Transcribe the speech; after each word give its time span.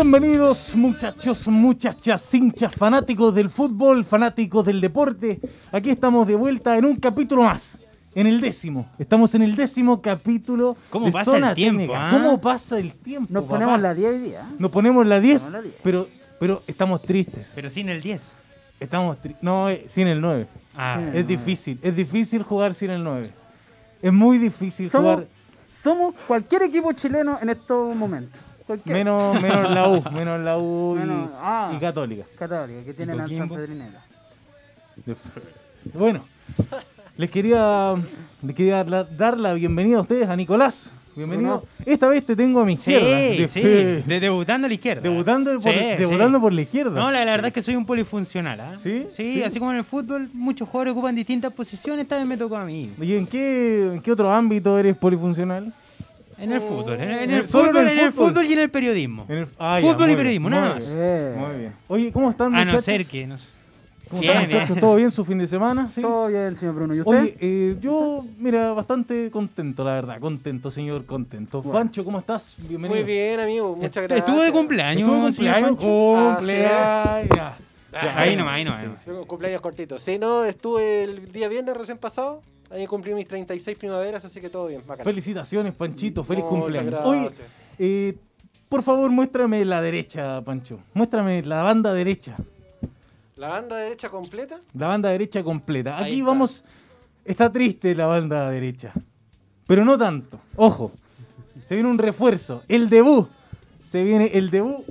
Bienvenidos 0.00 0.76
muchachos, 0.76 1.48
muchachas, 1.48 2.32
hinchas, 2.32 2.72
fanáticos 2.72 3.34
del 3.34 3.50
fútbol, 3.50 4.04
fanáticos 4.04 4.64
del 4.64 4.80
deporte. 4.80 5.40
Aquí 5.72 5.90
estamos 5.90 6.24
de 6.28 6.36
vuelta 6.36 6.78
en 6.78 6.84
un 6.84 6.94
capítulo 6.94 7.42
más, 7.42 7.80
en 8.14 8.28
el 8.28 8.40
décimo. 8.40 8.88
Estamos 8.96 9.34
en 9.34 9.42
el 9.42 9.56
décimo 9.56 10.00
capítulo 10.00 10.76
¿Cómo 10.90 11.06
de 11.06 11.10
pasa 11.12 11.24
Zona 11.32 11.48
el 11.48 11.54
tiempo, 11.56 11.92
ah? 11.96 12.10
¿Cómo 12.12 12.40
pasa 12.40 12.78
el 12.78 12.94
tiempo? 12.94 13.26
Nos 13.32 13.42
papá? 13.42 13.54
ponemos 13.54 13.80
la 13.80 13.92
10 13.92 14.08
hoy 14.12 14.18
día. 14.20 14.48
Nos 14.56 14.70
ponemos 14.70 15.04
la 15.04 15.18
10, 15.18 15.40
Ponemos 15.42 15.52
la 15.52 15.62
10. 15.62 15.74
pero, 15.82 16.08
pero 16.38 16.62
estamos 16.68 17.02
tristes. 17.02 17.50
Pero 17.56 17.68
sin 17.68 17.88
el 17.88 18.00
10. 18.00 18.32
Estamos 18.78 19.16
tri- 19.20 19.34
No, 19.42 19.68
eh, 19.68 19.82
sin 19.88 20.06
el 20.06 20.20
9. 20.20 20.46
Ah. 20.76 21.02
Es 21.12 21.26
difícil, 21.26 21.76
es 21.82 21.96
difícil 21.96 22.44
jugar 22.44 22.72
sin 22.72 22.90
el 22.90 23.02
9. 23.02 23.32
Es 24.00 24.12
muy 24.12 24.38
difícil 24.38 24.92
Somos, 24.92 25.14
jugar 25.14 25.26
somos 25.82 26.14
cualquier 26.28 26.62
equipo 26.62 26.92
chileno 26.92 27.36
en 27.42 27.48
estos 27.50 27.96
momentos. 27.96 28.42
Cualquier. 28.68 28.94
menos, 28.96 29.42
menos 29.42 29.70
la 29.70 29.88
U, 29.88 30.04
menos 30.12 30.40
la 30.40 30.58
U 30.58 30.94
y, 30.96 31.00
Menos- 31.00 31.30
ah. 31.40 31.72
y 31.74 31.78
Católica. 31.80 32.24
Católica, 32.38 32.84
que 32.84 32.94
tienen 32.94 33.18
al 33.20 33.28
San. 33.28 33.48
Pedrinera. 33.48 34.04
Bueno, 35.94 36.24
les 37.16 37.30
quería, 37.30 37.94
les 38.42 38.54
quería 38.54 38.84
la- 38.84 39.04
dar 39.04 39.38
la 39.38 39.54
bienvenida 39.54 39.98
a 39.98 40.00
ustedes, 40.02 40.28
a 40.28 40.36
Nicolás. 40.36 40.92
Bienvenido. 41.16 41.64
Esta 41.84 42.06
vez 42.08 42.24
te 42.24 42.36
tengo 42.36 42.60
a 42.60 42.64
mi 42.64 42.76
sí, 42.76 42.92
izquierda. 42.92 43.08
de 43.16 43.48
sí, 43.48 43.60
de 44.08 44.20
debutando 44.20 44.66
a 44.66 44.68
la 44.68 44.74
izquierda. 44.74 45.00
debutando 45.02 45.50
por, 45.58 45.62
Sí, 45.62 45.78
debutando 45.98 46.38
sí. 46.38 46.42
por 46.42 46.52
la 46.52 46.60
izquierda. 46.62 46.90
No, 46.92 47.10
la, 47.10 47.24
la 47.24 47.32
verdad 47.32 47.48
es 47.48 47.52
que 47.54 47.62
soy 47.62 47.74
un 47.74 47.84
polifuncional. 47.84 48.60
¿ah? 48.60 48.76
¿Sí? 48.80 49.06
¿Sí? 49.16 49.34
Sí. 49.34 49.42
así 49.42 49.58
como 49.58 49.72
en 49.72 49.78
el 49.78 49.84
fútbol, 49.84 50.28
muchos 50.32 50.68
jugadores 50.68 50.92
ocupan 50.92 51.16
distintas 51.16 51.52
posiciones, 51.52 52.04
esta 52.04 52.18
vez 52.18 52.26
me 52.26 52.36
tocó 52.36 52.56
a 52.56 52.64
mí. 52.64 52.92
¿Y 53.00 53.14
en 53.16 53.26
qué, 53.26 53.94
en 53.94 54.00
qué 54.00 54.12
otro 54.12 54.30
ámbito 54.30 54.78
eres 54.78 54.96
polifuncional? 54.96 55.72
En 56.38 56.52
el 56.52 56.60
fútbol, 56.60 56.94
en 56.94 57.00
el, 57.10 57.18
en 57.24 57.30
el 57.32 57.48
solo 57.48 57.66
fútbol, 57.66 57.82
en 57.82 57.88
el 57.88 57.98
en 57.98 58.04
el 58.06 58.12
fútbol. 58.12 58.28
fútbol 58.30 58.46
y 58.46 58.52
en 58.52 58.58
el 58.60 58.70
periodismo. 58.70 59.26
En 59.28 59.38
el- 59.38 59.48
ah, 59.58 59.78
Fútbol 59.80 60.10
y 60.10 60.16
periodismo, 60.16 60.48
bien, 60.48 60.60
nada 60.60 60.74
más. 60.76 60.86
bien, 60.88 61.38
Muy 61.38 61.56
bien. 61.58 61.72
Oye, 61.88 62.12
¿cómo 62.12 62.30
están, 62.30 62.54
A 62.54 62.58
muchachos? 62.58 62.74
no 62.74 62.80
ser 62.82 63.06
que... 63.06 63.26
No 63.26 63.38
sé. 63.38 63.48
¿Cómo 64.08 64.20
Bien, 64.22 64.32
están, 64.32 64.48
bien. 64.48 64.60
muchachos? 64.62 64.80
¿Todo 64.80 64.96
bien 64.96 65.10
su 65.10 65.24
fin 65.24 65.36
de 65.38 65.46
semana? 65.46 65.90
¿Sí? 65.90 66.00
Todo 66.00 66.28
bien, 66.28 66.56
señor 66.56 66.74
Bruno. 66.76 66.94
¿Y 66.94 67.00
usted? 67.00 67.12
Oye, 67.22 67.36
eh, 67.40 67.76
yo, 67.80 68.24
mira, 68.38 68.72
bastante 68.72 69.30
contento, 69.30 69.84
la 69.84 69.92
verdad. 69.94 70.18
Contento, 70.18 70.70
señor, 70.70 71.04
contento. 71.04 71.62
Pancho, 71.62 72.02
¿cómo 72.06 72.18
estás? 72.18 72.54
Bienvenido. 72.56 73.02
Muy 73.02 73.04
bien, 73.12 73.38
amigo. 73.40 73.76
Muchas 73.76 74.04
gracias. 74.04 74.26
Estuvo 74.26 74.42
de 74.42 74.50
cumpleaños. 74.52 75.02
Estuvo 75.02 75.14
de 75.16 75.66
cumpleaños. 75.76 75.76
Ya, 77.92 78.14
Ahí 78.16 78.36
nomás, 78.36 78.54
ahí 78.54 78.64
nomás. 78.64 79.04
Tengo 79.04 79.26
cumpleaños 79.26 79.60
cortitos. 79.60 80.00
Sí, 80.02 80.18
no, 80.18 80.44
estuve 80.44 81.02
el 81.04 81.32
día 81.32 81.48
viernes 81.48 81.76
recién 81.76 81.98
pasado. 81.98 82.42
Ahí 82.70 82.86
cumplí 82.86 83.14
mis 83.14 83.26
36 83.26 83.78
primaveras, 83.78 84.24
así 84.24 84.40
que 84.40 84.50
todo 84.50 84.66
bien. 84.66 84.82
Bacán. 84.86 85.04
Felicitaciones, 85.04 85.74
Panchito. 85.74 86.22
Feliz 86.24 86.44
Muchas 86.44 86.60
cumpleaños. 86.60 86.92
gracias. 86.92 87.08
Oye, 87.08 87.30
eh, 87.78 88.16
por 88.68 88.82
favor, 88.82 89.10
muéstrame 89.10 89.64
la 89.64 89.80
derecha, 89.80 90.42
Pancho. 90.42 90.78
Muéstrame 90.92 91.42
la 91.42 91.62
banda 91.62 91.94
derecha. 91.94 92.36
La 93.36 93.48
banda 93.48 93.76
derecha 93.76 94.10
completa. 94.10 94.60
La 94.74 94.88
banda 94.88 95.10
derecha 95.10 95.42
completa. 95.42 95.98
Aquí 95.98 96.14
está. 96.14 96.26
vamos. 96.26 96.64
Está 97.24 97.50
triste 97.52 97.94
la 97.94 98.06
banda 98.06 98.50
derecha. 98.50 98.92
Pero 99.66 99.84
no 99.84 99.96
tanto. 99.96 100.40
Ojo. 100.56 100.92
Se 101.64 101.74
viene 101.74 101.88
un 101.90 101.98
refuerzo. 101.98 102.62
El 102.68 102.88
debut. 102.90 103.28
Se 103.84 104.02
viene 104.02 104.30
el 104.34 104.50
debut. 104.50 104.84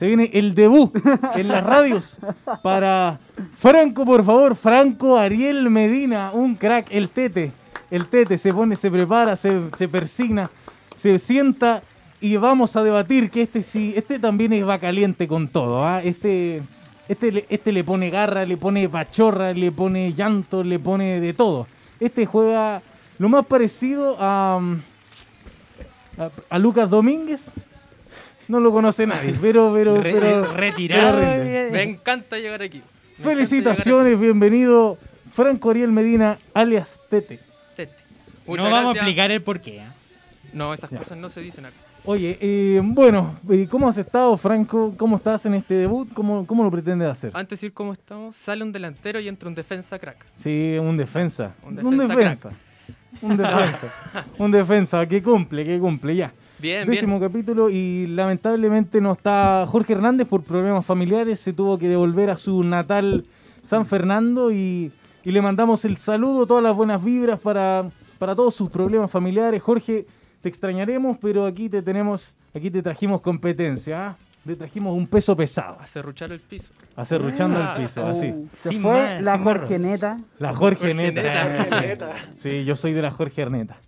Se 0.00 0.06
viene 0.06 0.30
el 0.32 0.54
debut 0.54 0.96
en 1.34 1.48
las 1.48 1.62
radios 1.62 2.16
para 2.62 3.20
Franco, 3.52 4.06
por 4.06 4.24
favor. 4.24 4.56
Franco 4.56 5.18
Ariel 5.18 5.68
Medina. 5.68 6.30
Un 6.32 6.54
crack. 6.54 6.86
El 6.90 7.10
tete. 7.10 7.52
El 7.90 8.06
tete 8.06 8.38
se 8.38 8.54
pone, 8.54 8.76
se 8.76 8.90
prepara, 8.90 9.36
se, 9.36 9.60
se 9.76 9.88
persigna, 9.88 10.50
se 10.94 11.18
sienta 11.18 11.82
y 12.18 12.38
vamos 12.38 12.76
a 12.76 12.82
debatir 12.82 13.30
que 13.30 13.42
este 13.42 13.62
sí, 13.62 13.92
este 13.94 14.18
también 14.18 14.54
es 14.54 14.66
va 14.66 14.78
caliente 14.78 15.28
con 15.28 15.48
todo. 15.48 15.84
¿ah? 15.84 16.00
Este, 16.02 16.62
este, 17.06 17.44
este 17.50 17.70
le 17.70 17.84
pone 17.84 18.08
garra, 18.08 18.46
le 18.46 18.56
pone 18.56 18.88
pachorra, 18.88 19.52
le 19.52 19.70
pone 19.70 20.14
llanto, 20.14 20.64
le 20.64 20.78
pone 20.78 21.20
de 21.20 21.34
todo. 21.34 21.66
Este 22.00 22.24
juega 22.24 22.80
lo 23.18 23.28
más 23.28 23.44
parecido 23.44 24.16
a, 24.18 24.62
a, 26.16 26.30
a 26.48 26.58
Lucas 26.58 26.88
Domínguez. 26.88 27.52
No 28.50 28.58
lo 28.58 28.72
conoce 28.72 29.06
nadie, 29.06 29.32
pero, 29.40 29.72
pero, 29.72 30.02
Re- 30.02 30.12
pero- 30.12 30.52
retirado. 30.54 31.18
pero 31.20 31.42
eh, 31.44 31.68
Me 31.70 31.84
encanta 31.84 32.36
llegar 32.36 32.60
aquí. 32.62 32.82
Me 33.18 33.24
Felicitaciones, 33.24 34.18
bienvenido 34.18 34.98
Franco 35.30 35.70
Ariel 35.70 35.92
Medina, 35.92 36.36
alias 36.52 37.00
Tete. 37.08 37.38
Tete. 37.76 37.94
No 38.48 38.64
vamos 38.68 38.96
a 38.96 38.98
explicar 38.98 39.30
el 39.30 39.40
porqué. 39.40 39.80
¿ah? 39.82 39.94
No, 40.52 40.74
esas 40.74 40.90
cosas 40.90 41.16
no 41.16 41.28
se 41.28 41.40
dicen 41.42 41.66
acá. 41.66 41.76
Oye, 42.04 42.38
eh, 42.40 42.80
bueno, 42.82 43.38
eh, 43.48 43.68
¿cómo 43.70 43.88
has 43.88 43.96
estado, 43.98 44.36
Franco? 44.36 44.94
¿Cómo 44.96 45.18
estás 45.18 45.46
en 45.46 45.54
este 45.54 45.74
debut? 45.74 46.12
¿Cómo, 46.12 46.44
cómo 46.44 46.64
lo 46.64 46.72
pretendes 46.72 47.08
hacer? 47.08 47.30
Antes 47.34 47.50
de 47.50 47.54
decir 47.56 47.72
cómo 47.72 47.92
estamos, 47.92 48.34
sale 48.34 48.64
un 48.64 48.72
delantero 48.72 49.20
y 49.20 49.28
entra 49.28 49.48
un 49.48 49.54
defensa 49.54 49.96
crack. 49.96 50.16
Sí, 50.42 50.76
un 50.80 50.96
defensa. 50.96 51.54
Un 51.62 51.86
Un 51.86 51.98
defensa. 51.98 52.16
defensa 52.16 52.52
Un 53.22 53.36
defensa. 53.36 53.92
un 54.38 54.50
defensa 54.50 55.06
que 55.06 55.22
cumple, 55.22 55.64
que 55.64 55.78
cumple, 55.78 56.16
ya. 56.16 56.32
Bien, 56.60 56.86
Décimo 56.86 57.18
capítulo 57.18 57.70
y 57.70 58.06
lamentablemente 58.08 59.00
no 59.00 59.12
está 59.12 59.64
Jorge 59.66 59.94
Hernández 59.94 60.28
por 60.28 60.42
problemas 60.42 60.84
familiares. 60.84 61.40
Se 61.40 61.52
tuvo 61.52 61.78
que 61.78 61.88
devolver 61.88 62.28
a 62.28 62.36
su 62.36 62.62
natal 62.64 63.24
San 63.62 63.86
Fernando 63.86 64.52
y, 64.52 64.92
y 65.24 65.32
le 65.32 65.40
mandamos 65.40 65.84
el 65.84 65.96
saludo, 65.96 66.46
todas 66.46 66.62
las 66.62 66.76
buenas 66.76 67.02
vibras 67.02 67.38
para, 67.38 67.88
para 68.18 68.34
todos 68.34 68.54
sus 68.54 68.68
problemas 68.68 69.10
familiares. 69.10 69.62
Jorge, 69.62 70.06
te 70.42 70.48
extrañaremos, 70.48 71.16
pero 71.18 71.46
aquí 71.46 71.68
te 71.68 71.80
tenemos, 71.80 72.36
aquí 72.54 72.70
te 72.70 72.82
trajimos 72.82 73.22
competencia. 73.22 74.08
¿ah? 74.08 74.16
Te 74.44 74.56
trajimos 74.56 74.94
un 74.94 75.06
peso 75.06 75.36
pesado. 75.36 75.78
A 75.80 75.86
cerruchar 75.86 76.32
el 76.32 76.40
piso. 76.40 76.72
Acerruchando 76.96 77.60
el 77.60 77.82
piso, 77.82 78.06
así. 78.06 78.28
Uh, 78.28 78.48
se 78.62 78.70
Sin 78.70 78.82
fue 78.82 78.92
más, 78.92 79.22
la. 79.22 79.38
Jorgeneta. 79.38 80.18
La 80.38 80.52
Jorge 80.52 80.94
Jorge. 80.94 81.98
Sí, 82.38 82.64
yo 82.64 82.76
soy 82.76 82.92
de 82.92 83.02
la 83.02 83.10
Jorge 83.10 83.42
Arneta. 83.42 83.78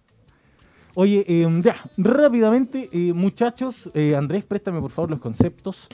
Oye, 0.95 1.25
eh, 1.27 1.49
ya, 1.63 1.77
rápidamente, 1.97 2.89
eh, 2.93 3.13
muchachos, 3.13 3.91
eh, 3.95 4.15
Andrés, 4.15 4.45
préstame 4.45 4.81
por 4.81 4.91
favor 4.91 5.11
los 5.11 5.21
conceptos. 5.21 5.89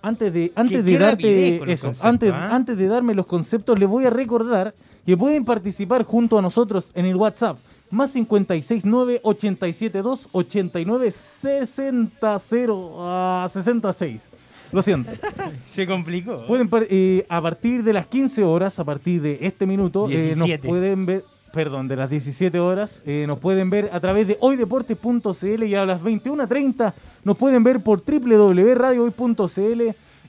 Antes 0.00 0.32
de, 0.32 0.52
antes 0.54 0.84
de 0.84 0.98
darte 0.98 1.56
eso, 1.72 1.88
conceptos, 1.88 2.04
antes, 2.04 2.32
¿ah? 2.32 2.54
antes 2.54 2.76
de 2.76 2.86
darme 2.86 3.14
los 3.14 3.26
conceptos, 3.26 3.78
les 3.78 3.88
voy 3.88 4.04
a 4.04 4.10
recordar 4.10 4.74
que 5.04 5.16
pueden 5.16 5.44
participar 5.44 6.04
junto 6.04 6.38
a 6.38 6.42
nosotros 6.42 6.92
en 6.94 7.06
el 7.06 7.16
WhatsApp. 7.16 7.58
Más 7.90 8.12
569 8.12 9.20
872 9.22 10.28
89 10.32 11.10
60 11.10 12.34
a 12.34 13.48
66. 13.48 14.30
Lo 14.72 14.82
siento. 14.82 15.12
Se 15.70 15.86
complicó. 15.86 16.44
Pueden 16.46 16.68
eh, 16.90 17.24
a 17.28 17.40
partir 17.40 17.82
de 17.82 17.92
las 17.92 18.06
15 18.06 18.44
horas, 18.44 18.78
a 18.78 18.84
partir 18.84 19.22
de 19.22 19.38
este 19.40 19.66
minuto, 19.66 20.08
eh, 20.10 20.34
nos 20.36 20.46
17. 20.46 20.68
pueden 20.68 21.06
ver, 21.06 21.24
perdón, 21.58 21.88
de 21.88 21.96
las 21.96 22.08
17 22.08 22.60
horas, 22.60 23.02
eh, 23.04 23.24
nos 23.26 23.40
pueden 23.40 23.68
ver 23.68 23.90
a 23.92 23.98
través 23.98 24.28
de 24.28 24.38
hoydeportes.cl 24.38 25.64
y 25.64 25.74
a 25.74 25.84
las 25.84 26.00
21.30 26.00 26.94
nos 27.24 27.36
pueden 27.36 27.64
ver 27.64 27.80
por 27.80 28.00
www.radiohoy.cl 28.04 29.82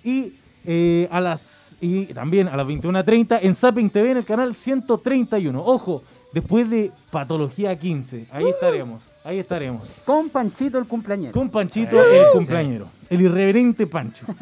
y 0.04 0.34
eh, 0.66 1.08
a 1.12 1.20
las 1.22 1.78
y 1.82 2.08
también 2.16 2.48
a 2.48 2.58
las 2.58 2.66
21.30 2.66 3.42
en 3.44 3.54
Zapping 3.54 3.92
TV 3.92 4.10
en 4.10 4.18
el 4.18 4.26
canal 4.26 4.56
131. 4.56 5.62
Ojo, 5.64 6.02
después 6.34 6.68
de 6.68 6.92
Patología 7.12 7.78
15, 7.78 8.26
ahí 8.32 8.50
estaremos, 8.50 9.04
ahí 9.24 9.38
estaremos. 9.38 9.92
Con 10.06 10.30
Panchito 10.30 10.80
el 10.80 10.88
cumpleañero. 10.88 11.32
Con 11.32 11.52
Panchito, 11.52 12.04
el 12.04 12.26
cumpleañero. 12.34 12.90
El 13.08 13.22
irreverente 13.22 13.86
Pancho. 13.86 14.26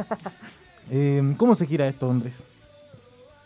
Eh, 0.90 1.34
¿Cómo 1.36 1.54
se 1.54 1.66
gira 1.68 1.86
esto, 1.86 2.10
Andrés? 2.10 2.42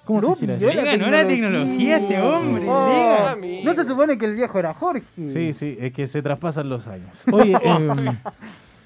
¿Cómo 0.05 0.21
No, 0.21 0.35
se 0.35 0.45
gira 0.57 0.83
ganó 0.83 1.11
la 1.11 1.27
tecnología 1.27 1.97
este 1.97 2.19
hombre. 2.21 2.65
Oh, 2.67 3.35
no 3.63 3.73
se 3.75 3.85
supone 3.85 4.17
que 4.17 4.25
el 4.25 4.35
viejo 4.35 4.57
era 4.59 4.73
Jorge. 4.73 5.03
Sí, 5.15 5.53
sí, 5.53 5.77
es 5.79 5.93
que 5.93 6.07
se 6.07 6.21
traspasan 6.21 6.69
los 6.69 6.87
años. 6.87 7.23
Oye, 7.31 7.55
eh, 7.63 8.11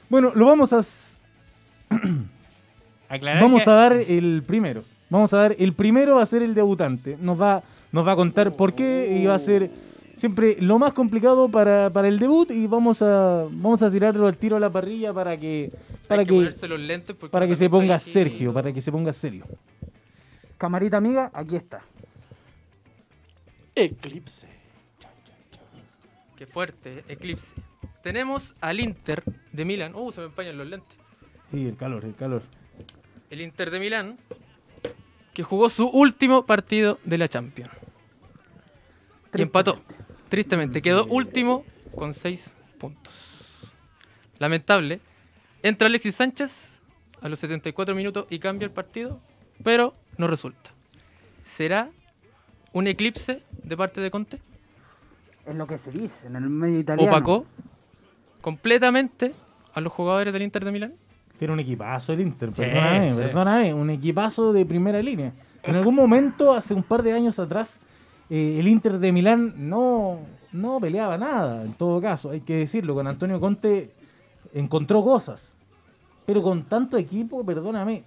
bueno, 0.10 0.32
lo 0.36 0.46
vamos 0.46 0.74
a... 0.74 0.82
Aclarar 3.10 3.42
Vamos 3.42 3.64
que- 3.64 3.70
a 3.70 3.74
dar 3.74 3.94
el 3.94 4.44
primero. 4.46 4.84
Vamos 5.10 5.32
a 5.34 5.38
dar 5.38 5.56
el 5.60 5.74
primero 5.74 6.16
va 6.16 6.24
a 6.24 6.26
ser 6.26 6.42
el 6.42 6.56
debutante. 6.56 7.18
Nos 7.22 7.40
va, 7.40 7.62
nos 7.92 8.06
va 8.06 8.14
a 8.14 8.16
contar 8.16 8.56
por 8.56 8.74
qué 8.74 9.16
y 9.16 9.26
va 9.26 9.36
a 9.36 9.40
ser 9.40 9.70
siempre 10.14 10.58
lo 10.60 10.80
más 10.80 10.94
complicado 10.94 11.50
para, 11.50 11.90
para 11.92 12.08
el 12.08 12.18
debut 12.20 12.50
y 12.50 12.66
vamos 12.68 13.02
a 13.02 13.46
vamos 13.52 13.84
a 13.84 13.92
tirarlo 13.92 14.28
al 14.28 14.38
tiro 14.38 14.56
a 14.56 14.60
la 14.60 14.70
parrilla 14.70 15.14
para 15.14 15.38
que 15.38 15.72
para 16.08 16.22
Hay 16.22 16.26
que, 16.26 16.34
que, 16.34 16.38
ponerse 16.40 16.68
los 16.68 16.80
lentes 16.80 17.16
porque 17.16 17.32
para 17.32 17.48
que 17.48 17.56
se 17.56 17.70
ponga 17.70 18.00
Sergio, 18.00 18.52
para 18.54 18.74
que 18.74 18.82
se 18.82 18.92
ponga 18.92 19.14
serio. 19.14 19.46
Camarita 20.58 20.98
amiga, 20.98 21.32
aquí 21.34 21.56
está. 21.56 21.82
Eclipse. 23.76 24.48
Qué 26.38 26.46
fuerte, 26.46 27.04
Eclipse. 27.08 27.56
Tenemos 28.02 28.56
al 28.62 28.80
Inter 28.80 29.24
de 29.52 29.66
Milán. 29.66 29.96
Uh, 29.96 30.12
se 30.12 30.22
me 30.22 30.28
empañan 30.28 30.58
los 30.58 30.68
lentes. 30.68 30.98
Sí, 31.52 31.68
el 31.68 31.76
calor, 31.76 32.06
el 32.06 32.16
calor. 32.16 32.44
El 33.30 33.42
Inter 33.42 33.72
de 33.72 33.80
Milán, 33.80 34.18
que 35.34 35.44
jugó 35.44 35.70
su 35.70 35.88
último 35.88 36.46
partido 36.46 37.00
de 37.04 37.18
la 37.18 37.28
Champions. 37.28 37.72
Y 39.34 39.42
empató. 39.42 39.82
Tristemente, 40.30 40.82
quedó 40.82 41.06
último 41.06 41.66
con 41.96 42.14
seis 42.14 42.56
puntos. 42.80 43.74
Lamentable. 44.40 45.00
Entra 45.64 45.88
Alexis 45.88 46.16
Sánchez 46.16 46.80
a 47.22 47.30
los 47.30 47.40
74 47.40 47.96
minutos 47.96 48.28
y 48.30 48.40
cambia 48.40 48.66
el 48.66 48.72
partido, 48.72 49.20
pero 49.64 49.96
no 50.18 50.28
resulta. 50.28 50.72
¿Será 51.46 51.90
un 52.74 52.88
eclipse 52.88 53.42
de 53.64 53.78
parte 53.78 54.02
de 54.02 54.12
Conte? 54.12 54.40
Es 55.46 55.56
lo 55.56 55.68
que 55.68 55.78
se 55.78 55.92
dice 55.92 56.28
en 56.28 56.36
el 56.36 56.50
medio 56.50 56.80
italiano. 56.80 57.10
¿Opacó 57.12 57.46
completamente 58.42 59.34
a 59.74 59.82
los 59.82 59.92
jugadores 59.94 60.34
del 60.34 60.42
Inter 60.44 60.66
de 60.66 60.72
Milán? 60.72 60.94
Tiene 61.38 61.54
un 61.54 61.60
equipazo 61.60 62.14
el 62.14 62.22
Inter, 62.22 62.50
Sí, 62.54 62.62
perdóname, 62.62 63.10
sí. 63.12 63.16
perdóname, 63.18 63.74
un 63.74 63.90
equipazo 63.90 64.54
de 64.54 64.66
primera 64.66 65.02
línea. 65.02 65.34
En 65.64 65.76
algún 65.76 65.96
momento, 65.96 66.54
hace 66.54 66.74
un 66.74 66.84
par 66.84 67.04
de 67.04 67.12
años 67.14 67.40
atrás, 67.40 67.82
eh, 68.30 68.58
el 68.60 68.68
Inter 68.68 69.00
de 69.00 69.12
Milán 69.12 69.54
no, 69.58 70.20
no 70.52 70.80
peleaba 70.80 71.18
nada, 71.18 71.64
en 71.64 71.74
todo 71.74 72.00
caso, 72.00 72.30
hay 72.32 72.42
que 72.42 72.56
decirlo, 72.58 72.94
con 72.94 73.08
Antonio 73.08 73.40
Conte 73.40 73.92
encontró 74.54 75.04
cosas, 75.04 75.56
pero 76.26 76.42
con 76.42 76.64
tanto 76.64 76.98
equipo, 76.98 77.46
perdóname, 77.46 78.04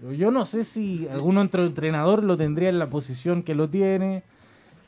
pero 0.00 0.12
yo 0.12 0.30
no 0.30 0.44
sé 0.44 0.64
si 0.64 1.08
algún 1.08 1.38
otro 1.38 1.66
entrenador 1.66 2.22
lo 2.22 2.36
tendría 2.36 2.68
en 2.68 2.78
la 2.78 2.88
posición 2.88 3.42
que 3.42 3.54
lo 3.54 3.68
tiene, 3.68 4.22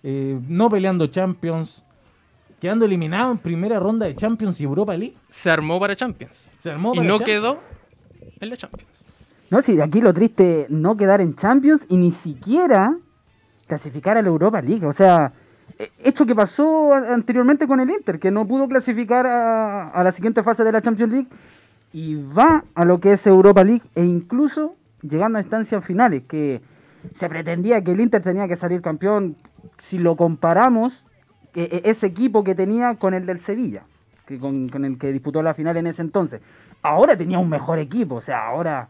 eh, 0.02 0.38
no 0.48 0.70
peleando 0.70 1.06
Champions, 1.08 1.84
quedando 2.60 2.84
eliminado 2.84 3.32
en 3.32 3.38
primera 3.38 3.80
ronda 3.80 4.06
de 4.06 4.14
Champions 4.14 4.60
y 4.60 4.64
Europa 4.64 4.96
League. 4.96 5.16
Se 5.28 5.50
armó 5.50 5.80
para 5.80 5.96
Champions. 5.96 6.36
Se 6.58 6.70
armó 6.70 6.94
Y 6.94 6.98
para 6.98 7.08
no 7.08 7.18
Champions. 7.18 7.40
quedó 7.40 7.58
en 8.40 8.50
la 8.50 8.56
Champions. 8.56 8.88
No, 9.50 9.62
sí, 9.62 9.80
aquí 9.80 10.00
lo 10.00 10.14
triste 10.14 10.66
no 10.68 10.96
quedar 10.96 11.20
en 11.20 11.34
Champions 11.34 11.84
y 11.88 11.96
ni 11.96 12.12
siquiera 12.12 12.96
clasificar 13.66 14.16
a 14.16 14.22
la 14.22 14.28
Europa 14.28 14.62
League. 14.62 14.86
O 14.86 14.92
sea, 14.92 15.32
eh, 15.76 15.90
hecho 16.04 16.24
que 16.24 16.36
pasó 16.36 16.94
anteriormente 16.94 17.66
con 17.66 17.80
el 17.80 17.90
Inter, 17.90 18.20
que 18.20 18.30
no 18.30 18.46
pudo 18.46 18.68
clasificar 18.68 19.26
a, 19.26 19.88
a 19.88 20.04
la 20.04 20.12
siguiente 20.12 20.44
fase 20.44 20.62
de 20.62 20.70
la 20.70 20.80
Champions 20.82 21.10
League 21.12 21.28
y 21.92 22.14
va 22.14 22.64
a 22.76 22.84
lo 22.84 23.00
que 23.00 23.12
es 23.14 23.26
Europa 23.26 23.64
League 23.64 23.82
e 23.96 24.04
incluso 24.04 24.76
llegando 25.02 25.38
a 25.38 25.40
instancias 25.42 25.84
finales, 25.84 26.22
que 26.28 26.60
se 27.14 27.28
pretendía 27.28 27.82
que 27.82 27.92
el 27.92 28.00
Inter 28.00 28.22
tenía 28.22 28.46
que 28.48 28.56
salir 28.56 28.82
campeón 28.82 29.36
si 29.78 29.98
lo 29.98 30.16
comparamos 30.16 31.04
eh, 31.54 31.68
eh, 31.72 31.82
ese 31.84 32.06
equipo 32.06 32.44
que 32.44 32.54
tenía 32.54 32.96
con 32.96 33.14
el 33.14 33.26
del 33.26 33.40
Sevilla, 33.40 33.84
que 34.26 34.38
con, 34.38 34.68
con 34.68 34.84
el 34.84 34.98
que 34.98 35.12
disputó 35.12 35.42
la 35.42 35.54
final 35.54 35.76
en 35.76 35.86
ese 35.86 36.02
entonces. 36.02 36.40
Ahora 36.82 37.16
tenía 37.16 37.38
un 37.38 37.48
mejor 37.48 37.78
equipo, 37.78 38.16
o 38.16 38.20
sea, 38.20 38.46
ahora 38.46 38.88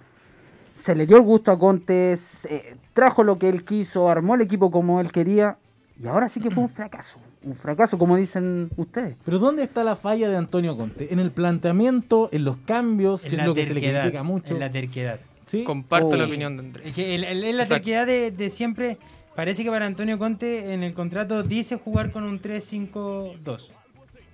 se 0.75 0.95
le 0.95 1.07
dio 1.07 1.17
el 1.17 1.23
gusto 1.23 1.53
a 1.53 1.59
Conte, 1.59 2.17
se- 2.17 2.77
trajo 2.93 3.23
lo 3.25 3.39
que 3.39 3.49
él 3.49 3.65
quiso, 3.65 4.09
armó 4.09 4.35
el 4.35 4.41
equipo 4.43 4.71
como 4.71 5.01
él 5.01 5.13
quería, 5.13 5.57
y 6.03 6.07
ahora 6.07 6.29
sí 6.29 6.41
que 6.41 6.51
fue 6.51 6.65
un 6.65 6.71
fracaso. 6.71 7.19
Un 7.43 7.55
fracaso, 7.55 7.97
como 7.99 8.17
dicen 8.17 8.71
ustedes. 8.77 9.17
Pero 9.25 9.39
¿dónde 9.39 9.63
está 9.63 9.83
la 9.83 9.97
falla 9.97 10.29
de 10.29 10.37
Antonio 10.37 10.77
Conte? 10.77 11.11
En 11.13 11.21
el 11.21 11.31
planteamiento, 11.31 12.29
en 12.33 12.45
los 12.45 12.59
cambios, 12.59 13.23
que 13.23 13.29
En 13.29 13.41
es 13.41 13.47
lo 13.47 13.55
que 13.55 13.65
se 13.65 13.73
le 13.75 13.81
critica 13.81 14.23
mucho. 14.23 14.53
En 14.55 14.61
la 14.61 14.71
terquedad. 14.71 15.21
¿Sí? 15.51 15.65
Comparto 15.65 16.09
Oh. 16.15 16.17
la 16.17 16.25
opinión 16.27 16.57
de 16.57 16.63
Es 16.63 16.67
Andrés. 16.67 16.95
que 16.95 17.15
el- 17.15 17.25
el- 17.25 17.45
el- 17.45 17.57
la 17.57 17.67
terquedad 17.67 18.07
de, 18.07 18.31
de 18.31 18.51
siempre. 18.51 18.99
Parece 19.35 19.65
que 19.65 19.71
para 19.71 19.87
Antonio 19.87 20.19
Conte 20.19 20.73
en 20.75 20.83
el 20.83 20.93
contrato 20.95 21.43
dice 21.43 21.77
jugar 21.77 22.13
con 22.13 22.25
un 22.25 22.41
3-5-2. 22.41 23.71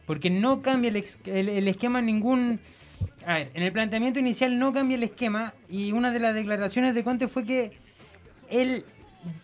Porque 0.07 0.31
no 0.31 0.63
cambia 0.63 0.89
el, 0.91 0.97
el- 1.27 1.49
el 1.49 1.69
esquema 1.69 2.01
en 2.01 2.07
ningún. 2.07 2.61
A 3.27 3.35
ver, 3.35 3.51
en 3.55 3.63
el 3.63 3.73
planteamiento 3.73 4.19
inicial 4.19 4.59
no 4.59 4.73
cambia 4.73 4.97
el 4.97 5.03
esquema. 5.05 5.55
Y 5.69 5.93
una 5.93 6.11
de 6.11 6.21
las 6.21 6.35
declaraciones 6.35 6.95
de 6.95 7.03
Conte 7.05 7.29
fue 7.29 7.45
que 7.45 7.73
él 8.51 8.85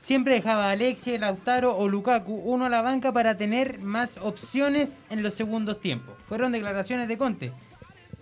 siempre 0.00 0.34
dejaba 0.34 0.69
a 0.69 0.72
Alexia, 0.72 1.19
Lautaro 1.19 1.76
o 1.76 1.88
Lukaku 1.88 2.34
uno 2.34 2.66
a 2.66 2.69
la 2.69 2.82
banca 2.82 3.12
para 3.12 3.36
tener 3.36 3.78
más 3.78 4.19
opciones 4.19 4.96
en 5.10 5.22
los 5.22 5.34
segundos 5.34 5.80
tiempos. 5.80 6.14
Fueron 6.26 6.52
declaraciones 6.52 7.08
de 7.08 7.19
Conte 7.19 7.52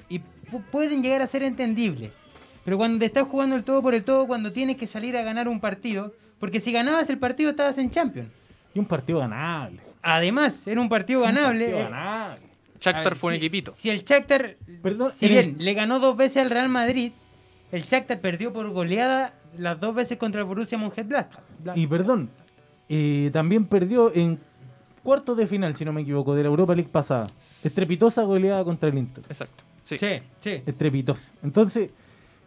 y 0.09 0.21
pu- 0.21 0.63
pueden 0.71 1.03
llegar 1.03 1.21
a 1.21 1.27
ser 1.27 1.43
entendibles. 1.43 2.25
Pero 2.65 2.77
cuando 2.77 2.99
te 2.99 3.07
estás 3.07 3.27
jugando 3.27 3.57
el 3.57 3.65
todo 3.65 3.83
por 3.83 3.95
el 3.95 4.05
todo, 4.05 4.27
cuando 4.27 4.53
tienes 4.53 4.77
que 4.77 4.87
salir 4.87 5.17
a 5.17 5.23
ganar 5.23 5.49
un 5.49 5.61
partido, 5.61 6.13
porque 6.39 6.61
si 6.61 6.73
ganabas 6.73 7.09
el 7.11 7.19
partido 7.19 7.51
estabas 7.51 7.79
en 7.79 7.91
Champions. 7.91 8.31
Y 8.75 8.79
un 8.79 8.87
partido 8.87 9.19
ganable. 9.19 9.81
Además, 10.03 10.67
era 10.67 10.81
un 10.81 10.89
partido 10.89 11.21
ganable. 11.21 11.65
Partido 11.67 11.79
eh, 11.81 11.85
ganable. 11.85 12.41
a 12.47 12.79
Shakhtar 12.81 13.05
ver, 13.05 13.17
fue 13.17 13.33
un 13.33 13.39
si- 13.41 13.45
equipito. 13.47 13.75
Si 13.79 13.91
el 13.91 14.03
Shakhtar, 14.05 14.57
Perdón, 14.83 15.13
si 15.19 15.27
en 15.27 15.33
bien 15.33 15.57
el- 15.59 15.65
le 15.65 15.75
ganó 15.75 15.99
dos 16.01 16.17
veces 16.17 16.39
al 16.39 16.51
Real 16.51 16.69
Madrid, 16.69 17.13
el 17.73 17.83
Shakhtar 17.85 18.21
perdió 18.21 18.53
por 18.53 18.69
goleada 18.71 19.35
las 19.59 19.79
dos 19.81 19.95
veces 19.95 20.17
contra 20.19 20.41
el 20.41 20.47
Borussia 20.47 20.79
Mönchengladbach. 20.79 21.39
Y 21.75 21.87
perdón, 21.87 22.31
eh, 22.89 23.31
también 23.33 23.67
perdió 23.67 24.15
en 24.15 24.39
cuartos 25.03 25.37
de 25.37 25.47
final, 25.47 25.77
si 25.77 25.85
no 25.85 25.93
me 25.93 26.03
equivoco, 26.03 26.35
de 26.35 26.43
la 26.43 26.49
Europa 26.49 26.75
League 26.75 26.91
pasada. 26.91 27.27
Estrepitosa 27.65 28.23
goleada 28.23 28.65
contra 28.65 28.89
el 28.89 28.99
Inter. 28.99 29.25
Exacto. 29.29 29.65
Sí. 29.85 29.99
Sí, 29.99 30.07
sí. 30.41 30.63
Estrepitosa. 30.65 31.33
Entonces, 31.43 31.91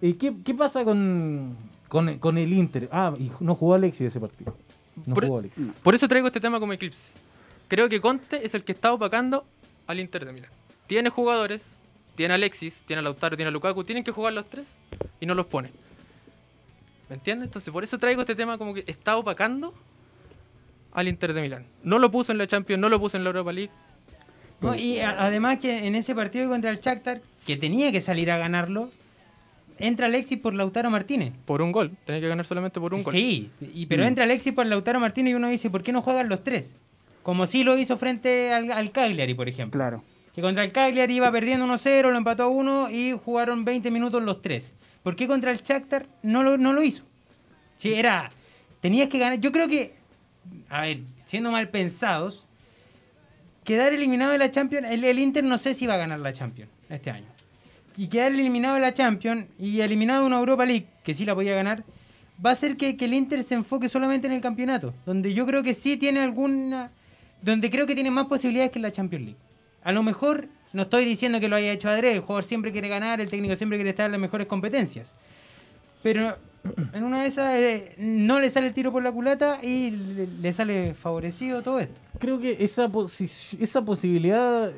eh, 0.07 0.17
¿qué, 0.17 0.33
qué 0.43 0.53
pasa 0.53 0.83
con, 0.83 1.55
con, 1.87 2.17
con 2.19 2.37
el 2.37 2.51
Inter? 2.53 2.89
Ah, 2.91 3.13
y 3.17 3.31
no 3.39 3.55
jugó 3.55 3.73
Alexis 3.75 4.07
ese 4.07 4.19
partido. 4.19 4.55
No 5.05 5.15
Por- 5.15 5.25
jugó 5.25 5.39
Alexis. 5.39 5.65
Por 5.81 5.95
eso 5.95 6.07
traigo 6.07 6.27
este 6.27 6.39
tema 6.39 6.59
como 6.59 6.73
eclipse. 6.73 7.11
Creo 7.67 7.89
que 7.89 7.99
Conte 8.01 8.45
es 8.45 8.53
el 8.53 8.63
que 8.63 8.73
está 8.73 8.93
opacando 8.93 9.45
al 9.87 9.99
Inter 9.99 10.25
de 10.25 10.33
Milán. 10.33 10.51
Tiene 10.87 11.09
jugadores, 11.09 11.63
tiene 12.15 12.33
a 12.33 12.35
Alexis, 12.35 12.83
tiene 12.85 12.99
a 12.99 13.03
Lautaro, 13.03 13.35
tiene 13.35 13.47
a 13.49 13.51
Lukaku, 13.51 13.83
tienen 13.83 14.03
que 14.03 14.11
jugar 14.11 14.33
los 14.33 14.45
tres 14.49 14.75
y 15.19 15.25
no 15.25 15.33
los 15.33 15.47
pone. 15.47 15.71
¿Me 17.09 17.15
entiendes? 17.15 17.47
Entonces 17.47 17.71
por 17.71 17.83
eso 17.83 17.97
traigo 17.97 18.21
este 18.21 18.35
tema 18.35 18.57
como 18.57 18.73
que 18.73 18.83
está 18.87 19.17
opacando 19.17 19.73
al 20.91 21.07
Inter 21.07 21.33
de 21.33 21.41
Milán. 21.41 21.65
No 21.83 21.97
lo 21.99 22.11
puso 22.11 22.31
en 22.31 22.37
la 22.37 22.47
Champions, 22.47 22.79
no 22.81 22.89
lo 22.89 22.99
puso 22.99 23.17
en 23.17 23.23
la 23.23 23.29
Europa 23.29 23.51
League. 23.51 23.71
No, 24.61 24.75
y 24.75 24.99
a- 24.99 25.25
además 25.25 25.59
que 25.59 25.87
en 25.87 25.95
ese 25.95 26.13
partido 26.15 26.49
contra 26.49 26.69
el 26.71 26.79
Shakhtar, 26.79 27.21
que 27.45 27.57
tenía 27.57 27.91
que 27.91 27.99
salir 28.01 28.29
a 28.31 28.37
ganarlo, 28.37 28.89
entra 29.79 30.07
Alexis 30.07 30.37
por 30.39 30.53
Lautaro 30.53 30.89
Martínez. 30.89 31.33
Por 31.45 31.61
un 31.61 31.71
gol. 31.71 31.91
Tenía 32.05 32.21
que 32.21 32.27
ganar 32.27 32.45
solamente 32.45 32.79
por 32.79 32.93
un 32.93 33.03
gol. 33.03 33.13
Sí, 33.13 33.49
y, 33.61 33.85
pero 33.85 34.03
entra 34.05 34.23
Alexis 34.23 34.53
por 34.53 34.65
Lautaro 34.65 34.99
Martínez 34.99 35.31
y 35.31 35.35
uno 35.35 35.47
dice, 35.49 35.69
¿por 35.69 35.83
qué 35.83 35.91
no 35.91 36.01
juegan 36.01 36.29
los 36.29 36.43
tres? 36.43 36.77
Como 37.23 37.47
sí 37.47 37.63
lo 37.63 37.77
hizo 37.77 37.97
frente 37.97 38.51
al, 38.51 38.71
al 38.71 38.91
Cagliari, 38.91 39.33
por 39.33 39.47
ejemplo. 39.47 39.79
Claro. 39.79 40.03
Que 40.33 40.41
contra 40.41 40.63
el 40.63 40.71
Cagliari 40.71 41.15
iba 41.15 41.31
perdiendo 41.31 41.65
1-0, 41.65 42.09
lo 42.09 42.17
empató 42.17 42.43
a 42.43 42.47
1 42.47 42.89
y 42.89 43.11
jugaron 43.23 43.65
20 43.65 43.91
minutos 43.91 44.23
los 44.23 44.41
tres. 44.41 44.73
¿Por 45.03 45.15
qué 45.15 45.27
contra 45.27 45.51
el 45.51 45.61
Shakhtar 45.61 46.07
no 46.23 46.43
lo, 46.43 46.57
no 46.57 46.73
lo 46.73 46.81
hizo? 46.81 47.03
Sí, 47.77 47.93
era... 47.93 48.31
Tenías 48.81 49.09
que 49.09 49.19
ganar... 49.19 49.39
Yo 49.39 49.51
creo 49.51 49.67
que, 49.67 49.93
a 50.69 50.81
ver, 50.81 51.01
siendo 51.25 51.51
mal 51.51 51.69
pensados, 51.69 52.47
quedar 53.63 53.93
eliminado 53.93 54.31
de 54.31 54.37
la 54.37 54.51
Champions, 54.51 54.87
el, 54.89 55.03
el 55.03 55.19
Inter 55.19 55.43
no 55.43 55.57
sé 55.57 55.73
si 55.73 55.87
va 55.87 55.93
a 55.93 55.97
ganar 55.97 56.19
la 56.19 56.33
Champions 56.33 56.71
este 56.89 57.11
año. 57.11 57.27
Y 57.95 58.07
quedar 58.07 58.31
eliminado 58.31 58.75
de 58.75 58.81
la 58.81 58.93
Champions 58.93 59.47
y 59.59 59.81
eliminado 59.81 60.21
de 60.21 60.27
una 60.27 60.39
Europa 60.39 60.65
League, 60.65 60.87
que 61.03 61.13
sí 61.13 61.25
la 61.25 61.35
podía 61.35 61.53
ganar, 61.53 61.83
va 62.43 62.49
a 62.49 62.53
hacer 62.53 62.75
que, 62.77 62.97
el 62.99 63.13
Inter 63.13 63.43
se 63.43 63.53
enfoque 63.53 63.87
solamente 63.89 64.27
en 64.27 64.33
el 64.33 64.41
campeonato. 64.41 64.93
Donde 65.05 65.33
yo 65.33 65.45
creo 65.45 65.61
que 65.63 65.73
sí 65.73 65.97
tiene 65.97 66.19
alguna... 66.19 66.91
Donde 67.41 67.69
creo 67.69 67.85
que 67.85 67.93
tiene 67.93 68.09
más 68.09 68.27
posibilidades 68.27 68.71
que 68.71 68.79
en 68.79 68.83
la 68.83 68.91
Champions 68.91 69.25
League. 69.25 69.39
A 69.83 69.91
lo 69.91 70.01
mejor, 70.01 70.47
no 70.71 70.83
estoy 70.83 71.05
diciendo 71.05 71.39
que 71.39 71.49
lo 71.49 71.57
haya 71.57 71.71
hecho 71.71 71.89
Adré, 71.89 72.13
el 72.13 72.21
jugador 72.21 72.45
siempre 72.45 72.71
quiere 72.71 72.87
ganar, 72.87 73.19
el 73.19 73.29
técnico 73.29 73.55
siempre 73.55 73.77
quiere 73.77 73.89
estar 73.89 74.05
en 74.05 74.13
las 74.13 74.21
mejores 74.21 74.47
competencias. 74.47 75.13
Pero 76.01 76.37
en 76.93 77.03
una 77.03 77.21
de 77.21 77.27
esas 77.27 77.53
eh, 77.55 77.95
no 77.97 78.39
le 78.39 78.49
sale 78.49 78.67
el 78.67 78.73
tiro 78.73 78.91
por 78.91 79.03
la 79.03 79.11
culata 79.11 79.59
y 79.61 79.91
le, 79.91 80.27
le 80.41 80.53
sale 80.53 80.93
favorecido 80.93 81.61
todo 81.61 81.79
esto. 81.79 81.99
Creo 82.17 82.39
que 82.39 82.57
esa, 82.63 82.89
posi- 82.89 83.57
esa 83.59 83.83
posibilidad 83.83 84.71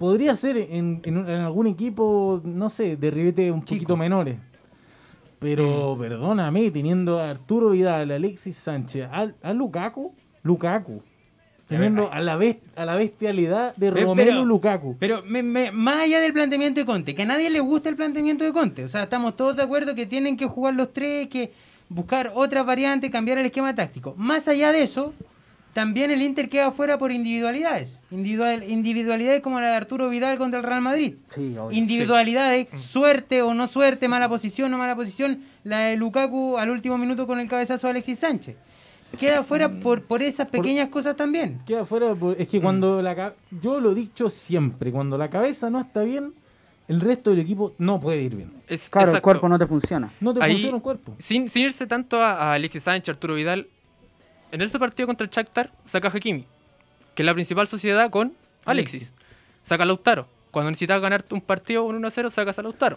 podría 0.00 0.34
ser 0.34 0.56
en, 0.56 1.02
en 1.04 1.28
algún 1.28 1.66
equipo, 1.66 2.40
no 2.42 2.70
sé, 2.70 2.96
de 2.96 3.10
ribete 3.10 3.52
un 3.52 3.60
Chico. 3.60 3.76
poquito 3.80 3.96
menores. 3.98 4.36
Pero 5.38 5.96
perdóname, 5.98 6.70
teniendo 6.70 7.18
a 7.18 7.30
Arturo 7.30 7.70
Vidal, 7.70 8.10
a 8.10 8.14
Alexis 8.16 8.56
Sánchez, 8.56 9.08
a, 9.12 9.30
a 9.42 9.52
Lukaku, 9.52 10.14
Lukaku. 10.42 11.02
Teniendo 11.66 12.10
a 12.12 12.18
la, 12.20 12.36
bes- 12.36 12.56
a 12.76 12.84
la 12.84 12.96
bestialidad 12.96 13.76
de 13.76 13.92
Pero- 13.92 14.06
Romelu 14.08 14.30
pero- 14.30 14.44
Lukaku. 14.44 14.96
Pero 14.98 15.22
me- 15.22 15.42
me- 15.42 15.70
más 15.70 15.98
allá 16.00 16.18
del 16.20 16.32
planteamiento 16.32 16.80
de 16.80 16.86
Conte, 16.86 17.14
que 17.14 17.22
a 17.22 17.26
nadie 17.26 17.48
le 17.50 17.60
gusta 17.60 17.88
el 17.90 17.94
planteamiento 17.96 18.42
de 18.44 18.52
Conte. 18.54 18.84
O 18.84 18.88
sea, 18.88 19.02
estamos 19.04 19.36
todos 19.36 19.54
de 19.56 19.62
acuerdo 19.62 19.94
que 19.94 20.06
tienen 20.06 20.36
que 20.38 20.46
jugar 20.46 20.74
los 20.74 20.92
tres, 20.94 21.28
que 21.28 21.52
buscar 21.90 22.32
otras 22.34 22.64
variantes, 22.66 23.10
cambiar 23.10 23.36
el 23.38 23.44
esquema 23.46 23.74
táctico. 23.74 24.14
Más 24.16 24.48
allá 24.48 24.72
de 24.72 24.82
eso, 24.82 25.12
también 25.72 26.10
el 26.10 26.20
Inter 26.22 26.48
queda 26.48 26.70
fuera 26.72 26.98
por 26.98 27.12
individualidades. 27.12 27.90
Individual, 28.10 28.64
individualidades 28.68 29.40
como 29.40 29.60
la 29.60 29.68
de 29.70 29.76
Arturo 29.76 30.08
Vidal 30.08 30.36
contra 30.38 30.58
el 30.60 30.66
Real 30.66 30.80
Madrid. 30.80 31.14
Sí, 31.34 31.56
obvio. 31.56 31.76
Individualidades, 31.78 32.68
suerte 32.80 33.42
o 33.42 33.54
no 33.54 33.68
suerte, 33.68 34.08
mala 34.08 34.28
posición 34.28 34.72
o 34.74 34.78
mala 34.78 34.96
posición. 34.96 35.42
La 35.62 35.78
de 35.80 35.96
Lukaku 35.96 36.58
al 36.58 36.70
último 36.70 36.98
minuto 36.98 37.26
con 37.26 37.38
el 37.40 37.48
cabezazo 37.48 37.86
de 37.86 37.90
Alexis 37.92 38.18
Sánchez. 38.18 38.56
Queda 39.18 39.42
fuera 39.42 39.68
por, 39.70 40.04
por 40.04 40.22
esas 40.22 40.48
pequeñas 40.48 40.88
cosas 40.88 41.16
también. 41.16 41.60
Queda 41.66 41.84
fuera, 41.84 42.14
por- 42.14 42.40
es 42.40 42.46
que 42.48 42.60
cuando 42.60 43.02
la 43.02 43.14
ca- 43.16 43.34
yo 43.60 43.80
lo 43.80 43.92
he 43.92 43.94
dicho 43.94 44.30
siempre, 44.30 44.92
cuando 44.92 45.18
la 45.18 45.28
cabeza 45.28 45.68
no 45.68 45.80
está 45.80 46.02
bien, 46.02 46.32
el 46.88 47.00
resto 47.00 47.30
del 47.30 47.40
equipo 47.40 47.74
no 47.78 47.98
puede 48.00 48.22
ir 48.22 48.36
bien. 48.36 48.52
Es, 48.68 48.88
Claro, 48.88 49.12
el 49.14 49.20
cuerpo 49.20 49.48
no 49.48 49.58
te 49.58 49.66
funciona. 49.66 50.12
No 50.20 50.32
te 50.32 50.42
Ahí- 50.42 50.52
funciona 50.52 50.76
el 50.76 50.82
cuerpo. 50.82 51.16
Sin, 51.18 51.48
sin 51.48 51.64
irse 51.64 51.86
tanto 51.88 52.20
a, 52.22 52.34
a 52.34 52.52
Alexis 52.54 52.84
Sánchez, 52.84 53.10
Arturo 53.14 53.34
Vidal, 53.34 53.66
en 54.52 54.60
ese 54.62 54.78
partido 54.78 55.06
contra 55.06 55.24
el 55.24 55.30
Shakhtar 55.30 55.70
saca 55.84 56.08
a 56.08 56.10
Hakimi, 56.10 56.46
que 57.14 57.22
es 57.22 57.26
la 57.26 57.34
principal 57.34 57.66
sociedad 57.68 58.10
con 58.10 58.34
Alexis. 58.64 59.14
Saca 59.62 59.82
a 59.82 59.86
Lautaro, 59.86 60.26
Cuando 60.50 60.70
necesitas 60.70 61.00
ganar 61.00 61.24
un 61.30 61.40
partido 61.40 61.84
un 61.84 62.02
1-0, 62.02 62.30
sacas 62.30 62.58
a 62.58 62.62
Lautaro. 62.62 62.96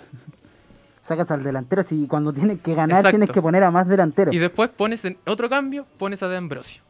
Sacas 1.03 1.29
al 1.31 1.43
delantero, 1.43 1.83
si 1.83 2.07
cuando 2.07 2.31
tienes 2.31 2.62
que 2.62 2.74
ganar 2.74 3.00
Exacto. 3.00 3.10
tienes 3.17 3.31
que 3.31 3.41
poner 3.41 3.63
a 3.63 3.72
más 3.72 3.88
delanteros. 3.88 4.33
Y 4.33 4.38
después 4.39 4.69
pones 4.69 5.03
en 5.05 5.17
otro 5.25 5.50
cambio, 5.50 5.86
pones 5.98 6.24
a 6.24 6.29
De 6.29 6.38
Ambrosio. 6.38 6.81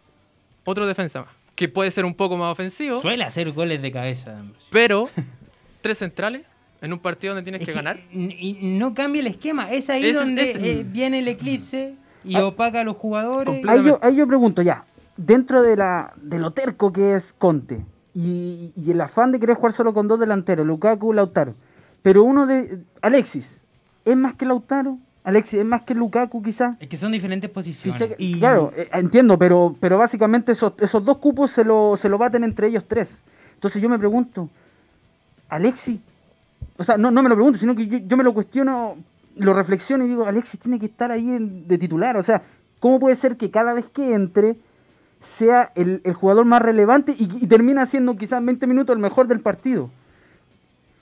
Otro 0.66 0.86
defensa 0.86 1.22
más. 1.22 1.30
Que 1.56 1.68
puede 1.68 1.90
ser 1.92 2.06
un 2.06 2.14
poco 2.14 2.38
más 2.38 2.52
ofensivo, 2.52 3.02
Suele 3.02 3.24
hacer 3.24 3.52
goles 3.52 3.82
de 3.82 3.92
cabeza. 3.92 4.40
Ambrosio. 4.40 4.70
pero 4.72 5.10
tres 5.82 5.98
centrales 5.98 6.44
en 6.82 6.94
un 6.94 7.00
partido 7.00 7.34
donde 7.34 7.44
tienes 7.50 7.62
Es 7.62 7.68
que 7.68 7.72
que 7.74 7.76
ganar. 7.76 8.00
Y 8.12 8.60
no 8.62 8.94
cambia 8.94 9.22
el 9.22 9.28
esquema. 9.28 9.72
Es 9.72 9.90
ahí 9.90 10.12
donde 10.12 10.52
eh, 10.52 10.84
viene 10.86 11.20
el 11.20 11.28
eclipse 11.28 11.96
y 12.24 12.36
Ah. 12.36 12.46
opaca 12.48 12.82
a 12.82 12.84
los 12.84 12.96
jugadores. 12.98 13.66
Ahí 13.68 13.84
yo, 13.84 14.00
ahí 14.02 14.16
yo 14.16 14.28
pregunto 14.28 14.62
ya, 14.62 14.86
dentro 15.18 15.62
de, 15.62 15.76
la, 15.76 16.14
de 16.18 16.40
lo 16.40 16.52
terco 16.52 16.92
que 16.94 17.16
es 17.16 17.34
Conte 17.38 17.86
y, 18.14 18.72
y 18.76 18.92
el 18.92 19.02
afán 19.02 19.32
de 19.32 19.40
querer 19.40 19.56
jugar 19.56 19.74
solo 19.74 19.94
con 19.94 20.08
dos 20.08 20.20
delanteros, 20.20 20.66
Lukaku, 20.66 21.14
Lautaro, 21.14 21.56
pero 22.02 22.24
uno 22.24 22.46
de 22.46 22.80
Alexis, 23.02 23.64
¿es 24.06 24.16
más 24.18 24.36
que 24.36 24.46
Lautaro? 24.46 24.98
Alexis, 25.26 25.60
¿es 25.60 25.66
más 25.66 25.84
que 25.84 25.96
Lukaku 25.96 26.44
quizás? 26.44 26.76
Es 26.82 26.90
que 26.90 26.98
son 26.98 27.14
diferentes 27.14 27.50
posiciones. 27.50 28.16
Y- 28.18 28.40
Claro, 28.40 28.74
eh, 28.76 28.90
entiendo, 28.92 29.40
pero, 29.40 29.74
pero 29.80 29.98
básicamente 29.98 30.52
esos, 30.52 30.74
esos 30.80 31.04
dos 31.06 31.18
cupos 31.20 31.50
se 31.52 31.64
lo, 31.64 31.96
se 31.98 32.10
lo 32.10 32.18
baten 32.18 32.44
entre 32.44 32.68
ellos 32.68 32.84
tres. 32.88 33.24
Entonces 33.56 33.82
yo 33.82 33.88
me 33.88 33.98
pregunto, 33.98 34.50
Alexis, 35.50 36.02
o 36.78 36.84
sea, 36.84 36.98
no, 36.98 37.12
no 37.12 37.24
me 37.24 37.30
lo 37.30 37.36
pregunto, 37.36 37.58
sino 37.60 37.74
que 37.76 37.88
yo, 37.88 37.98
yo 38.00 38.18
me 38.18 38.24
lo 38.24 38.34
cuestiono, 38.34 38.98
lo 39.36 39.54
reflexiono 39.54 40.06
y 40.06 40.10
digo, 40.10 40.26
Alexis 40.26 40.60
tiene 40.60 40.80
que 40.80 40.86
estar 40.86 41.12
ahí 41.12 41.26
de 41.40 41.78
titular. 41.78 42.18
O 42.18 42.24
sea, 42.24 42.44
¿cómo 42.80 43.00
puede 43.00 43.16
ser 43.16 43.38
que 43.38 43.52
cada 43.52 43.74
vez 43.74 43.86
que 43.86 44.14
entre 44.14 44.58
sea 45.20 45.72
el, 45.76 46.02
jugador 46.14 46.46
más 46.46 46.62
relevante 46.62 47.16
y, 47.18 47.30
y 47.42 47.48
termina 47.48 47.86
siendo 47.86 48.16
quizás 48.18 48.40
en 48.40 48.48
20 48.48 48.68
minutos 48.68 48.96
el 48.96 49.02
mejor 49.02 49.28
del 49.28 49.40
partido? 49.40 49.90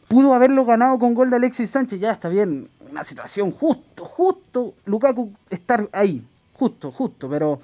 Pudo 0.07 0.33
haberlo 0.33 0.65
ganado 0.65 0.99
con 0.99 1.13
gol 1.13 1.29
de 1.29 1.37
Alexis 1.37 1.69
Sánchez, 1.69 1.99
ya 1.99 2.11
está 2.11 2.27
bien, 2.27 2.69
una 2.91 3.03
situación 3.03 3.51
justo, 3.51 4.03
justo, 4.03 4.73
Lukaku 4.85 5.31
estar 5.49 5.87
ahí, 5.93 6.23
justo, 6.53 6.91
justo, 6.91 7.29
pero 7.29 7.61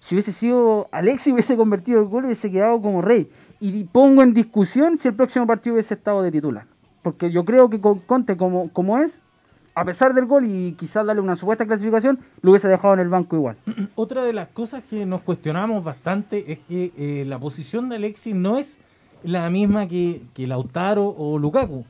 si 0.00 0.14
hubiese 0.14 0.32
sido 0.32 0.88
Alexis 0.92 1.32
hubiese 1.32 1.56
convertido 1.56 2.00
el 2.00 2.06
gol 2.06 2.24
y 2.24 2.26
hubiese 2.26 2.50
quedado 2.50 2.80
como 2.82 3.00
rey. 3.00 3.30
Y 3.60 3.84
pongo 3.84 4.22
en 4.22 4.34
discusión 4.34 4.98
si 4.98 5.08
el 5.08 5.14
próximo 5.14 5.46
partido 5.46 5.74
hubiese 5.74 5.94
estado 5.94 6.20
de 6.22 6.30
titular. 6.30 6.66
Porque 7.02 7.30
yo 7.30 7.46
creo 7.46 7.70
que 7.70 7.80
con 7.80 8.00
Conte 8.00 8.36
como, 8.36 8.70
como 8.70 8.98
es, 8.98 9.22
a 9.74 9.84
pesar 9.84 10.14
del 10.14 10.26
gol 10.26 10.46
y 10.46 10.72
quizás 10.78 11.04
darle 11.06 11.20
una 11.22 11.36
supuesta 11.36 11.66
clasificación, 11.66 12.18
lo 12.42 12.50
hubiese 12.52 12.68
dejado 12.68 12.94
en 12.94 13.00
el 13.00 13.08
banco 13.08 13.36
igual. 13.36 13.56
Otra 13.96 14.22
de 14.24 14.32
las 14.32 14.48
cosas 14.48 14.84
que 14.88 15.04
nos 15.06 15.22
cuestionamos 15.22 15.82
bastante 15.84 16.52
es 16.52 16.58
que 16.60 16.92
eh, 16.96 17.24
la 17.26 17.38
posición 17.38 17.88
de 17.88 17.96
Alexis 17.96 18.34
no 18.34 18.56
es 18.58 18.78
la 19.24 19.48
misma 19.50 19.88
que, 19.88 20.22
que 20.34 20.46
Lautaro 20.46 21.06
o 21.16 21.38
Lukaku, 21.38 21.84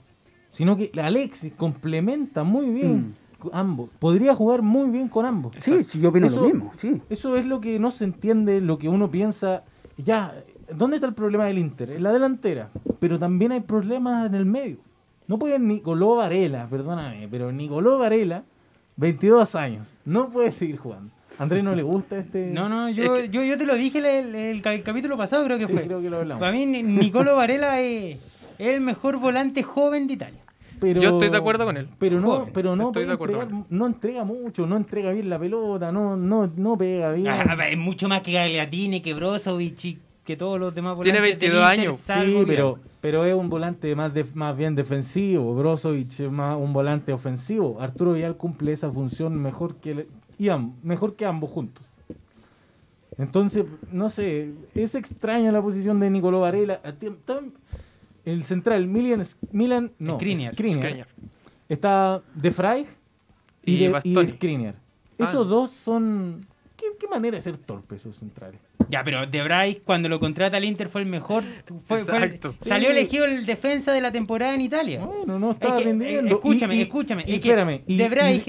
sino 0.51 0.77
que 0.77 0.91
Alexis 1.01 1.53
complementa 1.57 2.45
muy 2.45 2.71
bien 2.71 3.17
con 3.39 3.51
ambos. 3.55 3.91
Podría 3.99 4.35
jugar 4.35 4.63
muy 4.63 4.89
bien 4.91 5.09
con 5.09 5.27
ambos. 5.27 5.55
Sí, 5.61 5.85
sí, 5.85 6.01
yo 6.01 6.09
opino 6.11 6.27
Eso- 6.27 6.43
lo 6.43 6.47
mismo, 6.47 6.73
sí. 6.81 7.03
Eso 7.11 7.37
es 7.37 7.45
lo 7.45 7.61
que 7.61 7.79
no 7.79 7.91
se 7.91 8.05
entiende, 8.05 8.61
lo 8.61 8.79
que 8.79 8.89
uno 8.89 9.11
piensa. 9.11 9.63
Ya, 9.97 10.33
¿dónde 10.75 10.97
está 10.97 11.07
el 11.09 11.15
problema 11.15 11.45
del 11.47 11.59
Inter? 11.59 11.91
En 11.91 12.03
la 12.03 12.13
delantera. 12.13 12.71
Pero 13.01 13.19
también 13.19 13.53
hay 13.53 13.61
problemas 13.61 14.27
en 14.27 14.35
el 14.35 14.47
medio. 14.47 14.79
No 15.27 15.39
puede 15.39 15.59
Nicolò 15.59 16.17
Varela, 16.17 16.67
perdóname, 16.69 17.29
pero 17.31 17.51
Nicolò 17.53 17.99
Varela, 17.99 18.43
22 18.97 19.55
años, 19.55 19.97
no 20.05 20.29
puede 20.31 20.53
seguir 20.53 20.77
jugando. 20.77 21.11
¿A 21.39 21.43
Andrés 21.43 21.65
no 21.65 21.75
le 21.75 21.83
gusta 21.83 22.19
este.? 22.19 22.47
No, 22.53 22.69
no, 22.69 22.89
yo, 22.91 23.17
Es 23.17 23.23
que- 23.25 23.29
yo, 23.31 23.43
yo 23.43 23.59
te 23.59 23.67
lo 23.67 23.75
dije 23.75 23.99
el, 23.99 24.05
el- 24.07 24.35
el 24.35 24.63
ca- 24.63 24.73
el 24.75 24.83
capítulo 24.85 25.17
pasado, 25.17 25.45
creo 25.45 25.59
que 25.59 25.67
Sí, 25.67 25.73
fue. 25.73 25.83
creo 25.83 26.01
que 26.01 26.09
lo 26.11 26.19
hablamos. 26.19 26.41
Para 26.41 26.53
mí, 26.53 26.65
Ni- 26.67 26.83
Nicolo 26.83 27.35
Varela 27.37 27.81
es, 27.81 28.19
el 28.59 28.81
mejor 28.81 29.19
volante 29.19 29.63
joven 29.65 30.07
de 30.07 30.13
Italia. 30.15 30.41
Pero, 30.81 31.01
Yo 31.01 31.11
estoy 31.11 31.31
de 31.31 31.37
acuerdo 31.39 31.65
con 31.65 31.77
él. 31.77 31.89
Pero 31.99 32.21
no, 32.21 32.27
Joven. 32.31 32.51
pero 32.53 32.77
no, 32.77 32.93
puede 32.93 33.11
entregar- 33.11 33.49
no 33.71 33.87
entrega 33.87 34.25
mucho, 34.25 34.67
no 34.67 34.77
entrega 34.77 35.11
bien 35.13 35.31
la 35.31 35.39
pelota, 35.39 35.91
no, 35.91 36.17
no, 36.17 36.51
no 36.55 36.77
pega 36.77 37.11
bien. 37.13 37.29
Ah, 37.29 37.57
es 37.69 37.79
mucho 37.79 38.07
más 38.09 38.21
que 38.21 38.33
Gagliardini, 38.33 39.01
que 39.01 39.15
Brozovic 39.15 39.85
y 39.87 39.99
que 40.25 40.37
todos 40.37 40.61
los 40.61 40.75
demás 40.75 40.99
Tiene 41.01 41.19
volantes 41.21 41.41
del 41.41 41.51
22 41.53 41.75
Inter, 41.75 41.89
años. 41.89 42.01
Sí, 42.39 42.45
pero, 42.47 42.79
pero 43.05 43.27
es 43.27 43.35
un 43.35 43.51
volante 43.51 43.95
más, 43.95 44.15
def- 44.15 44.35
más 44.35 44.57
bien 44.57 44.75
defensivo. 44.75 45.55
Brozovic 45.55 46.21
es 46.21 46.31
más 46.31 46.57
un 46.59 46.73
volante 46.73 47.13
ofensivo. 47.13 47.77
Arturo 47.79 48.15
Vidal 48.15 48.39
cumple 48.39 48.73
esa 48.73 48.91
función 48.91 49.37
mejor 49.37 49.75
que, 49.77 49.91
el- 49.91 50.09
y 50.39 50.49
am- 50.49 50.73
mejor 50.83 51.15
que 51.15 51.27
ambos 51.27 51.51
juntos. 51.51 51.85
Entonces, 53.19 53.67
no 53.93 54.09
sé, 54.09 54.53
es 54.75 54.95
extraña 54.95 55.53
la 55.53 55.61
posición 55.61 56.01
de 56.01 56.09
Nicolò 56.09 56.41
Varela. 56.41 56.81
El 58.25 58.43
central, 58.45 58.87
Milan, 58.87 59.23
Milan 59.53 59.93
no, 59.99 60.15
Skriniar. 60.15 60.55
Skriniar. 60.55 60.81
Skriniar. 60.83 61.09
Está 61.69 62.23
De 62.35 62.51
Frey 62.53 62.87
y, 63.67 63.73
Y 63.75 63.79
de, 63.81 63.89
de. 63.91 64.75
Ah. 65.19 65.25
Esos 65.25 65.47
dos 65.51 65.73
son... 65.73 66.41
¿Qué, 66.75 66.87
qué 66.99 67.07
manera 67.07 67.37
de 67.37 67.43
ser 67.43 67.59
torpes 67.59 68.01
esos 68.01 68.17
centrales? 68.17 68.61
Ya, 68.89 69.03
pero 69.05 69.27
De 69.27 69.43
Vrij, 69.43 69.83
cuando 69.85 70.09
lo 70.09 70.21
contrata 70.21 70.57
el 70.59 70.65
Inter, 70.65 70.89
fue 70.89 71.01
el 71.03 71.07
mejor. 71.07 71.45
Fue, 71.85 72.05
fue 72.05 72.17
el- 72.19 72.25
Exacto. 72.25 72.55
salió 72.61 72.91
Sí. 72.91 72.97
elegido 72.97 73.25
el 73.25 73.47
defensa 73.47 73.93
de 73.93 74.01
la 74.01 74.13
temporada 74.13 74.55
en 74.55 74.61
Italia. 74.61 75.01
Bueno, 75.05 75.39
no 75.39 75.51
Es 75.51 75.55
estaba 75.57 75.79
que, 75.79 75.85
rindiendo. 75.85 76.31
eh, 76.31 76.35
escúchame, 76.35 76.77
Y- 76.77 76.81
escúchame. 76.83 77.25
y 77.27 77.35
es 77.35 77.41
que 77.41 77.49
espérame. 77.49 77.69
de, 77.69 77.85
y- 77.87 77.97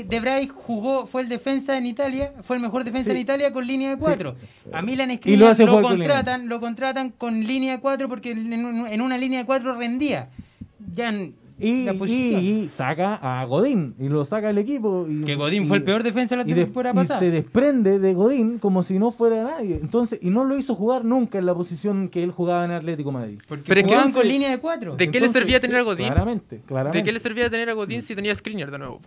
De 0.03 0.19
Vrij 0.19 0.49
jugó, 0.49 1.07
fue 1.07 1.21
el 1.21 1.29
defensa 1.29 1.77
en 1.77 1.85
Italia, 1.85 2.33
fue 2.43 2.55
el 2.57 2.61
mejor 2.61 2.83
defensa 2.83 3.05
Sí. 3.05 3.11
en 3.11 3.17
Italia 3.17 3.51
con 3.53 3.65
línea 3.65 3.89
de 3.91 3.97
cuatro. 3.97 4.35
A 4.71 4.81
Milan 4.81 5.11
Y 5.11 5.35
lo 5.37 5.53
lo, 5.53 5.81
contratan, 5.81 6.49
lo 6.49 6.59
contratan 6.59 7.09
con 7.11 7.43
línea 7.45 7.75
de 7.75 7.79
cuatro 7.81 8.09
porque 8.09 8.31
en, 8.31 8.65
un- 8.65 8.87
en 8.87 9.01
una 9.01 9.17
línea 9.17 9.39
de 9.39 9.45
cuatro 9.45 9.75
rendía. 9.75 10.29
Ya 10.93 11.11
Y, 11.57 12.67
saca 12.69 13.15
a 13.15 13.45
Godín 13.45 13.95
y 13.97 14.09
lo 14.09 14.25
saca 14.25 14.49
el 14.49 14.57
equipo. 14.57 15.05
Y, 15.09 15.23
que 15.23 15.35
Godín 15.35 15.63
y- 15.63 15.67
fue 15.67 15.77
el 15.77 15.83
peor 15.83 16.03
defensa 16.03 16.35
de 16.35 16.43
la 16.43 16.49
y, 16.49 16.53
des- 16.53 16.65
temporada 16.65 17.01
y 17.03 17.07
se 17.07 17.31
desprende 17.31 17.97
de 17.99 18.13
Godín 18.13 18.59
como 18.59 18.83
si 18.83 18.99
no 18.99 19.11
fuera 19.11 19.41
nadie. 19.43 19.77
Entonces, 19.81 20.19
y 20.21 20.29
no 20.31 20.43
lo 20.43 20.57
hizo 20.57 20.75
jugar 20.75 21.05
nunca 21.05 21.37
en 21.37 21.45
la 21.45 21.55
posición 21.55 22.09
que 22.09 22.23
él 22.23 22.31
jugaba 22.31 22.65
en 22.65 22.71
Atlético 22.71 23.11
Madrid. 23.11 23.39
Porque 23.47 23.63
Pero 23.67 23.79
es 23.81 23.87
que 23.87 23.93
entonces- 23.93 24.17
con 24.21 24.27
línea 24.27 24.49
de 24.51 24.59
cuatro. 24.59 24.95
¿De 24.97 25.09
qué 25.09 25.19
le 25.21 25.29
servía 25.29 25.59
tener 25.61 25.77
a 25.77 25.81
Godín? 25.83 26.07
Claramente, 26.07 26.61
claramente. 26.65 26.97
¿De 26.97 27.03
qué 27.05 27.11
le 27.13 27.19
servía 27.19 27.49
tener 27.49 27.69
a 27.69 27.73
Godín 27.73 28.01
si 28.01 28.15
tenía 28.15 28.35
Skriniar 28.35 28.69
de 28.71 28.77
nuevo? 28.79 28.99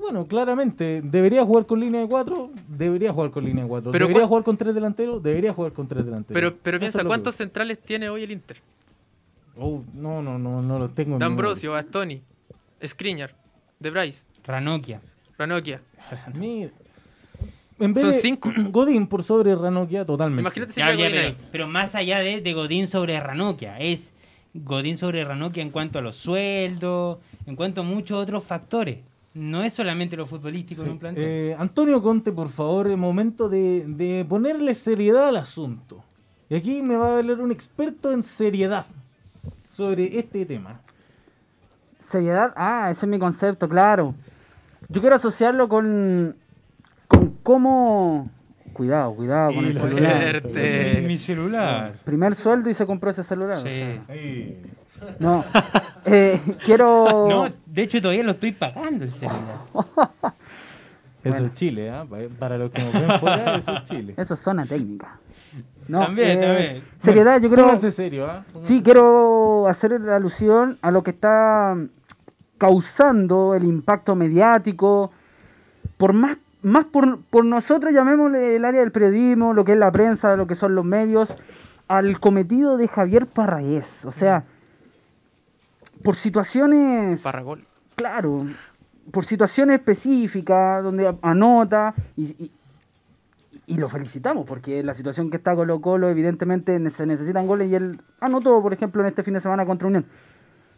Bueno, 0.00 0.26
claramente, 0.26 1.00
debería 1.02 1.44
jugar 1.46 1.64
con 1.64 1.80
línea 1.80 2.02
de 2.02 2.06
cuatro, 2.08 2.50
debería 2.68 3.10
jugar 3.10 3.30
con 3.30 3.42
línea 3.44 3.64
de 3.64 3.68
cuatro. 3.70 3.90
Pero 3.90 4.06
debería 4.06 4.24
cua- 4.26 4.28
jugar 4.28 4.42
con 4.44 4.56
tres 4.58 4.74
delanteros, 4.74 5.22
debería 5.22 5.52
jugar 5.54 5.72
con 5.72 5.88
tres 5.88 6.04
delanteros. 6.04 6.52
Pero, 6.62 6.78
piensa, 6.78 7.02
¿cuántos 7.04 7.36
centrales 7.36 7.78
tiene 7.80 8.10
hoy 8.10 8.22
el 8.24 8.32
Inter? 8.32 8.58
Oh, 9.56 9.82
no, 9.94 10.22
no, 10.22 10.38
no, 10.38 10.62
no 10.62 10.78
los 10.78 10.94
tengo. 10.94 11.18
D'Ambrosio, 11.18 11.72
Bastoni, 11.72 12.22
Skriniar, 12.84 13.34
De 13.78 13.90
Bryce, 13.90 14.24
Ranocchia. 14.44 15.00
Ranocchia. 15.38 15.80
Mira. 16.34 16.70
En 17.78 17.92
vez 17.94 18.04
Son 18.04 18.12
de 18.12 18.20
cinco. 18.20 18.50
Godín 18.70 19.06
por 19.06 19.22
sobre 19.24 19.54
Ranocchia, 19.54 20.04
totalmente. 20.04 20.42
Imagínate 20.42 20.72
si 20.72 20.80
Ya, 20.80 20.86
ya, 20.90 20.94
Godín 20.96 21.10
pero, 21.12 21.26
ahí. 21.26 21.36
pero 21.52 21.68
más 21.68 21.94
allá 21.94 22.18
de, 22.20 22.40
de 22.40 22.52
Godín 22.52 22.86
sobre 22.86 23.18
Ranocchia, 23.20 23.78
es 23.78 24.12
Godín 24.54 24.96
sobre 24.96 25.24
Ranocchia 25.24 25.62
en 25.62 25.70
cuanto 25.70 25.98
a 25.98 26.02
los 26.02 26.16
sueldos, 26.16 27.18
en 27.46 27.56
cuanto 27.56 27.80
a 27.80 27.84
muchos 27.84 28.22
otros 28.22 28.44
factores. 28.44 28.98
No 29.34 29.62
es 29.64 29.72
solamente 29.72 30.16
lo 30.16 30.26
futbolístico 30.26 30.82
Sí. 30.82 30.86
en 30.86 30.92
un 30.92 30.98
plantel. 30.98 31.24
Eh, 31.24 31.56
Antonio 31.58 32.02
Conte, 32.02 32.32
por 32.32 32.48
favor, 32.50 32.94
momento 32.96 33.48
de, 33.48 33.86
de 33.86 34.24
ponerle 34.26 34.74
seriedad 34.74 35.28
al 35.28 35.36
asunto. 35.36 36.04
Y 36.50 36.54
aquí 36.54 36.82
me 36.82 36.96
va 36.96 37.14
a 37.14 37.18
hablar 37.18 37.40
un 37.40 37.50
experto 37.50 38.12
en 38.12 38.22
seriedad 38.22 38.84
sobre 39.72 40.18
este 40.18 40.44
tema. 40.44 40.80
Seriedad, 42.00 42.52
ah, 42.56 42.88
ese 42.90 43.06
es 43.06 43.10
mi 43.10 43.18
concepto, 43.18 43.68
claro. 43.68 44.14
Yo 44.88 45.00
quiero 45.00 45.16
asociarlo 45.16 45.68
con, 45.68 46.36
con 47.08 47.30
cómo... 47.42 48.30
Cuidado, 48.74 49.14
cuidado 49.14 49.52
con 49.54 49.64
Y 49.64 49.68
el 49.68 49.74
celular. 49.78 50.40
Suerte. 50.42 51.04
mi 51.06 51.18
celular. 51.18 51.94
Primer 52.04 52.34
sueldo 52.34 52.70
y 52.70 52.74
se 52.74 52.86
compró 52.86 53.10
ese 53.10 53.22
celular. 53.22 53.58
o 53.58 53.62
Sí. 53.62 53.68
sea. 53.68 54.02
No, 55.18 55.44
eh, 56.06 56.40
quiero... 56.64 57.04
No, 57.28 57.52
de 57.66 57.82
hecho 57.82 58.00
todavía 58.00 58.22
lo 58.24 58.32
estoy 58.32 58.52
pagando 58.52 59.04
el 59.04 59.10
celular. 59.10 59.58
Eso 61.24 61.34
Bueno. 61.34 61.46
es 61.46 61.54
Chile, 61.54 61.90
¿ah? 61.90 62.04
Pa- 62.08 62.16
Para 62.38 62.58
los 62.58 62.70
que 62.72 62.82
nos 62.82 62.92
ven 62.94 63.18
fuera, 63.20 63.54
eso 63.56 63.76
es 63.76 63.84
Chile. 63.84 64.14
Eso 64.16 64.34
es 64.34 64.40
zona 64.40 64.66
técnica. 64.66 65.18
No, 65.88 66.04
También, 66.06 66.38
eh, 66.38 66.40
también. 66.40 66.84
Seriedad, 66.98 67.40
yo 67.40 67.50
creo... 67.50 67.64
Pónganse 67.64 67.90
serio, 67.90 68.26
¿ah? 68.26 68.44
Sí, 68.64 68.82
quiero 68.82 69.66
hacer 69.66 70.00
la 70.00 70.16
alusión 70.16 70.78
a 70.82 70.90
lo 70.90 71.02
que 71.02 71.10
está 71.10 71.76
causando 72.58 73.54
el 73.54 73.64
impacto 73.64 74.14
mediático, 74.14 75.10
por 75.96 76.12
más, 76.12 76.36
más 76.62 76.84
por, 76.84 77.20
por 77.22 77.44
nosotros, 77.44 77.92
llamémosle 77.92 78.56
el 78.56 78.64
área 78.64 78.80
del 78.80 78.92
periodismo, 78.92 79.52
lo 79.52 79.64
que 79.64 79.72
es 79.72 79.78
la 79.78 79.90
prensa, 79.90 80.36
lo 80.36 80.46
que 80.46 80.54
son 80.54 80.74
los 80.74 80.84
medios, 80.84 81.34
al 81.88 82.20
cometido 82.20 82.76
de 82.76 82.86
Javier 82.88 83.26
Parragués. 83.26 84.04
O 84.04 84.12
sea, 84.12 84.44
por 86.04 86.16
situaciones... 86.16 87.20
Parragol. 87.22 87.64
Claro, 87.96 88.46
por 89.10 89.24
situaciones 89.24 89.78
específicas, 89.80 90.82
donde 90.82 91.12
anota 91.22 91.94
y, 92.16 92.22
y- 92.44 92.50
y 93.72 93.76
lo 93.76 93.88
felicitamos, 93.88 94.44
porque 94.44 94.82
la 94.82 94.92
situación 94.92 95.30
que 95.30 95.38
está 95.38 95.54
Colo 95.54 95.80
Colo, 95.80 96.10
evidentemente 96.10 96.78
se 96.90 97.06
necesitan 97.06 97.46
goles 97.46 97.70
y 97.70 97.74
él 97.74 98.02
anotó, 98.20 98.60
por 98.60 98.74
ejemplo, 98.74 99.00
en 99.00 99.08
este 99.08 99.22
fin 99.22 99.32
de 99.32 99.40
semana 99.40 99.64
contra 99.64 99.88
Unión. 99.88 100.04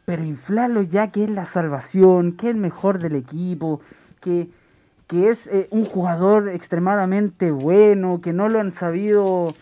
Pero 0.05 0.23
inflarlo 0.23 0.81
ya 0.83 1.11
que 1.11 1.25
es 1.25 1.31
la 1.31 1.45
salvación, 1.45 2.37
que 2.37 2.47
es 2.47 2.55
el 2.55 2.61
mejor 2.61 3.01
del 3.01 3.17
equipo, 3.17 3.81
que, 4.21 4.49
que 5.09 5.29
es 5.29 5.49
eh, 5.49 5.67
un 5.73 5.87
jugador 5.87 6.49
extremadamente 6.51 7.51
bueno, 7.51 8.21
que 8.21 8.33
no 8.33 8.49
lo 8.49 8.61
han 8.61 8.71
sabido 8.71 9.53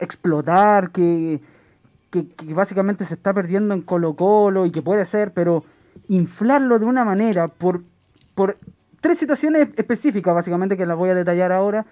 explotar, 0.00 0.90
que, 0.90 1.40
que, 2.10 2.26
que 2.26 2.54
básicamente 2.54 3.04
se 3.04 3.14
está 3.14 3.32
perdiendo 3.32 3.72
en 3.72 3.82
Colo 3.82 4.14
Colo 4.14 4.66
y 4.66 4.72
que 4.72 4.82
puede 4.82 5.04
ser, 5.04 5.32
pero 5.32 5.62
inflarlo 6.08 6.80
de 6.80 6.86
una 6.86 7.04
manera 7.04 7.46
por, 7.46 7.82
por 8.34 8.58
tres 9.00 9.16
situaciones 9.16 9.68
específicas, 9.76 10.34
básicamente, 10.34 10.76
que 10.76 10.86
las 10.86 10.96
voy 10.96 11.10
a 11.10 11.14
detallar 11.14 11.52
ahora, 11.52 11.86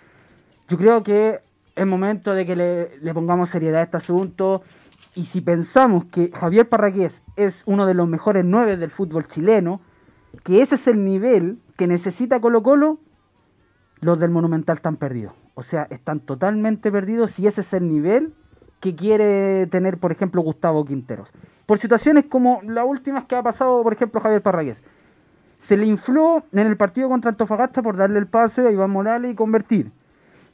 yo 0.69 0.79
creo 0.79 1.03
que 1.03 1.41
es 1.75 1.87
momento 1.87 2.35
de 2.35 2.47
que 2.47 2.57
le, 2.57 2.99
le 2.99 3.15
pongamos 3.15 3.51
seriedad 3.51 3.81
a 3.81 3.85
este 3.85 3.97
asunto. 3.97 4.63
Y 5.15 5.27
si 5.27 5.41
pensamos 5.41 6.05
que 6.07 6.31
Javier 6.33 6.69
Parragués 6.69 7.23
es 7.37 7.63
uno 7.67 7.87
de 7.87 7.95
los 7.95 8.09
mejores 8.09 8.45
nueve 8.45 8.77
del 8.77 8.91
fútbol 8.91 9.27
chileno, 9.27 9.81
que 10.43 10.63
ese 10.63 10.77
es 10.77 10.87
el 10.87 11.05
nivel 11.05 11.59
que 11.77 11.87
necesita 11.87 12.41
Colo 12.41 12.63
Colo, 12.63 12.99
los 14.01 14.19
del 14.19 14.31
Monumental 14.31 14.77
están 14.77 14.97
perdidos. 14.97 15.35
O 15.55 15.63
sea, 15.63 15.87
están 15.91 16.21
totalmente 16.21 16.91
perdidos 16.91 17.33
si 17.33 17.47
ese 17.47 17.61
es 17.61 17.73
el 17.73 17.89
nivel 17.89 18.35
que 18.81 18.95
quiere 18.95 19.67
tener, 19.69 19.99
por 19.99 20.13
ejemplo, 20.13 20.43
Gustavo 20.43 20.85
Quinteros. 20.85 21.29
Por 21.67 21.79
situaciones 21.79 22.25
como 22.29 22.61
las 22.65 22.85
últimas 22.85 23.25
que 23.25 23.37
ha 23.37 23.43
pasado, 23.43 23.83
por 23.83 23.93
ejemplo, 23.93 24.21
Javier 24.21 24.43
Parragués. 24.43 24.83
Se 25.59 25.77
le 25.77 25.87
infló 25.87 26.43
en 26.53 26.67
el 26.67 26.77
partido 26.77 27.09
contra 27.09 27.31
Antofagasta 27.31 27.83
por 27.83 27.97
darle 27.97 28.19
el 28.19 28.27
pase 28.27 28.67
a 28.67 28.73
Iván 28.73 28.91
Morales 28.91 29.31
y 29.31 29.35
convertir. 29.37 29.93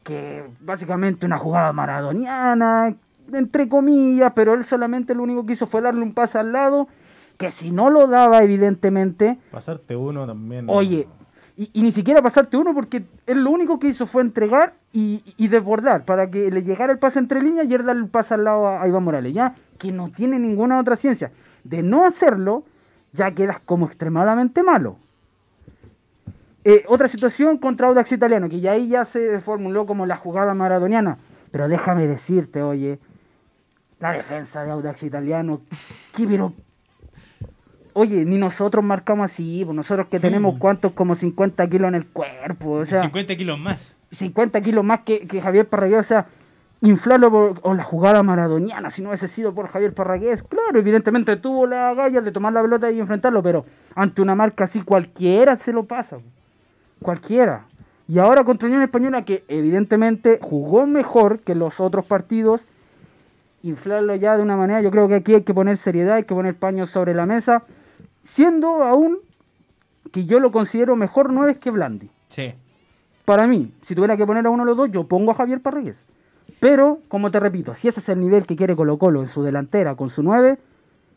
Que 0.09 0.43
básicamente 0.61 1.27
una 1.27 1.37
jugada 1.37 1.71
maradoniana, 1.75 2.97
entre 3.31 3.69
comillas, 3.69 4.33
pero 4.35 4.55
él 4.55 4.65
solamente 4.65 5.15
lo 5.15 5.23
único 5.23 5.45
que 5.45 5.53
hizo 5.53 5.67
fue 5.67 5.83
darle 5.83 6.03
un 6.03 6.15
pase 6.15 6.39
al 6.39 6.51
lado, 6.51 6.89
que 7.37 7.51
si 7.51 7.71
no 7.71 7.91
lo 7.91 8.07
daba, 8.07 8.43
evidentemente, 8.43 9.39
Pasarte 9.51 9.97
uno 9.97 10.27
también. 10.27 10.65
¿no? 10.65 10.73
Oye, 10.73 11.07
y, 11.59 11.69
y 11.75 11.83
ni 11.83 11.93
siquiera 11.93 12.23
pasarte 12.23 12.57
uno 12.57 12.73
porque 12.73 13.05
él 13.27 13.45
lo 13.45 13.51
único 13.51 13.79
que 13.79 13.89
hizo 13.89 14.07
fue 14.07 14.23
entregar 14.23 14.77
y, 14.95 15.23
y 15.37 15.49
desbordar 15.49 16.07
para 16.07 16.31
que 16.31 16.51
le 16.51 16.63
llegara 16.63 16.91
el 16.91 16.99
pase 16.99 17.19
entre 17.19 17.43
líneas 17.43 17.67
y 17.69 17.75
él 17.75 17.85
darle 17.85 18.01
el 18.05 18.09
pase 18.09 18.33
al 18.33 18.45
lado 18.45 18.67
a, 18.67 18.81
a 18.83 18.89
Iván 18.89 19.05
Morales, 19.05 19.35
ya 19.35 19.57
que 19.77 19.93
no 19.93 20.09
tiene 20.11 20.39
ninguna 20.39 20.81
otra 20.81 20.97
ciencia. 20.97 21.33
De 21.65 21.83
no 21.83 22.07
hacerlo, 22.07 22.65
ya 23.13 23.33
quedas 23.33 23.61
como 23.61 23.85
extremadamente 23.85 24.63
malo. 24.63 24.97
Eh, 26.71 26.85
otra 26.87 27.09
situación 27.09 27.57
contra 27.57 27.89
Audax 27.89 28.13
Italiano, 28.13 28.51
que 28.51 28.61
ya 28.61 28.73
ahí 28.73 28.89
ya 28.89 29.07
se 29.07 29.41
formuló 29.41 29.87
como 29.87 30.05
la 30.05 30.17
jugada 30.17 30.53
maradoniana. 30.53 31.17
Pero 31.51 31.67
déjame 31.67 32.07
decirte, 32.07 32.61
oye, 32.61 32.99
la 34.01 34.13
defensa 34.13 34.63
de 34.65 34.73
Audax 34.73 35.03
Italiano, 35.03 35.63
¿qué 36.15 36.27
pero 36.27 36.53
Oye, 37.95 38.27
ni 38.27 38.37
nosotros 38.37 38.85
marcamos 38.85 39.33
así, 39.33 39.63
pues 39.65 39.75
nosotros 39.75 40.09
que 40.09 40.21
tenemos 40.21 40.57
cuántos 40.59 40.93
como 40.93 41.15
50 41.15 41.67
kilos 41.71 41.89
en 41.89 41.95
el 41.95 42.07
cuerpo, 42.07 42.73
o 42.73 42.85
sea, 42.85 43.01
50 43.01 43.35
kilos 43.35 43.59
más. 43.59 43.97
50 44.13 44.61
kilos 44.61 44.85
más 44.85 45.01
que, 45.01 45.27
que 45.27 45.41
Javier 45.41 45.67
Parragués, 45.67 46.01
o 46.01 46.03
sea, 46.03 46.27
inflarlo 46.83 47.31
por 47.31 47.61
o 47.63 47.73
la 47.73 47.83
jugada 47.83 48.23
maradoniana, 48.23 48.91
si 48.91 49.01
no 49.01 49.09
hubiese 49.09 49.27
sido 49.27 49.55
por 49.55 49.69
Javier 49.69 49.95
Parragués, 49.95 50.43
claro, 50.43 50.79
evidentemente 50.79 51.35
tuvo 51.39 51.67
la 51.67 51.95
galla 51.95 52.21
de 52.21 52.31
tomar 52.31 52.53
la 52.53 52.63
pelota 52.63 52.91
y 52.91 53.01
enfrentarlo, 53.01 53.43
pero 53.43 53.65
ante 53.95 54.21
una 54.23 54.35
marca 54.35 54.65
así 54.65 54.83
cualquiera 54.83 55.57
se 55.57 55.73
lo 55.73 55.87
pasa, 55.87 56.19
cualquiera. 57.03 57.67
Y 58.09 58.19
ahora 58.19 58.45
contra 58.45 58.69
Unión 58.69 58.83
Española, 58.83 59.25
que 59.25 59.45
evidentemente 59.49 60.39
jugó 60.41 60.87
mejor 60.87 61.41
que 61.41 61.55
los 61.55 61.79
otros 61.79 62.07
partidos, 62.07 62.63
inflarlo 63.63 64.15
ya 64.15 64.37
de 64.37 64.43
una 64.43 64.57
manera, 64.57 64.81
yo 64.81 64.91
creo 64.91 65.09
que 65.09 65.17
aquí 65.17 65.35
hay 65.35 65.43
que 65.43 65.53
poner 65.53 65.77
seriedad, 65.77 66.17
hay 66.17 66.25
que 66.25 66.35
poner 66.35 66.55
paños 66.55 66.91
sobre 66.91 67.13
la 67.13 67.27
mesa, 67.27 67.65
siendo 68.23 68.83
aún 68.83 69.19
que 70.11 70.25
yo 70.25 70.41
lo 70.41 70.53
considero 70.53 70.97
mejor 70.97 71.33
nueve 71.33 71.59
que 71.59 71.71
Blandi. 71.71 72.09
Sí. 72.29 72.55
Para 73.27 73.47
mí, 73.47 73.75
si 73.83 73.95
tuviera 73.95 74.17
que 74.17 74.25
poner 74.25 74.47
a 74.47 74.51
uno 74.51 74.63
de 74.65 74.69
los 74.69 74.77
dos, 74.77 74.91
yo 74.91 75.05
pongo 75.07 75.33
a 75.33 75.35
Javier 75.35 75.61
Parragués. 75.61 76.07
Pero, 76.61 77.01
como 77.09 77.31
te 77.31 77.39
repito, 77.39 77.75
si 77.75 77.89
ese 77.89 78.01
es 78.01 78.09
el 78.09 78.21
nivel 78.21 78.47
que 78.47 78.57
quiere 78.57 78.75
Colo 78.75 78.99
Colo 78.99 79.21
en 79.21 79.29
su 79.29 79.43
delantera 79.43 79.97
con 79.97 80.09
su 80.09 80.23
9, 80.23 80.59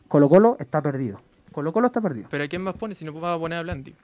Colo 0.08 0.28
Colo 0.28 0.56
está 0.60 0.82
perdido. 0.82 1.20
Colo 1.52 1.72
Colo 1.72 1.86
está 1.86 2.02
perdido. 2.02 2.28
Pero 2.30 2.44
¿a 2.44 2.48
quién 2.48 2.62
más 2.62 2.74
pone 2.74 2.94
si 2.94 3.04
no 3.06 3.12
vas 3.14 3.36
a 3.36 3.38
poner 3.40 3.58
a 3.58 3.62
Blandi? 3.62 3.94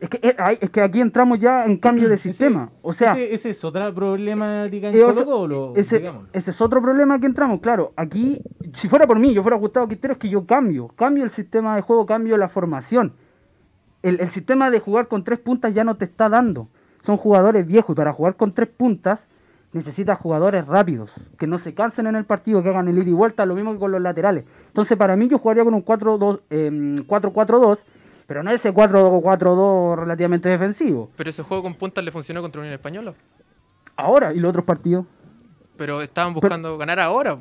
Es 0.00 0.08
que, 0.08 0.18
eh, 0.22 0.36
es 0.60 0.70
que 0.70 0.80
aquí 0.80 1.00
entramos 1.00 1.38
ya 1.38 1.64
en 1.64 1.76
cambio 1.76 2.08
de 2.08 2.14
Ese- 2.16 2.28
sistema. 2.32 2.70
O 2.82 2.92
sea, 2.92 3.12
ese, 3.12 3.34
ese 3.34 3.50
es 3.50 3.64
otra 3.64 3.92
problemática 3.94 4.88
en 4.88 4.96
o 5.02 5.06
Colo 5.06 5.14
sea, 5.14 5.24
Colo, 5.24 5.72
ese, 5.76 6.10
ese 6.32 6.50
es 6.50 6.60
otro 6.60 6.80
problema 6.80 7.18
que 7.20 7.26
entramos. 7.26 7.60
Claro, 7.60 7.92
aquí, 7.96 8.40
si 8.74 8.88
fuera 8.88 9.06
por 9.06 9.18
mí, 9.18 9.34
yo 9.34 9.42
fuera 9.42 9.56
Gustavo 9.56 9.88
Quintero, 9.88 10.12
es 10.14 10.18
que 10.18 10.28
yo 10.28 10.46
cambio. 10.46 10.88
Cambio 10.96 11.24
el 11.24 11.30
sistema 11.30 11.76
de 11.76 11.82
juego, 11.82 12.06
cambio 12.06 12.36
la 12.36 12.48
formación. 12.48 13.12
El, 14.02 14.20
el 14.20 14.30
sistema 14.30 14.70
de 14.70 14.80
jugar 14.80 15.08
con 15.08 15.24
tres 15.24 15.38
puntas 15.38 15.74
ya 15.74 15.84
no 15.84 15.96
te 15.96 16.06
está 16.06 16.28
dando. 16.28 16.68
Son 17.04 17.16
jugadores 17.16 17.66
viejos 17.66 17.94
y 17.94 17.96
para 17.96 18.12
jugar 18.12 18.36
con 18.36 18.52
tres 18.54 18.68
puntas 18.68 19.28
necesitas 19.72 20.18
jugadores 20.18 20.66
rápidos, 20.66 21.12
que 21.38 21.46
no 21.46 21.56
se 21.56 21.74
cansen 21.74 22.08
en 22.08 22.16
el 22.16 22.24
partido, 22.24 22.60
que 22.62 22.70
hagan 22.70 22.88
el 22.88 22.98
ida 22.98 23.10
y 23.10 23.12
vuelta, 23.12 23.46
lo 23.46 23.54
mismo 23.54 23.72
que 23.72 23.78
con 23.78 23.92
los 23.92 24.00
laterales. 24.00 24.44
Entonces, 24.66 24.98
para 24.98 25.14
mí, 25.16 25.28
yo 25.28 25.38
jugaría 25.38 25.62
con 25.62 25.74
un 25.74 25.84
4-2, 25.84 26.40
em, 26.50 26.96
4-4-2, 27.06 27.78
pero 28.30 28.44
no 28.44 28.52
ese 28.52 28.72
4-4-2 28.72 29.96
relativamente 29.96 30.48
defensivo. 30.48 31.10
Pero 31.16 31.30
ese 31.30 31.42
juego 31.42 31.64
con 31.64 31.74
puntas 31.74 32.04
le 32.04 32.12
funcionó 32.12 32.40
contra 32.40 32.60
Unión 32.60 32.72
Española. 32.74 33.12
Ahora, 33.96 34.32
¿y 34.32 34.38
los 34.38 34.50
otros 34.50 34.64
partidos? 34.64 35.04
Pero 35.76 36.00
estaban 36.00 36.32
buscando 36.32 36.78
ganar 36.78 37.00
ahora. 37.00 37.40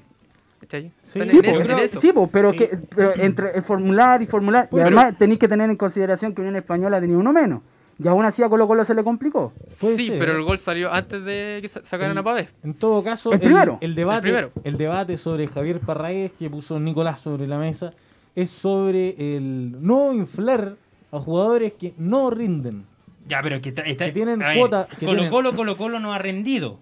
¿Cachai? 0.60 0.91
Sí, 1.04 1.19
sí, 1.30 1.41
pues, 1.43 1.58
pero- 1.62 1.78
en 1.78 1.80
eso. 1.86 2.02
Sí, 2.02 2.12
pues, 2.12 2.28
pero, 2.34 2.52
Sí. 2.54 2.58
que, 2.58 2.80
pero 2.95 3.13
entre 3.17 3.62
formular 3.62 4.23
y 4.23 4.25
formular. 4.25 4.67
Pues, 4.67 4.82
y 4.82 4.88
además 4.88 5.15
tenéis 5.15 5.39
que 5.39 5.47
tener 5.47 5.69
en 5.69 5.75
consideración 5.78 6.34
que 6.34 6.41
Unión 6.41 6.56
Española 6.56 6.99
tenía 6.99 7.19
uno 7.19 7.32
menos. 7.32 7.62
Y 8.04 8.08
aún 8.08 8.25
así 8.25 8.41
a 8.41 8.49
Colo 8.49 8.67
Colo 8.67 8.84
se 8.84 8.95
le 8.95 9.04
complicó. 9.04 9.54
Puede 9.80 9.95
Sí, 9.95 10.08
ser. 10.08 10.17
pero 10.17 10.32
el 10.32 10.41
gol 10.43 10.58
salió 10.58 10.91
antes 10.91 11.23
de 11.23 11.60
que 11.62 11.67
sa- 11.67 11.86
sacaran 11.86 12.17
a 12.17 12.23
Pavés. 12.23 12.47
En 12.63 12.73
todo 12.73 13.04
caso, 13.04 13.32
El 13.32 13.39
primero. 13.39 13.78
el, 13.82 13.93
debate, 13.93 14.17
El 14.17 14.21
primero. 14.23 14.52
el 14.63 14.78
debate 14.78 15.17
sobre 15.17 15.45
Javier 15.47 15.82
Parragués 15.82 16.32
que 16.32 16.49
puso 16.49 16.80
Nicolás 16.80 17.19
sobre 17.19 17.45
la 17.45 17.60
mesa 17.60 17.93
es 18.41 18.49
sobre 18.49 19.36
el 19.36 19.75
no 19.82 20.13
inflar 20.13 20.75
a 21.12 21.19
jugadores 21.19 21.73
que 21.73 21.93
no 21.97 22.30
rinden. 22.30 22.86
Ya, 23.28 23.41
pero 23.43 23.62
que, 23.62 23.69
está, 23.69 23.82
está- 23.84 24.06
Que 24.06 24.12
tienen 24.12 24.39
ver, 24.39 24.58
cuota- 24.58 24.88
que 24.99 25.06
Colo, 25.06 25.13
tienen- 25.19 25.32
Colo 25.32 25.56
Colo 25.56 25.78
Colo 25.78 25.99
no 25.99 26.13
ha 26.13 26.17
rendido. 26.19 26.80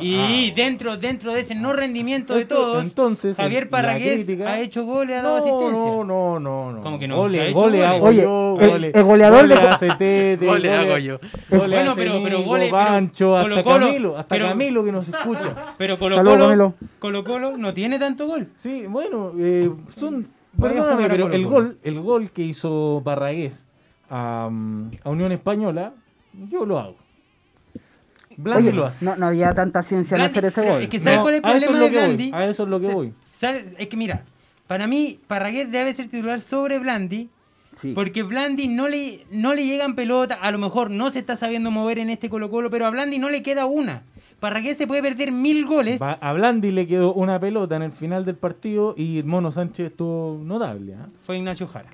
Y 0.00 0.14
Ah. 0.14 0.52
dentro, 0.54 0.96
dentro 0.98 1.32
de 1.32 1.40
ese 1.40 1.54
no 1.54 1.72
rendimiento 1.72 2.34
de 2.34 2.44
todos, 2.44 2.84
entonces, 2.84 3.36
Javier 3.36 3.68
Parragués 3.70 4.24
crítica- 4.26 4.48
ha 4.50 4.60
hecho 4.60 4.84
goles, 4.84 5.16
ha 5.18 5.22
dado 5.22 5.38
No, 5.38 5.42
asistencia. 5.42 5.72
no, 5.72 6.04
no, 6.04 6.38
no, 6.38 6.72
no. 6.72 6.80
¿Cómo 6.82 6.98
que 6.98 7.08
no? 7.08 7.14
Se 7.14 7.18
ha 7.18 7.22
Goles, 7.22 7.40
hecho 7.42 7.54
goles 7.54 7.80
goles. 7.80 7.90
hago 7.96 8.06
Oye, 8.06 8.22
yo, 8.22 8.56
el- 8.60 8.70
goles, 8.70 8.94
el 8.94 9.02
goleador 9.04 9.40
goles 9.40 9.60
de- 9.60 9.68
hace 9.68 9.88
Tete, 9.98 10.46
Goles 10.46 10.72
hago 10.72 10.98
yo. 10.98 11.18
Bueno, 11.48 11.92
pero- 11.96 12.22
pero 12.22 12.44
pero 12.52 12.70
Pancho, 12.70 13.36
hasta 13.36 13.62
Colo 13.64 13.80
Camilo, 13.86 14.16
hasta 14.18 14.28
pero- 14.28 14.46
Camilo 14.48 14.84
que 14.84 14.92
nos 14.92 15.08
escucha. 15.08 15.54
Pero 15.78 15.98
Colo 15.98 16.16
Colo, 16.18 16.38
Camilo. 16.38 16.74
Colo 16.98 17.24
Colo 17.24 17.56
no 17.56 17.74
tiene 17.74 17.98
tanto 17.98 18.26
gol. 18.28 18.48
Sí, 18.58 18.84
bueno, 18.86 19.32
eh, 19.38 19.70
son. 19.96 20.28
Perdóname, 20.58 21.08
pero 21.08 21.30
el 21.32 21.46
gol, 21.46 21.78
el 21.82 22.00
gol 22.00 22.30
que 22.30 22.42
hizo 22.42 23.02
Parragués 23.04 23.66
a, 24.08 24.48
mm, 24.50 24.90
a 25.04 25.10
Unión 25.10 25.32
Española, 25.32 25.92
yo 26.32 26.64
lo 26.64 26.78
hago. 26.78 26.96
Blandi 28.36 28.68
Oye, 28.68 28.76
lo 28.76 28.86
hace. 28.86 29.04
no, 29.04 29.16
no 29.16 29.26
había 29.26 29.54
tanta 29.54 29.82
ciencia 29.82 30.16
en 30.16 30.22
Blandi- 30.22 30.26
hacer 30.30 30.44
ese 30.46 30.68
gol. 30.68 30.82
es 30.82 30.88
que 30.88 30.98
¿sabes 31.00 31.18
No, 31.18 31.22
cuál 31.22 31.34
es 31.34 31.40
el 31.40 31.46
a 31.50 31.56
eso 31.56 31.66
problema 31.66 31.74
es 31.74 31.78
lo 31.78 31.84
de 31.84 31.90
que 31.90 32.06
voy, 32.06 32.16
Blandi? 32.16 32.32
a 32.34 32.50
eso 32.50 32.62
es 32.64 32.68
lo 32.68 32.80
que 32.80 32.86
voy. 32.86 33.14
¿sabes? 33.32 33.74
Es 33.78 33.88
que 33.88 33.96
mira, 33.96 34.24
para 34.66 34.86
mí 34.86 35.20
Parragués 35.26 35.70
debe 35.70 35.92
ser 35.92 36.08
titular 36.08 36.40
sobre 36.40 36.78
Blandi. 36.78 37.28
Sí. 37.76 37.92
Porque 37.94 38.22
Blandi 38.24 38.66
no 38.68 38.88
le, 38.88 39.26
no 39.30 39.54
le 39.54 39.64
llegan 39.64 39.94
pelota, 39.94 40.34
a 40.34 40.50
lo 40.50 40.58
mejor 40.58 40.90
no 40.90 41.10
se 41.10 41.20
está 41.20 41.36
sabiendo 41.36 41.70
mover 41.70 41.98
en 41.98 42.10
este 42.10 42.28
Colo 42.28 42.50
Colo, 42.50 42.68
pero 42.70 42.86
a 42.86 42.90
Blandi 42.90 43.18
no 43.18 43.28
le 43.30 43.42
queda 43.42 43.64
una. 43.66 44.02
Parragués 44.40 44.78
se 44.78 44.86
puede 44.86 45.02
perder 45.02 45.30
mil 45.32 45.66
goles. 45.66 46.00
Va- 46.00 46.18
A 46.20 46.32
Blandi 46.32 46.70
le 46.70 46.86
quedó 46.86 47.12
una 47.12 47.38
pelota 47.38 47.76
en 47.76 47.82
el 47.82 47.92
final 47.92 48.24
del 48.24 48.36
partido 48.36 48.94
y 48.96 49.18
el 49.18 49.24
Mono 49.24 49.50
Sánchez 49.52 49.90
estuvo 49.90 50.40
notable. 50.42 50.94
¿ah? 50.94 51.08
Fue 51.26 51.36
Ignacio 51.36 51.66
Jara. 51.68 51.90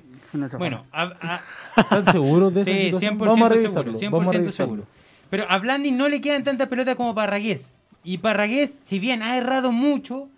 Bueno, 0.57 0.85
a- 0.91 1.13
a- 1.21 1.41
¿Están 1.81 2.11
seguros 2.11 2.53
de 2.53 2.61
esa 2.61 2.71
sí, 2.71 2.77
situación? 2.85 3.17
100% 3.17 3.19
Vamos 3.19 3.29
a 3.29 3.35
seguro, 3.35 3.55
revisarlo. 3.55 3.93
100% 3.99 4.11
Vamos 4.11 4.27
a 4.27 4.37
revisarlo. 4.37 4.73
seguro. 4.75 4.87
Pero 5.29 5.45
a 5.49 5.57
Blandi 5.59 5.91
no 5.91 6.07
le 6.09 6.21
quedan 6.21 6.43
tantas 6.43 6.67
pelotas 6.69 6.95
como 6.95 7.13
Parragués. 7.15 7.73
Y 8.03 8.19
Parragués, 8.19 8.77
si 8.83 8.99
bien 8.99 9.21
ha 9.23 9.37
errado 9.37 9.71
mucho, 9.71 10.29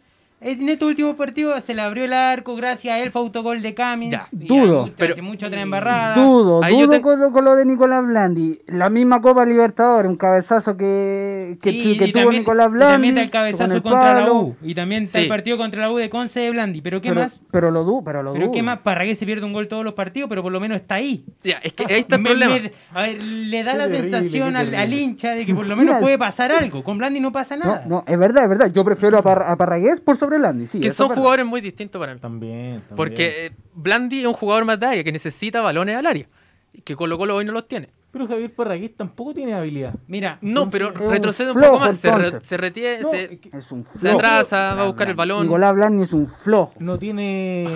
En 0.42 0.70
estos 0.70 0.88
últimos 0.88 1.16
partidos 1.18 1.62
se 1.66 1.74
le 1.76 1.82
abrió 1.82 2.06
el 2.06 2.14
arco, 2.14 2.56
gracias 2.56 2.94
a 2.96 3.00
él 3.00 3.12
fue 3.12 3.22
autogol 3.22 3.62
de 3.62 3.74
Camis. 3.74 4.12
Ya. 4.12 4.24
y 4.32 4.48
Dudo. 4.48 4.90
Pero- 4.96 5.12
hace 5.12 5.22
mucho 5.22 5.48
otra 5.48 5.62
embarrada. 5.62 6.16
Dudo, 6.16 6.64
Ahí 6.64 6.74
yo 6.80 6.86
dudo 6.86 6.96
te- 6.96 7.02
con, 7.02 7.20
lo, 7.20 7.32
con 7.34 7.44
lo 7.44 7.56
de 7.58 7.66
Nicolás 7.66 8.06
Blandi. 8.06 8.62
La 8.68 8.90
misma 8.90 9.22
Copa 9.22 9.46
Libertadores, 9.46 10.10
un 10.10 10.16
cabezazo 10.16 10.78
que, 10.78 11.58
que, 11.62 11.72
Sí, 11.72 11.98
que 11.98 12.06
y 12.06 12.12
tuvo 12.14 12.22
también- 12.24 12.40
Nicolás 12.42 12.68
y 12.68 12.72
Blandi. 12.72 12.92
también 12.94 13.18
está 13.18 13.22
el 13.24 13.30
con 13.32 13.40
cabezazo 13.40 13.74
el 13.76 13.82
contra 13.82 14.22
la. 14.22 14.32
U. 14.32 14.56
Y 14.62 14.76
también 14.76 15.04
está 15.04 15.18
el 15.20 15.26
Sí. 15.26 15.30
partido 15.30 15.58
contra 15.58 15.82
la 15.82 15.92
U 15.92 15.98
de 15.98 16.10
Conce 16.10 16.40
de 16.40 16.52
Blandi. 16.52 16.82
Pero 16.82 17.02
¿qué 17.02 17.10
pero, 17.10 17.22
más? 17.22 17.42
Pero 17.52 17.72
lo 17.72 17.84
dudo, 17.84 18.02
pero 18.06 18.24
lo 18.24 18.32
Pero 18.32 18.46
dudo. 18.46 18.54
¿qué 18.54 18.64
más? 18.64 18.80
Parragués 18.80 19.20
se 19.20 19.26
pierde 19.26 19.46
un 19.46 19.52
gol 19.52 19.68
todos 19.68 19.84
los 19.84 19.94
partidos, 19.94 20.30
pero 20.30 20.42
por 20.42 20.54
lo 20.54 20.62
menos 20.62 20.78
está 20.78 20.96
ahí. 20.96 21.26
Ya, 21.44 21.58
es 21.62 21.74
que 21.74 21.84
ahí 21.94 22.00
está 22.00 22.16
el 22.16 22.22
Me- 22.24 22.30
problema. 22.30 22.56
me- 22.60 22.72
a 22.94 23.02
ver, 23.02 23.22
le 23.22 23.64
da 23.66 23.74
Qué 23.74 23.78
la 23.78 23.88
terrible, 23.88 24.10
sensación 24.10 24.56
al, 24.56 24.94
hincha 24.94 25.32
de 25.32 25.46
que 25.46 25.54
por 25.54 25.68
lo 25.68 25.76
menos 25.76 25.96
Mira, 25.96 26.00
puede 26.00 26.18
pasar 26.18 26.54
algo. 26.54 26.82
Con 26.82 26.98
Blandi 26.98 27.20
no 27.20 27.34
pasa 27.34 27.58
No, 27.58 27.66
nada. 27.66 27.84
no, 27.88 28.04
es 28.08 28.18
verdad, 28.18 28.44
es 28.44 28.50
verdad. 28.50 28.72
Yo 28.72 28.86
prefiero 28.86 29.18
a, 29.18 29.22
Par- 29.22 29.44
a 29.46 29.56
Parragués 29.58 30.00
por 30.00 30.16
sobre 30.16 30.29
Blandi. 30.38 30.68
Sí, 30.68 30.80
que 30.80 30.92
son 30.92 31.08
verdad. 31.10 31.22
jugadores 31.22 31.46
muy 31.46 31.62
distintos 31.62 32.00
para 32.00 32.14
mí. 32.14 32.20
También, 32.20 32.82
también. 32.82 32.96
Porque 32.96 33.46
eh, 33.48 33.52
Blandi 33.74 34.22
es 34.22 34.26
un 34.28 34.34
jugador 34.34 34.66
más 34.66 34.80
de 34.80 34.86
área 34.86 35.04
que 35.04 35.12
necesita 35.12 35.62
balones 35.62 35.96
al 35.96 36.06
área. 36.06 36.28
y 36.74 36.82
Que 36.82 36.96
Colo 36.96 37.18
Colo 37.18 37.36
hoy 37.36 37.46
no 37.46 37.52
los 37.54 37.68
tiene. 37.68 37.90
Pero 38.12 38.28
Javier 38.28 38.52
Parragués 38.56 38.96
tampoco 38.98 39.36
tiene 39.36 39.54
habilidad. 39.54 39.94
Mira, 40.08 40.40
No, 40.42 40.68
pero 40.70 40.90
retrocede 40.92 41.52
un 41.52 41.58
flojo, 41.60 41.74
poco 41.74 41.86
más. 41.86 41.98
Se, 42.00 42.12
re- 42.12 42.42
se 42.42 42.58
retiene, 42.58 43.02
No, 43.04 43.10
se, 43.12 43.40
es 43.54 43.72
un 43.72 43.84
se 43.84 44.00
flojo. 44.00 44.16
atrasa, 44.18 44.74
va 44.76 44.82
a 44.82 44.86
buscar 44.88 45.10
el 45.10 45.16
balón. 45.16 45.44
Nicolás 45.44 45.74
Blandi 45.76 46.04
es 46.04 46.14
un 46.14 46.28
flojo. 46.28 46.74
no 46.80 46.98
tiene, 46.98 47.68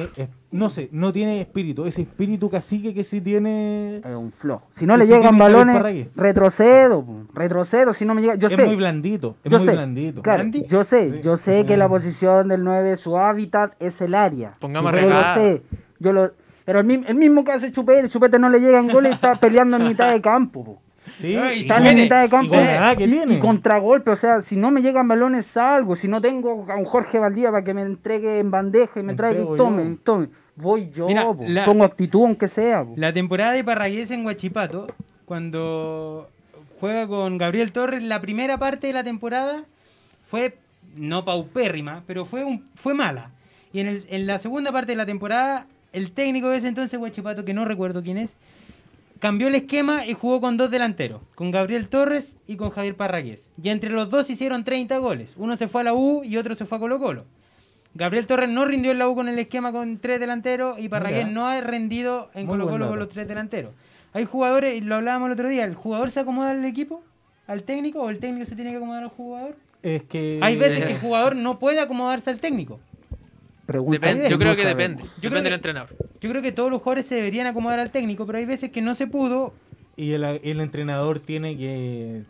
no 0.50 0.69
sé, 0.69 0.89
no 0.91 1.13
tiene 1.13 1.39
espíritu. 1.39 1.86
Ese 1.86 2.02
espíritu 2.02 2.50
cacique 2.50 2.96
que 2.96 3.04
sí 3.04 3.22
tiene... 3.22 3.98
Es 3.98 4.06
un 4.15 4.32
flojo. 4.32 4.67
Si 4.76 4.88
no 4.88 4.98
le 4.98 5.06
llegan 5.06 5.38
balones, 5.38 6.08
retrocedo. 6.15 7.06
Retrocedo, 7.34 7.93
si 7.93 8.06
no 8.06 8.15
me 8.15 8.22
llega. 8.22 8.36
Yo 8.36 8.48
es 8.48 8.56
sé. 8.56 8.65
muy 8.65 8.76
blandito, 8.76 9.38
es 9.43 9.52
yo 9.52 9.60
muy 9.60 9.67
sé, 9.67 9.74
blandito. 9.74 10.22
Claro, 10.24 10.39
¿Blandi? 10.43 10.65
yo 10.67 10.84
sé, 10.84 11.12
Sí. 11.12 11.22
yo 11.24 11.38
sé 11.38 11.65
que 11.65 11.78
la 11.78 11.88
posición 11.88 12.48
del 12.48 12.63
9, 12.63 12.98
su 12.98 13.17
hábitat 13.19 13.74
es 13.80 14.02
el 14.02 14.15
área. 14.15 14.56
Pongamos 14.60 14.91
yo 14.91 14.98
a 14.98 15.02
lo 15.02 15.08
regar. 15.08 15.38
sé. 15.38 15.62
Yo 16.00 16.12
lo, 16.12 16.32
pero 16.65 16.80
el, 16.80 16.86
mi- 16.86 17.04
el 17.08 17.15
mismo 17.15 17.43
que 17.43 17.52
hace 17.52 17.71
Chupete, 17.71 18.10
Chupete 18.10 18.39
no 18.39 18.49
le 18.49 18.60
llegan 18.60 18.88
goles 18.88 19.12
y 19.12 19.15
está 19.15 19.36
peleando 19.36 19.78
en 19.78 19.88
mitad 19.88 20.12
de 20.12 20.21
campo. 20.21 20.63
po. 20.63 20.82
Sí, 21.17 21.36
Ay, 21.36 21.60
y 21.60 21.62
Está 21.63 21.78
en 21.89 21.95
mitad 21.97 22.21
de 22.21 22.28
y 22.28 22.30
campo. 22.30 22.49
con 22.56 22.63
la 22.65 22.95
que 22.95 23.04
y- 23.06 23.12
tiene. 23.12 23.34
y 23.36 23.39
contragolpe, 23.39 24.12
o 24.12 24.15
sea, 24.15 24.41
si 24.41 24.56
no 24.56 24.71
me 24.71 24.82
llegan 24.82 25.08
balones 25.08 25.45
salgo, 25.45 25.95
si 25.95 26.08
no 26.08 26.21
tengo 26.21 26.65
a 26.71 26.76
un 26.76 26.86
Jorge 26.86 27.19
Valdía 27.19 27.52
para 27.52 27.63
que 27.63 27.73
me 27.73 27.82
entregue 27.82 28.39
en 28.39 28.49
bandeja 28.52 28.99
y 28.99 29.04
me 29.04 29.13
Me 29.13 29.17
traiga 29.17 29.41
y 29.43 29.58
tome, 29.58 29.84
yo. 29.84 29.97
tome. 30.04 30.28
Voy 30.56 30.89
yo, 30.91 31.08
Mira, 31.08 31.23
po. 31.26 31.38
la- 31.47 31.65
pongo 31.65 31.84
actitud 31.84 32.21
aunque 32.23 32.47
sea. 32.47 32.84
po. 32.84 32.93
La 32.95 33.12
temporada 33.12 33.52
de 33.54 33.63
Parragués 33.63 34.12
en 34.12 34.26
Huachipato, 34.26 34.88
cuando 35.26 36.30
juega 36.80 37.08
con 37.08 37.38
Gabriel 37.38 37.71
Torres, 37.71 38.02
la 38.04 38.21
primera 38.21 38.58
parte 38.58 38.88
de 38.88 38.93
la 38.93 39.04
temporada 39.04 39.63
fue 40.28 40.58
no 40.95 41.26
paupérrima, 41.26 42.04
pero 42.08 42.23
fue, 42.26 42.43
un, 42.43 42.67
fue 42.76 42.93
mala. 42.93 43.32
Y 43.71 43.80
en, 43.80 43.88
el- 43.88 44.06
en 44.10 44.28
la 44.28 44.39
segunda 44.39 44.71
parte 44.71 44.91
de 44.93 44.95
la 44.95 45.06
temporada, 45.06 45.65
el 45.93 46.12
técnico 46.12 46.49
de 46.49 46.58
ese 46.58 46.67
entonces 46.67 46.99
Huachipato, 46.99 47.45
que 47.45 47.53
no 47.53 47.63
recuerdo 47.65 48.03
quién 48.03 48.17
es, 48.17 48.38
cambió 49.19 49.47
el 49.47 49.56
esquema 49.56 50.06
y 50.06 50.13
jugó 50.13 50.41
con 50.41 50.58
dos 50.58 50.69
delanteros, 50.69 51.21
con 51.36 51.51
Gabriel 51.51 51.88
Torres 51.88 52.38
y 52.45 52.58
con 52.58 52.71
Javier 52.71 52.95
Parragués. 52.95 53.49
Y 53.62 53.69
entre 53.69 53.91
los 53.91 54.10
dos 54.10 54.29
hicieron 54.29 54.65
30 54.65 54.97
goles. 54.97 55.32
Uno 55.38 55.56
se 55.56 55.69
fue 55.69 55.82
a 55.82 55.84
la 55.86 55.93
U 55.93 56.23
y 56.25 56.36
otro 56.36 56.56
se 56.56 56.65
fue 56.65 56.77
a 56.77 56.82
Colo 56.82 56.99
Colo. 56.99 57.25
Gabriel 57.93 58.25
Torres 58.25 58.49
no 58.49 58.65
rindió 58.65 58.91
en 58.91 58.97
la 58.97 59.08
U 59.08 59.15
con 59.15 59.29
el 59.29 59.38
esquema 59.38 59.71
con 59.71 59.99
tres 59.99 60.19
delanteros 60.19 60.79
y 60.79 60.89
Parragués 60.89 61.27
Mira. 61.27 61.34
no 61.34 61.47
ha 61.47 61.62
rendido 61.62 62.32
en 62.34 62.47
Muy 62.47 62.58
Colo 62.58 62.69
Colo 62.69 62.89
con 62.89 62.99
los 62.99 63.08
tres 63.08 63.27
delanteros. 63.27 63.73
Hay 64.13 64.25
jugadores, 64.25 64.75
y 64.75 64.82
lo 64.82 64.95
hablábamos 64.95 65.27
el 65.27 65.34
otro 65.34 65.47
día, 65.47 65.63
¿el 65.63 65.75
jugador 65.75 66.12
se 66.12 66.19
acomoda 66.19 66.51
al 66.51 66.65
equipo? 66.65 67.03
¿Al 67.47 67.63
técnico? 67.63 68.01
¿O 68.01 68.10
el 68.10 68.19
técnico 68.19 68.45
se 68.45 68.56
tiene 68.56 68.71
que 68.71 68.77
acomodar 68.77 69.03
al 69.03 69.10
jugador? 69.10 69.56
Es 69.84 70.03
que... 70.03 70.39
Hay 70.41 70.56
veces 70.56 70.86
que 70.86 70.93
el 70.93 70.99
jugador 70.99 71.36
no 71.36 71.60
puede 71.60 71.79
acomodarse 71.79 72.29
al 72.29 72.39
técnico. 72.39 72.79
Pregunta 73.65 73.93
Depende, 74.08 74.30
yo 74.30 74.38
creo 74.38 74.56
que 74.56 74.65
depende. 74.65 75.04
Yo 75.04 75.08
depende 75.08 75.30
creo 75.30 75.41
del 75.41 75.43
que- 75.49 75.56
entrenador. 75.56 75.89
Yo 76.19 76.30
creo 76.30 76.41
que 76.41 76.52
todos 76.52 76.69
los 76.69 76.82
jugadores 76.82 77.06
se 77.06 77.15
deberían 77.15 77.47
acomodar 77.47 77.80
al 77.80 77.91
técnico, 77.91 78.26
pero 78.26 78.38
hay 78.38 78.45
veces 78.45 78.71
que 78.71 78.82
no 78.82 78.93
se 78.95 79.08
pudo. 79.08 79.54
Y 79.95 80.12
el, 80.13 80.23
el 80.23 80.60
entrenador 80.62 81.19
tiene 81.19 81.58
que... 81.58 82.23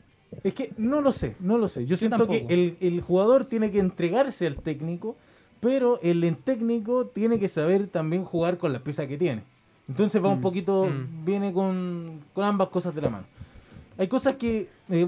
Es 0.43 0.53
que 0.53 0.73
no 0.77 1.01
lo 1.01 1.11
sé, 1.11 1.35
no 1.39 1.57
lo 1.57 1.67
sé. 1.67 1.85
Yo, 1.85 1.95
siento 1.97 2.27
que 2.27 2.45
el, 2.49 2.75
el 2.81 3.01
jugador 3.01 3.45
tiene 3.45 3.71
que 3.71 3.79
entregarse 3.79 4.47
al 4.47 4.55
técnico, 4.57 5.15
pero 5.59 5.99
el 6.01 6.35
técnico 6.43 7.05
tiene 7.07 7.39
que 7.39 7.47
saber 7.47 7.87
también 7.87 8.23
jugar 8.23 8.57
con 8.57 8.73
las 8.73 8.81
piezas 8.81 9.07
que 9.07 9.17
tiene. 9.17 9.43
Entonces 9.87 10.23
va 10.23 10.29
un 10.29 10.41
poquito, 10.41 10.85
Mm. 10.85 11.25
viene 11.25 11.53
con, 11.53 12.21
con 12.33 12.43
ambas 12.45 12.69
cosas 12.69 12.93
de 12.95 13.01
la 13.01 13.09
mano. 13.09 13.25
Hay 13.97 14.07
cosas 14.07 14.35
que, 14.35 14.67
eh, 14.89 15.07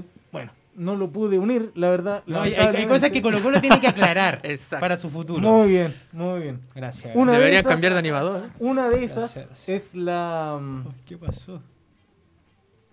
no 0.76 0.94
lo 0.96 1.10
pude 1.10 1.38
unir, 1.38 1.72
la 1.74 1.88
verdad. 1.90 2.22
No, 2.26 2.42
hay, 2.42 2.86
cosas 2.86 3.10
que 3.10 3.20
Colo 3.22 3.42
Colo 3.42 3.60
tiene 3.60 3.80
que 3.80 3.88
aclarar 3.88 4.42
para 4.80 4.98
su 5.00 5.08
futuro. 5.10 5.40
Muy 5.40 5.68
bien, 5.68 5.94
muy 6.12 6.40
bien. 6.40 6.60
Gracias. 6.74 7.14
Una 7.16 7.32
de 7.32 7.38
Deberían 7.38 7.60
esas- 7.60 7.72
cambiar 7.72 7.92
de 7.94 7.98
animador. 7.98 8.44
¿eh? 8.46 8.50
Una 8.58 8.88
de 8.88 9.04
esas 9.04 9.34
Gracias. 9.34 9.68
es 9.68 9.94
la... 9.94 10.58
mm, 10.60 10.84
¿Qué 11.06 11.16
pasó? 11.18 11.62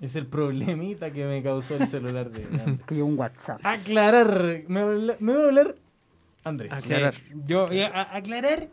Es 0.02 0.16
el 0.16 0.26
problemita 0.28 1.12
que 1.12 1.26
me 1.26 1.42
causó 1.44 1.78
el 1.78 1.88
celular 1.88 2.30
de... 2.30 2.78
Que 2.88 2.96
llegó 2.96 3.08
un 3.08 3.18
WhatsApp. 3.18 3.60
aclarar. 3.64 4.62
Me, 4.68 4.82
va 4.82 4.88
a 4.90 4.92
hablar- 4.94 5.18
me 5.20 5.34
va 5.34 5.42
a 5.42 5.46
hablar 5.46 5.76
Andrés. 6.44 6.74
Aclarar. 6.74 7.14
Sí, 7.16 7.22
yo, 7.48 7.70
eh, 7.72 7.86
a- 7.86 8.16
aclarar, 8.18 8.68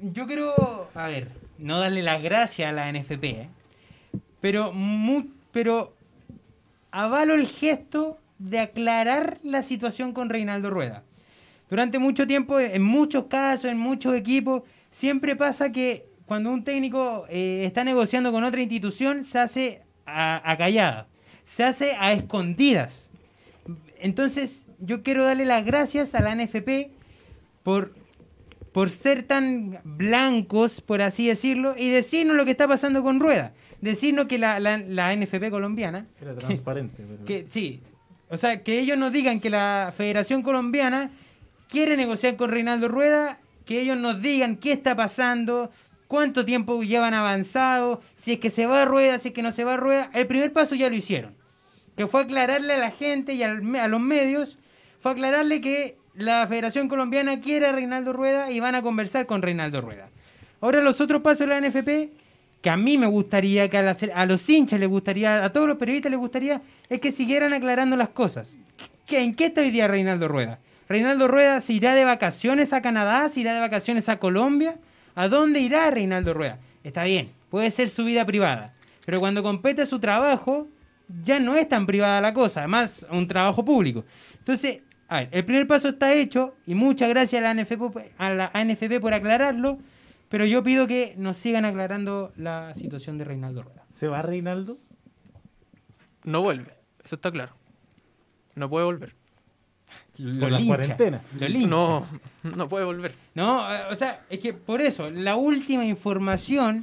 yo 0.00 0.26
quiero, 0.26 0.88
a 0.94 1.06
ver, 1.06 1.28
no 1.58 1.78
darle 1.80 2.02
las 2.02 2.22
gracias 2.22 2.68
a 2.68 2.72
la 2.72 2.92
NFP, 2.92 3.24
¿eh? 3.24 3.48
pero, 4.42 4.72
mu- 4.72 5.28
pero 5.52 5.94
avalo 6.92 7.34
el 7.34 7.46
gesto 7.46 8.18
de 8.38 8.60
aclarar 8.60 9.38
la 9.42 9.62
situación 9.62 10.12
con 10.12 10.28
Reinaldo 10.28 10.70
Rueda. 10.70 11.02
Durante 11.68 11.98
mucho 11.98 12.26
tiempo, 12.26 12.60
en 12.60 12.82
muchos 12.82 13.24
casos, 13.24 13.64
en 13.64 13.78
muchos 13.78 14.14
equipos, 14.14 14.62
siempre 14.90 15.34
pasa 15.36 15.72
que 15.72 16.06
cuando 16.26 16.50
un 16.50 16.64
técnico 16.64 17.24
eh, 17.28 17.64
está 17.64 17.82
negociando 17.82 18.30
con 18.30 18.44
otra 18.44 18.60
institución, 18.60 19.24
se 19.24 19.38
hace 19.38 19.82
a, 20.04 20.50
a 20.50 20.56
callada, 20.56 21.08
se 21.46 21.64
hace 21.64 21.94
a 21.98 22.12
escondidas. 22.12 23.08
Entonces, 23.98 24.66
yo 24.78 25.02
quiero 25.02 25.24
darle 25.24 25.46
las 25.46 25.64
gracias 25.64 26.14
a 26.14 26.20
la 26.20 26.34
NFP 26.34 26.90
por, 27.62 27.94
por 28.72 28.90
ser 28.90 29.22
tan 29.22 29.78
blancos, 29.84 30.80
por 30.80 31.00
así 31.00 31.28
decirlo, 31.28 31.74
y 31.76 31.88
decirnos 31.88 32.36
lo 32.36 32.44
que 32.44 32.50
está 32.50 32.68
pasando 32.68 33.02
con 33.02 33.20
Rueda. 33.20 33.54
Decirnos 33.82 34.26
que 34.26 34.38
la, 34.38 34.58
la- 34.60 34.78
la 34.78 35.14
NFP 35.14 35.50
colombiana, 35.50 36.06
Era 36.20 36.34
transparente. 36.34 37.04
pero- 37.06 37.24
que 37.26 37.46
sí, 37.50 37.80
o 38.30 38.36
sea, 38.38 38.62
que 38.62 38.78
ellos 38.78 38.96
nos 38.96 39.12
digan 39.12 39.40
que 39.40 39.50
la 39.50 39.92
Federación 39.94 40.42
Colombiana 40.42 41.10
quiere 41.68 41.96
negociar 41.98 42.36
con 42.36 42.50
Reinaldo 42.50 42.88
Rueda, 42.88 43.38
que 43.66 43.80
ellos 43.80 43.98
nos 43.98 44.22
digan 44.22 44.56
qué 44.56 44.72
está 44.72 44.96
pasando, 44.96 45.70
cuánto 46.08 46.44
tiempo 46.44 46.82
llevan 46.82 47.12
avanzado, 47.14 48.00
si 48.16 48.32
es 48.32 48.38
que 48.38 48.48
se 48.50 48.66
va 48.66 48.82
a 48.82 48.84
Rueda, 48.86 49.18
si 49.18 49.28
es 49.28 49.34
que 49.34 49.42
no 49.42 49.52
se 49.52 49.64
va 49.64 49.74
a 49.74 49.76
Rueda. 49.76 50.08
El 50.14 50.26
primer 50.26 50.52
paso 50.52 50.74
ya 50.74 50.88
lo 50.88 50.94
hicieron, 50.96 51.34
que 51.96 52.06
fue 52.06 52.22
aclararle 52.22 52.72
a 52.74 52.78
la 52.78 52.90
gente 52.90 53.34
y 53.34 53.42
al 53.42 53.74
a 53.76 53.88
los 53.88 54.00
medios, 54.00 54.58
fue 54.98 55.12
aclararle 55.12 55.60
que 55.60 55.96
la 56.14 56.46
Federación 56.46 56.88
Colombiana 56.88 57.40
quiere 57.40 57.66
a 57.66 57.72
Reinaldo 57.72 58.12
Rueda 58.12 58.50
y 58.52 58.60
van 58.60 58.74
a 58.76 58.82
conversar 58.82 59.26
con 59.26 59.42
Reinaldo 59.42 59.80
Rueda. 59.80 60.08
Ahora 60.60 60.80
los 60.80 61.00
otros 61.00 61.22
pasos 61.22 61.40
de 61.40 61.46
la 61.48 61.60
NFP, 61.60 62.12
que 62.62 62.70
a 62.70 62.76
mí 62.76 62.96
me 62.96 63.06
gustaría, 63.06 63.68
que 63.68 63.76
a, 63.76 63.82
las- 63.82 64.02
a 64.14 64.24
los 64.24 64.48
hinchas 64.48 64.80
les 64.80 64.88
gustaría, 64.88 65.44
a 65.44 65.52
todos 65.52 65.66
los 65.68 65.76
periodistas 65.76 66.10
les 66.10 66.18
gustaría, 66.20 66.62
es 66.88 67.00
que 67.00 67.12
siguieran 67.12 67.52
aclarando 67.52 67.96
las 67.96 68.08
cosas. 68.10 68.56
¿Qué- 69.06 69.20
¿En 69.22 69.34
qué 69.34 69.46
está 69.46 69.60
hoy 69.60 69.70
día 69.70 69.88
Reinaldo 69.88 70.28
Rueda? 70.28 70.58
Reinaldo 70.88 71.26
Rueda 71.28 71.60
se 71.60 71.72
irá 71.74 71.94
de 71.94 72.04
vacaciones 72.04 72.72
a 72.72 72.80
Canadá, 72.80 73.28
se 73.28 73.40
irá 73.40 73.52
de 73.54 73.60
vacaciones 73.60 74.08
a 74.08 74.18
Colombia. 74.18 74.76
¿A 75.14 75.28
dónde 75.28 75.60
irá 75.60 75.90
Reinaldo 75.90 76.32
Rueda? 76.34 76.58
Está 76.84 77.04
bien, 77.04 77.30
puede 77.50 77.70
ser 77.70 77.88
su 77.88 78.04
vida 78.04 78.24
privada, 78.24 78.72
pero 79.04 79.20
cuando 79.20 79.42
compete 79.42 79.84
su 79.86 79.98
trabajo, 79.98 80.68
ya 81.24 81.38
no 81.40 81.56
es 81.56 81.68
tan 81.68 81.84
privada 81.84 82.20
la 82.20 82.32
cosa, 82.32 82.60
además 82.60 83.04
un 83.10 83.26
trabajo 83.28 83.64
público. 83.64 84.04
Entonces, 84.38 84.80
a 85.08 85.18
ver, 85.20 85.28
el 85.32 85.44
primer 85.44 85.66
paso 85.66 85.90
está 85.90 86.14
hecho 86.14 86.54
y 86.66 86.74
muchas 86.74 87.08
gracias 87.10 87.42
a 87.42 87.52
la 87.52 87.62
NFP, 87.62 88.12
a 88.16 88.30
la 88.30 88.50
ANFP 88.54 89.00
por 89.00 89.12
aclararlo, 89.12 89.78
pero 90.32 90.46
yo 90.46 90.62
pido 90.62 90.86
que 90.86 91.12
nos 91.18 91.36
sigan 91.36 91.66
aclarando 91.66 92.32
la 92.36 92.72
situación 92.72 93.18
de 93.18 93.24
Reinaldo 93.24 93.64
Rueda. 93.64 93.84
¿Se 93.90 94.08
va 94.08 94.22
Reinaldo? 94.22 94.78
No 96.24 96.40
vuelve. 96.40 96.72
Eso 97.04 97.16
está 97.16 97.30
claro. 97.30 97.52
No 98.54 98.70
puede 98.70 98.86
volver. 98.86 99.14
Lo 100.16 100.48
la 100.48 100.56
lincha, 100.56 100.68
cuarentena. 100.74 101.20
Lo 101.38 101.48
lincha. 101.48 101.68
No, 101.68 102.06
no 102.44 102.66
puede 102.66 102.86
volver. 102.86 103.14
No, 103.34 103.66
o 103.90 103.94
sea, 103.94 104.24
es 104.30 104.38
que 104.38 104.54
por 104.54 104.80
eso, 104.80 105.10
la 105.10 105.36
última 105.36 105.84
información. 105.84 106.82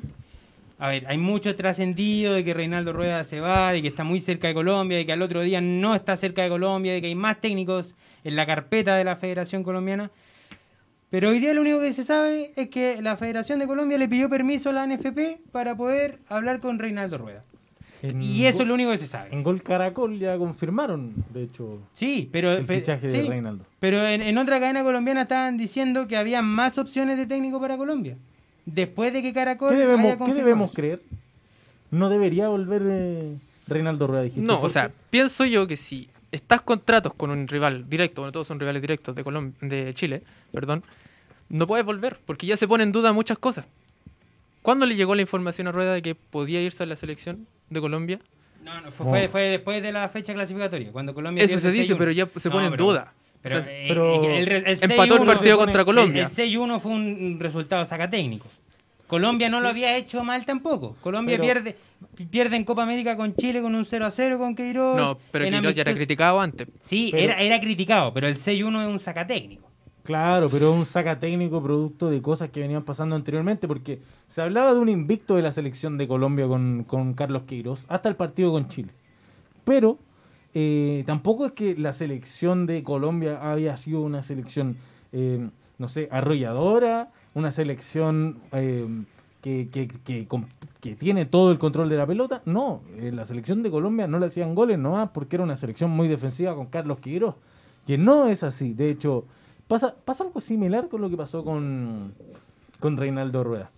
A 0.78 0.90
ver, 0.90 1.08
hay 1.08 1.18
mucho 1.18 1.56
trascendido 1.56 2.36
de 2.36 2.44
que 2.44 2.54
Reinaldo 2.54 2.94
Rueda 2.94 3.24
se 3.24 3.40
va, 3.40 3.72
de 3.72 3.82
que 3.82 3.88
está 3.88 4.04
muy 4.04 4.20
cerca 4.20 4.48
de 4.48 4.54
Colombia, 4.54 4.96
de 4.96 5.08
que 5.08 5.14
al 5.14 5.24
otro 5.24 5.42
día 5.42 5.60
no 5.60 5.96
está 5.96 6.16
cerca 6.18 6.44
de 6.44 6.50
Colombia, 6.50 6.94
de 6.94 7.02
que 7.02 7.08
hay 7.08 7.16
más 7.16 7.42
técnicos 7.42 7.96
en 8.24 8.36
la 8.36 8.46
carpeta 8.46 8.96
de 8.96 9.06
la 9.06 9.16
Federación 9.16 9.64
Colombiana. 9.64 10.12
Pero 11.10 11.30
hoy 11.30 11.40
día 11.40 11.54
lo 11.54 11.62
único 11.62 11.80
que 11.80 11.92
se 11.92 12.04
sabe 12.04 12.52
es 12.56 12.70
que 12.70 13.02
la 13.02 13.18
Federación 13.18 13.58
de 13.60 13.66
Colombia 13.68 13.98
le 13.98 14.08
pidió 14.08 14.30
permiso 14.30 14.70
a 14.70 14.74
la 14.74 14.86
NFP 14.86 15.40
para 15.52 15.76
poder 15.76 16.20
hablar 16.30 16.60
con 16.60 16.78
Reinaldo 16.78 17.18
Rueda. 17.18 17.44
En 18.02 18.22
Y 18.22 18.46
eso 18.46 18.60
Gol- 18.60 18.62
es 18.64 18.68
lo 18.70 18.74
único 18.76 18.92
que 18.92 18.98
se 19.00 19.08
sabe. 19.08 19.30
En 19.34 19.44
Gol 19.44 19.62
Caracol 19.64 20.20
ya 20.20 20.38
confirmaron, 20.38 21.12
de 21.34 21.44
hecho, 21.44 21.80
Sí, 21.94 22.30
pero, 22.32 22.52
el 22.54 22.64
pe- 22.66 22.78
fichaje 22.78 23.08
de 23.08 23.22
sí, 23.24 23.28
Reinaldo. 23.28 23.66
pero 23.80 24.06
en, 24.08 24.22
en 24.22 24.38
otra 24.38 24.60
cadena 24.60 24.84
colombiana 24.84 25.24
estaban 25.24 25.58
diciendo 25.58 26.08
que 26.08 26.16
había 26.16 26.42
más 26.42 26.78
opciones 26.78 27.18
de 27.18 27.26
técnico 27.26 27.60
para 27.60 27.76
Colombia. 27.76 28.16
Después 28.66 29.12
de 29.12 29.22
que 29.24 29.34
Caracol 29.34 29.70
¿Qué 29.70 29.76
debemos, 29.76 30.06
haya 30.06 30.12
¿qué 30.14 30.18
confirmado. 30.20 30.46
debemos 30.46 30.72
creer? 30.74 31.02
¿No 31.92 32.08
debería 32.10 32.48
volver 32.50 32.84
eh, 32.86 33.36
Reinaldo 33.68 34.06
Rueda? 34.08 34.22
dijiste, 34.24 34.46
No, 34.46 34.62
o 34.62 34.70
sea, 34.70 34.92
pienso 35.10 35.44
yo 35.46 35.66
que 35.68 35.76
si 35.76 36.08
estás 36.32 36.62
contratos 36.62 37.14
con 37.16 37.30
un 37.32 37.48
rival 37.48 37.90
directo, 37.90 38.22
bueno, 38.22 38.32
todos 38.32 38.48
son 38.48 38.60
rivales 38.60 38.82
directos 38.82 39.16
de, 39.16 39.24
Colom- 39.26 39.54
de 39.62 39.94
Chile, 39.94 40.24
perdón, 40.52 40.84
no 41.50 41.66
puedes 41.68 41.86
volver, 41.86 42.20
porque 42.26 42.46
ya 42.48 42.58
se 42.58 42.68
pone 42.68 42.84
en 42.84 42.92
duda 42.92 43.12
muchas 43.14 43.38
cosas. 43.40 43.66
¿Cuándo 44.62 44.86
le 44.86 44.96
llegó 44.96 45.16
la 45.16 45.22
información 45.22 45.68
a 45.68 45.72
Rueda 45.72 45.94
de 45.94 46.02
que 46.02 46.16
podía 46.16 46.62
irse 46.62 46.84
a 46.84 46.86
la 46.86 46.96
selección 46.96 47.48
de 47.70 47.80
Colombia? 47.82 48.20
No, 48.64 48.82
no, 48.82 48.92
fue, 48.92 49.06
No. 49.06 49.10
fue, 49.12 49.28
fue 49.30 49.42
después 49.44 49.82
de 49.82 49.92
la 49.92 50.10
fecha 50.10 50.34
clasificatoria, 50.34 50.92
cuando 50.92 51.14
Colombia 51.14 51.44
Eso 51.44 51.60
se 51.60 51.72
dice, 51.72 51.94
6-1. 51.94 51.98
pero 51.98 52.12
ya 52.12 52.28
se 52.36 52.50
No, 52.50 52.54
pone 52.54 52.66
en 52.66 52.72
pero- 52.74 52.86
duda. 52.86 53.14
Pero, 53.42 53.60
O 53.60 53.62
sea, 53.62 53.74
eh, 53.74 53.86
pero 53.88 54.24
el, 54.36 54.50
el, 54.50 54.68
el 54.68 54.78
empató 54.82 55.16
el 55.16 55.22
6-1 55.22 55.26
partido 55.26 55.58
contra 55.58 55.86
Colombia. 55.86 56.24
El, 56.36 56.42
el 56.44 56.52
6-1 56.60 56.80
fue 56.82 56.92
un 56.92 57.38
resultado 57.40 57.86
saca 57.86 58.10
técnico. 58.10 58.48
Colombia 59.10 59.50
no 59.50 59.60
lo 59.60 59.68
había 59.68 59.98
hecho 59.98 60.24
mal 60.24 60.46
tampoco. 60.46 60.96
Colombia 61.02 61.34
Pero- 61.36 61.44
pierde 61.44 61.76
pierde 62.30 62.56
en 62.56 62.64
Copa 62.64 62.84
América 62.84 63.18
con 63.18 63.36
Chile 63.36 63.62
con 63.62 63.74
un 63.74 63.84
0-0 63.84 64.38
con 64.38 64.56
Queiroz. 64.56 64.96
No, 64.96 65.18
pero 65.32 65.46
Queiroz 65.50 65.74
ya 65.74 65.82
era 65.82 65.94
criticado 65.96 66.40
antes. 66.40 66.68
Sí, 66.84 67.10
Pero- 67.12 67.24
era, 67.24 67.42
era 67.42 67.60
criticado, 67.60 68.14
pero 68.14 68.28
el 68.28 68.36
6-1 68.38 68.84
es 68.84 68.88
un 68.88 69.00
saca 69.00 69.26
técnico. 69.26 69.68
Claro, 70.04 70.48
pero 70.50 70.72
un 70.74 70.86
saca 70.86 71.20
técnico 71.20 71.62
producto 71.62 72.10
de 72.10 72.22
cosas 72.22 72.52
que 72.52 72.60
venían 72.62 72.84
pasando 72.84 73.16
anteriormente, 73.16 73.68
porque 73.68 74.00
se 74.28 74.42
hablaba 74.42 74.74
de 74.74 74.80
un 74.80 74.90
invicto 74.90 75.36
de 75.36 75.42
la 75.42 75.52
selección 75.52 75.98
de 75.98 76.08
Colombia 76.08 76.48
con, 76.48 76.84
con 76.84 77.14
Carlos 77.16 77.44
Queiroz 77.44 77.86
hasta 77.90 78.10
el 78.10 78.16
partido 78.16 78.52
con 78.52 78.68
Chile. 78.70 78.90
Pero 79.64 79.98
eh, 80.54 81.04
tampoco 81.08 81.48
es 81.48 81.52
que 81.54 81.76
la 81.78 81.94
selección 81.94 82.66
de 82.68 82.82
Colombia 82.84 83.52
había 83.52 83.76
sido 83.78 84.02
una 84.02 84.24
selección, 84.24 84.78
eh, 85.12 85.48
no 85.78 85.88
sé, 85.90 86.08
arrolladora, 86.12 87.12
una 87.40 87.52
selección 87.52 88.40
eh, 88.52 88.88
que, 89.42 89.70
que- 89.70 90.28
que 90.82 90.96
tiene 90.96 91.26
todo 91.26 91.52
el 91.52 91.60
control 91.60 91.90
de 91.90 91.98
la 91.98 92.06
pelota. 92.08 92.42
No, 92.46 92.82
eh, 92.98 93.12
la 93.14 93.26
selección 93.26 93.64
de 93.64 93.72
Colombia 93.72 94.08
no 94.08 94.20
le 94.20 94.28
hacían 94.28 94.56
goles 94.56 94.78
nomás 94.80 95.10
porque 95.14 95.36
era 95.36 95.44
una 95.44 95.58
selección 95.58 95.90
muy 95.92 96.08
defensiva 96.08 96.56
con 96.56 96.68
Carlos 96.68 97.00
Queiroz, 97.00 97.36
que 97.88 97.98
no 97.98 98.28
es 98.28 98.44
así. 98.44 98.74
De 98.74 98.90
hecho, 98.90 99.26
pasa, 99.68 99.96
pasa 100.06 100.24
algo 100.24 100.40
similar 100.40 100.88
con 100.88 101.02
lo 101.02 101.10
que 101.10 101.18
pasó 101.18 101.44
con, 101.44 102.14
con 102.80 102.96
Reinaldo 102.98 103.44
Rueda. 103.44 103.72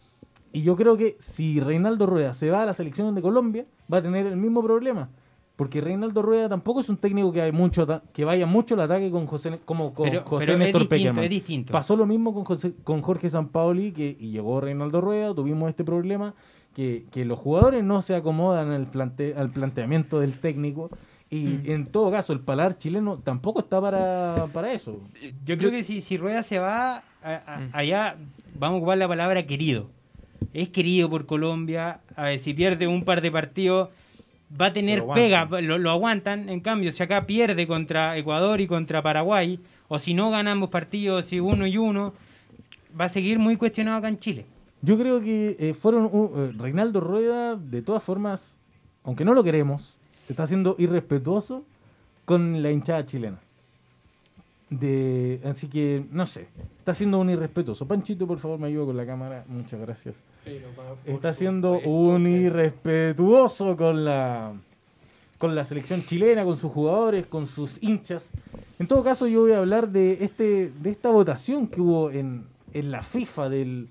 Y 0.53 0.63
yo 0.63 0.75
creo 0.75 0.97
que 0.97 1.15
si 1.17 1.59
Reinaldo 1.61 2.05
Rueda 2.07 2.33
se 2.33 2.49
va 2.49 2.61
a 2.63 2.65
la 2.65 2.73
selección 2.73 3.15
de 3.15 3.21
Colombia, 3.21 3.65
va 3.91 3.97
a 3.97 4.01
tener 4.01 4.27
el 4.27 4.35
mismo 4.37 4.61
problema. 4.61 5.09
Porque 5.55 5.79
Reinaldo 5.81 6.21
Rueda 6.23 6.49
tampoco 6.49 6.79
es 6.79 6.89
un 6.89 6.97
técnico 6.97 7.31
que, 7.31 7.41
hay 7.41 7.51
mucho 7.51 7.85
que 8.13 8.25
vaya 8.25 8.45
mucho 8.45 8.73
al 8.75 8.81
ataque 8.81 9.11
con 9.11 9.27
José, 9.27 9.59
como 9.65 9.93
con 9.93 10.09
Pero- 10.09 10.23
José 10.23 10.45
pero 10.45 10.53
es 10.53 10.59
Néstor 10.59 10.87
distinto, 10.89 11.21
es 11.21 11.29
distinto. 11.29 11.71
Pasó 11.73 11.95
lo 11.95 12.05
mismo 12.07 12.33
con, 12.33 12.45
José- 12.45 12.73
con 12.83 13.01
Jorge 13.01 13.29
Sampaoli 13.29 13.91
que, 13.91 14.15
y 14.19 14.31
llegó 14.31 14.59
Reinaldo 14.61 15.01
Rueda, 15.01 15.35
tuvimos 15.35 15.69
este 15.69 15.83
problema, 15.83 16.33
que, 16.73 17.03
que 17.11 17.25
los 17.25 17.37
jugadores 17.37 17.83
no 17.83 18.01
se 18.01 18.15
acomodan 18.15 18.71
al, 18.71 18.87
plante, 18.87 19.35
al 19.37 19.51
planteamiento 19.51 20.19
del 20.19 20.39
técnico. 20.39 20.89
Y 21.29 21.43
Mm. 21.45 21.61
en 21.71 21.85
todo 21.85 22.11
caso, 22.11 22.33
el 22.33 22.39
paladar 22.39 22.77
chileno 22.77 23.17
tampoco 23.19 23.59
está 23.61 23.79
para, 23.79 24.47
para 24.53 24.73
eso. 24.73 24.99
Yo 25.45 25.57
creo 25.57 25.69
que 25.71 25.83
si, 25.83 26.01
si 26.01 26.17
Rueda 26.17 26.43
se 26.43 26.59
va 26.59 26.97
a- 26.97 27.03
a- 27.23 27.59
Mm. 27.59 27.69
allá, 27.73 28.15
vamos 28.57 28.75
a 28.75 28.77
ocupar 28.79 28.97
la 28.97 29.07
palabra 29.07 29.45
querido. 29.45 29.89
Es 30.53 30.69
querido 30.69 31.09
por 31.09 31.25
Colombia. 31.25 31.99
A 32.15 32.23
ver, 32.23 32.39
si 32.39 32.53
pierde 32.53 32.87
un 32.87 33.03
par 33.05 33.21
de 33.21 33.31
partidos, 33.31 33.89
va 34.59 34.67
a 34.67 34.73
tener 34.73 34.99
Lo 34.99 35.13
pega, 35.13 35.45
lo, 35.61 35.77
lo 35.77 35.91
aguantan. 35.91 36.49
En 36.49 36.59
cambio, 36.59 36.91
si 36.91 37.01
acá 37.03 37.25
pierde 37.25 37.67
contra 37.67 38.17
Ecuador 38.17 38.59
y 38.61 38.67
contra 38.67 39.01
Paraguay, 39.01 39.59
o 39.87 39.99
si 39.99 40.13
no 40.13 40.29
gana 40.31 40.51
ambos 40.51 40.69
partidos, 40.69 41.25
si 41.25 41.39
uno 41.39 41.67
y 41.67 41.77
uno, 41.77 42.13
va 42.99 43.05
a 43.05 43.09
seguir 43.09 43.39
muy 43.39 43.55
cuestionado 43.57 43.97
acá 43.97 44.07
en 44.07 44.17
Chile. 44.17 44.45
Yo 44.81 44.97
creo 44.97 45.21
que 45.21 45.55
eh, 45.59 45.73
fueron 45.73 46.09
un- 46.11 46.31
eh, 46.35 46.51
Reinaldo 46.57 46.99
Rueda, 47.01 47.55
de 47.55 47.81
todas 47.81 48.01
formas, 48.03 48.59
aunque 49.03 49.23
no 49.25 49.33
lo 49.33 49.43
queremos, 49.43 49.97
está 50.27 50.47
siendo 50.47 50.75
irrespetuoso 50.79 51.63
con 52.25 52.61
la 52.63 52.71
hinchada 52.71 53.05
chilena. 53.05 53.39
De, 54.71 55.41
así 55.43 55.67
que, 55.67 56.05
no 56.11 56.25
sé, 56.25 56.47
está 56.77 56.93
siendo 56.93 57.19
un 57.19 57.29
irrespetuoso. 57.29 57.85
Panchito, 57.85 58.25
por 58.25 58.39
favor, 58.39 58.57
me 58.57 58.67
ayuda 58.67 58.85
con 58.85 58.95
la 58.95 59.05
cámara. 59.05 59.43
Muchas 59.49 59.81
gracias. 59.81 60.23
Está 61.05 61.33
siendo 61.33 61.77
un 61.79 62.25
irrespetuoso 62.25 63.75
con 63.75 64.05
la 64.05 64.53
con 65.37 65.55
la 65.55 65.65
selección 65.65 66.05
chilena, 66.05 66.45
con 66.45 66.55
sus 66.55 66.71
jugadores, 66.71 67.27
con 67.27 67.47
sus 67.47 67.83
hinchas. 67.83 68.31
En 68.79 68.87
todo 68.87 69.03
caso, 69.03 69.27
yo 69.27 69.41
voy 69.41 69.51
a 69.51 69.57
hablar 69.57 69.89
de 69.89 70.23
este 70.23 70.71
de 70.71 70.89
esta 70.89 71.09
votación 71.09 71.67
que 71.67 71.81
hubo 71.81 72.09
en, 72.09 72.45
en 72.73 72.91
la 72.91 73.03
FIFA 73.03 73.49
del 73.49 73.89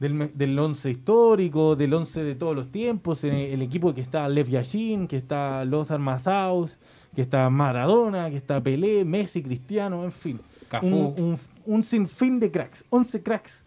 del, 0.00 0.32
del 0.36 0.58
once 0.58 0.90
histórico, 0.90 1.76
del 1.76 1.94
once 1.94 2.24
de 2.24 2.34
todos 2.34 2.56
los 2.56 2.72
tiempos, 2.72 3.22
en 3.22 3.34
el, 3.34 3.52
el 3.52 3.62
equipo 3.62 3.94
que 3.94 4.00
está 4.00 4.28
Lev 4.28 4.48
Yashin, 4.48 5.06
que 5.06 5.16
está 5.16 5.64
Lothar 5.64 6.00
Matthaus, 6.00 6.78
que 7.14 7.22
está 7.22 7.48
Maradona, 7.50 8.30
que 8.30 8.36
está 8.36 8.62
Pelé, 8.62 9.04
Messi, 9.04 9.42
Cristiano, 9.42 10.04
en 10.04 10.12
fin. 10.12 10.40
Cafú. 10.68 10.86
Un, 10.86 11.22
un- 11.24 11.38
un 11.66 11.82
sinfín 11.82 12.38
de 12.40 12.50
cracks, 12.50 12.84
11 12.90 13.22
cracks. 13.22 13.62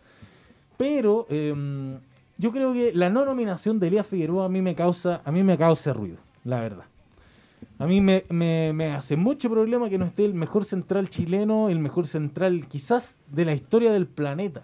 Pero 0.77 1.27
em, 1.29 1.97
yo 2.37 2.51
creo 2.51 2.73
que 2.73 2.91
la 2.93 3.09
no 3.09 3.25
nominación 3.25 3.79
de 3.79 3.87
Elías 3.87 4.07
Figueroa 4.07 4.45
a 4.45 4.49
mí 4.49 4.61
me 4.61 4.73
causa, 4.75 5.21
a 5.25 5.31
mí 5.31 5.43
me 5.43 5.57
causa 5.57 5.93
ruido, 5.93 6.17
la 6.43 6.61
verdad. 6.61 6.85
A 7.77 7.85
mí 7.87 7.99
me, 8.01 8.23
me- 8.29 8.71
me 8.73 8.91
hace 8.93 9.15
mucho 9.17 9.49
problema 9.49 9.89
que 9.89 9.97
no 9.97 10.05
esté 10.05 10.25
el 10.25 10.33
mejor 10.35 10.65
central 10.65 11.09
chileno, 11.09 11.69
el 11.69 11.79
mejor 11.79 12.07
central 12.07 12.67
quizás 12.67 13.15
de 13.31 13.45
la 13.45 13.53
historia 13.53 13.91
del 13.91 14.07
planeta. 14.07 14.63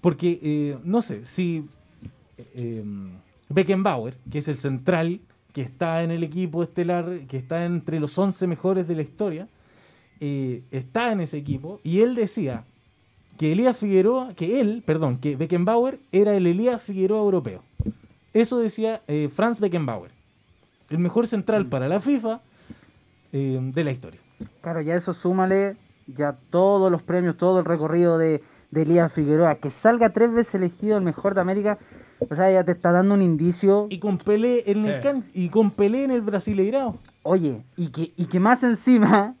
Porque, 0.00 0.38
eh, 0.42 0.78
no 0.84 1.02
sé, 1.02 1.24
si 1.26 1.66
eh, 2.38 2.80
em, 2.82 3.10
Beckenbauer, 3.50 4.16
que 4.30 4.38
es 4.38 4.48
el 4.48 4.58
central 4.58 5.20
que 5.52 5.62
está 5.62 6.02
en 6.02 6.10
el 6.10 6.22
equipo 6.22 6.62
estelar, 6.62 7.26
que 7.28 7.36
está 7.36 7.64
entre 7.64 8.00
los 8.00 8.16
11 8.16 8.46
mejores 8.46 8.86
de 8.86 8.94
la 8.94 9.02
historia, 9.02 9.48
eh, 10.20 10.62
está 10.70 11.12
en 11.12 11.20
ese 11.20 11.38
equipo, 11.38 11.80
y 11.82 12.00
él 12.00 12.14
decía 12.14 12.64
que 13.38 13.52
Elías 13.52 13.78
Figueroa, 13.78 14.34
que 14.34 14.60
él, 14.60 14.82
perdón, 14.84 15.18
que 15.18 15.36
Beckenbauer 15.36 15.98
era 16.12 16.36
el 16.36 16.46
Elías 16.46 16.82
Figueroa 16.82 17.20
europeo. 17.20 17.62
Eso 18.32 18.58
decía 18.58 19.02
eh, 19.08 19.28
Franz 19.32 19.60
Beckenbauer, 19.60 20.10
el 20.90 20.98
mejor 20.98 21.26
central 21.26 21.66
para 21.66 21.88
la 21.88 22.00
FIFA 22.00 22.40
eh, 23.32 23.58
de 23.60 23.84
la 23.84 23.92
historia. 23.92 24.20
Claro, 24.60 24.80
ya 24.82 24.94
eso 24.94 25.14
súmale 25.14 25.76
ya 26.06 26.36
todos 26.50 26.90
los 26.90 27.02
premios, 27.02 27.36
todo 27.36 27.60
el 27.60 27.64
recorrido 27.64 28.18
de, 28.18 28.42
de 28.70 28.82
Elías 28.82 29.12
Figueroa, 29.12 29.56
que 29.56 29.70
salga 29.70 30.10
tres 30.10 30.32
veces 30.32 30.56
elegido 30.56 30.98
el 30.98 31.04
mejor 31.04 31.34
de 31.34 31.40
América, 31.40 31.78
o 32.28 32.34
sea, 32.34 32.50
ya 32.50 32.64
te 32.64 32.72
está 32.72 32.92
dando 32.92 33.14
un 33.14 33.22
indicio. 33.22 33.86
Y 33.90 33.98
con 33.98 34.18
Pelé 34.18 34.64
en 34.66 34.84
el 34.86 34.94
Sí. 34.96 35.00
can 35.02 35.24
y 35.34 35.48
con 35.48 35.70
Pelé 35.70 36.04
en 36.04 36.10
el 36.10 36.20
Brasileirao. 36.22 36.98
Oye, 37.22 37.62
y 37.76 37.88
que, 37.88 38.12
y 38.16 38.24
que 38.26 38.40
más 38.40 38.62
encima, 38.62 39.34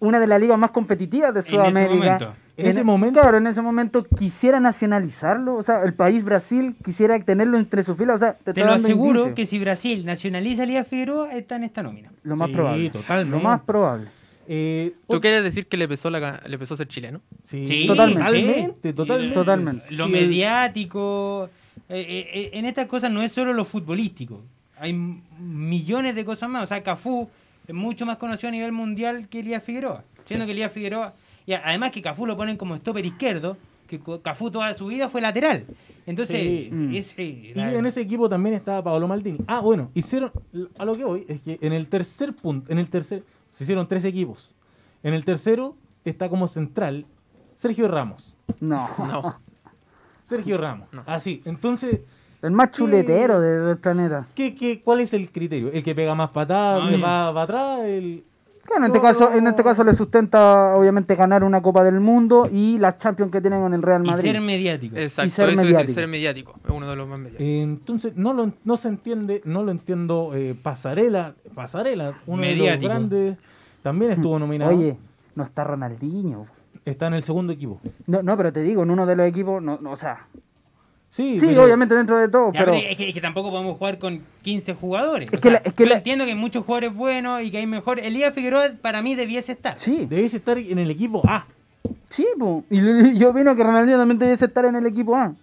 una 0.00 0.18
de 0.20 0.26
las 0.26 0.40
ligas 0.40 0.58
más 0.58 0.70
competitivas 0.70 1.32
de 1.34 1.40
ese 1.40 1.50
Sudamérica. 1.50 1.94
momento. 1.94 2.34
En 2.56 2.66
ese 2.66 2.84
momento- 2.84 3.20
Claro, 3.20 3.38
en 3.38 3.46
ese 3.46 3.62
momento 3.62 4.04
quisiera 4.04 4.60
nacionalizarlo. 4.60 5.54
O 5.54 5.62
sea, 5.62 5.82
el 5.84 5.94
país 5.94 6.22
Brasil 6.22 6.76
quisiera 6.84 7.18
tenerlo 7.20 7.56
entre 7.56 7.82
sus 7.82 7.96
filas. 7.96 8.16
O 8.16 8.18
sea, 8.18 8.34
te, 8.34 8.44
Te 8.44 8.50
está 8.60 8.64
lo 8.66 8.70
dando 8.72 8.88
aseguro 8.88 9.34
que 9.34 9.46
si 9.46 9.58
Brasil 9.58 10.04
nacionaliza 10.04 10.62
a 10.62 10.64
Elías 10.64 10.86
Figueroa, 10.86 11.32
está 11.32 11.56
en 11.56 11.64
esta 11.64 11.82
nómina. 11.82 12.12
Lo 12.24 12.36
más 12.36 12.48
Sí, 12.48 12.54
probable. 12.54 12.90
totalmente. 12.90 13.36
Lo 13.36 13.42
más 13.42 13.60
probable. 13.62 14.08
Eh, 14.48 14.92
¿Tú 15.08 15.20
quieres 15.20 15.42
decir 15.44 15.66
que 15.66 15.76
le 15.76 15.88
pesó, 15.88 16.10
la, 16.10 16.42
le 16.46 16.58
pesó 16.58 16.76
ser 16.76 16.88
chileno? 16.88 17.20
Sí, 17.44 17.66
Sí, 17.66 17.86
Totalmente. 17.86 18.20
totalmente, 18.22 18.92
totalmente. 18.92 19.34
Totalmente. 19.34 19.82
Lo 19.94 20.08
mediático. 20.08 21.48
Eh, 22.00 22.28
eh, 22.32 22.50
en 22.54 22.64
estas 22.66 22.86
cosas 22.86 23.10
no 23.10 23.22
es 23.22 23.32
solo 23.32 23.52
lo 23.52 23.64
futbolístico. 23.64 24.40
Hay 24.76 24.92
millones 25.38 26.14
de 26.14 26.24
cosas 26.24 26.48
más. 26.50 26.64
O 26.64 26.66
sea, 26.66 26.82
Cafú 26.82 27.28
es 27.68 27.74
mucho 27.74 28.06
más 28.06 28.16
conocido 28.16 28.48
a 28.48 28.52
nivel 28.52 28.72
mundial 28.72 29.28
que 29.28 29.40
Elías 29.40 29.62
Figueroa. 29.62 30.04
Siendo 30.24 30.46
que 30.46 30.52
Elías 30.52 30.72
Figueroa. 30.72 31.14
Y 31.46 31.52
además 31.52 31.90
que 31.92 32.02
Cafú 32.02 32.26
lo 32.26 32.36
ponen 32.36 32.56
como 32.56 32.76
stopper 32.76 33.04
izquierdo. 33.04 33.56
Que 33.88 34.00
Cafú 34.22 34.50
toda 34.50 34.72
su 34.74 34.86
vida 34.86 35.08
fue 35.08 35.20
lateral. 35.20 35.66
Entonces, 36.06 36.36
Sí. 36.40 36.68
Mm. 36.72 36.94
es, 36.94 37.14
eh, 37.18 37.22
Y 37.50 37.54
la- 37.54 37.74
en 37.74 37.86
ese 37.86 38.00
equipo 38.00 38.28
también 38.28 38.54
estaba 38.54 38.82
Paolo 38.82 39.06
Maldini. 39.06 39.38
Ah, 39.46 39.60
bueno, 39.60 39.90
hicieron. 39.94 40.32
A 40.78 40.84
lo 40.84 40.96
que 40.96 41.04
voy 41.04 41.24
es 41.28 41.42
que 41.42 41.58
en 41.60 41.72
el 41.72 41.86
tercer 41.88 42.32
punto, 42.34 42.72
en 42.72 42.78
el 42.78 42.88
tercer, 42.88 43.22
se 43.50 43.64
hicieron 43.64 43.86
tres 43.86 44.04
equipos. 44.04 44.54
En 45.02 45.14
el 45.14 45.24
tercero 45.24 45.76
está 46.04 46.28
como 46.28 46.48
central 46.48 47.06
Sergio 47.54 47.86
Ramos. 47.86 48.34
No. 48.60 48.88
No. 48.98 49.36
Sergio 50.24 50.58
Ramos. 50.58 50.88
No. 50.92 51.02
Así. 51.06 51.42
Entonces, 51.44 52.00
El 52.42 52.50
más 52.52 52.70
chuletero 52.72 53.40
de- 53.40 53.58
del 53.60 53.76
planeta. 53.78 54.26
¿qué, 54.34 54.54
qué, 54.54 54.80
cuál 54.82 55.00
es 55.00 55.12
el 55.14 55.30
criterio? 55.30 55.70
¿El 55.72 55.82
que 55.82 55.94
pega 55.94 56.14
más 56.14 56.30
patadas, 56.30 56.84
No, 56.84 56.90
que 56.90 56.96
va 56.96 57.32
para 57.32 57.42
atrás? 57.42 57.80
El... 57.86 58.24
Claro, 58.64 58.84
en 58.84 58.86
este, 58.86 58.98
No, 58.98 59.02
caso, 59.02 59.30
no. 59.30 59.36
en 59.36 59.46
este 59.48 59.64
caso 59.64 59.82
le 59.82 59.92
sustenta 59.92 60.76
obviamente 60.76 61.16
ganar 61.16 61.42
una 61.42 61.60
Copa 61.60 61.82
del 61.82 61.98
Mundo 61.98 62.48
y 62.50 62.78
la 62.78 62.96
Champions 62.96 63.32
que 63.32 63.40
tienen 63.40 63.60
con 63.60 63.74
el 63.74 63.82
Real 63.82 64.04
Y 64.06 64.10
Madrid. 64.10 64.30
ser 64.30 64.40
mediático. 64.40 64.96
Exacto, 64.96 65.30
ser 65.32 65.48
eso 65.50 65.60
es 65.60 65.66
mediático. 65.66 65.88
el 65.88 65.94
ser 65.94 66.08
mediático. 66.08 66.54
Es 66.64 66.70
uno 66.70 66.88
de 66.88 66.94
los 66.96 67.08
más 67.08 67.18
mediáticos. 67.18 67.44
Eh, 67.46 67.62
entonces, 67.62 68.12
no, 68.16 68.32
lo, 68.32 68.52
no 68.64 68.76
se 68.76 68.86
entiende, 68.88 69.42
no 69.44 69.64
lo 69.64 69.72
entiendo. 69.72 70.30
eh, 70.34 70.54
Pasarela, 70.60 71.34
Pasarela, 71.56 72.14
uno 72.26 72.40
de 72.42 72.48
Mediático. 72.54 72.82
los 72.88 72.88
grandes, 72.88 73.36
también 73.82 74.12
estuvo 74.12 74.38
nominado. 74.38 74.70
Oye, 74.76 74.96
no 75.34 75.42
está 75.42 75.64
Ronaldinho. 75.64 76.46
Está 76.84 77.06
en 77.06 77.14
el 77.14 77.22
segundo 77.22 77.52
equipo. 77.52 77.80
No, 78.06 78.22
no, 78.22 78.36
pero 78.36 78.52
te 78.52 78.60
digo, 78.62 78.82
en 78.82 78.90
uno 78.90 79.06
de 79.06 79.14
los 79.16 79.26
equipos, 79.28 79.62
no, 79.62 79.78
no, 79.80 79.92
o 79.92 79.96
sea, 79.96 80.26
Sí, 81.10 81.38
sí, 81.38 81.46
pero- 81.48 81.64
obviamente 81.64 81.94
dentro 81.94 82.16
de 82.16 82.26
todo, 82.28 82.52
Ya, 82.52 82.60
pero 82.60 82.72
pero 82.72 82.86
es, 82.88 82.96
que, 82.96 83.08
es 83.08 83.14
que 83.14 83.20
tampoco 83.20 83.50
podemos 83.50 83.76
jugar 83.76 83.98
con 83.98 84.22
15 84.42 84.72
jugadores. 84.74 85.28
Es 85.30 85.38
O 85.38 85.42
que 85.42 85.50
sea, 85.50 85.52
la- 85.52 85.58
es 85.58 85.74
que 85.74 85.84
yo 85.84 85.90
la- 85.90 85.96
entiendo 85.98 86.24
que 86.24 86.30
hay 86.30 86.36
muchos 86.38 86.64
jugadores 86.64 86.94
buenos 86.94 87.42
y 87.42 87.50
que 87.50 87.58
hay 87.58 87.66
mejor. 87.66 88.00
Elías 88.00 88.32
Figueroa 88.34 88.70
para 88.80 89.02
mí 89.02 89.14
debiese 89.14 89.52
estar. 89.52 89.78
sí, 89.78 90.06
Debes 90.08 90.32
estar 90.34 90.56
en 90.56 90.78
el 90.78 90.90
equipo 90.90 91.22
A. 91.28 91.46
sí, 92.10 92.26
po. 92.38 92.64
y 92.70 93.18
yo 93.18 93.30
opino 93.30 93.54
que 93.54 93.62
Ronaldinho 93.62 93.98
también 93.98 94.18
debiese 94.18 94.46
estar 94.46 94.64
en 94.64 94.74
el 94.76 94.86
equipo 94.86 95.14
A. 95.14 95.34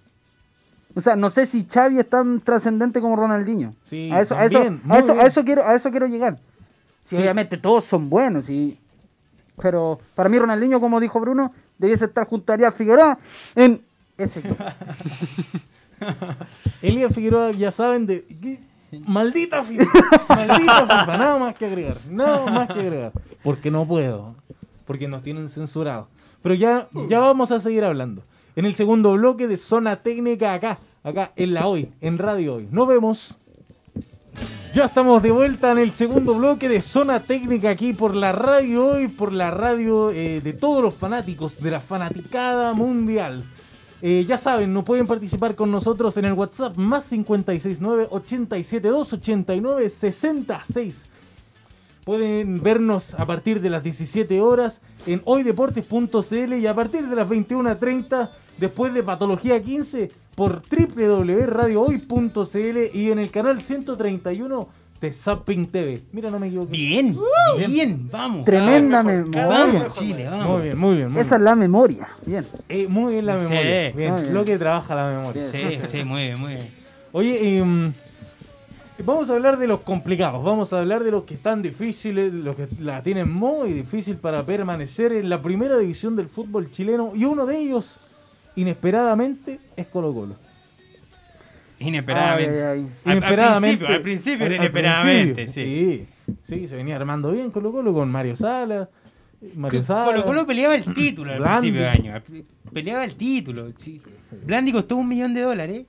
O 0.96 1.02
sea, 1.02 1.16
no 1.16 1.30
sé 1.30 1.46
si 1.46 1.66
Xavi 1.66 2.00
es 2.00 2.10
tan 2.10 2.42
trascendente 2.42 3.00
como 3.00 3.16
Ronaldinho. 3.16 3.76
Sí, 3.84 4.10
a 4.12 4.22
eso, 4.22 4.36
a 4.36 4.46
eso, 4.46 4.60
también, 4.60 4.82
a 4.92 4.98
eso, 4.98 5.12
a 5.14 5.24
eso 5.28 5.46
quiero, 5.46 5.66
a 5.68 5.76
eso 5.76 5.92
quiero 5.92 6.08
llegar. 6.08 6.40
Sí, 7.04 7.16
Sí. 7.16 7.22
obviamente 7.22 7.58
todos 7.58 7.84
son 7.86 8.10
buenos, 8.10 8.50
y 8.50 8.78
pero 9.62 10.00
para 10.16 10.30
mí 10.30 10.40
Ronaldinho, 10.40 10.80
como 10.80 11.00
dijo 11.00 11.20
Bruno, 11.20 11.54
debiese 11.78 12.06
estar 12.06 12.28
junto 12.28 12.52
a 12.52 12.56
Ariel 12.56 12.74
Figueroa 12.74 13.18
en 13.56 13.82
ese 14.18 14.40
equipo. 14.40 14.64
Elías 16.82 17.14
Figueroa, 17.14 17.52
ya 17.52 17.72
saben, 17.72 18.06
de. 18.06 18.26
¿qué? 18.26 18.60
Maldita 19.06 19.64
FIFA. 19.64 19.92
Maldita 20.30 20.82
FIFA. 20.82 21.18
Nada 21.18 21.38
más 21.38 21.56
que 21.56 21.66
agregar. 21.66 21.98
Nada 22.10 22.46
más 22.50 22.68
que 22.68 22.80
agregar. 22.80 23.12
Porque 23.44 23.70
no 23.70 23.86
puedo. 23.86 24.36
Porque 24.86 25.08
nos 25.08 25.22
tienen 25.22 25.50
censurados. 25.50 26.08
Pero 26.42 26.56
ya, 26.56 26.88
ya 27.08 27.20
vamos 27.20 27.52
a 27.52 27.60
seguir 27.60 27.84
hablando. 27.84 28.24
En 28.56 28.66
el 28.66 28.74
segundo 28.76 29.14
bloque 29.14 29.48
de 29.48 29.58
Zona 29.58 29.98
Técnica 29.98 30.54
acá. 30.54 30.80
Acá 31.04 31.32
en 31.36 31.54
la 31.54 31.68
hoy. 31.68 31.92
En 32.02 32.18
Radio 32.18 32.56
Hoy. 32.56 32.68
Nos 32.72 32.88
vemos. 32.88 33.38
Ya 34.72 34.86
estamos 34.86 35.24
de 35.24 35.32
vuelta 35.32 35.72
en 35.72 35.80
el 35.80 35.92
segundo 35.92 36.36
bloque 36.36 36.70
de 36.70 36.80
Zona 36.82 37.22
Técnica 37.22 37.72
aquí 37.72 37.94
por 37.94 38.16
la 38.16 38.32
radio 38.32 38.86
hoy, 38.86 39.08
por 39.08 39.34
la 39.34 39.50
radio 39.50 40.12
eh, 40.12 40.42
de 40.42 40.54
todos 40.54 40.84
los 40.84 40.94
fanáticos, 40.94 41.60
de 41.60 41.72
la 41.72 41.80
fanaticada 41.80 42.74
mundial. 42.74 43.44
Eh, 44.04 44.26
ya 44.28 44.38
saben, 44.38 44.72
no 44.72 44.84
pueden 44.84 45.08
participar 45.08 45.56
con 45.56 45.72
nosotros 45.72 46.16
en 46.18 46.26
el 46.26 46.34
WhatsApp 46.34 46.78
más 46.78 47.10
569 47.10 48.10
872 48.12 49.14
89 49.14 49.90
66. 49.90 51.10
Pueden 52.10 52.64
vernos 52.64 53.14
a 53.20 53.28
partir 53.28 53.62
de 53.62 53.70
las 53.70 53.84
17 53.84 54.42
horas 54.42 54.82
en 55.06 55.22
hoydeportes.cl 55.26 56.54
y 56.56 56.66
a 56.66 56.74
partir 56.74 57.08
de 57.08 57.16
las 57.16 57.30
21.30 57.30 58.32
después 58.58 58.92
de 58.96 59.04
Patología 59.04 59.62
15 59.62 60.10
por 60.34 60.64
www.radiohoy.cl 60.64 62.98
y 62.98 63.12
en 63.12 63.20
el 63.20 63.30
canal 63.30 63.62
131 63.62 64.70
de 65.00 65.14
Zapping 65.14 65.68
TV. 65.68 66.02
Mira, 66.12 66.32
no 66.32 66.40
me 66.40 66.48
equivoco. 66.48 66.72
Bien, 66.72 67.16
bien, 67.68 68.10
vamos. 68.12 68.44
Tremenda 68.44 69.04
Vamos, 69.04 69.30
memoria. 69.30 69.88
Chile, 69.94 70.28
vamos. 70.32 70.48
Muy 70.50 70.62
bien, 70.64 70.78
muy 70.80 70.96
bien. 70.96 71.12
Muy 71.12 71.22
Esa 71.22 71.36
es 71.36 71.42
la 71.44 71.56
memoria. 71.56 72.08
Bien. 72.26 72.44
Eh, 72.70 72.88
muy 72.88 73.14
bien 73.14 73.28
la 73.28 73.38
Sí. 73.38 73.44
memoria. 73.44 73.92
Bien, 73.92 74.14
Muy 74.14 74.22
bien. 74.24 74.34
lo 74.34 74.44
que 74.46 74.58
trabaja 74.58 74.96
la 74.96 75.16
memoria. 75.16 75.48
Sí, 75.48 75.78
sí, 75.88 76.04
muy 76.04 76.22
bien, 76.24 76.40
muy 76.40 76.56
bien. 76.56 76.70
Oye, 77.12 77.58
em, 77.60 77.94
vamos 79.04 79.30
a 79.30 79.34
hablar 79.34 79.58
de 79.58 79.68
los 79.68 79.80
complicados, 79.82 80.44
vamos 80.44 80.72
a 80.74 80.80
hablar 80.80 81.04
de 81.04 81.12
los 81.12 81.24
que 81.24 81.34
están 81.34 81.62
difíciles, 81.62 82.34
los 82.34 82.56
que 82.56 82.68
la 82.80 83.02
tienen 83.04 83.32
muy 83.32 83.72
difícil 83.74 84.18
para 84.18 84.46
permanecer 84.46 85.12
en 85.14 85.30
la 85.30 85.42
primera 85.42 85.78
división 85.78 86.16
del 86.16 86.28
fútbol 86.28 86.70
chileno 86.72 87.12
y 87.16 87.26
uno 87.26 87.46
de 87.46 87.58
ellos, 87.58 88.00
inesperadamente, 88.56 89.60
es 89.76 89.88
Colo 89.88 90.14
Colo. 90.14 90.36
Inesperadamente. 91.80 92.52
Ay, 92.52 92.58
ay, 92.60 92.80
ay. 92.84 92.88
Al- 93.06 93.18
Inesperadamente. 93.18 93.86
Al 93.88 94.02
principio, 94.02 94.46
al 94.46 94.46
principio 94.46 94.46
al- 94.46 94.52
era 94.52 94.62
al 94.62 94.66
inesperadamente, 94.68 95.34
principio, 95.36 95.64
sí. 95.64 96.06
sí. 96.46 96.56
Sí, 96.60 96.68
se 96.68 96.76
venía 96.76 96.96
armando 96.96 97.32
bien 97.32 97.52
Colo 97.52 97.72
Colo 97.72 97.94
con 97.94 98.10
Mario 98.12 98.36
Sala. 98.36 98.90
Mario 99.56 99.82
Sala. 99.84 100.06
Colo 100.06 100.26
Colo 100.26 100.46
peleaba 100.46 100.76
el 100.76 100.94
título 100.94 101.32
al 101.32 101.40
Blandi. 101.40 101.72
principio 101.72 101.82
de 101.82 101.88
año. 101.88 102.24
Peleaba 102.74 103.04
el 103.06 103.16
título. 103.16 103.72
sí. 103.78 104.02
Blandi 104.46 104.72
costó 104.74 104.98
un 104.98 105.08
millón 105.08 105.34
de 105.34 105.42
dólares. 105.42 105.86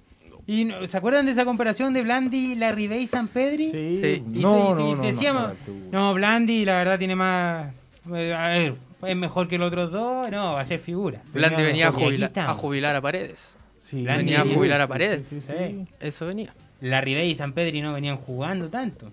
¿Y 0.53 0.65
no- 0.65 0.87
se 0.87 0.97
acuerdan 0.97 1.27
de 1.27 1.33
esa 1.33 1.45
comparación 1.45 1.93
de 1.95 2.03
Blandi, 2.03 2.55
la 2.57 2.73
Ribey 2.73 3.03
y 3.03 3.07
San 3.07 3.29
Pedri? 3.29 3.71
Sí, 3.71 3.99
Sí. 4.03 4.23
Y- 4.35 4.39
no, 4.41 4.73
y- 4.73 4.75
no, 4.75 4.91
y 4.91 4.95
no, 4.97 5.03
decíamos, 5.05 5.53
no, 5.93 6.09
no, 6.09 6.15
Blandi 6.15 6.65
la 6.65 6.77
verdad 6.79 6.99
tiene 6.99 7.15
más... 7.15 7.73
eh, 8.15 8.35
A 8.35 8.49
ver, 8.49 8.75
es 9.07 9.17
mejor 9.17 9.47
que 9.49 9.59
los 9.59 9.69
otros 9.69 9.93
dos, 9.93 10.29
no, 10.31 10.55
va 10.55 10.61
a 10.61 10.65
ser 10.65 10.81
figura. 10.81 11.23
Blandi 11.33 11.57
Tenía- 11.57 11.67
venía 11.69 11.89
a 11.89 11.93
jubilar, 11.93 12.33
a 12.37 12.55
jubilar 12.55 12.97
a 12.97 13.01
Paredes. 13.01 13.55
Sí, 13.79 14.03
Blandi 14.03 14.25
Venía 14.25 14.41
a 14.41 14.45
jubilar 14.55 14.81
a 14.81 14.87
Paredes. 14.89 15.27
sí, 15.27 15.41
sí, 15.41 15.49
Sí. 15.53 15.55
sí. 15.69 15.87
Eso 16.01 16.27
venía. 16.27 16.53
La 16.81 17.01
Ribey 17.01 17.31
y 17.31 17.35
San 17.35 17.53
Pedri 17.53 17.81
no 17.83 17.93
venían 17.93 18.17
jugando 18.17 18.69
tanto. 18.69 19.11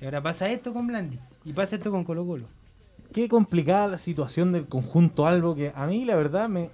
Y 0.00 0.04
ahora 0.04 0.22
pasa 0.22 0.48
esto 0.48 0.72
con 0.72 0.86
Blandi. 0.86 1.18
Y 1.44 1.52
pasa 1.52 1.76
esto 1.76 1.90
con 1.90 2.04
Colo 2.04 2.24
Colo. 2.24 2.44
Qué 3.12 3.26
complicada 3.28 3.88
la 3.88 3.98
situación 3.98 4.52
del 4.52 4.66
conjunto 4.66 5.26
Albo, 5.26 5.54
que 5.56 5.72
a 5.74 5.86
mí 5.86 6.04
la 6.04 6.14
verdad 6.14 6.48
me, 6.48 6.68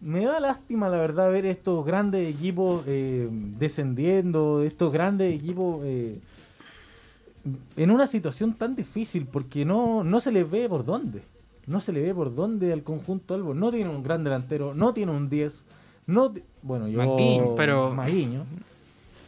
me 0.00 0.24
da 0.24 0.40
lástima 0.40 0.88
la 0.88 0.98
verdad 0.98 1.30
ver 1.30 1.46
estos 1.46 1.84
grandes 1.84 2.28
equipos 2.28 2.84
eh, 2.86 3.28
descendiendo, 3.30 4.62
estos 4.62 4.92
grandes 4.92 5.34
equipos 5.34 5.80
eh, 5.84 6.18
en 7.76 7.90
una 7.90 8.06
situación 8.06 8.54
tan 8.54 8.76
difícil, 8.76 9.26
porque 9.26 9.64
no, 9.64 10.04
no 10.04 10.20
se 10.20 10.32
les 10.32 10.48
ve 10.50 10.68
por 10.68 10.84
dónde. 10.84 11.22
No 11.66 11.80
se 11.80 11.92
le 11.92 12.00
ve 12.00 12.14
por 12.14 12.34
dónde 12.34 12.72
al 12.72 12.82
conjunto 12.82 13.34
Albo. 13.34 13.54
No 13.54 13.70
tiene 13.70 13.90
un 13.90 14.02
gran 14.02 14.22
delantero, 14.22 14.74
no 14.74 14.92
tiene 14.92 15.12
un 15.12 15.28
10. 15.28 15.64
No, 16.06 16.32
bueno, 16.62 16.86
yo 16.88 16.98
Maguiño, 16.98 17.56
pero-. 17.56 17.92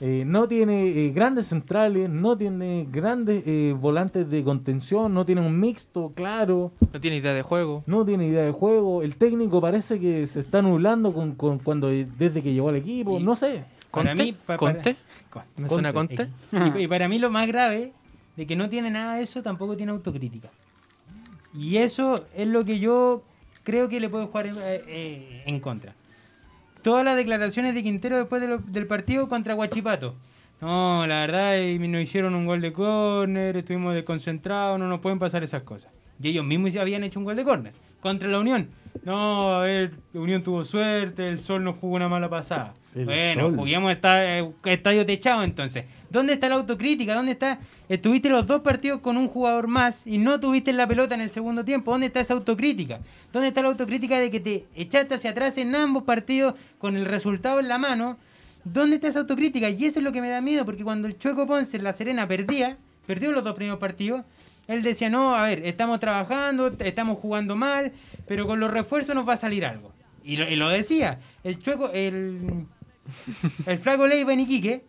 Eh, 0.01 0.23
no 0.25 0.47
tiene 0.47 0.87
eh, 0.87 1.11
grandes 1.13 1.47
centrales, 1.49 2.09
no 2.09 2.39
tiene 2.39 2.87
grandes 2.91 3.43
eh, 3.49 3.75
volantes 3.77 4.31
de 4.31 4.45
contención, 4.45 5.13
no 5.13 5.27
tiene 5.27 5.41
un 5.41 5.59
mixto 5.59 6.13
claro, 6.15 6.71
No 6.93 7.01
tiene 7.01 7.17
idea 7.17 7.35
de 7.35 7.43
juego. 7.43 7.83
no 7.87 8.05
tiene 8.05 8.27
idea 8.29 8.45
de 8.45 8.53
juego. 8.53 9.03
El 9.03 9.17
técnico 9.17 9.61
parece 9.61 9.99
que 9.99 10.27
se 10.29 10.41
está 10.41 10.63
nublando 10.63 11.13
con, 11.13 11.35
con- 11.35 11.59
cuando 11.59 11.89
desde 11.89 12.43
que 12.43 12.53
llegó 12.53 12.69
al 12.69 12.77
equipo, 12.77 13.19
Y- 13.19 13.23
no 13.25 13.35
sé. 13.35 13.65
Para 13.91 14.11
¿Conte? 14.11 14.23
mí, 14.23 14.33
pa- 14.33 14.39
para- 14.47 14.59
¿Conte? 14.59 14.97
Conte. 15.31 15.49
¿Me 15.57 15.69
suena 15.69 15.93
Conte. 15.93 16.29
Conte? 16.51 16.79
Y, 16.81 16.85
y 16.85 16.87
para 16.89 17.09
mí 17.09 17.19
lo 17.19 17.31
más 17.31 17.49
grave 17.49 17.93
de 18.37 18.47
que 18.47 18.55
no 18.55 18.69
tiene 18.69 18.91
nada 18.93 19.17
de 19.17 19.23
eso, 19.25 19.43
tampoco 19.43 19.77
tiene 19.77 19.91
autocrítica. 19.91 20.49
Y 21.55 21.79
eso 21.79 22.23
es 22.37 22.47
lo 22.47 22.65
que 22.65 22.79
yo 22.79 23.23
creo 23.65 23.89
que 23.89 23.99
le 23.99 24.09
puede 24.09 24.27
jugar 24.27 24.47
en, 24.47 24.57
eh, 24.59 24.83
eh, 24.87 25.43
en 25.47 25.59
contra. 25.59 25.95
Todas 26.83 27.05
las 27.05 27.17
declaraciones 27.17 27.75
de 27.75 27.83
Quintero 27.83 28.19
después 28.19 28.43
del 28.67 28.87
partido 28.87 29.29
contra 29.29 29.55
Guachipato. 29.55 30.15
No, 30.61 31.07
la 31.07 31.21
verdad, 31.21 31.57
nos 31.79 32.03
hicieron 32.03 32.35
un 32.35 32.47
gol 32.47 32.61
de 32.61 32.73
córner, 32.73 33.57
estuvimos 33.57 33.95
desconcentrados, 33.95 34.79
no 34.79 34.89
nos 34.89 35.01
pueden 35.01 35.19
pasar 35.19 35.43
esas 35.43 35.63
cosas. 35.63 35.93
Y 36.21 36.29
ellos 36.29 36.45
mismos 36.45 36.75
habían 36.77 37.05
hecho 37.05 37.21
un 37.21 37.25
gol 37.25 37.37
de 37.37 37.45
córner 37.45 37.88
contra 38.01 38.29
la 38.29 38.39
Unión. 38.39 38.69
No, 39.05 39.55
a 39.55 39.63
ver, 39.63 39.93
la 40.13 40.21
Unión 40.21 40.43
tuvo 40.43 40.65
suerte, 40.65 41.29
el 41.29 41.43
Sol 41.43 41.65
nos 41.65 41.77
jugó 41.77 41.97
una 41.97 42.09
mala 42.09 42.29
pasada. 42.29 42.75
El 42.95 43.05
bueno, 43.05 43.53
juguemos 43.53 43.93
esta, 43.93 44.39
eh, 44.39 44.51
estadio 44.65 45.07
techado 45.07 45.43
entonces. 45.45 45.85
¿Dónde 46.11 46.33
está 46.33 46.49
la 46.49 46.57
autocrítica? 46.57 47.15
¿Dónde 47.15 47.33
está? 47.33 47.61
Estuviste 47.89 48.29
los 48.29 48.47
dos 48.47 48.61
partidos 48.63 49.01
con 49.01 49.17
un 49.17 49.29
jugador 49.29 49.69
más 49.69 50.07
y 50.07 50.19
no 50.19 50.41
tuviste 50.41 50.73
la 50.73 50.87
pelota 50.87 51.15
en 51.15 51.21
el 51.21 51.31
segundo 51.31 51.65
tiempo. 51.65 51.93
¿Dónde 51.93 52.07
está 52.07 52.21
esa 52.21 52.35
autocrítica? 52.35 53.01
¿Dónde 53.33 53.49
está 53.49 53.63
la 53.63 53.69
autocrítica 53.69 54.19
de 54.19 54.31
que 54.31 54.41
te 54.41 54.65
echaste 54.75 55.15
hacia 55.15 55.31
atrás 55.31 55.59
en 55.59 55.75
ambos 55.77 56.03
partidos 56.03 56.55
con 56.79 56.97
el 56.97 57.05
resultado 57.05 57.61
en 57.61 57.69
la 57.69 57.79
mano? 57.79 58.19
¿Dónde 58.65 58.97
está 58.97 59.09
esa 59.09 59.21
autocrítica? 59.21 59.71
Y 59.71 59.85
eso 59.85 60.01
es 60.01 60.05
lo 60.05 60.13
que 60.13 60.21
me 60.21 60.29
da 60.29 60.41
miedo, 60.41 60.65
porque 60.65 60.85
cuando 60.85 61.09
el 61.09 61.17
Chueco 61.19 61.47
Ponce 61.47 61.77
en 61.77 61.85
La 61.85 61.93
Serena 61.93 62.27
perdía, 62.27 62.77
perdió 63.07 63.33
los 63.33 63.45
dos 63.45 63.55
primeros 63.55 63.79
partidos, 63.79 64.25
él 64.69 64.83
decía, 64.83 65.11
no, 65.11 65.35
a 65.35 65.43
ver, 65.45 65.67
estamos 65.67 65.99
trabajando, 65.99 66.73
estamos 66.79 67.19
jugando 67.19 67.57
mal, 67.57 67.93
pero 68.27 68.47
con 68.47 68.61
los 68.61 68.71
refuerzos 68.71 69.15
nos 69.15 69.29
va 69.29 69.33
a 69.33 69.39
salir 69.39 69.65
algo. 69.65 69.93
Y 70.23 70.37
lo, 70.37 70.49
y 70.49 70.57
lo 70.57 70.69
decía, 70.69 71.19
el 71.43 71.61
Chueco, 71.61 71.91
el, 71.93 72.67
el 73.67 73.79
flaco 73.79 74.07
Leiva 74.07 74.33
en 74.33 74.41
Iquique 74.41 74.85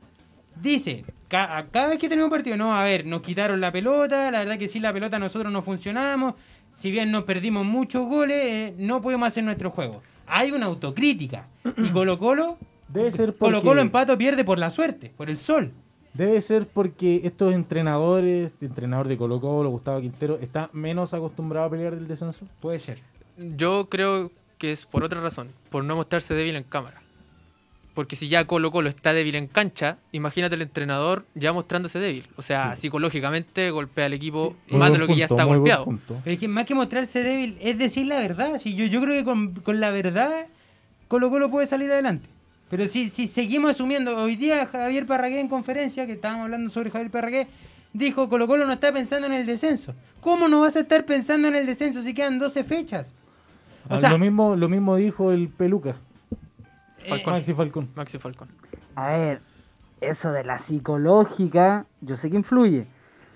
dice, 0.61 1.05
cada 1.29 1.87
vez 1.87 1.97
que 1.97 2.09
tenemos 2.09 2.27
un 2.27 2.31
partido, 2.31 2.57
no, 2.57 2.75
a 2.75 2.83
ver, 2.83 3.05
nos 3.05 3.21
quitaron 3.21 3.61
la 3.61 3.71
pelota, 3.71 4.29
la 4.31 4.39
verdad 4.39 4.57
que 4.57 4.67
sí, 4.67 4.79
la 4.79 4.91
pelota 4.91 5.17
nosotros 5.17 5.51
no 5.51 5.61
funcionamos, 5.61 6.35
si 6.73 6.91
bien 6.91 7.11
nos 7.11 7.23
perdimos 7.23 7.65
muchos 7.65 8.05
goles, 8.05 8.37
eh, 8.37 8.75
no 8.77 9.01
podemos 9.01 9.27
hacer 9.27 9.43
nuestro 9.43 9.71
juego. 9.71 10.01
Hay 10.27 10.51
una 10.51 10.67
autocrítica. 10.67 11.47
Y 11.77 11.89
Colo 11.89 12.19
Colo, 12.19 12.57
Debe 12.87 13.11
ser 13.11 13.35
Colo 13.35 13.57
porque, 13.57 13.67
Colo 13.67 13.81
empate 13.81 14.11
o 14.11 14.17
pierde 14.17 14.43
por 14.43 14.59
la 14.59 14.69
suerte, 14.69 15.13
por 15.15 15.29
el 15.29 15.37
sol. 15.37 15.71
Debe 16.13 16.39
ser 16.41 16.67
porque 16.67 17.21
estos 17.23 17.53
entrenadores, 17.53 18.53
el 18.61 18.67
entrenador 18.67 19.07
de 19.07 19.17
Colo 19.17 19.39
Colo, 19.39 19.69
Gustavo 19.69 20.01
Quintero, 20.01 20.37
está 20.39 20.69
menos 20.73 21.13
acostumbrado 21.13 21.67
a 21.67 21.69
pelear 21.69 21.95
del 21.95 22.07
descenso. 22.07 22.45
Puede 22.59 22.79
ser. 22.79 22.99
Yo 23.37 23.87
creo 23.89 24.31
que 24.57 24.71
es 24.71 24.85
por 24.85 25.03
otra 25.03 25.21
razón, 25.21 25.49
por 25.69 25.83
no 25.83 25.95
mostrarse 25.95 26.33
débil 26.33 26.55
en 26.55 26.63
cámara. 26.63 27.01
Porque 27.93 28.15
si 28.15 28.29
ya 28.29 28.45
Colo 28.45 28.71
Colo 28.71 28.87
está 28.87 29.13
débil 29.13 29.35
en 29.35 29.47
cancha, 29.47 29.97
imagínate 30.11 30.55
el 30.55 30.61
entrenador 30.61 31.25
ya 31.35 31.51
mostrándose 31.51 31.99
débil. 31.99 32.27
O 32.37 32.41
sea, 32.41 32.75
psicológicamente 32.75 33.71
golpea 33.71 34.05
al 34.05 34.13
equipo 34.13 34.55
Muy 34.69 34.79
más 34.79 34.91
de 34.91 34.99
lo 34.99 35.07
que 35.07 35.15
ya 35.15 35.25
está 35.25 35.43
golpeado. 35.43 35.85
Pero 36.07 36.31
es 36.33 36.37
que 36.37 36.47
más 36.47 36.65
que 36.65 36.75
mostrarse 36.75 37.23
débil 37.23 37.57
es 37.59 37.77
decir 37.77 38.05
la 38.05 38.19
verdad. 38.19 38.57
Si 38.59 38.75
yo, 38.75 38.85
yo 38.85 39.01
creo 39.01 39.15
que 39.15 39.25
con, 39.25 39.53
con 39.53 39.79
la 39.79 39.91
verdad 39.91 40.47
Colo 41.09 41.29
Colo 41.29 41.49
puede 41.49 41.65
salir 41.65 41.91
adelante. 41.91 42.29
Pero 42.69 42.87
si, 42.87 43.09
si 43.09 43.27
seguimos 43.27 43.71
asumiendo, 43.71 44.15
hoy 44.17 44.35
día 44.35 44.67
Javier 44.67 45.05
Parragué 45.05 45.39
en 45.39 45.47
conferencia, 45.47 46.05
que 46.05 46.13
estábamos 46.13 46.45
hablando 46.45 46.69
sobre 46.69 46.91
Javier 46.91 47.09
Parragué, 47.11 47.47
dijo 47.93 48.29
Colo 48.29 48.47
Colo 48.47 48.65
no 48.65 48.73
está 48.73 48.91
pensando 48.93 49.25
en 49.27 49.33
el 49.33 49.45
descenso. 49.45 49.95
¿Cómo 50.21 50.47
no 50.47 50.61
vas 50.61 50.75
a 50.75 50.81
estar 50.81 51.05
pensando 51.05 51.47
en 51.47 51.55
el 51.55 51.65
descenso 51.65 52.01
si 52.01 52.13
quedan 52.13 52.37
12 52.37 52.63
fechas? 52.63 53.13
O 53.89 53.95
Ah, 53.95 53.99
sea- 53.99 54.09
lo, 54.11 54.19
mismo, 54.19 54.55
lo 54.55 54.69
mismo 54.69 54.95
dijo 54.97 55.31
el 55.31 55.49
Peluca, 55.49 55.95
Falcón. 57.07 57.33
Maxi 57.33 57.53
Falcón. 57.53 57.89
Maxi 57.95 58.19
Falcón. 58.19 58.49
A 58.95 59.07
ver, 59.13 59.41
eso 60.01 60.31
de 60.31 60.43
la 60.43 60.59
psicológica, 60.59 61.85
yo 62.01 62.17
sé 62.17 62.29
que 62.29 62.35
influye. 62.35 62.85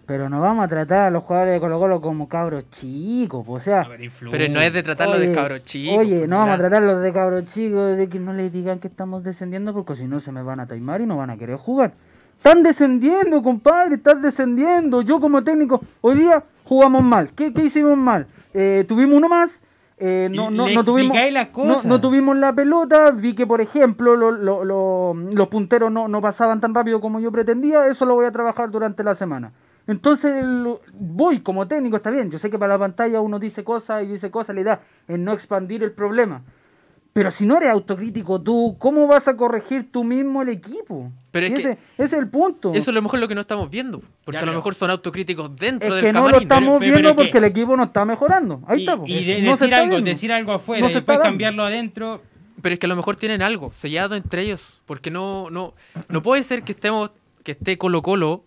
Pero 0.06 0.28
no 0.30 0.41
vamos 0.41 0.66
a 0.66 0.68
tratar 0.68 1.06
a 1.06 1.10
los 1.10 1.24
jugadores 1.24 1.54
de 1.54 1.60
Colo 1.62 1.80
Colo 1.80 2.01
como 2.01 2.28
cabros 2.28 2.70
chicos. 2.72 3.45
O 3.47 3.60
sea, 3.60 3.84
Pero 4.32 4.51
no 4.54 4.60
es 4.60 4.74
de 4.74 4.84
tratarlo 4.84 5.18
de 5.18 5.28
cabros 5.34 5.64
chicos. 5.64 5.97
Oye, 5.97 6.18
pues, 6.20 6.30
no 6.30 6.38
vamos 6.39 6.56
a 6.56 6.58
tratarlos 6.58 7.01
de 7.01 7.14
cabros 7.14 7.45
chicos, 7.45 7.97
de 7.97 8.10
que 8.10 8.20
no 8.20 8.34
les 8.34 8.51
digan 8.51 8.80
que 8.80 8.88
estamos 8.89 9.24
descendiendo, 9.24 9.74
porque 9.74 9.95
si 9.95 10.06
no 10.06 10.20
se 10.20 10.32
me 10.34 10.43
van 10.43 10.60
a 10.60 10.68
taimar 10.68 10.99
y 11.01 11.06
no 11.06 11.16
van 11.18 11.30
a 11.30 11.38
querer 11.38 11.56
jugar. 11.58 11.93
Están 12.36 12.64
descendiendo, 12.64 13.41
compadre, 13.41 13.95
estás 13.95 14.22
descendiendo. 14.22 15.01
Yo 15.01 15.22
como 15.22 15.41
técnico, 15.43 15.82
hoy 16.01 16.16
día 16.16 16.43
jugamos 16.66 17.01
mal. 17.04 17.32
¿Qué, 17.34 17.54
qué 17.54 17.64
hicimos 17.64 17.97
mal? 17.97 18.28
Eh, 18.54 18.84
tuvimos 18.88 19.16
uno 19.18 19.30
más. 19.30 19.62
eh, 19.97 20.28
no, 20.30 20.51
no, 20.51 20.66
no 20.76 20.84
tuvimos, 20.84 21.16
no, 21.88 22.01
tuvimos 22.01 22.36
la 22.36 22.51
pelota. 22.51 23.12
Vi 23.12 23.34
que, 23.36 23.47
por 23.47 23.62
ejemplo, 23.62 24.18
lo- 24.18 24.32
lo- 24.32 24.66
lo- 24.66 25.14
los 25.14 25.47
punteros 25.47 25.89
no, 25.91 26.10
no 26.10 26.20
pasaban 26.20 26.60
tan 26.60 26.74
rápido 26.74 26.99
como 26.99 27.22
yo 27.22 27.32
pretendía. 27.32 27.88
Eso 27.88 28.04
lo 28.06 28.16
voy 28.16 28.26
a 28.26 28.32
trabajar 28.32 28.70
durante 28.70 29.01
la 29.06 29.16
semana. 29.16 29.54
Entonces 29.88 30.44
lo- 30.44 30.82
voy 30.94 31.42
como 31.42 31.68
técnico, 31.68 31.98
está 31.98 32.10
bien. 32.10 32.32
Yo 32.32 32.40
sé 32.40 32.50
que 32.50 32.58
para 32.58 32.74
la 32.74 32.80
pantalla 32.80 33.20
uno 33.22 33.40
dice 33.40 33.64
cosas 33.64 34.04
y 34.04 34.08
dice 34.08 34.32
cosas, 34.32 34.56
la 34.56 34.62
idea 34.62 34.82
es 35.08 35.20
no 35.20 35.34
expandir 35.34 35.84
el 35.84 35.92
problema. 35.92 36.42
Pero 37.12 37.30
si 37.30 37.46
no 37.46 37.58
eres 37.58 37.70
autocrítico 37.70 38.42
tú, 38.42 38.76
¿cómo 38.80 39.06
vas 39.06 39.28
a 39.28 39.38
corregir 39.38 39.92
tú 39.92 40.04
mismo 40.04 40.42
el 40.42 40.50
equipo? 40.50 41.12
Pero 41.30 41.46
es 41.46 41.52
Y 41.52 41.56
que- 41.56 41.60
ese, 41.62 41.72
ese 42.00 42.04
es 42.06 42.14
el 42.14 42.28
punto. 42.28 42.72
Eso 42.74 42.90
es 42.90 42.96
lo 42.96 43.02
mejor 43.04 43.20
lo 43.20 43.28
que 43.28 43.36
no 43.36 43.42
estamos 43.42 43.70
viendo. 43.70 44.02
Porque 44.26 44.38
Ya, 44.40 44.44
a 44.44 44.46
lo 44.48 44.54
mejor 44.54 44.74
son 44.74 44.90
autocríticos 44.90 45.56
dentro 45.56 45.90
es 45.90 45.96
del 45.96 46.06
que 46.06 46.14
no 46.14 46.20
camarín. 46.22 46.36
lo 46.38 46.42
estamos 46.42 46.62
Pero- 46.66 46.80
pero- 46.80 46.92
viendo 46.92 47.10
pero 47.10 47.16
porque 47.18 47.32
que- 47.32 47.38
el 47.38 47.44
equipo 47.44 47.78
no 47.78 47.84
está 47.84 48.04
mejorando. 48.06 48.62
Ahí 48.66 48.80
y, 48.80 48.84
está. 48.84 48.98
po. 48.98 49.04
y 49.06 49.24
de- 49.26 49.42
No 49.44 49.56
se 49.58 49.66
decir, 49.66 49.76
algo, 49.76 49.90
viendo. 49.92 50.10
decir 50.10 50.32
algo 50.32 50.52
afuera 50.54 50.82
No 50.82 50.90
y 50.90 50.94
después 50.94 51.20
cambiarlo 51.20 51.64
adentro. 51.64 52.22
Pero 52.64 52.74
es 52.74 52.80
que 52.80 52.86
a 52.88 52.90
lo 52.90 52.96
mejor 52.96 53.16
tienen 53.18 53.42
algo 53.44 53.72
sellado 53.74 54.16
entre 54.16 54.42
ellos. 54.44 54.82
Porque 54.88 55.12
no, 55.12 55.50
no, 55.52 55.74
no 56.10 56.22
puede 56.24 56.42
ser 56.42 56.64
que 56.64 56.72
estemos, 56.72 57.12
que 57.44 57.52
esté 57.52 57.78
Colo 57.78 58.02
Colo, 58.02 58.46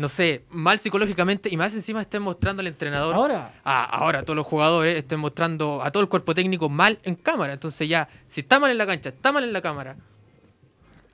no 0.00 0.08
sé, 0.08 0.44
mal 0.50 0.78
psicológicamente 0.78 1.48
y 1.52 1.56
más 1.56 1.74
encima 1.74 2.00
estén 2.00 2.22
mostrando 2.22 2.60
al 2.60 2.66
entrenador. 2.66 3.14
Ahora, 3.14 3.52
a- 3.62 3.84
ahora 3.84 4.22
todos 4.22 4.34
los 4.36 4.46
jugadores 4.46 4.96
estén 4.96 5.20
mostrando 5.20 5.82
a 5.82 5.90
todo 5.90 6.02
el 6.02 6.08
cuerpo 6.08 6.34
técnico 6.34 6.68
mal 6.68 6.98
en 7.02 7.14
cámara. 7.14 7.52
Entonces 7.52 7.88
ya, 7.88 8.08
si 8.28 8.40
está 8.40 8.58
mal 8.58 8.70
en 8.70 8.78
la 8.78 8.86
cancha, 8.86 9.10
está 9.10 9.30
mal 9.30 9.44
en 9.44 9.52
la 9.52 9.60
cámara. 9.60 9.96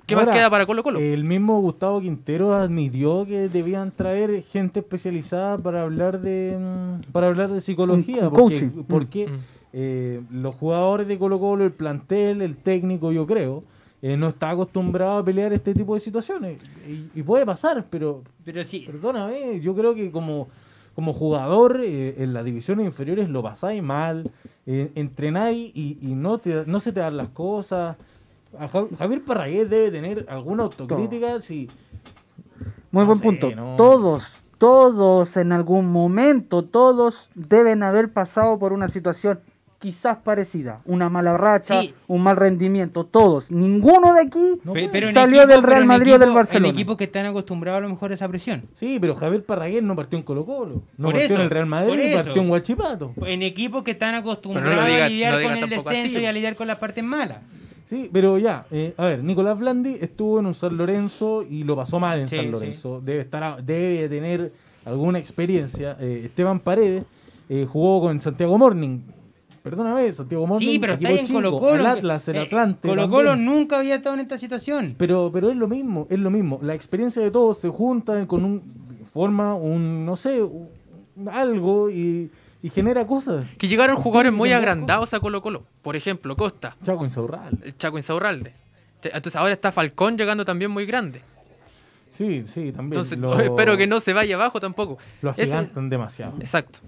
¿Qué 0.06 0.14
ahora, 0.14 0.26
más 0.26 0.36
queda 0.36 0.50
para 0.50 0.66
Colo 0.66 0.84
Colo? 0.84 1.00
El 1.00 1.24
mismo 1.24 1.60
Gustavo 1.60 2.00
Quintero 2.00 2.54
admitió 2.54 3.26
que 3.26 3.48
debían 3.48 3.90
traer 3.90 4.42
gente 4.44 4.78
especializada 4.80 5.58
para 5.58 5.82
hablar 5.82 6.20
de 6.20 6.56
mm, 6.56 7.10
para 7.10 7.26
hablar 7.26 7.50
de 7.50 7.60
psicología, 7.60 8.20
Un- 8.20 8.26
un 8.28 8.32
porque, 8.32 8.60
coaching. 8.60 8.84
porque 8.86 9.26
Mm. 9.26 9.34
eh, 9.72 10.22
los 10.30 10.54
jugadores 10.54 11.08
de 11.08 11.18
Colo 11.18 11.40
Colo, 11.40 11.64
el 11.64 11.72
plantel, 11.72 12.40
el 12.40 12.56
técnico, 12.56 13.10
yo 13.10 13.26
creo, 13.26 13.64
eh, 14.06 14.16
no 14.16 14.28
está 14.28 14.50
acostumbrado 14.50 15.18
a 15.18 15.24
pelear 15.24 15.52
este 15.52 15.74
tipo 15.74 15.94
de 15.94 16.00
situaciones 16.00 16.60
y, 16.86 17.08
y 17.18 17.22
puede 17.22 17.44
pasar, 17.44 17.86
pero 17.90 18.22
Pero 18.44 18.62
sí, 18.64 18.84
Perdóname, 18.86 19.58
yo 19.60 19.74
creo 19.74 19.94
que 19.94 20.10
como, 20.12 20.48
como 20.94 21.12
jugador 21.12 21.80
eh, 21.84 22.14
en 22.22 22.32
las 22.32 22.44
divisiones 22.44 22.86
inferiores 22.86 23.28
lo 23.28 23.42
pasáis 23.42 23.82
mal, 23.82 24.30
eh, 24.66 24.92
entrenáis 24.94 25.72
y, 25.74 25.98
y 26.00 26.14
no, 26.14 26.38
te, 26.38 26.64
no 26.66 26.78
se 26.80 26.92
te 26.92 27.00
dan 27.00 27.16
las 27.16 27.30
cosas. 27.30 27.96
A 28.58 28.68
Javier 28.68 29.22
Parragués 29.24 29.68
debe 29.68 29.90
tener 29.90 30.24
alguna 30.28 30.62
autocrítica 30.64 31.40
si... 31.40 31.68
Muy 32.90 33.02
No 33.02 33.06
buen 33.06 33.18
sé, 33.18 33.24
punto. 33.24 33.50
no. 33.54 33.74
Todos, 33.76 34.24
todos 34.58 35.36
en 35.36 35.52
algún 35.52 35.86
momento, 35.92 36.62
todos 36.64 37.28
deben 37.34 37.82
haber 37.82 38.12
pasado 38.12 38.58
por 38.58 38.72
una 38.72 38.88
situación 38.88 39.40
quizás 39.86 40.16
parecida. 40.16 40.80
Una 40.84 41.08
mala 41.08 41.36
racha, 41.36 41.80
Sí. 41.80 41.94
un 42.08 42.20
mal 42.20 42.36
rendimiento. 42.36 43.04
Todos. 43.04 43.52
Ninguno 43.52 44.14
de 44.14 44.22
aquí 44.22 44.58
No 44.64 44.72
pero 44.72 45.06
en 45.08 45.14
Salió 45.14 45.42
equipo- 45.42 45.52
del 45.54 45.62
Real 45.62 45.84
Madrid 45.84 46.14
o 46.14 46.18
del 46.18 46.32
Barcelona. 46.32 46.68
En 46.70 46.74
equipos 46.74 46.96
que 46.96 47.04
están 47.04 47.24
acostumbrados 47.26 47.78
a 47.78 47.82
lo 47.82 47.88
mejor 47.90 48.10
a 48.10 48.14
esa 48.14 48.28
presión. 48.28 48.64
Sí, 48.74 48.98
pero 49.00 49.14
Javier 49.14 49.44
Parragués 49.44 49.84
no 49.84 49.94
partió 49.94 50.18
en 50.18 50.24
Colo 50.24 50.44
Colo, 50.44 50.82
no 50.98 51.04
Por 51.06 51.12
partió 51.12 51.26
eso, 51.26 51.34
en 51.36 51.40
el 51.42 51.50
Real 51.50 51.66
Madrid, 51.66 52.14
partió 52.14 52.42
en 52.42 52.48
Guachipato. 52.48 53.12
En 53.26 53.42
equipos 53.42 53.84
que 53.84 53.92
están 53.92 54.16
acostumbrados 54.16 54.74
no 54.76 54.86
diga- 54.86 55.04
a 55.04 55.08
lidiar 55.08 55.34
no 55.34 55.42
con 55.48 55.56
el 55.58 55.70
descenso 55.70 56.16
así, 56.16 56.18
y 56.18 56.26
a 56.26 56.32
lidiar 56.32 56.56
con 56.56 56.66
las 56.66 56.78
partes 56.78 57.04
malas. 57.04 57.38
Sí, 57.88 58.10
pero 58.12 58.38
ya, 58.38 58.66
eh, 58.72 58.92
a 58.96 59.06
ver, 59.06 59.22
Nicolás 59.22 59.56
Blandi 59.56 59.94
estuvo 60.00 60.40
en 60.40 60.46
un 60.46 60.54
San 60.54 60.76
Lorenzo 60.76 61.44
y 61.48 61.62
lo 61.62 61.76
pasó 61.76 62.00
mal 62.00 62.18
en 62.18 62.28
Sí, 62.28 62.34
San 62.34 62.46
sí. 62.46 62.50
Lorenzo. 62.50 63.00
Debe 63.04 63.20
estar, 63.20 63.44
a- 63.44 63.56
debe 63.62 64.08
tener 64.08 64.52
alguna 64.84 65.20
experiencia. 65.20 65.96
Eh, 66.00 66.22
Esteban 66.24 66.58
Paredes 66.58 67.04
eh, 67.48 67.64
jugó 67.64 68.00
con 68.00 68.18
Santiago 68.18 68.58
Morning. 68.58 68.98
Perdóname, 69.70 70.12
Santiago 70.12 70.46
Morning. 70.46 70.64
Sí, 70.68 70.78
pero 70.78 70.92
está 70.92 71.10
en 71.10 71.26
chico, 71.26 71.38
Colo 71.38 71.58
Colo. 71.58 71.74
El 71.80 71.86
Atlas, 71.86 72.28
el 72.28 72.38
Atlante. 72.38 72.88
Colo 72.88 73.08
Colo 73.10 73.30
también. 73.30 73.46
nunca 73.52 73.78
había 73.78 73.96
estado 73.96 74.14
en 74.14 74.20
esta 74.20 74.38
situación. 74.38 74.94
Pero, 74.96 75.30
pero 75.32 75.50
es 75.50 75.56
lo 75.56 75.66
mismo, 75.66 76.06
es 76.08 76.18
lo 76.20 76.30
mismo. 76.30 76.60
La 76.62 76.74
experiencia 76.74 77.20
de 77.20 77.32
todos 77.32 77.58
se 77.58 77.68
juntan 77.68 78.26
con 78.26 78.44
un 78.44 78.62
forma 79.12 79.56
un, 79.56 80.06
no 80.06 80.14
sé, 80.14 80.40
un- 80.42 80.68
algo 81.32 81.90
y, 81.90 82.30
y 82.62 82.70
genera 82.70 83.04
cosas. 83.06 83.44
Que 83.58 83.66
llegaron 83.66 83.96
jugadores 83.96 84.32
muy 84.32 84.52
agrandados 84.52 85.12
a 85.14 85.18
Colo 85.20 85.42
Colo. 85.42 85.64
Por 85.82 85.96
ejemplo, 85.96 86.36
Costa, 86.36 86.76
Chaco 86.84 87.04
Insaurral. 87.04 87.58
el 87.64 87.76
Chaco 87.76 87.96
Insaurralde. 87.98 88.52
Entonces 89.02 89.34
ahora 89.36 89.52
está 89.54 89.72
Falcón 89.72 90.16
llegando 90.16 90.44
también 90.44 90.70
muy 90.70 90.86
grande. 90.86 91.22
Sí, 92.12 92.44
sí, 92.46 92.72
también. 92.72 92.92
Entonces 93.00 93.18
Lo- 93.18 93.38
espero 93.40 93.76
que 93.76 93.86
no 93.86 94.00
se 94.00 94.12
vaya 94.12 94.36
abajo 94.36 94.60
tampoco. 94.60 94.96
Lo 95.22 95.32
Ese- 95.32 95.42
agigantan 95.42 95.88
demasiado. 95.90 96.34
Exacto. 96.40 96.78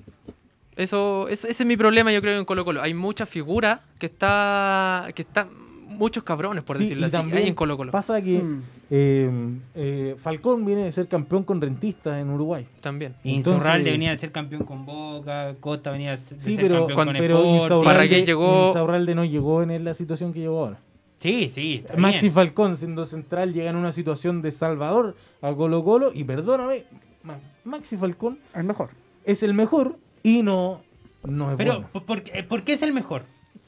Eso, 0.79 1.29
eso- 1.29 1.49
ese 1.49 1.62
es 1.62 1.66
mi 1.66 1.76
problema, 1.76 2.11
yo 2.12 2.20
creo, 2.22 2.39
en 2.39 2.45
Colo 2.47 2.64
Colo. 2.64 2.81
Hay 2.81 2.95
mucha 2.95 3.26
figura 3.26 3.83
que 3.99 4.07
está. 4.07 5.09
que 5.14 5.22
está. 5.22 5.47
muchos 5.91 6.22
cabrones, 6.22 6.62
por 6.62 6.76
Sí, 6.76 6.83
decirlo 6.85 7.07
y 7.07 7.09
así, 7.09 7.12
también 7.12 7.49
en 7.49 7.55
Colo 7.55 7.76
Colo. 7.76 7.91
Pasa 7.91 8.20
que 8.22 8.39
Mm. 8.41 8.62
eh, 8.91 9.31
eh, 9.74 10.14
Falcón 10.18 10.64
viene 10.64 10.85
de 10.85 10.93
ser 10.93 11.09
campeón 11.09 11.43
con 11.45 11.61
rentistas 11.62 12.20
en 12.20 12.29
Uruguay. 12.31 12.68
También. 12.83 13.14
Insaurralde 13.24 13.91
venía 13.91 14.11
de 14.11 14.16
ser 14.18 14.31
campeón 14.31 14.64
con 14.64 14.85
Boca, 14.85 15.57
Costa 15.59 15.91
venía 15.91 16.11
de 16.12 16.18
ser 16.18 16.41
Sí, 16.41 16.55
ser 16.55 16.62
pero, 16.64 16.76
campeón 16.81 16.95
cuando- 16.95 17.12
con 17.14 17.18
pero. 17.20 17.43
Insaurralde, 17.45 17.85
Parragués 17.85 18.26
llegó- 18.26 18.68
Insaurralde 18.68 19.14
no 19.14 19.24
llegó 19.24 19.62
en 19.62 19.83
la 19.85 19.95
situación 19.95 20.33
que 20.35 20.41
llegó 20.41 20.59
ahora. 20.59 20.79
Sí, 21.20 21.49
sí. 21.51 21.83
Maxi 21.97 22.20
bien. 22.26 22.35
Falcón, 22.35 22.76
siendo 22.76 23.05
central, 23.07 23.53
llega 23.55 23.70
en 23.70 23.76
una 23.76 23.93
situación 23.93 24.41
de 24.43 24.53
Salvador 24.53 25.16
a 25.41 25.53
Colo 25.55 25.83
Colo. 25.83 26.11
Y 26.14 26.22
perdóname, 26.24 26.85
Ma- 27.24 27.41
Maxi 27.64 27.97
Falcón 27.97 28.39
El 28.55 28.64
mejor. 28.64 28.91
es 29.24 29.43
el 29.43 29.55
mejor 29.55 29.97
y 30.23 30.43
no, 30.43 30.83
no 31.25 31.51
es 31.51 31.57
Pero, 31.57 31.73
bueno. 31.75 31.89
¿por, 31.93 32.03
por 32.05 32.23
qué- 32.23 32.43
por 32.43 32.62
qué 32.64 32.73
es 32.75 32.83
el 32.83 32.93
mejor? 32.93 33.23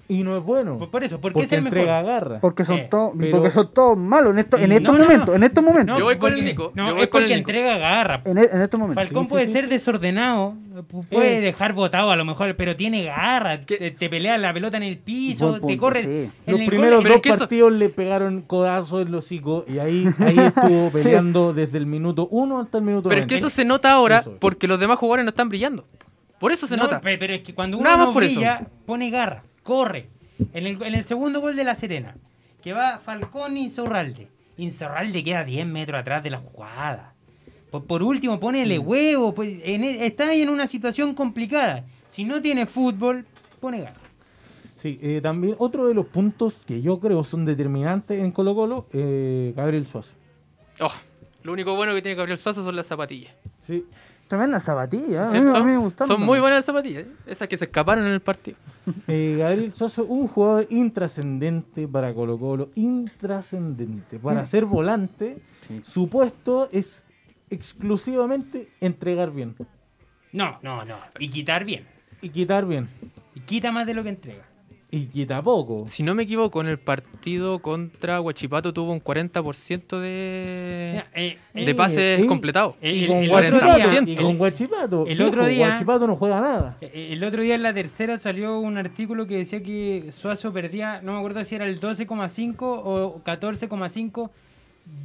Y 0.09 0.25
no 0.25 0.37
es 0.37 0.43
bueno. 0.43 0.77
Por, 0.77 0.91
por 0.91 1.05
eso, 1.05 1.21
¿por 1.21 1.31
qué 1.31 1.35
porque 1.35 1.47
es 1.47 1.53
el 1.53 1.59
entrega 1.67 1.99
mejor? 2.03 2.05
garra. 2.21 2.41
Porque 2.41 2.65
son 2.65 2.79
Eh, 2.81 2.89
todos, 2.91 3.13
pero- 3.17 3.31
porque 3.37 3.53
son 3.53 3.73
todos 3.73 3.97
malos 3.97 4.33
en, 4.33 4.41
esto, 4.41 4.59
en 4.59 4.73
estos 4.73 4.99
no, 4.99 5.05
momentos, 5.05 5.29
no. 5.29 5.35
en 5.37 5.43
estos 5.45 5.63
momentos. 5.65 5.99
Yo 6.01 6.05
voy 6.05 6.19
con 6.19 6.33
el 6.35 6.45
Nico, 6.45 6.73
No, 6.75 6.89
yo 6.89 6.95
voy 6.95 7.05
es 7.05 7.09
con 7.11 7.23
el 7.23 7.29
porque 7.29 7.37
Nico. 7.37 7.49
entrega 7.51 7.79
garra. 7.79 8.21
En, 8.25 8.39
e- 8.39 8.49
en 8.53 8.61
estos 8.61 8.81
momentos. 8.81 9.05
Falcón 9.05 9.23
Sí, 9.23 9.29
sí, 9.29 9.31
puede 9.35 9.47
sí, 9.47 9.53
ser 9.53 9.65
sí. 9.67 9.71
desordenado, 9.71 10.55
pu- 10.91 11.07
puede 11.09 11.37
Es- 11.37 11.43
dejar 11.45 11.75
botado 11.75 12.11
a 12.11 12.17
lo 12.17 12.25
mejor, 12.25 12.57
pero 12.57 12.75
tiene 12.75 13.05
garra, 13.05 13.61
te, 13.61 13.93
te 13.93 14.11
pelea 14.11 14.37
la 14.37 14.53
pelota 14.53 14.79
en 14.79 14.83
el 14.83 14.99
piso, 14.99 15.51
Buen 15.51 15.61
te 15.61 15.67
punto, 15.69 15.81
corre. 15.81 16.03
sí. 16.03 16.09
en 16.09 16.33
Los 16.59 16.61
primeros 16.63 17.05
dos 17.05 17.21
eso- 17.25 17.39
partidos 17.39 17.71
le 17.75 17.89
pegaron 17.89 18.43
codazos 18.43 19.03
en 19.07 19.13
los 19.13 19.25
hocico 19.27 19.65
y 19.69 19.79
ahí, 19.79 20.09
ahí 20.19 20.39
estuvo 20.41 20.91
peleando 21.31 21.53
desde 21.53 21.79
el 21.79 21.87
minuto 21.87 22.27
1 22.33 22.59
hasta 22.59 22.79
el 22.79 22.85
minuto 22.85 23.09
Pero 23.09 23.21
es 23.21 23.27
que 23.29 23.35
90. 23.37 23.47
eso 23.47 23.55
se 23.55 23.65
nota 23.65 23.93
ahora 23.93 24.19
Eso. 24.19 24.37
porque 24.41 24.67
los 24.67 24.81
demás 24.81 24.99
jugadores 24.99 25.25
no 25.25 25.29
están 25.31 25.49
brillando. 25.51 25.85
Por 26.41 26.51
eso 26.51 26.67
se 26.67 26.77
No, 26.77 26.85
nota. 26.85 27.01
pe- 27.01 27.19
pero 27.19 27.33
es 27.35 27.41
que 27.43 27.55
cuando 27.55 27.79
uno 27.79 27.97
no 27.97 28.13
brilla, 28.13 28.67
pone 28.87 29.11
garra, 29.11 29.45
corre. 29.63 30.09
En 30.53 30.67
el, 30.67 30.83
en 30.83 30.95
el 30.95 31.05
segundo 31.05 31.41
gol 31.41 31.55
de 31.55 31.63
La 31.65 31.75
Serena, 31.77 32.17
que 32.63 32.73
va 32.73 32.99
Falcón 32.99 33.57
y 33.59 33.65
Insaurralde. 33.65 34.27
Insaurralde 34.57 35.23
queda 35.23 35.45
10 35.45 35.67
metros 35.67 36.01
atrás 36.01 36.23
de 36.25 36.31
la 36.31 36.39
jugada. 36.39 37.15
Por, 37.71 37.85
por 37.85 38.03
último, 38.03 38.41
ponele 38.41 38.81
Mm. 38.81 38.89
huevo. 38.89 39.35
Pues, 39.35 39.59
en 39.65 39.85
e- 39.85 40.07
está 40.07 40.29
ahí 40.31 40.41
en 40.43 40.49
una 40.49 40.67
situación 40.67 41.15
complicada. 41.15 41.85
Si 42.09 42.25
no 42.25 42.41
tiene 42.43 42.67
fútbol, 42.67 43.27
pone 43.61 43.81
garra. 43.83 44.01
Sí, 44.77 44.99
eh, 45.03 45.21
también 45.23 45.55
otro 45.59 45.87
de 45.87 45.93
los 45.95 46.07
puntos 46.07 46.63
que 46.67 46.81
yo 46.81 46.99
creo 47.01 47.23
son 47.23 47.45
determinantes 47.45 48.19
en 48.19 48.31
Colo 48.31 48.55
Colo, 48.55 48.87
eh, 48.95 49.53
Gabriel 49.55 49.87
Suazo. 49.87 50.17
Oh, 50.81 50.91
lo 51.43 51.53
único 51.53 51.77
bueno 51.77 51.95
que 51.95 52.01
tiene 52.01 52.17
Gabriel 52.17 52.39
Suazo 52.39 52.65
son 52.65 52.75
las 52.77 52.87
zapatillas. 52.87 53.35
Sí. 53.67 53.85
Tremenda 54.31 54.61
zapatilla. 54.61 55.25
A 55.25 55.27
mí, 55.27 55.31
¿Cierto? 55.41 55.57
a 55.57 55.65
mí 55.65 55.73
me 55.73 55.79
gustaron. 55.79 56.17
Son 56.17 56.25
muy 56.25 56.39
buenas 56.39 56.59
las 56.59 56.65
zapatillas. 56.67 57.03
¿eh? 57.03 57.11
Esas 57.27 57.49
que 57.49 57.59
se 57.59 57.65
escaparon 57.65 58.05
en 58.07 58.13
el 58.13 58.21
partido. 58.21 58.57
Eh, 59.09 59.37
Gabriel 59.39 59.73
Soso, 59.73 60.05
un 60.05 60.27
jugador 60.29 60.67
intrascendente 60.71 61.87
para 61.89 62.15
Colo 62.15 62.39
Colo, 62.39 62.71
intrascendente. 62.77 64.21
Para 64.21 64.47
ser 64.47 64.65
volante, 64.67 65.43
su 65.83 66.09
puesto 66.09 66.69
es 66.73 67.05
exclusivamente 67.51 68.69
entregar 68.81 69.33
bien 69.33 69.55
No, 70.33 70.59
no, 70.63 70.85
no. 70.85 70.97
Y 71.19 71.29
quitar 71.29 71.65
bien. 71.65 71.87
y 72.23 72.29
quitar 72.31 72.67
bien. 72.67 72.89
Y 73.35 73.41
quita 73.41 73.71
más 73.73 73.85
de 73.87 73.95
lo 73.95 74.03
que 74.05 74.11
entrega. 74.11 74.45
Y 74.93 75.07
quita 75.07 75.41
poco. 75.41 75.87
Si 75.89 76.03
no 76.03 76.15
me 76.17 76.25
equivoco, 76.25 76.61
en 76.61 76.67
el 76.67 76.79
partido 76.79 77.61
contra 77.61 78.21
Huachipato 78.21 78.73
tuvo 78.73 78.91
un 78.93 79.01
40% 79.01 80.01
de, 80.01 80.91
Mira, 80.93 81.07
eh, 81.15 81.39
de 81.55 81.71
eh, 81.71 81.75
pases 81.77 82.21
eh, 82.21 82.27
completados. 82.27 82.75
Y 82.83 83.07
con, 83.07 83.19
el 83.19 83.29
Guachipato, 83.31 83.67
otro 83.67 83.77
día- 83.91 84.03
y 84.13 84.17
con 84.17 84.37
Guachipato. 84.39 85.07
el 85.07 85.23
otro 85.23 85.47
día- 85.47 85.69
Guachipato 85.69 86.07
no 86.09 86.17
juega 86.17 86.41
nada. 86.41 86.77
Eh, 86.81 87.11
El 87.13 87.23
otro 87.23 87.43
día 87.43 87.55
en 87.55 87.63
la 87.63 87.73
tercera 87.73 88.17
salió 88.17 88.59
un 88.59 88.79
artículo 88.79 89.27
que 89.29 89.37
decía 89.37 89.63
que 89.63 90.11
Suazo 90.11 90.53
perdía, 90.53 91.01
no 91.03 91.13
me 91.13 91.19
acuerdo 91.19 91.45
si 91.45 91.55
era 91.55 91.67
el 91.69 91.79
12,5 91.79 92.57
o 92.85 93.23
14,5 93.25 94.31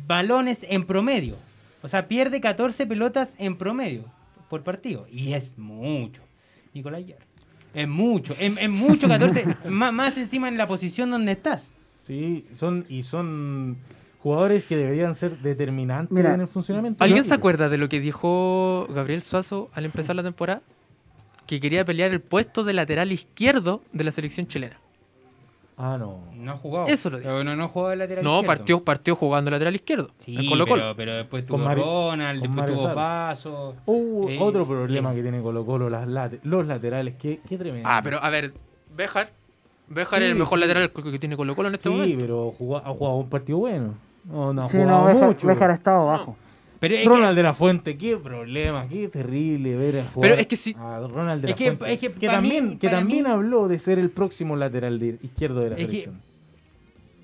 balones 0.07 0.59
en 0.67 0.85
promedio. 0.85 1.35
O 1.83 1.87
sea, 1.87 2.07
pierde 2.07 2.41
14 2.41 2.87
pelotas 2.87 3.35
en 3.37 3.55
promedio 3.57 4.05
por 4.49 4.63
partido. 4.63 5.05
Y 5.11 5.33
es 5.33 5.55
mucho, 5.57 6.21
Nicolás 6.73 7.05
Yar. 7.05 7.19
Es 7.75 7.87
mucho, 7.87 8.33
es, 8.39 8.57
es 8.57 8.69
mucho 8.69 9.07
14, 9.07 9.45
más, 9.69 9.93
más 9.93 10.17
encima 10.17 10.47
en 10.47 10.57
la 10.57 10.65
posición 10.65 11.11
donde 11.11 11.33
estás. 11.33 11.71
Sí, 11.99 12.47
son 12.53 12.85
y 12.87 13.03
son 13.03 13.77
jugadores 14.19 14.63
que 14.63 14.77
deberían 14.77 15.13
ser 15.13 15.37
determinantes 15.39 16.11
Mira, 16.11 16.33
en 16.33 16.41
el 16.41 16.47
funcionamiento. 16.47 17.03
¿Alguien 17.03 17.25
se 17.25 17.33
acuerda 17.33 17.69
de 17.69 17.77
lo 17.77 17.89
que 17.89 17.99
dijo 17.99 18.87
Gabriel 18.89 19.21
Suazo 19.21 19.69
al 19.73 19.85
empezar 19.85 20.15
la 20.15 20.23
temporada? 20.23 20.61
Que 21.45 21.59
quería 21.59 21.85
pelear 21.85 22.11
el 22.11 22.21
puesto 22.21 22.63
de 22.63 22.73
lateral 22.73 23.11
izquierdo 23.11 23.83
de 23.91 24.03
la 24.03 24.11
selección 24.11 24.47
chilena. 24.47 24.79
Ah, 25.77 25.97
no. 25.99 26.23
No 26.33 26.53
ha 26.53 26.57
jugado. 26.57 26.87
Eso 26.87 27.09
lo. 27.09 27.17
Pero 27.17 27.43
no, 27.43 27.55
no 27.55 27.67
jugó 27.67 27.89
de 27.89 27.97
lateral 27.97 28.23
No, 28.23 28.35
izquierdo. 28.37 28.47
partió, 28.47 28.83
partió 28.83 29.15
jugando 29.15 29.51
lateral 29.51 29.75
izquierdo. 29.75 30.09
Sí, 30.19 30.35
en 30.37 30.47
Colo 30.49 30.65
Colo. 30.65 30.81
Pero, 30.83 30.95
pero 30.95 31.13
después 31.17 31.43
Con 31.43 31.57
tuvo 31.59 31.67
Mari- 31.69 31.81
Ronald, 31.81 32.39
con 32.39 32.47
después 32.49 32.55
Mario 32.61 32.75
tuvo 32.75 32.83
Sala. 32.87 32.95
Paso. 32.95 33.75
Uh, 33.85 34.29
Eh, 34.29 34.37
otro 34.39 34.65
problema 34.65 35.11
eh. 35.11 35.15
que 35.15 35.21
tiene 35.21 35.41
Colo 35.41 35.65
Colo, 35.65 35.89
las 35.89 36.07
late- 36.07 36.39
los 36.43 36.65
laterales, 36.65 37.15
qué, 37.15 37.41
qué 37.47 37.57
tremendo. 37.57 37.89
Ah, 37.91 37.99
pero 38.03 38.23
a 38.23 38.29
ver, 38.29 38.53
Bejar. 38.95 39.31
Bejar 39.87 40.19
Sí, 40.19 40.25
es 40.25 40.31
el 40.31 40.37
mejor 40.39 40.57
sí. 40.59 40.61
lateral 40.65 40.91
que 40.91 41.19
tiene 41.19 41.35
Colo 41.35 41.55
Colo 41.55 41.67
en 41.67 41.75
este 41.75 41.89
Sí, 41.89 41.93
momento. 41.95 42.17
pero 42.19 42.51
jugó- 42.57 42.77
ha 42.77 42.89
jugado 42.89 43.15
un 43.17 43.29
partido 43.29 43.57
bueno. 43.59 43.95
No, 44.23 44.53
no 44.53 44.63
ha 44.63 44.69
Sí, 44.69 44.77
no, 44.77 44.83
jugado 44.85 45.05
Béjar, 45.07 45.27
mucho. 45.27 45.47
Béjar 45.47 45.71
ha 45.71 45.73
estado 45.75 45.97
abajo. 46.09 46.37
Pero 46.87 46.95
es 46.95 47.03
que- 47.03 47.09
Ronald 47.09 47.35
de 47.37 47.43
la 47.43 47.53
Fuente, 47.53 47.97
qué 47.97 48.17
problema, 48.17 48.87
qué 48.87 49.07
terrible 49.07 49.75
ver 49.75 49.99
a 49.99 50.03
jugar 50.05 50.29
Pero 50.29 50.41
es 50.41 50.47
que 50.47 50.55
sí- 50.55 50.75
a 50.77 50.99
Ronald 51.07 51.41
de 51.41 51.47
Es 51.47 51.51
la 51.51 51.57
que- 51.57 51.77
Fuente. 51.77 51.93
es 51.93 51.99
que 52.15 52.27
también, 52.27 52.69
mí- 52.69 52.77
que 52.77 52.87
para 52.87 52.99
también 52.99 53.23
mí- 53.23 53.29
habló 53.29 53.67
de 53.67 53.79
ser 53.79 53.97
el 53.99 54.09
próximo 54.09 54.55
lateral 54.55 54.99
de- 54.99 55.17
izquierdo 55.21 55.61
de 55.61 55.69
la 55.71 55.75
selección. 55.77 56.21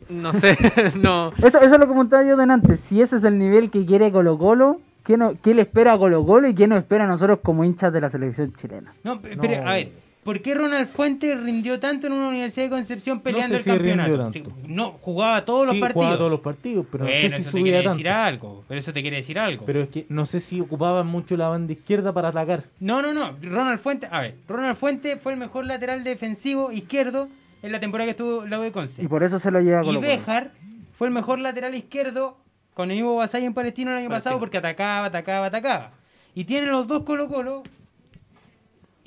No 0.09 0.34
sé, 0.34 0.57
no. 1.01 1.32
Eso, 1.38 1.47
eso 1.62 1.66
es 1.66 1.72
lo 1.72 1.80
que 1.80 1.88
comentaba 1.88 2.24
yo 2.26 2.36
delante. 2.36 2.76
Si 2.78 3.01
ese 3.01 3.18
es 3.18 3.24
el 3.24 3.38
nivel 3.38 3.70
que 3.70 3.86
quiere 3.86 4.12
Colo 4.12 4.38
Colo, 4.38 4.82
¿qué, 5.05 5.16
no, 5.16 5.34
qué 5.41 5.53
le 5.53 5.62
espera 5.62 5.93
a 5.93 5.97
Colo 5.97 6.26
Colo 6.26 6.49
y 6.49 6.53
qué 6.55 6.68
nos 6.68 6.80
espera 6.80 7.05
a 7.05 7.07
nosotros 7.07 7.39
como 7.41 7.64
hinchas 7.64 7.93
de 7.93 8.01
la 8.01 8.09
selección 8.09 8.53
chilena? 8.53 8.93
No. 9.03 9.22
pero 9.22 9.41
a 9.66 9.74
ver, 9.74 9.91
¿por 10.24 10.42
qué 10.42 10.54
Ronald 10.56 10.88
Fuentes 10.88 11.40
rindió 11.40 11.80
tanto 11.80 12.08
en 12.08 12.14
una 12.14 12.28
Universidad 12.30 12.66
de 12.66 12.70
Concepción 12.70 13.22
peleando 13.22 13.56
sé 13.56 13.58
el 13.58 13.64
si 13.64 13.70
campeonato? 13.70 14.10
rindió 14.32 14.44
tanto. 14.52 14.68
No, 14.68 14.92
jugaba 15.00 15.44
todos 15.46 15.66
los 15.68 15.76
sí, 15.76 15.82
partidos. 15.82 16.04
jugaba 16.04 16.18
todos 16.18 16.32
los 16.32 16.40
partidos, 16.42 16.86
pero 16.92 17.06
bueno, 17.06 17.18
no 17.18 17.22
sé 17.22 17.30
si 17.30 17.42
eso 17.42 17.44
te 17.44 17.52
subía 17.52 17.64
quiere 17.64 17.78
tanto. 17.84 17.92
decir 17.98 18.10
algo. 18.10 18.64
Pero 18.68 18.80
eso 18.80 18.94
te 18.94 19.02
quiere 19.02 19.18
decir 19.18 19.40
algo. 19.40 19.66
Pero 19.66 19.82
es 19.82 19.90
que 19.90 20.06
no 20.10 20.26
sé 20.26 20.40
si 20.40 20.60
ocupaban 20.62 21.08
mucho 21.08 21.36
la 21.38 21.50
banda 21.50 21.74
izquierda 21.74 22.14
para 22.14 22.30
atacar. 22.30 22.64
No, 22.80 23.02
no, 23.02 23.14
no. 23.14 23.38
Ronald 23.42 23.80
Fuentes, 23.80 24.10
a 24.12 24.22
ver, 24.22 24.36
Ronald 24.48 24.76
Fuentes 24.76 25.20
fue 25.22 25.34
el 25.34 25.40
mejor 25.40 25.66
lateral 25.66 26.04
defensivo 26.04 26.72
izquierdo 26.72 27.28
en 27.64 27.72
la 27.72 27.80
temporada 27.80 28.06
que 28.06 28.12
estuvo 28.12 28.46
la 28.46 28.60
U 28.60 28.64
de 28.64 28.72
Conce. 28.72 29.04
Y 29.04 29.08
por 29.08 29.24
eso 29.24 29.40
se 29.40 29.52
lo 29.52 29.60
lleva 29.62 29.82
a 29.82 29.86
Y. 29.86 29.98
Béjar 29.98 30.52
fue 30.98 31.08
el 31.08 31.14
mejor 31.14 31.40
lateral 31.40 31.76
izquierdo 31.76 32.38
con 32.74 32.90
el 32.92 32.98
Ivo 33.00 33.16
Basay 33.16 33.44
en 33.46 33.54
Palestino 33.54 33.92
el 33.92 33.98
año 33.98 34.10
pasado 34.10 34.40
porque 34.40 34.58
atacaba, 34.58 35.08
atacaba, 35.08 35.48
atacaba. 35.48 35.92
Y 36.34 36.46
tiene 36.46 36.68
los 36.68 36.88
dos 36.88 37.02
Colo 37.04 37.28
Colo 37.28 37.64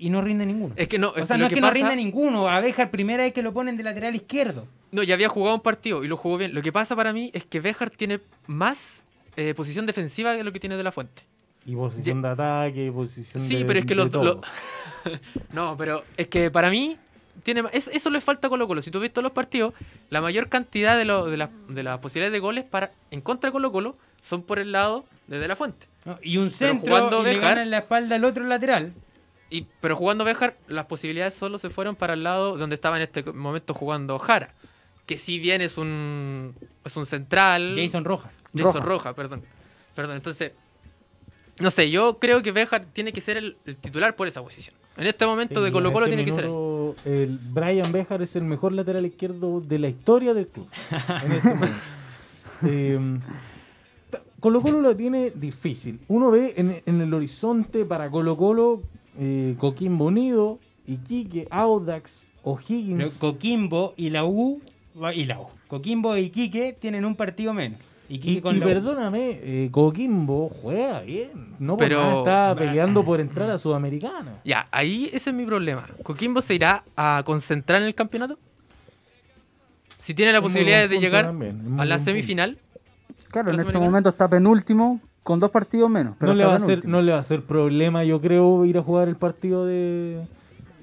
y 0.07 0.11
no 0.11 0.20
rinde 0.20 0.44
ninguno. 0.46 0.74
Es 0.76 0.88
que 0.88 0.98
no, 0.98 1.11
o 1.11 1.26
sea, 1.26 1.36
no 1.36 1.46
es 1.46 1.52
que, 1.52 1.61
no 1.61 1.68
pasa- 1.68 1.74
rinde 1.74 1.96
ninguno. 1.96 2.48
A 2.48 2.61
Béjar 2.61 2.90
primera 2.90 3.22
vez 3.24 3.32
que 3.32 3.42
lo 3.42 3.52
ponen 3.52 3.76
de 3.76 3.82
lateral 3.84 4.14
izquierdo. 4.14 4.66
No, 4.92 5.02
ya 5.02 5.14
había 5.14 5.28
jugado 5.28 5.55
un 5.57 5.62
partido 5.62 6.05
y 6.05 6.09
lo 6.09 6.16
jugó 6.16 6.38
bien. 6.38 6.55
Lo 6.55 6.62
que 6.62 6.72
pasa 6.72 6.94
para 6.94 7.12
mí 7.12 7.30
es 7.34 7.44
que 7.44 7.61
Bejar 7.61 7.90
tiene 7.90 8.20
más 8.46 9.02
eh, 9.36 9.55
posición 9.55 9.86
defensiva 9.86 10.36
que 10.36 10.44
lo 10.44 10.52
que 10.52 10.61
tiene 10.61 10.76
De 10.76 10.82
La 10.82 10.92
Fuente. 10.92 11.22
Y 11.66 11.74
posición 11.74 12.20
de 12.22 12.28
ataque, 12.28 12.86
y 12.86 12.90
posición 12.90 13.42
de 13.42 13.48
Sí, 13.48 13.64
pero 13.66 13.78
es 13.80 13.86
que 13.86 13.94
de 13.94 14.05
lo, 14.05 14.40
no, 15.52 15.76
pero 15.76 16.05
es 16.16 16.28
que 16.28 16.50
para 16.50 16.70
mí 16.70 16.96
tiene 17.42 17.62
es- 17.72 17.88
eso 17.92 18.11
le 18.11 18.20
falta 18.20 18.46
a 18.46 18.50
Colo 18.50 18.66
Colo. 18.68 18.82
Si 18.82 18.90
tú 18.90 19.00
ves 19.00 19.12
todos 19.12 19.22
los 19.24 19.32
partidos, 19.32 19.74
la 20.11 20.20
mayor 20.20 20.48
cantidad 20.48 20.96
de, 20.98 21.05
lo- 21.05 21.26
de, 21.26 21.36
la- 21.36 21.50
de 21.68 21.82
las 21.82 21.98
posibilidades 21.98 22.32
de 22.32 22.40
goles 22.40 22.64
para 22.64 22.92
en 23.11 23.20
contra 23.20 23.48
de 23.48 23.52
Colo 23.52 23.72
Colo 23.72 23.96
son 24.22 24.42
por 24.42 24.59
el 24.59 24.72
lado 24.72 25.05
de 25.26 25.38
De 25.38 25.48
La 25.48 25.57
Fuente. 25.57 25.86
¿no? 26.05 26.18
Y 26.22 26.36
un 26.36 26.50
centro 26.50 27.22
y 27.22 27.24
le 27.24 27.38
gana 27.38 27.62
en 27.62 27.70
la 27.70 27.78
espalda 27.78 28.16
al 28.16 28.24
otro 28.24 28.44
lateral. 28.44 28.92
Y, 29.51 29.66
pero 29.80 29.95
jugando 29.97 30.24
Bejar, 30.24 30.57
las 30.68 30.86
posibilidades 30.86 31.34
solo 31.34 31.59
se 31.59 31.70
fueron 31.70 31.97
para 31.97 32.14
el 32.14 32.22
lado 32.22 32.57
donde 32.57 32.74
estaba 32.74 32.97
en 32.97 33.03
este 33.03 33.22
momento 33.32 33.74
jugando 33.74 34.18
Jara. 34.18 34.55
Que 35.07 35.16
si 35.16 35.38
bien 35.38 35.61
es 35.61 35.76
un, 35.78 36.55
es 36.84 36.97
un 36.97 37.07
central. 37.07 37.74
Jason 37.76 38.05
Rojas. 38.05 38.32
Jason 38.55 38.74
Roja. 38.74 38.84
Roja, 38.86 39.14
perdón. 39.14 39.42
Perdón, 39.95 40.16
entonces. 40.16 40.53
No 41.61 41.70
sé, 41.70 41.90
yo 41.90 42.18
creo 42.18 42.42
que 42.42 42.51
Bejar 42.51 42.86
tiene 42.92 43.12
que 43.12 43.20
ser 43.20 43.36
el, 43.36 43.57
el 43.64 43.76
titular 43.76 44.16
por 44.16 44.26
esa 44.26 44.42
posición. 44.42 44.74
En 44.97 45.07
este 45.07 45.26
momento 45.26 45.61
Sí, 45.61 45.64
de 45.66 45.72
Colo 45.72 45.92
Colo 45.92 46.07
este 46.07 46.16
tiene 46.16 46.30
que 46.30 46.34
ser 46.36 46.47
él. 46.47 46.95
El 47.05 47.38
Brian 47.38 47.92
Bejar 47.92 48.22
es 48.22 48.34
el 48.36 48.45
mejor 48.45 48.72
lateral 48.72 49.05
izquierdo 49.07 49.61
de 49.61 49.78
la 49.78 49.88
historia 49.88 50.34
del 50.34 50.49
club. 50.49 50.68
en 51.24 51.32
este 51.32 51.49
momento. 51.55 51.76
Eh, 52.66 53.18
Colo 54.40 54.62
Colo 54.62 54.80
lo 54.80 54.97
tiene 54.97 55.30
difícil. 55.30 56.01
Uno 56.09 56.30
ve 56.30 56.55
en, 56.57 56.82
en 56.86 57.01
el 57.01 57.12
horizonte 57.14 57.84
para 57.84 58.11
Colo 58.11 58.36
Colo 58.36 58.82
eh, 59.19 59.55
Coquimbo 59.59 60.07
Unido, 60.07 60.59
Iquique, 60.87 61.47
Audax, 61.51 62.25
O'Higgins. 62.43 63.11
Coquimbo 63.19 63.95
y 63.97 64.11
la 64.11 64.25
U 64.25 64.61
y 65.15 65.25
la 65.25 65.41
U. 65.41 65.47
Coquimbo 65.69 66.17
y 66.17 66.21
Iquique 66.25 66.77
tienen 66.79 67.05
un 67.05 67.15
partido 67.17 67.53
menos. 67.55 67.81
Iquique 68.09 68.33
Y, 68.39 68.41
con 68.43 68.55
y 68.55 68.59
la 68.59 68.67
U. 68.67 68.69
perdóname, 68.69 69.31
eh, 69.43 69.69
Coquimbo 69.71 70.51
juega 70.51 71.01
bien. 71.01 71.55
No 71.59 71.77
por 71.77 71.87
Pero- 71.89 72.01
nada 72.01 72.19
está 72.19 72.55
peleando 72.57 73.03
por 73.05 73.19
entrar 73.21 73.49
a 73.51 73.57
Sudamericana. 73.59 74.41
Ya, 74.45 74.69
ahí 74.71 75.09
ese 75.12 75.31
es 75.31 75.37
mi 75.37 75.47
problema. 75.47 75.87
¿Coquimbo 76.03 76.43
se 76.43 76.55
irá 76.55 76.85
a 76.97 77.23
concentrar 77.25 77.81
en 77.81 77.87
el 77.89 77.95
campeonato? 77.95 78.39
Si 79.99 80.12
tiene 80.12 80.33
la 80.33 80.39
Es 80.39 80.43
posibilidad 80.45 80.87
de 80.89 81.01
llegar 81.01 81.25
también, 81.27 81.81
a 81.81 81.85
la 81.87 81.97
punto. 81.97 82.11
semifinal, 82.11 82.59
Claro, 83.31 83.51
en 83.51 83.57
¿La 83.57 83.62
este 83.62 83.79
momento 83.79 84.11
está 84.11 84.29
penúltimo 84.29 85.01
con 85.25 85.41
dos 85.41 85.51
partidos 85.51 85.91
menos. 85.91 86.14
pero 86.20 86.31
no, 86.33 86.39
le 86.39 86.45
va 86.45 86.55
a 86.55 86.61
ser, 86.61 86.87
no 86.87 87.03
le 87.03 87.11
va 87.12 87.18
a 87.18 87.22
ser 87.25 87.43
problema, 87.43 88.05
yo 88.05 88.20
creo, 88.20 88.64
ir 88.64 88.79
a 88.79 88.83
jugar 88.83 89.09
el 89.09 89.16
partido 89.16 89.66
de. 89.66 90.20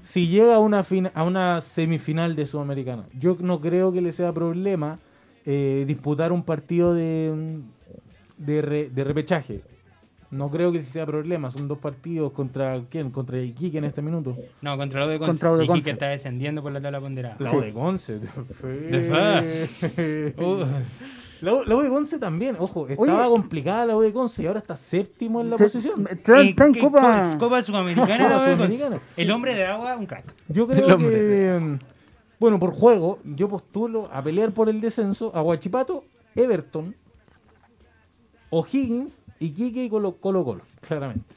Si 0.02 0.26
llega 0.26 0.56
a 0.56 0.58
una, 0.58 0.82
a 1.14 1.22
una 1.24 1.60
semifinal 1.62 2.36
de 2.36 2.44
Sudamericana, 2.44 3.04
yo 3.18 3.36
no 3.40 3.60
creo 3.60 3.92
que 3.92 4.00
le 4.02 4.12
sea 4.12 4.32
problema 4.32 4.98
eh, 5.46 5.84
disputar 5.86 6.32
un 6.32 6.42
partido 6.42 6.92
de, 6.92 7.60
de, 8.36 8.62
re- 8.62 8.90
de 8.90 9.04
repechaje. 9.04 9.62
No 10.32 10.50
creo 10.50 10.72
que 10.72 10.82
sea 10.82 11.04
problema, 11.04 11.50
son 11.50 11.68
dos 11.68 11.76
partidos 11.78 12.32
contra 12.32 12.80
quién, 12.88 13.10
contra 13.10 13.38
Iquique 13.40 13.76
en 13.78 13.84
este 13.84 14.00
minuto. 14.02 14.34
No, 14.62 14.76
contra 14.78 15.00
la 15.00 15.06
de 15.06 15.18
Conce. 15.18 15.30
Contra 15.32 15.50
la 15.50 15.54
U 15.54 15.58
de 15.58 15.64
Iquique 15.66 15.78
Conce. 15.80 15.90
está 15.90 16.08
descendiendo 16.08 16.62
por 16.62 16.72
la 16.72 16.80
tabla 16.80 17.00
ponderada. 17.00 17.36
La 17.38 17.50
Sí. 17.50 17.56
De 17.60 17.72
Conce. 17.74 18.18
De 18.18 18.28
Uh, 20.38 20.40
La 20.40 20.46
U, 20.46 20.64
la 21.42 21.74
U 21.76 21.80
de 21.82 21.88
Conce 21.88 22.18
también, 22.18 22.56
ojo, 22.58 22.86
estaba 22.88 23.22
Oye. 23.26 23.30
complicada 23.30 23.84
la 23.86 23.96
U 23.96 24.00
de 24.00 24.12
Conce 24.12 24.42
y 24.42 24.46
ahora 24.46 24.60
está 24.60 24.76
séptimo 24.76 25.40
en 25.40 25.50
la 25.50 25.56
Se- 25.58 25.64
posición. 25.64 26.06
Está, 26.08 26.40
está 26.40 26.66
en 26.66 26.72
¿qué- 26.72 26.80
Copa. 26.80 27.32
co- 27.32 27.38
Copa 27.38 27.62
Sudamericana. 27.62 28.16
Copa 28.16 28.28
la. 28.30 28.40
Sudamericana, 28.40 29.00
El 29.16 29.30
hombre 29.30 29.54
de 29.54 29.66
agua, 29.66 29.96
un 29.96 30.06
crack. 30.06 30.24
Yo 30.48 30.66
creo 30.68 30.94
hombre. 30.94 31.08
que, 31.10 31.78
bueno, 32.38 32.58
por 32.58 32.72
juego, 32.72 33.18
yo 33.24 33.48
postulo 33.48 34.08
a 34.12 34.22
pelear 34.22 34.52
por 34.52 34.68
el 34.68 34.80
descenso 34.80 35.32
a 35.34 35.40
Guachipato, 35.40 36.04
Everton, 36.36 36.94
O'Higgins, 38.50 39.22
Iquique 39.40 39.84
y 39.84 39.88
Colo 39.88 40.16
Colo, 40.18 40.44
Colo, 40.44 40.62
claramente. 40.80 41.34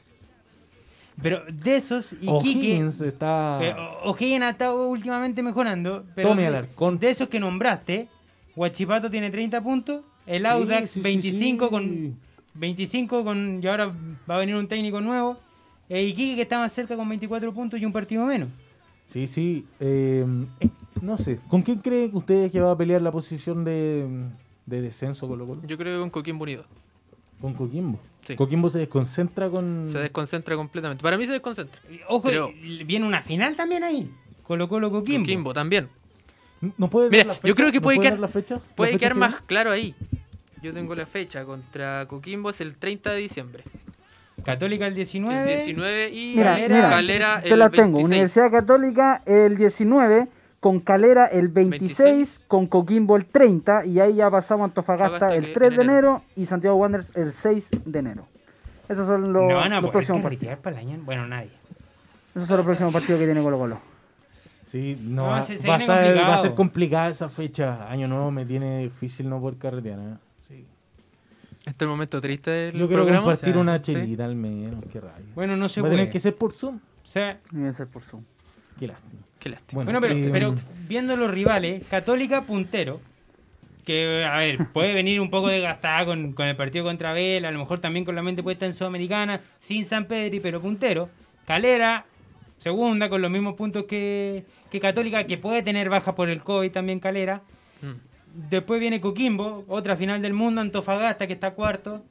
Pero 1.22 1.40
de 1.50 1.76
esos, 1.76 2.12
Iquique. 2.12 2.30
O'Higgins 2.30 3.00
está... 3.00 3.58
eh, 3.62 3.74
O- 4.04 4.10
O'Higgins 4.10 4.42
ha 4.44 4.50
estado 4.50 4.88
últimamente 4.88 5.42
mejorando. 5.42 6.04
Pero 6.14 6.28
Tome 6.28 6.42
de, 6.42 6.48
Alarcón. 6.48 6.98
de 6.98 7.08
esos 7.10 7.28
que 7.28 7.40
nombraste, 7.40 8.08
Huachipato 8.56 9.10
tiene 9.10 9.30
30 9.30 9.62
puntos. 9.62 10.02
El 10.26 10.44
Audax 10.46 10.90
sí, 10.90 11.00
sí, 11.00 11.04
25 11.04 11.64
sí. 11.66 11.70
con 11.70 12.16
25 12.54 13.24
con 13.24 13.60
y 13.62 13.66
ahora 13.66 13.92
va 14.28 14.36
a 14.36 14.38
venir 14.38 14.56
un 14.56 14.66
técnico 14.66 15.00
nuevo. 15.00 15.36
E 15.88 16.02
Iquique 16.02 16.34
que 16.34 16.42
está 16.42 16.58
más 16.58 16.72
cerca 16.72 16.96
con 16.96 17.08
24 17.08 17.52
puntos 17.52 17.80
y 17.80 17.84
un 17.84 17.92
partido 17.92 18.24
menos. 18.26 18.48
Sí, 19.06 19.26
sí. 19.28 19.64
eh, 19.78 20.26
eh, 20.58 20.68
no 21.00 21.16
sé, 21.18 21.38
¿con 21.46 21.62
quién 21.62 21.78
creen 21.78 22.10
ustedes 22.14 22.50
que 22.50 22.60
va 22.60 22.72
a 22.72 22.76
pelear 22.76 23.02
la 23.02 23.12
posición 23.12 23.62
de, 23.64 24.04
de 24.64 24.80
descenso 24.80 25.28
Colo 25.28 25.46
Colo? 25.46 25.62
yo 25.64 25.76
creo 25.76 25.94
que 25.96 26.00
con 26.00 26.10
Coquimbo 26.10 26.42
Unido. 26.42 26.64
Con 27.40 27.52
Coquimbo. 27.54 28.00
Sí. 28.22 28.34
Coquimbo 28.34 28.68
se 28.68 28.80
desconcentra 28.80 29.48
con. 29.48 29.86
Se 29.86 29.98
desconcentra 29.98 30.56
completamente. 30.56 31.02
Para 31.02 31.16
mí 31.18 31.26
se 31.26 31.32
desconcentra. 31.34 31.80
Ojo, 32.08 32.28
Pero- 32.28 32.50
viene 32.86 33.06
una 33.06 33.22
final 33.22 33.54
también 33.54 33.84
ahí. 33.84 34.10
Colo 34.42 34.68
Colo 34.68 34.90
Coquimbo. 34.90 35.20
Coquimbo 35.24 35.54
también. 35.54 35.88
¿No 36.78 36.88
puede 36.90 37.10
Mira, 37.10 37.24
la 37.24 37.34
yo 37.42 37.54
creo 37.54 37.70
que 37.70 37.78
¿No 37.78 37.82
puede 37.82 37.98
dar 37.98 38.04
quedar- 38.06 38.18
la 38.18 38.28
fecha? 38.28 38.54
¿La 38.56 38.60
Puede 38.74 38.92
fecha 38.92 38.98
quedar 39.00 39.12
que 39.12 39.18
más 39.18 39.30
viene? 39.30 39.46
claro 39.46 39.70
ahí. 39.70 39.94
Yo 40.62 40.72
tengo 40.72 40.94
la 40.94 41.06
fecha 41.06 41.44
contra 41.44 42.06
Coquimbo, 42.06 42.50
es 42.50 42.60
el 42.60 42.76
30 42.76 43.12
de 43.12 43.18
diciembre. 43.18 43.62
Católica 44.44 44.86
el 44.86 44.94
19. 44.94 45.40
El 45.42 45.56
19 45.58 46.08
y 46.10 46.36
Mira, 46.36 46.52
Calera- 46.54 46.74
mira, 46.76 46.90
Calera 46.90 47.40
te 47.42 47.48
el 47.52 47.58
la 47.58 47.68
tengo. 47.70 47.98
26. 47.98 48.04
Universidad 48.06 48.50
Católica 48.50 49.22
el 49.26 49.56
19, 49.56 50.28
con 50.60 50.80
Calera 50.80 51.26
el 51.26 51.48
26, 51.48 51.98
26. 51.98 52.44
con 52.48 52.66
Coquimbo 52.66 53.16
el 53.16 53.26
30 53.26 53.84
y 53.84 54.00
ahí 54.00 54.14
ya 54.14 54.30
pasamos 54.30 54.62
a 54.62 54.66
Antofagasta 54.66 55.34
el 55.34 55.46
que 55.46 55.52
3 55.52 55.70
de 55.76 55.82
en 55.82 55.90
enero 55.90 56.22
y 56.36 56.46
Santiago 56.46 56.76
Wanderers 56.76 57.14
el 57.16 57.32
6 57.32 57.68
de 57.84 57.98
enero. 57.98 58.26
Esos 58.88 59.06
son 59.06 59.32
los, 59.32 59.48
no 59.48 59.54
van 59.56 59.72
a 59.72 59.76
los 59.76 59.90
poder 59.90 59.92
próximos 59.92 60.22
partidos. 60.22 60.44
carretear 60.46 60.58
para 60.62 60.80
el 60.80 60.88
año. 60.88 61.02
Bueno, 61.04 61.26
nadie. 61.26 61.50
Esos 62.34 62.46
son 62.48 62.56
los 62.58 62.66
próximos 62.66 62.92
partidos 62.92 63.18
que 63.18 63.26
tiene 63.26 63.42
Colo 63.42 63.58
Colo. 63.58 63.80
Sí, 64.76 64.98
no, 65.00 65.22
No, 65.24 65.28
va, 65.30 65.42
se- 65.42 65.58
se 65.58 65.66
va 65.68 65.74
a 65.74 65.78
viene 65.78 65.92
estar- 65.94 66.04
va 66.06 66.10
a 66.10 66.14
complicado. 66.14 66.42
ser 66.42 66.54
complicada 66.54 67.08
esa 67.08 67.28
fecha. 67.28 67.90
Año 67.90 68.08
nuevo 68.08 68.30
me 68.30 68.44
tiene 68.44 68.82
difícil 68.82 69.28
no 69.28 69.40
poder 69.40 69.58
carretear. 69.58 69.98
¿eh? 69.98 70.14
Sí. 70.48 70.64
Este 71.60 71.70
es 71.70 71.82
el 71.82 71.88
momento 71.88 72.20
triste 72.20 72.50
del 72.50 72.72
Yo 72.78 72.86
quiero 72.86 73.02
programa. 73.04 73.24
compartir 73.24 73.50
o 73.50 73.52
sea, 73.54 73.60
una 73.62 73.76
sí. 73.78 73.82
chelita 73.94 74.24
al 74.24 74.36
menos. 74.36 74.84
Qué 74.92 75.00
rabia. 75.00 75.24
Bueno, 75.34 75.56
no 75.56 75.68
se 75.68 75.80
Va 75.80 75.88
a 75.88 75.90
tener 75.90 76.10
que 76.10 76.18
ser 76.18 76.36
por 76.36 76.52
Zoom. 76.52 76.76
O 76.76 77.06
sea, 77.06 77.40
Debe 77.50 77.72
ser 77.72 77.86
por 77.86 78.02
Zoom. 78.02 78.22
Qué 78.78 78.86
lástima. 78.88 79.22
Qué 79.38 79.48
lástima. 79.50 79.84
bueno, 79.84 80.00
pero, 80.00 80.14
eh, 80.14 80.28
pero 80.32 80.54
viendo 80.88 81.16
los 81.16 81.30
rivales, 81.30 81.84
Católica 81.88 82.42
puntero, 82.42 83.00
que 83.84 84.24
a 84.24 84.38
ver, 84.38 84.66
puede 84.72 84.92
venir 84.92 85.20
un 85.20 85.30
poco 85.30 85.48
desgastada 85.48 86.04
con, 86.04 86.32
con 86.32 86.46
el 86.46 86.56
partido 86.56 86.84
contra 86.84 87.12
Vela, 87.12 87.48
a 87.48 87.52
lo 87.52 87.58
mejor 87.60 87.78
también 87.78 88.04
con 88.04 88.14
la 88.16 88.22
mente 88.22 88.42
puesta 88.42 88.66
en 88.66 88.72
Sudamericana, 88.72 89.40
sin 89.58 89.84
San 89.84 90.06
Pedri, 90.06 90.40
pero 90.40 90.60
puntero. 90.60 91.08
Calera, 91.46 92.04
segunda, 92.58 93.08
con 93.08 93.22
los 93.22 93.30
mismos 93.30 93.54
puntos 93.54 93.84
que, 93.84 94.44
que 94.70 94.80
Católica, 94.80 95.24
que 95.24 95.38
puede 95.38 95.62
tener 95.62 95.88
baja 95.88 96.14
por 96.14 96.28
el 96.28 96.42
COVID 96.42 96.70
también 96.72 97.00
Calera. 97.00 97.42
Mm. 97.82 98.48
Después 98.50 98.80
viene 98.80 99.00
Coquimbo, 99.00 99.64
otra 99.68 99.96
final 99.96 100.20
del 100.22 100.32
mundo, 100.34 100.60
Antofagasta, 100.60 101.26
que 101.26 101.32
está 101.32 101.52
cuarto, 101.52 102.02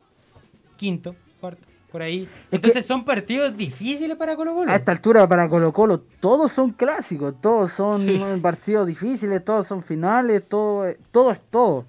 quinto, 0.77 1.15
cuarto, 1.39 1.61
por 1.91 2.01
ahí. 2.01 2.27
Entonces 2.51 2.85
son 2.85 3.05
partidos 3.05 3.55
difíciles 3.55 4.17
para 4.17 4.35
Colo 4.35 4.55
Colo. 4.55 4.71
A 4.71 4.75
esta 4.75 4.91
altura 4.91 5.27
para 5.27 5.47
Colo 5.47 5.71
Colo 5.71 5.99
todos 6.19 6.51
son 6.51 6.71
clásicos, 6.71 7.39
todos 7.41 7.71
son 7.73 8.01
Sí. 8.05 8.19
partidos 8.41 8.87
difíciles, 8.87 9.43
todos 9.45 9.67
son 9.67 9.83
finales, 9.83 10.43
todo, 10.49 10.85
todo 11.11 11.31
es 11.31 11.39
todo. 11.51 11.85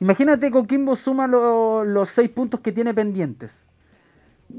Imagínate 0.00 0.50
Coquimbo 0.50 0.96
suma 0.96 1.26
lo- 1.26 1.84
los 1.84 2.08
seis 2.08 2.30
puntos 2.30 2.60
que 2.60 2.72
tiene 2.72 2.94
pendientes. 2.94 3.52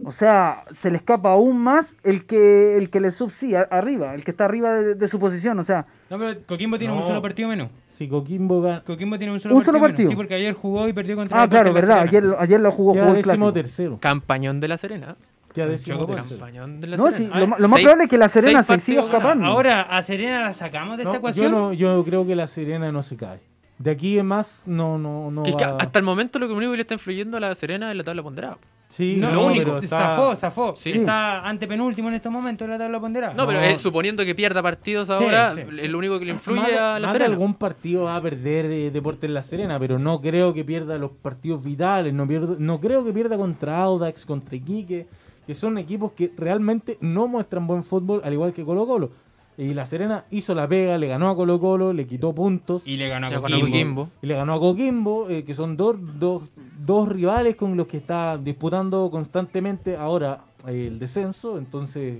O 0.06 0.12
sea, 0.12 0.64
se 0.72 0.92
le 0.92 0.98
escapa 0.98 1.32
aún 1.32 1.58
más 1.60 1.96
el 2.04 2.26
que 2.26 2.78
el 2.78 2.90
que 2.92 3.00
le 3.00 3.10
subsidia 3.12 3.62
arriba, 3.72 4.14
el 4.14 4.24
que 4.24 4.32
está 4.32 4.46
arriba 4.46 4.72
de, 4.74 4.94
de 4.96 5.08
su 5.08 5.20
posición. 5.20 5.58
O 5.60 5.64
sea, 5.64 5.88
No, 6.10 6.20
pero 6.20 6.40
Coquimbo 6.46 6.78
tiene 6.78 6.94
un 6.94 7.04
solo 7.04 7.22
partido 7.22 7.50
menos. 7.50 7.70
Si 7.88 8.08
Coquimbo 8.08 8.62
gana, 8.62 8.82
Coquimbo 8.84 9.18
tiene 9.18 9.34
un 9.34 9.40
solo 9.40 9.56
¿Un 9.56 9.62
partido. 9.62 9.80
solo 9.80 9.94
menos. 9.94 10.10
Sí, 10.12 10.16
porque 10.16 10.36
ayer 10.36 10.54
jugó 10.54 10.88
y 10.88 10.94
perdió 10.94 11.16
contra 11.16 11.42
ah, 11.42 11.50
claro, 11.50 11.70
La 11.70 11.74
verdad. 11.74 12.00
Ayer, 12.02 12.24
ayer 12.38 12.60
lo 12.62 12.72
jugó, 12.72 12.94
queda 12.94 13.04
jugó 13.06 13.16
el 13.16 13.24
décimo 13.24 13.34
clásico. 13.48 13.54
tercero. 13.54 13.98
Campañón 14.00 14.60
de 14.60 14.68
la 14.68 14.78
Serena. 14.78 15.16
Queda 15.54 15.68
décimo 15.68 16.06
tercero. 16.06 16.38
Campañón 16.38 16.80
de 16.82 16.88
la 16.88 16.98
No, 16.98 17.10
Serena. 17.10 17.34
sí, 17.34 17.40
lo, 17.40 17.48
más 17.48 17.60
Seis- 17.60 17.82
probable 17.82 18.04
es 18.04 18.10
que 18.12 18.18
la 18.20 18.30
Serena 18.30 18.64
se 18.64 18.80
siga 18.80 19.02
escapando. 19.06 19.46
Ahora, 19.48 19.82
a 19.82 20.02
Serena 20.04 20.40
la 20.42 20.54
sacamos 20.54 20.98
de 21.00 21.04
No, 21.04 21.10
esta 21.10 21.14
yo, 21.14 21.18
ecuación. 21.18 21.52
no, 21.52 21.74
yo 21.74 22.06
creo 22.06 22.28
que 22.28 22.36
la 22.36 22.46
Serena 22.46 22.92
no 22.92 23.02
se 23.02 23.18
cae. 23.18 23.40
De 23.80 23.90
aquí 23.92 24.20
en 24.20 24.28
más 24.28 24.64
no, 24.68 25.00
no, 25.00 25.32
no 25.32 25.42
Que 25.44 25.50
es 25.50 25.56
que 25.56 25.66
va- 25.66 25.78
hasta 25.80 25.98
el 25.98 26.06
momento 26.06 26.38
lo 26.38 26.48
que 26.48 26.54
único 26.54 26.72
que 26.72 26.78
le 26.78 26.82
está 26.84 26.94
influyendo 26.94 27.38
a 27.38 27.40
la 27.40 27.56
Serena 27.56 27.90
es 27.90 27.98
la 27.98 28.04
tabla 28.04 28.22
ponderada. 28.22 28.58
Sí, 28.90 29.18
No, 29.18 29.28
no, 29.30 29.34
lo 29.36 29.46
único, 29.46 29.66
pero 29.66 29.78
está- 29.84 29.98
zafó, 30.16 30.36
zafó. 30.36 30.76
Sí. 30.76 30.90
Está 30.90 31.48
antepenúltimo 31.48 32.10
en 32.10 32.16
estos 32.16 32.32
momentos 32.32 32.66
en 32.66 32.72
la 32.72 32.78
tabla 32.80 33.00
ponderada. 33.00 33.36
No, 33.36 33.46
pero 33.46 33.60
No. 33.60 33.66
eh, 33.68 33.78
suponiendo 33.78 34.26
que 34.26 34.34
pierda 34.34 34.64
partidos 34.64 35.12
ahora, 35.12 35.54
sí. 35.54 35.62
es 35.80 35.90
lo 35.90 36.00
único 36.00 36.18
que 36.18 36.26
le 36.26 36.32
influye 36.32 36.60
Más 36.62 36.72
a 36.74 37.00
la 37.00 37.08
más 37.08 37.14
Serena. 37.16 37.32
algún 37.34 37.54
partido 37.54 38.06
va 38.06 38.16
a 38.16 38.22
perder 38.22 38.66
eh, 38.66 38.90
Deportes 38.90 39.30
La 39.30 39.44
Serena, 39.44 39.78
pero 39.78 40.00
no 40.00 40.20
creo 40.22 40.56
que 40.56 40.66
pierda 40.66 40.98
los 40.98 41.12
partidos 41.12 41.64
vitales, 41.64 42.14
no, 42.16 42.26
pierdo- 42.26 42.58
no 42.58 42.80
creo 42.82 43.06
que 43.06 43.14
pierda 43.14 43.38
contra 43.38 43.80
Audax, 43.84 44.26
contra 44.26 44.56
Iquique, 44.56 45.06
que 45.46 45.54
son 45.54 45.78
equipos 45.78 46.14
que 46.14 46.32
realmente 46.36 46.98
no 47.00 47.28
muestran 47.28 47.68
buen 47.68 47.84
fútbol, 47.84 48.22
al 48.24 48.34
igual 48.34 48.54
que 48.54 48.66
Colo 48.66 48.88
Colo. 48.88 49.12
Y 49.56 49.74
La 49.76 49.86
Serena 49.86 50.26
hizo 50.32 50.56
la 50.56 50.68
pega, 50.68 50.98
le 50.98 51.08
ganó 51.08 51.30
a 51.30 51.36
Colo 51.36 51.60
Colo, 51.60 51.92
le 51.94 52.08
quitó 52.08 52.34
puntos 52.34 52.82
Y 52.88 52.98
le 52.98 53.08
ganó 53.10 53.28
a. 53.28 53.40
Coquimbo. 53.42 54.10
y 54.22 54.26
le 54.28 54.34
ganó 54.34 54.54
a 54.54 54.60
Coquimbo, 54.60 55.30
eh, 55.30 55.44
que 55.44 55.54
son 55.54 55.76
dos, 55.78 55.98
dos, 56.18 56.44
dos 56.86 57.10
rivales 57.10 57.56
con 57.56 57.76
los 57.76 57.88
que 57.88 57.98
está 57.98 58.38
disputando 58.38 59.10
constantemente 59.12 59.96
ahora 59.96 60.40
el 60.68 61.00
descenso. 61.00 61.58
Entonces, 61.58 62.20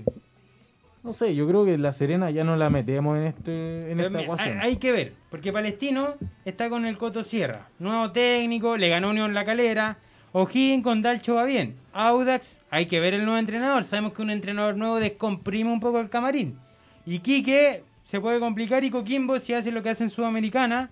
no 1.02 1.12
sé, 1.12 1.34
yo 1.34 1.48
creo 1.48 1.64
que 1.64 1.78
La 1.78 1.92
Serena 1.92 2.30
ya 2.30 2.44
no 2.44 2.56
la 2.56 2.68
metemos 2.68 3.16
en, 3.16 3.24
este, 3.24 3.90
en 3.90 3.96
Pero 3.96 4.08
esta 4.08 4.18
mira, 4.18 4.22
ecuación. 4.22 4.60
hay, 4.60 4.68
hay 4.68 4.76
que 4.76 4.92
ver, 4.92 5.14
porque 5.30 5.52
Palestino 5.52 6.14
está 6.44 6.68
con 6.68 6.84
el 6.84 6.98
Coto 6.98 7.24
Sierra, 7.24 7.68
nuevo 7.78 8.12
técnico, 8.12 8.76
le 8.76 8.88
ganó 8.90 9.10
Unión 9.10 9.32
La 9.32 9.44
Calera, 9.44 9.96
O'Higgins 10.32 10.84
con 10.84 11.00
Dalcho 11.00 11.34
va 11.34 11.44
bien, 11.44 11.76
Audax, 11.94 12.58
hay 12.70 12.84
que 12.86 13.00
ver 13.00 13.14
el 13.14 13.24
nuevo 13.24 13.38
entrenador, 13.38 13.82
sabemos 13.84 14.12
que 14.12 14.20
un 14.22 14.30
entrenador 14.30 14.76
nuevo 14.76 14.96
descomprime 15.00 15.72
un 15.72 15.80
poco 15.80 16.00
el 16.00 16.10
camarín, 16.10 16.58
y 17.06 17.20
Quique 17.20 17.82
se 18.04 18.20
puede 18.20 18.38
complicar 18.38 18.84
y 18.84 18.90
Coquimbo 18.90 19.38
si 19.38 19.54
hace 19.54 19.72
lo 19.72 19.82
que 19.82 19.88
hace 19.88 20.04
en 20.04 20.10
Sudamericana 20.10 20.90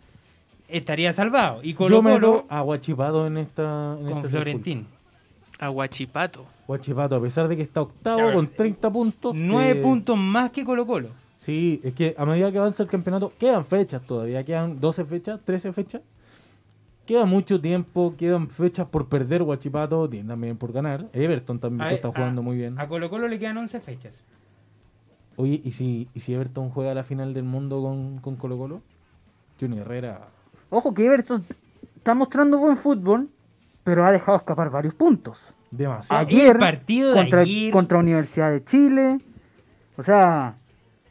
estaría 0.69 1.13
salvado, 1.13 1.61
y 1.63 1.75
Colo 1.75 1.97
Yo 1.97 2.03
meto 2.03 2.21
Colo 2.21 2.47
a 2.49 2.61
Guachipato 2.61 3.27
en 3.27 3.39
esta. 3.39 3.97
En 3.99 4.07
con 4.07 4.19
este 4.19 4.29
Florentín. 4.31 4.87
Aguachipato. 5.59 6.47
Guachipato, 6.67 7.17
a 7.17 7.21
pesar 7.21 7.49
de 7.49 7.57
que 7.57 7.63
está 7.63 7.83
octavo 7.83 8.33
con 8.33 8.49
30 8.49 8.93
puntos. 8.93 9.35
Nueve 9.35 9.71
eh, 9.81 9.83
puntos 9.83 10.17
más 10.17 10.51
que 10.51 10.65
Colo 10.65 10.87
Colo. 10.87 11.09
Sí, 11.37 11.81
es 11.83 11.95
que 11.95 12.15
a 12.19 12.25
medida 12.27 12.51
que 12.53 12.59
avanza 12.59 12.83
el 12.83 12.89
campeonato, 12.89 13.33
quedan 13.39 13.65
fechas 13.65 14.03
todavía, 14.03 14.45
quedan 14.45 14.81
12 14.81 15.05
fechas, 15.05 15.41
13 15.45 15.73
fechas. 15.73 16.03
Queda 17.07 17.25
mucho 17.25 17.61
tiempo, 17.61 18.15
quedan 18.19 18.51
fechas 18.51 18.87
por 18.87 19.09
perder 19.09 19.43
Guachipato, 19.43 20.09
tienen 20.09 20.29
también 20.29 20.57
por 20.59 20.73
ganar. 20.73 21.07
Everton 21.13 21.59
también 21.59 21.89
A- 21.89 21.91
está 21.93 22.09
jugando 22.09 22.41
a- 22.41 22.45
muy 22.45 22.57
bien. 22.57 22.79
A 22.79 22.87
Colo 22.87 23.09
Colo 23.09 23.29
le 23.29 23.39
quedan 23.39 23.57
11 23.57 23.81
fechas. 23.81 24.15
Oye, 25.37 25.61
¿y 25.65 25.71
si, 25.71 26.09
¿y 26.15 26.21
si 26.21 26.35
Everton 26.35 26.71
juega 26.71 26.93
la 26.95 27.05
final 27.05 27.33
del 27.33 27.45
mundo 27.45 27.81
con, 27.81 28.19
con 28.19 28.37
Colo 28.37 28.59
Colo? 28.59 28.83
Johnny 29.61 29.79
Herrera. 29.79 30.29
Ojo 30.71 30.95
que 30.95 31.07
Everton 31.07 31.45
está 31.97 32.15
mostrando 32.15 32.59
buen 32.59 32.77
fútbol, 32.77 33.29
pero 33.85 34.05
ha 34.05 34.11
dejado 34.11 34.39
escapar 34.39 34.71
varios 34.71 34.95
puntos. 34.95 35.41
Demasiado. 35.71 36.27
Ayer, 36.27 36.53
El 36.53 36.59
partido 36.59 37.13
de 37.13 37.21
contra, 37.21 37.41
ayer. 37.41 37.73
contra 37.73 37.99
Universidad 37.99 38.51
de 38.51 38.65
Chile. 38.65 39.21
O 39.97 40.03
sea, 40.03 40.55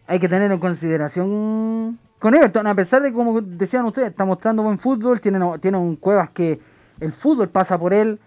hay 0.08 0.20
que 0.20 0.30
tener 0.30 0.51
en 0.51 0.60
consideración 0.60 1.99
con 2.20 2.34
Everton, 2.34 2.66
a 2.66 2.74
pesar 2.74 3.03
de 3.03 3.14
como 3.14 3.41
decían 3.41 3.86
ustedes, 3.86 4.10
está 4.10 4.26
mostrando 4.26 4.64
buen 4.64 4.80
fútbol, 4.80 5.22
tiene, 5.22 5.39
tiene 5.60 5.78
un 5.78 5.95
Cuevas 5.97 6.32
que 6.32 6.60
el 6.99 7.12
fútbol 7.12 7.49
pasa 7.49 7.78
por 7.78 7.93
él, 7.93 8.20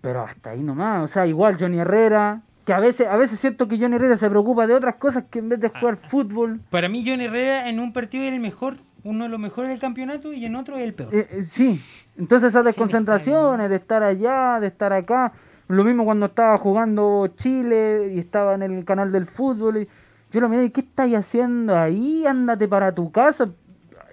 pero 0.00 0.22
hasta 0.22 0.50
ahí 0.50 0.62
nomás. 0.62 1.04
O 1.04 1.06
sea, 1.06 1.26
igual 1.26 1.56
Johnny 1.60 1.78
Herrera, 1.78 2.42
que 2.64 2.72
a 2.72 2.80
veces, 2.80 3.06
a 3.06 3.16
veces 3.16 3.38
siento 3.38 3.68
que 3.68 3.78
Johnny 3.78 3.96
Herrera 3.96 4.16
se 4.16 4.28
preocupa 4.28 4.66
de 4.66 4.74
otras 4.74 4.96
cosas 4.96 5.24
que 5.30 5.38
en 5.38 5.48
vez 5.48 5.60
de 5.60 5.68
jugar 5.68 5.96
fútbol. 5.96 6.60
Para 6.70 6.88
mí, 6.88 7.04
John 7.06 7.20
Herrera 7.20 7.68
en 7.68 7.78
un 7.78 7.92
partido 7.92 8.24
es 8.24 8.32
el 8.32 8.40
mejor, 8.40 8.76
uno 9.04 9.24
de 9.24 9.30
los 9.30 9.40
mejores 9.40 9.70
del 9.70 9.80
campeonato 9.80 10.32
y 10.32 10.44
en 10.44 10.56
otro 10.56 10.76
es 10.76 10.84
el 10.84 10.94
peor. 10.94 11.14
Eh, 11.14 11.28
eh, 11.30 11.44
sí, 11.44 11.80
entonces 12.16 12.50
esas 12.50 12.64
desconcentraciones 12.64 13.68
de 13.68 13.76
estar 13.76 14.02
allá, 14.02 14.60
de 14.60 14.68
estar 14.68 14.92
acá, 14.92 15.32
lo 15.68 15.84
mismo 15.84 16.04
cuando 16.04 16.26
estaba 16.26 16.56
jugando 16.58 17.28
Chile 17.36 18.12
y 18.14 18.18
estaba 18.18 18.54
en 18.54 18.62
el 18.62 18.84
canal 18.84 19.10
del 19.10 19.26
fútbol, 19.26 19.78
y 19.78 19.88
yo 20.32 20.40
lo 20.40 20.48
miré, 20.48 20.70
¿qué 20.70 20.80
estáis 20.80 21.16
haciendo 21.16 21.76
ahí? 21.76 22.24
Ándate 22.26 22.68
para 22.68 22.92
tu 22.92 23.10
casa. 23.10 23.48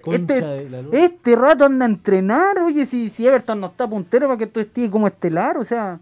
Este, 0.06 0.68
este 0.92 1.36
rato 1.36 1.66
anda 1.66 1.84
a 1.84 1.88
entrenar, 1.88 2.58
oye, 2.58 2.86
si, 2.86 3.10
si 3.10 3.26
Everton 3.26 3.60
no 3.60 3.66
está 3.66 3.86
puntero 3.86 4.28
para 4.28 4.38
que 4.38 4.46
tú 4.46 4.60
estés 4.60 4.90
como 4.90 5.06
estelar, 5.06 5.58
o 5.58 5.64
sea, 5.64 5.98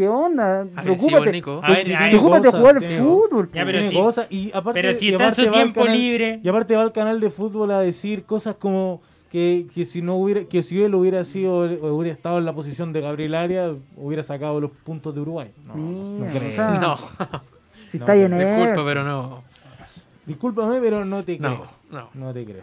¿qué 0.00 0.08
onda? 0.08 0.66
Preocúpate, 0.82 1.32
Nico. 1.32 1.60
A 1.62 1.70
ver, 1.72 1.84
preocúpate 1.84 2.46
de 2.50 2.58
jugar 2.58 2.78
tiene- 2.78 2.98
fútbol. 2.98 3.50
Ya, 3.52 3.64
pero 3.64 3.78
tiene 3.78 3.88
si- 3.90 3.94
cosas 3.96 4.26
y 4.30 4.50
aparte, 4.54 4.80
pero 4.82 4.98
si 4.98 5.06
y 5.06 5.12
está 5.12 5.28
en 5.28 5.34
su 5.34 5.46
tiempo 5.50 5.80
canal- 5.82 5.98
libre. 5.98 6.40
y 6.42 6.48
aparte 6.48 6.76
va 6.76 6.82
al 6.82 6.92
canal 6.92 7.20
de 7.20 7.30
fútbol 7.30 7.70
a 7.70 7.80
decir 7.80 8.24
cosas 8.24 8.56
como 8.56 9.02
que, 9.30 9.66
que 9.74 9.84
si 9.84 10.02
no 10.02 10.16
hubiera 10.16 10.44
que 10.44 10.62
si 10.62 10.82
él 10.82 10.94
hubiera 10.94 11.24
sido 11.24 11.58
o 11.58 11.94
hubiera 11.94 12.12
estado 12.14 12.38
en 12.38 12.44
la 12.46 12.52
posición 12.52 12.92
de 12.92 13.00
Gabriel 13.00 13.34
Arias 13.36 13.72
hubiera 13.96 14.22
sacado 14.24 14.58
los 14.60 14.70
puntos 14.72 15.14
de 15.14 15.20
Uruguay 15.20 15.52
no, 15.66 15.76
no 15.76 16.26
creo. 16.26 16.50
o 16.50 16.54
sea, 16.54 16.70
No, 16.80 16.96
si 17.92 17.98
no, 17.98 18.04
está 18.04 18.16
en 18.16 18.36
disculpa, 18.38 18.84
pero 18.84 19.04
no. 19.04 19.44
discúlpame 20.26 20.80
pero 20.80 21.04
no 21.04 21.22
te 21.22 21.38
No, 21.38 21.48
creo 21.56 21.66
no. 21.90 22.08
no 22.14 22.32
te 22.32 22.44
creo 22.44 22.62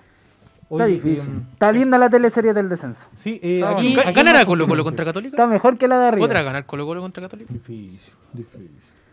Está 0.70 0.84
Oye, 0.84 0.94
difícil. 0.96 1.20
em, 1.20 1.44
Está 1.54 1.72
linda 1.72 1.98
la 1.98 2.10
teleserie 2.10 2.54
del 2.54 2.68
descenso. 2.68 3.02
sí 3.16 3.40
eh, 3.42 3.64
aquí, 3.66 3.98
aquí 4.00 4.12
¿Ganará 4.14 4.40
más 4.40 4.46
Colo 4.46 4.68
Colo 4.68 4.84
contra 4.84 5.06
Católica? 5.06 5.36
Está 5.36 5.48
mejor 5.48 5.78
que 5.78 5.88
la 5.88 5.98
de 6.00 6.08
arriba. 6.08 6.28
¿Podrá 6.28 6.42
ganar 6.42 6.66
Colo 6.66 6.86
Colo 6.86 7.02
contra 7.02 7.24
Católica? 7.24 7.54
difícil 7.54 8.14
difícil 8.34 8.70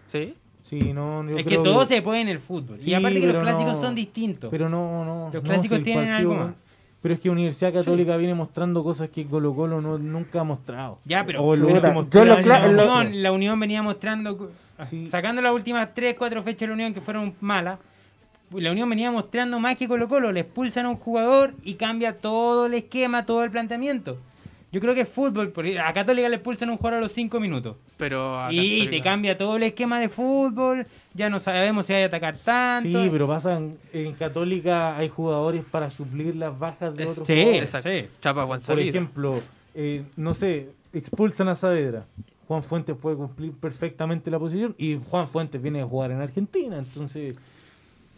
Sí. 0.06 0.34
sí 0.62 0.92
no 0.92 1.22
yo 1.28 1.36
es 1.38 1.44
que 1.44 1.50
creo 1.50 1.62
todo 1.62 1.86
se 1.86 2.02
puede 2.02 2.20
en 2.22 2.28
el 2.28 2.40
fútbol. 2.40 2.80
Sí, 2.80 2.90
y 2.90 2.94
aparte 2.94 3.20
que 3.20 3.26
los 3.32 3.42
clásicos 3.42 3.74
no- 3.74 3.80
son 3.80 3.94
distintos. 3.94 4.50
pero 4.50 4.68
no 4.68 5.04
no 5.04 5.30
Los 5.32 5.42
no, 5.42 5.48
clásicos 5.48 5.78
si 5.78 5.84
tienen 5.84 6.08
partido 6.10 6.32
algo 6.32 6.44
más. 6.46 6.54
Pero 7.02 7.14
es 7.14 7.20
que 7.20 7.28
Universidad 7.30 7.72
Católica 7.72 8.16
viene 8.16 8.34
mostrando 8.34 8.82
cosas 8.82 9.10
que 9.10 9.26
Colo 9.26 9.54
Colo 9.54 9.80
no, 9.80 9.98
nunca 9.98 10.40
ha 10.40 10.44
mostrado. 10.44 10.98
Ya, 11.04 11.22
pero- 11.24 11.42
O 11.44 11.54
últimos 11.54 12.06
yo 12.10 12.24
lo 12.24 12.34
lo- 12.34 12.40
La 12.48 12.58
mostrado. 12.58 12.70
Unión, 12.70 13.22
la 13.22 13.30
Unión 13.32 13.60
venía 13.60 13.82
mostrando, 13.82 14.50
Sí. 14.88 15.06
sacando 15.06 15.42
las 15.42 15.52
últimas 15.52 15.92
3, 15.94 16.16
4 16.18 16.42
fechas 16.42 16.60
de 16.60 16.66
la 16.68 16.72
Unión 16.72 16.94
que 16.94 17.00
fueron 17.02 17.34
malas, 17.40 17.78
la 18.56 18.72
Unión 18.72 18.88
venía 18.90 19.10
mostrando 19.10 19.58
más 19.60 19.76
que 19.76 19.88
Colo 19.88 20.08
Colo, 20.08 20.32
le 20.32 20.40
expulsan 20.40 20.86
a 20.86 20.90
un 20.90 20.96
jugador 20.96 21.54
y 21.62 21.74
cambia 21.74 22.18
todo 22.18 22.66
el 22.66 22.74
esquema, 22.74 23.26
todo 23.26 23.44
el 23.44 23.50
planteamiento. 23.50 24.18
Yo 24.72 24.80
creo 24.80 24.92
que 24.94 25.02
es 25.02 25.08
fútbol, 25.08 25.50
porque 25.52 25.78
a 25.78 25.92
Católica 25.92 26.28
le 26.28 26.34
expulsan 26.36 26.68
a 26.68 26.72
un 26.72 26.78
jugador 26.78 26.98
a 26.98 27.02
los 27.02 27.12
5 27.12 27.38
minutos. 27.38 27.76
Pero 27.96 28.36
a 28.36 28.52
Y 28.52 28.88
te 28.88 29.00
cambia 29.00 29.38
todo 29.38 29.54
el 29.56 29.62
esquema 29.62 30.00
de 30.00 30.08
fútbol, 30.08 30.84
ya 31.14 31.30
no 31.30 31.38
sabemos 31.38 31.86
si 31.86 31.92
hay 31.92 32.00
que 32.00 32.06
atacar 32.06 32.36
tanto. 32.38 33.00
Sí, 33.04 33.08
pero 33.08 33.28
pasa 33.28 33.56
en, 33.56 33.78
en 33.92 34.12
Católica 34.14 34.96
hay 34.96 35.08
jugadores 35.08 35.62
para 35.70 35.90
suplir 35.90 36.34
las 36.34 36.58
bajas 36.58 36.92
de 36.96 37.04
Es- 37.04 37.10
otros 37.12 37.26
sí, 37.28 37.34
jugadores. 37.34 37.62
Exacto. 37.62 37.88
sí. 37.88 38.06
Chapa 38.20 38.46
Juan 38.46 38.60
Por 38.60 38.80
ejemplo, 38.80 39.40
eh, 39.76 40.02
no 40.16 40.34
sé, 40.34 40.70
expulsan 40.92 41.46
a 41.48 41.54
Saavedra. 41.54 42.06
Juan 42.48 42.62
Fuentes 42.64 42.96
puede 42.96 43.16
cumplir 43.16 43.52
perfectamente 43.52 44.28
la 44.30 44.38
posición 44.40 44.74
y 44.76 44.98
Juan 45.08 45.28
Fuentes 45.28 45.62
viene 45.62 45.82
a 45.82 45.86
jugar 45.86 46.10
en 46.10 46.20
Argentina, 46.20 46.76
entonces 46.78 47.36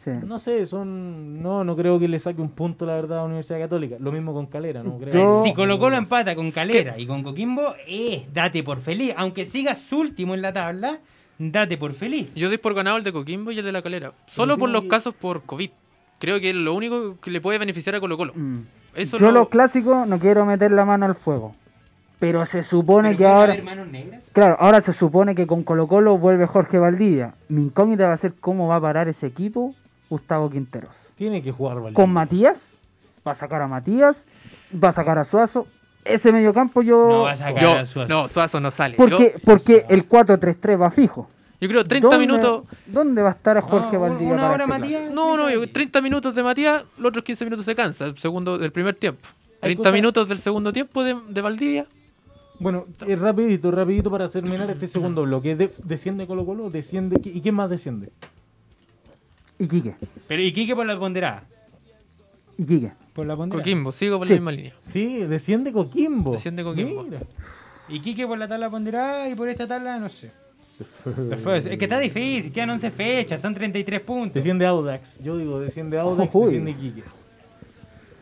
Sí. 0.07 0.12
no 0.24 0.38
sé, 0.38 0.64
son 0.66 1.42
no 1.42 1.64
no 1.64 1.74
creo 1.74 1.98
que 1.98 2.07
le 2.07 2.20
saque 2.20 2.40
un 2.40 2.50
punto 2.50 2.86
la 2.86 2.94
verdad 2.94 3.18
a 3.18 3.20
la 3.22 3.26
Universidad 3.26 3.59
Católica. 3.59 3.96
Lo 3.98 4.12
mismo 4.12 4.32
con 4.32 4.46
Calera, 4.46 4.84
no 4.84 4.98
creo. 4.98 5.12
Yo- 5.12 5.42
Si 5.42 5.52
Colo 5.52 5.80
Colo 5.80 5.96
empata 5.96 6.36
con 6.36 6.52
Calera 6.52 6.96
y 6.96 7.07
con 7.09 7.24
Coquimbo, 7.24 7.74
eh, 7.88 8.24
date 8.32 8.62
por 8.62 8.78
feliz. 8.78 9.12
Aunque 9.16 9.46
sigas 9.46 9.92
último 9.92 10.34
en 10.34 10.42
la 10.42 10.52
tabla, 10.52 11.00
date 11.40 11.76
por 11.76 11.92
feliz. 11.92 12.32
Yo 12.36 12.46
doy 12.48 12.59
por 12.59 12.72
ganado 12.74 12.96
el 12.98 13.02
de 13.02 13.12
Coquimbo 13.12 13.50
y 13.50 13.59
el 13.59 13.64
de 13.64 13.72
la 13.72 13.82
Calera. 13.82 14.12
Solo 14.28 14.57
por 14.57 14.70
los 14.70 14.84
casos 14.84 15.12
por 15.12 15.42
COVID. 15.42 15.70
Creo 16.20 16.38
que 16.40 16.50
es 16.50 16.57
lo 16.57 16.72
único 16.74 17.16
que 17.20 17.32
le 17.32 17.40
puede 17.40 17.59
beneficiar 17.59 17.96
a 17.96 18.00
Colo 18.00 18.16
Colo. 18.16 18.32
Mm. 18.36 18.61
Eso 18.94 19.18
Yo 19.18 19.26
lo- 19.26 19.40
los 19.40 19.48
clásicos 19.48 20.07
no 20.07 20.18
quiero 20.20 20.46
meter 20.46 20.70
la 20.70 20.84
mano 20.84 21.04
al 21.04 21.16
fuego. 21.16 21.54
Pero 22.18 22.46
se 22.46 22.62
supone 22.62 23.09
Pero 23.11 23.18
que 23.18 23.26
ahora... 23.26 23.52
haber 23.52 23.64
manos 23.64 23.88
negras. 23.88 24.30
Claro, 24.32 24.57
ahora 24.59 24.80
se 24.80 24.94
supone 24.94 25.34
que 25.34 25.46
con 25.46 25.64
Colo 25.64 25.86
Colo 25.86 26.16
vuelve 26.16 26.46
Jorge 26.46 26.78
Valdivia. 26.78 27.34
Mi 27.48 27.64
incógnita 27.64 28.07
va 28.07 28.14
a 28.14 28.16
ser 28.16 28.32
cómo 28.40 28.68
va 28.68 28.76
a 28.76 28.80
parar 28.80 29.07
ese 29.09 29.26
equipo 29.26 29.74
Gustavo 30.09 30.50
Quinteros. 30.50 30.94
Tiene 31.16 31.42
que 31.42 31.50
jugar 31.52 31.76
Valdivia. 31.76 31.94
Con 31.94 32.12
Matías, 32.12 32.74
va 33.26 33.32
a 33.32 33.34
sacar 33.34 33.62
a 33.62 33.66
Matías, 33.68 34.16
va 34.72 34.88
a 34.88 34.92
sacar 34.92 35.18
a 35.18 35.24
Suazo. 35.24 35.66
Ese 36.04 36.30
mediocampo 36.32 36.82
yo... 36.82 37.09
No 37.09 37.22
va 37.22 37.32
a 37.32 37.36
sacar 37.36 37.62
Yo- 37.62 37.72
a 37.72 37.84
Suazo. 37.84 38.09
no, 38.09 38.28
Suazo 38.28 38.61
no 38.61 38.70
sale. 38.70 38.96
Porque, 38.96 39.34
Yo, 39.36 39.40
porque 39.44 39.86
el 39.88 40.09
4-3-3 40.09 40.80
va 40.80 40.90
fijo. 40.90 41.28
yo 41.61 41.68
creo 41.68 41.84
30 41.84 42.07
¿Dónde- 42.09 42.18
minutos. 42.26 42.64
¿Dónde 42.86 43.22
va 43.22 43.30
a 43.30 43.32
estar 43.32 43.61
Jorge 43.61 43.94
No, 43.96 44.00
Valdivia? 44.00 44.34
una 44.34 44.42
para 44.42 44.54
hora, 44.54 44.64
este 44.64 44.78
Matías. 44.78 45.11
No, 45.12 45.36
no, 45.36 45.50
yo- 45.50 45.68
30 45.72 46.00
minutos 46.02 46.34
de 46.34 46.42
Matías, 46.44 46.84
los 46.98 47.09
otros 47.09 47.24
15 47.24 47.44
minutos 47.44 47.64
se 47.64 47.74
cansa. 47.74 48.04
El 48.04 48.18
segundo, 48.18 48.57
del 48.59 48.70
primer 48.70 48.94
tiempo. 48.94 49.26
Hay 49.62 49.74
30 49.74 49.78
cosas- 49.80 49.92
minutos 49.94 50.28
del 50.28 50.38
segundo 50.38 50.72
tiempo 50.72 51.02
de, 51.02 51.16
de 51.28 51.40
Valdivia. 51.40 51.86
Bueno, 52.61 52.84
eh, 53.07 53.16
rapidito, 53.16 53.70
rapidito 53.72 54.11
para 54.11 54.28
terminar 54.30 54.70
este 54.70 54.86
segundo 54.86 55.22
bloque. 55.24 55.57
De- 55.57 55.72
desciende 55.82 56.26
Colo 56.28 56.46
Colo, 56.46 56.70
desciende 56.70 57.20
¿y 57.24 57.40
quién 57.40 57.54
más 57.57 57.68
desciende? 57.68 58.11
Iquique, 59.59 59.94
Pero 60.28 60.42
¿y 60.42 60.52
Quique 60.52 60.74
por 60.74 60.86
la 60.86 60.98
ponderada? 60.98 61.44
Iquique. 62.59 62.92
Por 63.12 63.26
la 63.26 63.36
ponderada. 63.36 63.62
Coquimbo, 63.62 63.92
sigo 63.92 64.18
por 64.18 64.26
Sí. 64.28 64.34
la 64.34 64.40
misma 64.40 64.52
línea. 64.52 64.74
Sí, 64.82 65.18
desciende 65.24 65.72
Coquimbo. 65.72 66.32
Desciende 66.32 66.62
Coquimbo. 66.62 67.02
Mira. 67.04 67.20
Y 67.88 68.00
Quique 68.00 68.26
por 68.26 68.38
la 68.38 68.48
tabla 68.48 68.68
ponderada 68.70 69.28
y 69.28 69.34
por 69.34 69.48
esta 69.48 69.66
tabla, 69.66 69.98
no 69.98 70.09
sé. 70.09 70.30
Después, 71.30 71.64
es 71.64 71.78
que 71.78 71.84
está 71.86 71.98
difícil, 71.98 72.52
quedan 72.52 72.68
11 72.70 72.90
fechas, 72.90 73.40
son 73.40 73.54
33 73.54 74.00
puntos. 74.02 74.34
Desciende 74.34 74.66
Audax. 74.66 75.20
Yo 75.22 75.38
digo, 75.38 75.59
desciende 75.59 75.98
Audax, 75.98 76.34
Uy. 76.34 76.44
desciende 76.44 76.70
Iquique. 76.72 77.02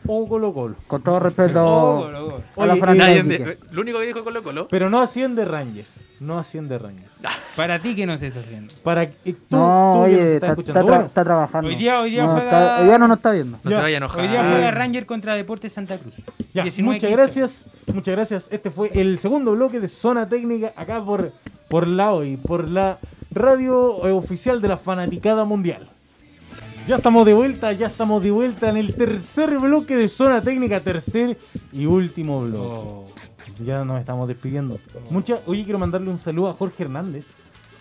O 0.07 0.29
Colo 0.29 0.53
Colo. 0.53 0.77
Con 0.87 1.03
todo 1.03 1.19
respeto 1.19 1.65
Oh, 2.57 2.63
a 2.63 2.67
la 2.67 2.73
Oye, 2.75 2.81
franja 2.81 2.99
Nadie 3.05 3.15
de 3.17 3.23
me- 3.25 3.35
Iquique. 3.37 3.59
lo 3.73 3.81
único 3.81 3.99
que 3.99 4.07
dijo 4.07 4.23
Colo 4.25 4.43
Colo. 4.43 4.69
Pero 4.69 4.91
no 4.91 5.01
asciende 5.01 5.45
Rangers. 5.45 5.93
No 6.21 6.39
asciende 6.39 6.79
Rangers. 6.79 7.11
Para 7.57 7.81
ti, 7.81 7.95
¿qué 7.97 8.07
no 8.07 8.17
se 8.17 8.29
está 8.29 8.41
haciendo? 8.41 8.73
Para 8.83 9.11
que 9.11 9.33
tú, 9.33 9.57
No, 9.57 9.93
tú 9.95 10.05
que 10.05 10.13
nos 10.13 10.21
oye, 10.21 10.23
estás 10.23 10.35
está, 10.35 10.47
escuchando. 10.49 10.81
está 10.81 10.81
tra- 10.81 10.85
Bueno, 10.95 11.05
está 11.07 11.25
trabajando. 11.25 11.69
Hoy 11.69 11.77
día- 11.77 12.01
hoy 12.01 12.11
día 12.11 12.23
no, 12.25 12.33
juega- 12.33 12.45
está- 12.51 12.79
hoy 12.81 12.85
día 12.87 12.99
no 12.99 13.09
nos 13.09 13.17
está 13.17 13.31
viendo. 13.33 13.59
No 13.63 13.71
Ya. 13.71 13.77
se 13.77 13.83
vaya 13.83 13.95
a 13.95 13.99
enojar. 13.99 14.21
Hoy 14.21 14.29
día 14.29 14.41
Ah. 14.41 14.51
juega 14.53 14.71
Ranger 14.71 15.07
contra 15.07 15.35
Deportes 15.35 15.73
Santa 15.73 15.99
Cruz. 15.99 16.15
ya, 16.55 16.63
19, 16.63 16.95
muchas 16.95 17.09
15. 17.09 17.17
gracias. 17.23 17.65
Muchas 17.93 18.15
gracias. 18.15 18.49
Este 18.53 18.71
fue 18.71 18.91
el 18.95 19.19
segundo 19.19 19.53
bloque 19.53 19.81
de 19.81 19.89
Zona 19.89 20.29
Técnica 20.29 20.73
acá 20.77 21.05
por, 21.05 21.33
por 21.69 21.87
la 21.87 22.13
hoy, 22.13 22.37
por 22.37 22.69
la 22.69 22.99
radio 23.33 24.07
eh, 24.07 24.13
oficial 24.13 24.61
de 24.63 24.69
la 24.69 24.77
Fanaticada 24.77 25.45
Mundial. 25.45 25.89
Ya 26.87 26.97
estamos 26.97 27.25
de 27.25 27.33
vuelta, 27.33 27.73
ya 27.73 27.87
estamos 27.87 28.23
de 28.23 28.31
vuelta 28.31 28.69
en 28.69 28.77
el 28.77 28.95
tercer 28.95 29.59
bloque 29.59 29.97
de 29.97 30.07
Zona 30.07 30.43
Técnica, 30.43 30.81
tercer 30.81 31.39
y 31.73 31.87
último 31.87 32.43
bloque. 32.43 32.59
Oh. 32.69 33.05
Ya 33.65 33.85
nos 33.85 34.01
estamos 34.01 34.29
despidiendo. 34.29 34.79
Mucha, 35.11 35.39
oye, 35.47 35.65
quiero 35.65 35.79
mandarle 35.79 36.11
un 36.11 36.19
saludo 36.19 36.49
a 36.51 36.53
Jorge 36.53 36.83
Hernández. 36.83 37.29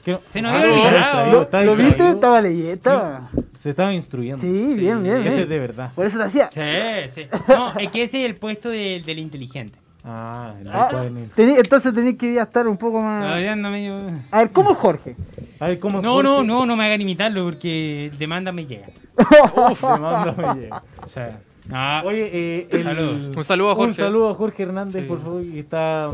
que 0.05 0.11
no- 0.13 0.19
Se 0.31 0.41
nos 0.41 0.51
Ah, 0.53 0.61
había 0.61 0.73
olvidado. 0.73 1.31
¿Lo, 1.31 1.63
lo 1.65 1.75
viste? 1.83 2.09
Estaba 2.11 2.41
leyendo. 2.41 3.19
Se 3.57 3.69
estaba 3.71 3.93
instruyendo. 3.93 4.41
Sí, 4.41 4.51
bien, 4.75 5.01
bien, 5.03 5.17
Este 5.17 5.29
bien. 5.29 5.33
es 5.39 5.49
de 5.49 5.59
verdad. 5.59 5.91
Por 5.95 6.05
eso 6.05 6.17
te 6.17 6.23
hacía. 6.25 6.49
Sí, 6.51 7.09
sí. 7.09 7.27
No, 7.47 7.77
es 7.79 7.89
que 7.89 8.03
ese 8.03 8.23
es 8.23 8.29
el 8.29 8.35
puesto 8.35 8.69
del, 8.69 9.03
del 9.05 9.19
inteligente. 9.19 9.79
Ah, 10.05 10.53
el 10.59 10.67
Ah, 10.67 10.89
tení- 11.35 11.57
entonces 11.57 11.93
tenéis 11.93 12.17
que 12.17 12.33
ya 12.33 12.43
estar 12.43 12.67
un 12.67 12.75
poco 12.77 13.01
más. 13.01 13.23
A 13.23 13.35
ver, 13.35 14.49
¿cómo 14.51 14.71
es 14.71 14.77
Jorge? 14.77 15.15
A 15.61 15.67
ver, 15.67 15.79
¿cómo 15.79 15.99
es 15.99 16.03
No, 16.03 16.21
no, 16.21 16.29
Jorge? 16.35 16.47
no, 16.47 16.65
no 16.65 16.75
me 16.75 16.85
hagan 16.85 16.99
imitarlo 17.01 17.45
porque 17.45 18.11
demanda 18.19 18.51
me 18.51 18.65
llega. 18.65 18.87
Uf, 19.17 19.81
me 19.83 19.99
manda, 19.99 20.33
me 20.33 20.61
llega. 20.61 20.83
O 21.03 21.07
sea, 21.07 21.39
ah, 21.71 22.01
Oye, 22.05 22.29
eh, 22.33 22.67
el-. 22.71 23.33
Un 23.35 23.43
saludo 23.45 23.71
a 23.71 23.75
Jorge. 23.75 23.89
Un 23.89 23.93
saludo 23.95 24.29
a 24.29 24.33
Jorge 24.33 24.63
Hernández, 24.63 25.03
Sí. 25.03 25.07
por 25.07 25.21
favor, 25.21 25.41
que 25.41 25.59
está. 25.59 26.09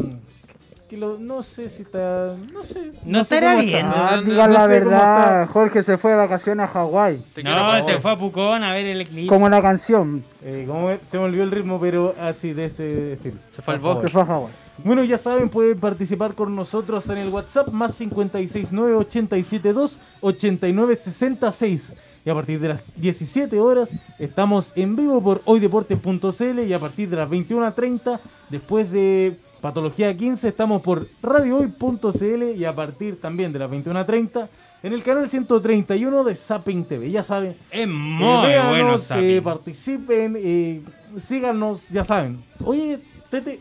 Que 0.90 0.98
lo, 0.98 1.20
no 1.20 1.44
sé 1.44 1.70
si 1.70 1.84
está. 1.84 2.36
No 2.52 2.64
sé. 2.64 2.92
No 3.06 3.24
sé 3.24 3.36
estará 3.36 3.54
cómo 3.54 3.64
bien. 3.64 3.86
está. 3.86 4.10
Ah, 4.10 4.22
no, 4.22 4.48
la 4.48 4.62
sé 4.64 4.68
verdad. 4.68 5.48
Jorge 5.48 5.84
se 5.84 6.00
fue 6.00 6.10
de 6.10 6.18
vacaciones 6.18 6.64
a 6.64 6.68
Hawái. 6.68 7.24
No, 7.44 7.86
se 7.86 8.00
fue 8.00 8.10
a 8.10 8.18
Pucón 8.18 8.64
a 8.64 8.74
ver 8.74 8.88
el 8.88 9.02
eclipse. 9.02 9.30
Como 9.30 9.48
la 9.50 9.62
canción. 9.62 10.24
Eh, 10.42 10.66
como 10.68 10.90
se 11.04 11.20
me 11.20 11.26
olvidó 11.26 11.44
el 11.44 11.52
ritmo, 11.52 11.80
pero 11.80 12.16
así, 12.20 12.54
de 12.54 12.66
ese 12.66 13.14
estilo. 13.14 13.38
Se 13.52 13.62
fue 13.62 13.76
al 13.76 13.80
bosque. 13.82 14.08
Se 14.08 14.14
fue 14.14 14.24
a 14.24 14.26
Hawái. 14.26 14.52
Bueno, 14.84 15.04
ya 15.04 15.20
saben, 15.20 15.50
pueden 15.50 15.80
participar 15.80 16.34
con 16.34 16.56
nosotros 16.56 17.08
en 17.10 17.20
el 17.20 17.30
WhatsApp 17.30 17.68
más 17.70 17.96
569 17.96 18.96
872 18.96 20.00
8966 20.22 21.94
Y 22.26 22.30
a 22.32 22.34
partir 22.34 22.60
de 22.60 22.70
las 22.70 22.84
17 22.96 23.60
horas 23.60 23.92
estamos 24.18 24.74
en 24.76 24.96
vivo 24.96 25.22
por 25.22 25.44
hoydeportes.cl 25.46 26.60
y 26.62 26.74
a 26.74 26.80
partir 26.80 27.10
de 27.10 27.18
las 27.18 27.30
21.30, 27.30 28.20
después 28.50 28.90
de 28.90 29.38
Patología 29.62 30.16
15, 30.16 30.48
estamos 30.48 30.82
por 30.82 31.08
radiohoy.cl 31.22 32.44
y 32.56 32.66
a 32.66 32.74
partir 32.76 33.20
también 33.20 33.52
de 33.52 33.60
las 33.60 33.70
21.30 33.70 34.48
en 34.84 34.94
el 34.94 35.04
canal 35.04 35.30
131 35.30 36.24
de 36.24 36.36
Zapping 36.36 36.86
TV. 36.86 37.12
Ya 37.12 37.24
saben, 37.24 37.52
Es 37.70 37.82
eh, 37.82 37.86
muy 37.86 38.48
véanos, 38.48 39.08
bueno, 39.10 39.24
eh, 39.24 39.42
participen, 39.42 40.36
eh, 40.38 40.82
síganos, 41.18 41.90
ya 41.90 42.04
saben. 42.04 42.42
Oye, 42.64 43.00
Tete, 43.30 43.60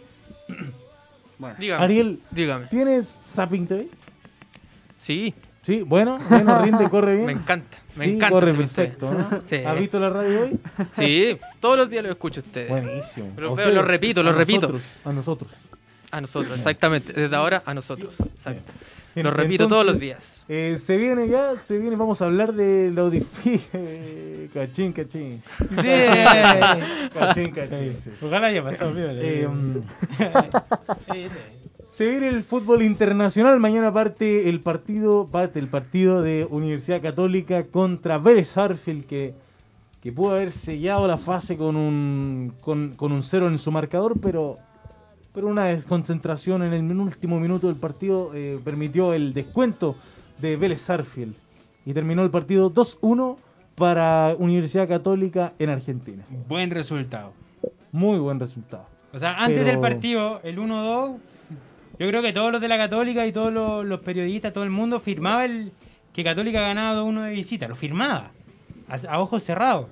Dígame. 1.59 1.85
Ariel, 1.85 2.21
Dígame. 2.31 2.67
¿tienes 2.67 3.17
Zapping 3.35 3.67
TV? 3.67 3.89
Sí, 4.97 5.35
Sí, 5.63 5.83
bueno, 5.83 6.19
bueno, 6.31 6.63
rinde, 6.63 6.89
corre 6.89 7.15
bien. 7.17 7.27
me 7.27 7.33
encanta. 7.33 7.77
Me 7.95 8.05
Sí, 8.07 8.11
encanta. 8.13 8.31
corre 8.33 8.55
perfecto, 8.55 9.13
¿no? 9.13 9.43
Sí. 9.47 9.57
¿Has 9.57 9.79
visto 9.79 10.01
la 10.01 10.09
radio 10.09 10.43
hoy? 10.43 10.59
Sí, 10.97 11.37
todos 11.61 11.77
los 11.77 11.91
días 11.91 12.05
lo 12.05 12.11
escucho 12.13 12.41
a 12.41 12.45
ustedes. 12.45 12.71
Buenísimo. 12.71 13.27
Lo 13.33 13.33
A 13.33 13.41
veo, 13.41 13.51
ustedes, 13.53 13.75
lo 13.75 13.83
repito, 13.83 14.23
lo 14.23 14.31
a 14.31 14.33
repito. 14.33 14.61
nosotros, 14.63 14.97
a 15.05 15.13
nosotros. 15.13 15.68
A 16.11 16.21
nosotros, 16.21 16.57
exactamente. 16.57 17.13
Desde 17.13 17.35
ahora 17.37 17.63
a 17.67 17.75
nosotros. 17.75 18.19
Exacto. 18.21 18.73
Bien, 19.15 19.27
Lo 19.27 19.33
repito 19.33 19.67
todos 19.67 19.85
los 19.85 20.01
entonces, 20.01 20.45
días. 20.45 20.45
eh, 20.49 20.79
se 20.79 20.97
viene 20.97 21.27
ya, 21.29 21.57
se 21.57 21.79
viene, 21.79 21.97
vamos 21.97 22.23
a 22.23 22.27
hablar 22.27 22.53
de 22.53 22.91
lo 22.93 23.11
difícil. 23.11 24.49
cachín, 24.55 24.93
cachín. 24.93 25.43
Cachín, 27.15 27.51
cachín. 27.51 27.97
sí. 28.01 28.11
Ojalá 28.23 28.47
haya 28.49 28.63
pasado. 28.63 28.93
Eh, 28.97 29.49
mm, 29.49 29.81
Se 31.89 32.09
viene 32.09 32.29
el 32.29 32.43
fútbol 32.45 32.83
internacional. 32.83 33.59
Mañana 33.61 33.93
parte 33.93 34.49
el 34.49 34.61
partido, 34.61 35.27
parte 35.29 35.59
el 35.59 35.69
partido 35.69 36.23
de 36.23 36.47
Universidad 36.49 37.01
Católica 37.03 37.65
contra 37.65 38.19
Vélez 38.19 38.57
Arfield 38.57 39.05
que, 39.07 39.35
que 40.03 40.13
pudo 40.13 40.33
haber 40.33 40.53
sellado 40.53 41.09
la 41.09 41.19
fase 41.19 41.57
con 41.57 41.77
un, 41.77 42.55
con, 42.61 42.95
con 42.95 43.11
un 43.13 43.23
cero 43.23 43.49
en 43.49 43.59
su 43.59 43.73
marcador, 43.73 44.21
pero, 44.21 44.59
pero 45.39 45.47
una 45.47 45.67
desconcentración 45.67 46.65
en 46.65 46.73
el 46.73 46.99
último 46.99 47.39
minuto 47.39 47.69
del 47.69 47.77
partido 47.77 48.33
eh, 48.35 48.59
permitió 48.65 49.15
el 49.15 49.33
descuento 49.33 49.95
de 50.39 50.57
Vélez 50.57 50.91
Arfield. 50.91 51.37
Y 51.87 51.95
terminó 51.95 52.25
el 52.25 52.31
partido 52.31 52.75
2-1 52.75 53.37
para 53.77 54.35
Universidad 54.37 54.89
Católica 54.89 55.53
en 55.61 55.71
Argentina. 55.71 56.25
Buen 56.49 56.73
resultado. 56.73 57.35
Muy 57.93 58.19
buen 58.19 58.41
resultado. 58.41 58.85
O 59.13 59.19
sea, 59.21 59.37
antes 59.37 59.59
Pero- 59.59 59.71
del 59.71 59.79
partido, 59.79 60.41
el 60.43 60.59
1-2, 60.59 61.19
yo 62.01 62.09
creo 62.09 62.21
que 62.21 62.33
todos 62.33 62.51
los 62.51 62.61
de 62.61 62.67
la 62.67 62.77
Católica 62.77 63.25
y 63.25 63.31
todos 63.31 63.53
los, 63.53 63.85
los 63.85 64.01
periodistas, 64.01 64.53
todo 64.53 64.65
el 64.65 64.71
mundo 64.71 64.99
firmaba 64.99 65.45
el 65.45 65.71
que 66.13 66.25
Católica 66.25 66.63
ganaba 66.63 67.01
2-1 67.01 67.23
de 67.23 67.31
visita. 67.31 67.69
Lo 67.69 67.77
firmaba. 67.77 68.33
A, 68.89 68.97
a 69.15 69.21
ojos 69.21 69.45
cerrados. 69.45 69.87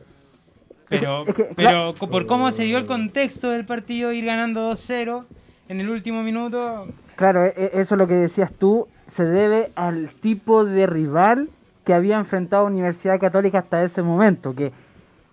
Pero, 0.88 1.24
Es 1.24 1.34
que- 1.34 1.44
pero 1.54 1.94
por 1.94 2.26
cómo 2.26 2.50
se 2.50 2.64
dio 2.64 2.78
el 2.78 2.86
contexto 2.86 3.50
del 3.50 3.64
partido, 3.64 4.12
ir 4.12 4.24
ganando 4.24 4.72
2-0 4.72 5.24
en 5.68 5.80
el 5.80 5.90
último 5.90 6.22
minuto, 6.22 6.86
Claro, 7.16 7.44
e- 7.44 7.54
e- 7.56 7.70
eso 7.80 7.94
es 7.94 7.98
lo 7.98 8.06
que 8.06 8.14
decías 8.14 8.52
tú, 8.52 8.88
se 9.08 9.24
debe 9.24 9.70
al 9.74 10.10
tipo 10.10 10.64
de 10.64 10.86
rival 10.86 11.48
que 11.84 11.94
había 11.94 12.18
enfrentado 12.18 12.66
Universidad 12.66 13.18
Católica 13.18 13.60
hasta 13.60 13.82
ese 13.82 14.02
momento, 14.02 14.54
que 14.54 14.72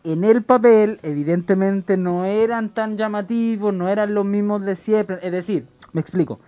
en 0.03 0.23
el 0.23 0.43
papel 0.43 0.99
evidentemente 1.03 1.97
no 1.97 2.25
eran 2.25 2.69
tan 2.69 2.97
llamativos, 2.97 3.73
no 3.73 3.89
eran 3.89 4.13
los 4.13 4.25
mismos 4.25 4.61
de 4.63 4.75
siempre, 4.75 5.19
es 5.21 5.31
decir, 5.31 5.65
me 5.91 6.01
explico, 6.01 6.39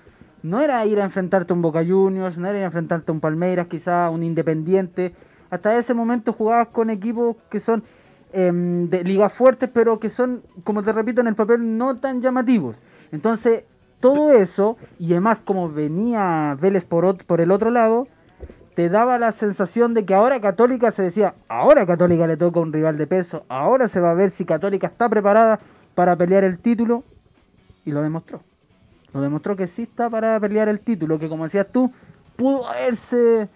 no 0.44 0.62
era 0.62 0.86
ir 0.86 1.02
a 1.02 1.04
enfrentarte 1.04 1.54
a 1.54 1.56
un 1.56 1.62
Boca 1.62 1.84
Juniors, 1.86 2.38
no 2.38 2.48
era 2.48 2.58
ir 2.60 2.64
a 2.64 2.68
enfrentarte 2.68 3.12
a 3.12 3.14
un 3.14 3.20
Palmeiras, 3.20 3.68
quizá 3.68 4.10
un 4.10 4.24
Independiente, 4.24 5.14
hasta 5.50 5.78
ese 5.78 5.94
momento 5.94 6.34
jugabas 6.34 6.68
con 6.68 6.90
equipos 6.90 7.36
que 7.50 7.60
son 7.60 7.84
em, 8.32 8.88
de 8.90 9.04
ligas 9.04 9.32
fuertes, 9.34 9.70
pero 9.74 10.00
que 10.00 10.10
son, 10.10 10.44
como 10.64 10.84
te 10.84 10.92
repito, 10.92 11.22
en 11.22 11.28
el 11.28 11.36
papel 11.36 11.78
no 11.78 11.98
tan 11.98 12.22
llamativos. 12.22 12.76
Entonces, 13.12 13.64
todo 14.06 14.34
eso, 14.34 14.78
y 15.00 15.14
además 15.14 15.42
como 15.44 15.68
venía 15.72 16.56
Vélez 16.62 16.86
por, 16.86 17.18
el 17.40 17.52
otro 17.52 17.72
lado, 17.72 18.08
te 18.76 18.88
daba 18.88 19.18
la 19.18 19.32
sensación 19.32 19.96
de 19.96 20.06
que 20.06 20.14
ahora 20.14 20.40
Católica 20.40 20.92
se 20.92 21.02
decía, 21.02 21.34
ahora 21.48 21.88
Católica 21.88 22.28
le 22.28 22.38
toca 22.38 22.60
un 22.60 22.72
rival 22.72 23.00
de 23.00 23.08
peso, 23.08 23.46
ahora 23.50 23.88
se 23.88 24.00
va 24.00 24.12
a 24.12 24.14
ver 24.14 24.30
si 24.30 24.46
Católica 24.46 24.86
está 24.86 25.10
preparada 25.10 25.60
para 25.96 26.16
pelear 26.16 26.44
el 26.44 26.60
título, 26.60 27.04
y 27.84 27.92
lo 27.94 28.04
demostró. 28.04 28.42
Lo 29.12 29.22
demostró 29.22 29.56
que 29.56 29.66
sí 29.66 29.84
está 29.84 30.08
para 30.08 30.40
pelear 30.40 30.70
el 30.70 30.82
título, 30.82 31.18
que 31.18 31.28
como 31.28 31.46
decías 31.46 31.66
tú, 31.72 31.92
pudo 32.36 32.68
haberse 32.68 33.50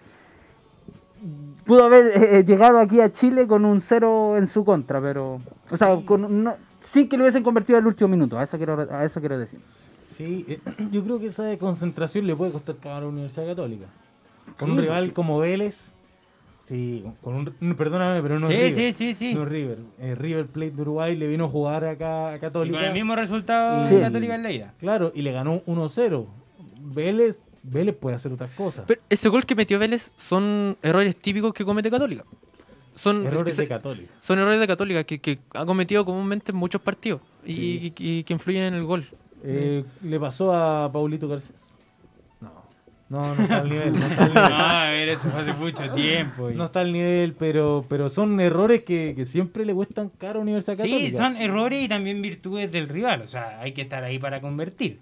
pudo 1.64 1.84
haber 1.84 2.06
eh, 2.06 2.38
eh, 2.38 2.44
llegado 2.44 2.80
aquí 2.80 3.00
a 3.00 3.12
Chile 3.12 3.46
con 3.46 3.64
un 3.64 3.80
cero 3.80 4.36
en 4.36 4.48
su 4.48 4.64
contra, 4.64 5.00
pero 5.00 5.40
o 5.70 5.76
sea, 5.76 5.96
con 6.04 6.42
no- 6.42 6.56
sin 6.82 7.08
que 7.08 7.16
lo 7.16 7.22
hubiesen 7.22 7.44
convertido 7.44 7.78
al 7.78 7.86
último 7.86 8.08
minuto, 8.08 8.36
a 8.36 8.42
eso 8.42 8.56
quiero 8.56 8.88
a 8.90 9.04
eso 9.04 9.20
quiero 9.20 9.38
decir. 9.38 9.60
Sí, 10.10 10.44
eh, 10.48 10.58
yo 10.90 11.02
creo 11.04 11.18
que 11.18 11.26
esa 11.26 11.56
concentración 11.58 12.26
le 12.26 12.34
puede 12.36 12.52
costar 12.52 12.76
caro 12.76 12.96
a 12.96 13.00
la 13.02 13.06
Universidad 13.08 13.46
Católica. 13.46 13.86
Con 14.58 14.66
Sí, 14.68 14.70
un 14.70 14.76
pues 14.76 14.84
rival 14.86 15.04
sí. 15.06 15.10
como 15.12 15.38
Vélez, 15.38 15.94
sí, 16.64 17.04
con 17.22 17.34
un, 17.34 17.74
perdóname, 17.76 18.20
pero 18.22 18.38
no 18.40 18.48
Sí, 18.48 18.54
es 18.54 18.74
River. 18.76 18.92
sí, 18.94 19.14
sí, 19.14 19.14
sí. 19.14 19.34
No 19.34 19.44
es 19.44 19.48
River. 19.48 19.78
Eh, 19.98 20.14
River 20.16 20.46
Plate 20.48 20.72
de 20.72 20.82
Uruguay 20.82 21.16
le 21.16 21.26
vino 21.28 21.44
a 21.44 21.48
jugar 21.48 21.84
acá 21.84 22.30
a 22.30 22.36
y 22.36 22.40
Católica. 22.40 22.76
con 22.78 22.84
el 22.86 22.92
mismo 22.92 23.14
resultado 23.16 23.88
Sí. 23.88 24.00
Católica 24.00 24.34
en 24.34 24.42
la 24.42 24.50
ida. 24.52 24.74
Claro, 24.78 25.12
y 25.14 25.22
le 25.22 25.32
ganó 25.32 25.62
1-0. 25.66 26.26
Vélez, 26.82 27.42
Vélez 27.62 27.94
puede 27.94 28.16
hacer 28.16 28.32
otras 28.32 28.50
cosas. 28.52 28.84
Pero 28.88 29.00
ese 29.08 29.28
gol 29.28 29.46
que 29.46 29.54
metió 29.54 29.78
Vélez 29.78 30.12
son 30.16 30.76
errores 30.82 31.14
típicos 31.16 31.52
que 31.52 31.64
comete 31.64 31.90
Católica. 31.90 32.24
Son, 32.96 33.20
es 33.20 33.26
Errores 33.26 33.44
que 33.44 33.50
se- 33.52 33.62
de 33.62 33.68
Católica. 33.68 34.12
son 34.18 34.38
errores 34.40 34.58
de 34.60 34.66
Católica 34.66 35.04
que, 35.04 35.20
que 35.20 35.38
ha 35.54 35.64
cometido 35.64 36.04
comúnmente 36.04 36.52
en 36.52 36.58
muchos 36.58 36.80
partidos 36.82 37.20
y, 37.46 37.52
y- 37.54 37.94
y 37.96 38.24
que 38.24 38.32
influyen 38.32 38.64
en 38.64 38.74
el 38.74 38.84
gol. 38.84 39.06
Eh, 39.42 39.84
¿Le 40.02 40.20
pasó 40.20 40.52
a 40.54 40.90
Paulito 40.92 41.28
Garcés? 41.28 41.74
No. 42.40 42.52
No, 43.08 43.34
no 43.34 43.42
está 43.42 43.58
al 43.58 43.68
nivel. 43.70 43.92
No 43.92 43.98
está 44.06 44.24
al 44.24 44.28
nivel. 44.34 44.50
No, 44.50 44.56
a 44.56 44.90
ver, 44.90 45.08
eso 45.08 45.30
fue 45.30 45.40
hace 45.40 45.52
mucho 45.54 45.90
tiempo. 45.94 46.50
y- 46.50 46.54
No 46.54 46.64
está 46.66 46.80
al 46.80 46.92
nivel, 46.92 47.34
pero, 47.34 47.84
pero 47.88 48.08
son 48.08 48.40
errores 48.40 48.82
que, 48.82 49.14
que 49.16 49.24
siempre 49.24 49.64
le 49.64 49.74
cuestan 49.74 50.10
caro 50.10 50.38
a 50.40 50.42
Universidad 50.42 50.76
Sí, 50.76 50.82
Católica. 50.90 51.16
son 51.16 51.36
errores 51.36 51.82
y 51.84 51.88
también 51.88 52.20
virtudes 52.22 52.70
del 52.70 52.88
rival. 52.88 53.22
O 53.22 53.26
sea, 53.26 53.60
hay 53.60 53.72
que 53.72 53.82
estar 53.82 54.04
ahí 54.04 54.18
para 54.18 54.40
convertir. 54.40 55.00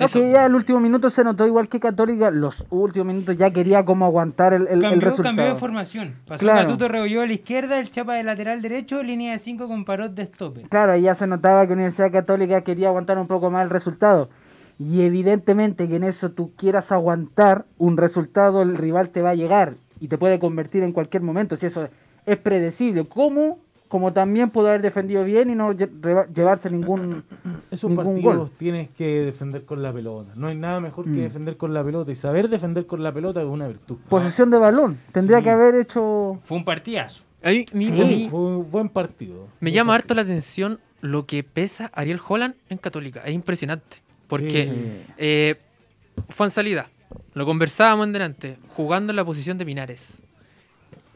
No, 0.00 0.06
Eso. 0.06 0.18
que 0.18 0.30
ya 0.32 0.46
el 0.46 0.54
último 0.54 0.80
minuto 0.80 1.10
se 1.10 1.22
notó 1.22 1.46
igual 1.46 1.68
que 1.68 1.78
Católica, 1.78 2.30
los 2.30 2.64
últimos 2.70 3.06
minutos 3.06 3.36
ya 3.36 3.50
quería 3.50 3.84
como 3.84 4.06
aguantar 4.06 4.54
el, 4.54 4.62
el- 4.62 4.74
el 4.74 4.80
Cambió, 4.80 5.00
resultado. 5.00 5.22
cambió 5.36 5.44
de 5.46 5.54
formación. 5.54 6.14
Pasó 6.26 6.40
Claro. 6.40 6.66
Catuto 6.68 6.88
Rebolló 6.88 7.22
a 7.22 7.26
la 7.26 7.32
izquierda, 7.34 7.78
el 7.78 7.90
Chapa 7.90 8.14
de 8.14 8.24
lateral 8.24 8.62
derecho, 8.62 9.02
línea 9.02 9.32
de 9.32 9.38
5 9.38 9.68
con 9.68 9.84
Parot 9.84 10.14
de 10.14 10.24
stopper. 10.26 10.68
Claro, 10.68 10.96
ya 10.96 11.14
se 11.14 11.26
notaba 11.26 11.66
que 11.66 11.74
Universidad 11.74 12.10
Católica 12.10 12.62
quería 12.62 12.88
aguantar 12.88 13.18
un 13.18 13.26
poco 13.26 13.50
más 13.50 13.62
el 13.64 13.70
resultado. 13.70 14.30
Y 14.78 15.02
evidentemente 15.02 15.86
que 15.88 15.96
en 15.96 16.04
eso 16.04 16.30
tú 16.30 16.52
quieras 16.56 16.90
aguantar 16.90 17.66
un 17.76 17.96
resultado, 17.98 18.62
el 18.62 18.76
rival 18.78 19.10
te 19.10 19.20
va 19.20 19.30
a 19.30 19.34
llegar 19.34 19.74
y 20.00 20.08
te 20.08 20.16
puede 20.16 20.38
convertir 20.38 20.82
en 20.82 20.92
cualquier 20.92 21.22
momento. 21.22 21.54
Si 21.56 21.66
eso 21.66 21.88
es 22.24 22.36
predecible. 22.38 23.06
¿Cómo? 23.06 23.58
Como 23.90 24.12
también 24.12 24.50
pudo 24.50 24.68
haber 24.68 24.82
defendido 24.82 25.24
bien 25.24 25.50
y 25.50 25.56
no 25.56 25.72
llevarse 25.72 26.70
ningún, 26.70 27.24
Esos 27.72 27.90
ningún 27.90 28.04
partidos 28.06 28.36
gol. 28.38 28.50
tienes 28.56 28.88
que 28.88 29.22
defender 29.22 29.64
con 29.64 29.82
la 29.82 29.92
pelota. 29.92 30.30
No 30.36 30.46
hay 30.46 30.56
nada 30.56 30.78
mejor 30.78 31.06
que 31.06 31.10
Mm. 31.10 31.16
defender 31.16 31.56
con 31.56 31.74
la 31.74 31.82
pelota. 31.82 32.12
Y 32.12 32.14
saber 32.14 32.48
defender 32.48 32.86
con 32.86 33.02
la 33.02 33.12
pelota 33.12 33.40
es 33.42 33.48
una 33.48 33.66
virtud. 33.66 33.96
Posesión 34.08 34.48
de 34.50 34.58
balón. 34.58 34.98
Tendría 35.12 35.38
Sí. 35.38 35.44
que 35.44 35.50
haber 35.50 35.74
hecho... 35.74 36.38
Fue 36.44 36.56
un 36.56 36.64
partidazo. 36.64 37.24
A 37.42 37.50
mí- 37.50 37.66
mi- 37.72 37.86
Sí. 37.88 38.28
Fue 38.30 38.38
un 38.38 38.70
buen 38.70 38.88
partido. 38.90 39.48
me 39.58 39.70
Buen 39.70 39.74
llama 39.74 39.92
partido. 39.94 40.02
harto 40.04 40.14
la 40.14 40.22
atención 40.22 40.78
lo 41.00 41.26
que 41.26 41.42
pesa 41.42 41.90
Ariel 41.92 42.20
Holland 42.26 42.54
en 42.68 42.78
Católica. 42.78 43.22
Es 43.24 43.32
impresionante. 43.34 43.96
Porque 44.28 44.64
Sí. 44.64 45.12
eh, 45.18 45.56
fue 46.28 46.46
en 46.46 46.52
salida. 46.52 46.90
Lo 47.34 47.44
conversábamos 47.44 48.06
en 48.06 48.12
delante. 48.12 48.56
Jugando 48.68 49.10
en 49.10 49.16
la 49.16 49.24
posición 49.24 49.58
de 49.58 49.64
Pinares. 49.66 50.22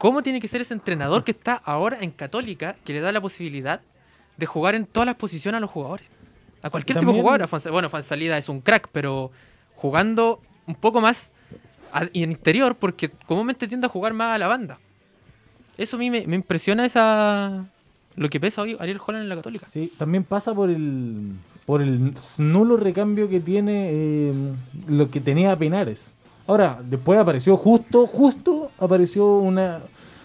¿Cómo 0.05 0.23
tiene 0.23 0.39
que 0.39 0.49
ser 0.49 0.61
ese 0.61 0.75
entrenador 0.75 1.25
que 1.25 1.31
está 1.31 1.55
ahora 1.65 1.97
en 2.03 2.11
Católica 2.11 2.77
que 2.85 2.93
le 2.93 3.01
da 3.01 3.11
la 3.11 3.23
posibilidad 3.23 3.81
de 4.37 4.45
jugar 4.45 4.75
en 4.75 4.85
todas 4.85 5.07
las 5.07 5.17
posiciones 5.17 5.57
a 5.57 5.61
los 5.61 5.71
jugadores? 5.71 6.05
A 6.61 6.69
cualquier 6.69 6.99
tipo 6.99 7.11
de 7.11 7.19
jugador. 7.23 7.49
Bueno, 7.73 7.89
Fansalida 7.89 8.37
es 8.37 8.51
un 8.51 8.61
crack, 8.61 8.89
pero 8.93 9.31
jugando 9.75 10.43
un 10.67 10.75
poco 10.75 11.01
más 11.01 11.33
al- 11.91 12.11
y 12.13 12.23
en 12.23 12.33
interior, 12.33 12.77
porque 12.77 13.09
comúnmente 13.09 13.67
tiende 13.67 13.87
a 13.87 13.89
jugar 13.89 14.13
más 14.13 14.35
a 14.35 14.39
la 14.39 14.47
banda. 14.47 14.79
Eso 15.79 15.97
a 15.97 16.01
mí 16.01 16.11
me, 16.11 16.27
me 16.27 16.37
impresiona 16.37 16.85
esa 16.85 17.65
lo 18.17 18.29
que 18.29 18.39
pesa 18.41 18.61
hoy 18.61 18.77
Ariel 18.79 19.01
Holland 19.07 19.23
en 19.23 19.31
la 19.31 19.37
Católica. 19.37 19.67
Sí, 19.71 19.91
también 19.97 20.25
pasa 20.25 20.55
por 20.55 20.69
el 20.69 21.33
por 21.65 21.81
el 21.81 22.13
nulo 22.37 22.77
recambio 22.77 23.27
que 23.31 23.41
tiene 23.41 23.89
eh, 23.91 24.35
lo 24.87 25.11
que 25.11 25.23
tenía 25.23 25.59
Pinares. 25.59 26.11
Ahora, 26.47 26.79
después 26.85 27.19
apareció 27.19 27.57
justo, 27.57 28.07
justo 28.07 28.71
apareció 28.79 29.39
una 29.39 29.81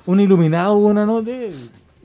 un 0.05 0.19
iluminado 0.19 0.77
una 0.77 1.05
noche 1.05 1.51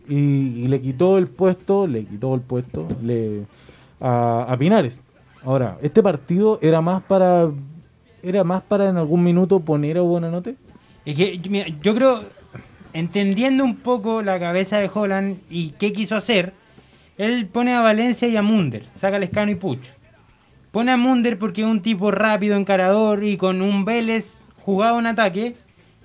y, 0.09 0.69
le 0.69 0.81
quitó 0.81 1.19
el 1.19 1.29
puesto, 1.29 1.87
le 1.87 2.05
quitó 2.05 2.35
el 2.35 2.41
puesto 2.41 2.87
le, 3.03 3.47
a, 4.01 4.55
Pinares. 4.59 5.03
Ahora, 5.45 5.79
este 5.83 6.03
partido 6.03 6.59
era 6.63 6.81
más 6.81 7.03
para 7.03 7.51
era 8.23 8.43
más 8.43 8.63
para 8.63 8.89
en 8.89 8.97
algún 8.97 9.23
minuto 9.23 9.61
poner 9.61 9.99
a 9.99 10.01
Buenanote. 10.01 10.57
Es 11.05 11.17
yo 11.83 11.95
creo, 11.95 12.25
entendiendo 12.95 13.65
un 13.65 13.77
poco 13.77 14.23
la 14.23 14.39
cabeza 14.39 14.79
de 14.79 14.91
Holland 14.93 15.39
y 15.51 15.71
qué 15.79 15.93
quiso 15.93 16.17
hacer, 16.17 16.55
él 17.19 17.47
pone 17.47 17.75
a 17.75 17.81
Valencia 17.81 18.27
y 18.27 18.37
a 18.37 18.43
Munder, 18.43 18.87
saca 18.97 19.17
a 19.17 19.19
Lescano 19.19 19.53
y 19.53 19.57
Puch. 19.57 19.87
Pone 20.71 20.91
a 20.91 20.97
Munder 20.97 21.39
porque 21.39 21.61
es 21.61 21.69
un 21.69 21.83
tipo 21.83 22.11
rápido, 22.11 22.57
encarador 22.57 23.23
y 23.25 23.37
con 23.37 23.63
un 23.63 23.85
Vélez 23.85 24.41
jugaba 24.63 24.99
un 24.99 25.07
ataque. 25.07 25.55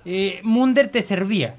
eh, 0.04 0.40
Munder 0.44 0.88
te 0.88 1.02
servía. 1.02 1.56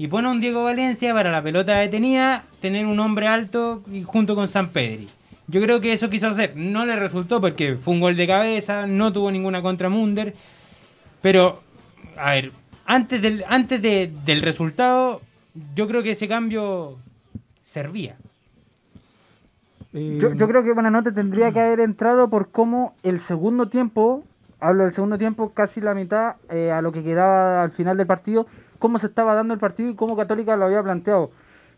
Y 0.00 0.08
pone 0.08 0.28
a 0.28 0.30
un 0.30 0.40
Diego 0.40 0.64
Valencia 0.64 1.12
para 1.12 1.30
la 1.30 1.42
pelota 1.42 1.74
detenida, 1.76 2.44
tener 2.62 2.86
un 2.86 2.98
hombre 3.00 3.26
alto 3.26 3.82
y 3.92 4.02
junto 4.02 4.34
con 4.34 4.48
San 4.48 4.70
Pedri. 4.70 5.10
Yo 5.46 5.60
creo 5.60 5.82
que 5.82 5.92
eso 5.92 6.08
quiso 6.08 6.28
hacer. 6.28 6.56
No 6.56 6.86
le 6.86 6.96
resultó 6.96 7.38
porque 7.38 7.76
fue 7.76 7.92
un 7.92 8.00
gol 8.00 8.16
de 8.16 8.26
cabeza, 8.26 8.86
no 8.86 9.12
tuvo 9.12 9.30
ninguna 9.30 9.60
contra 9.60 9.90
Munder. 9.90 10.34
Pero, 11.20 11.60
a 12.16 12.30
ver, 12.30 12.52
antes 12.86 13.20
del, 13.20 13.44
antes 13.46 13.82
de- 13.82 14.10
del 14.24 14.40
resultado, 14.40 15.20
yo 15.74 15.86
creo 15.86 16.02
que 16.02 16.12
ese 16.12 16.28
cambio 16.28 16.96
servía. 17.62 18.16
Yo, 19.92 20.32
yo 20.34 20.48
creo 20.48 20.62
que 20.64 20.72
Buenanote 20.72 21.12
tendría 21.12 21.52
que 21.52 21.60
haber 21.60 21.80
entrado 21.80 22.30
por 22.30 22.50
cómo 22.50 22.94
el 23.02 23.20
segundo 23.20 23.68
tiempo, 23.68 24.24
hablo 24.60 24.84
del 24.84 24.92
segundo 24.94 25.18
tiempo, 25.18 25.52
casi 25.52 25.82
la 25.82 25.92
mitad 25.92 26.36
eh, 26.48 26.70
a 26.70 26.80
lo 26.80 26.90
que 26.90 27.02
quedaba 27.02 27.62
al 27.62 27.72
final 27.72 27.98
del 27.98 28.06
partido, 28.06 28.46
cómo 28.80 28.98
se 28.98 29.06
estaba 29.06 29.34
dando 29.34 29.54
el 29.54 29.60
partido 29.60 29.90
y 29.90 29.94
cómo 29.94 30.16
Católica 30.16 30.56
lo 30.56 30.64
había 30.64 30.82
planteado. 30.82 31.30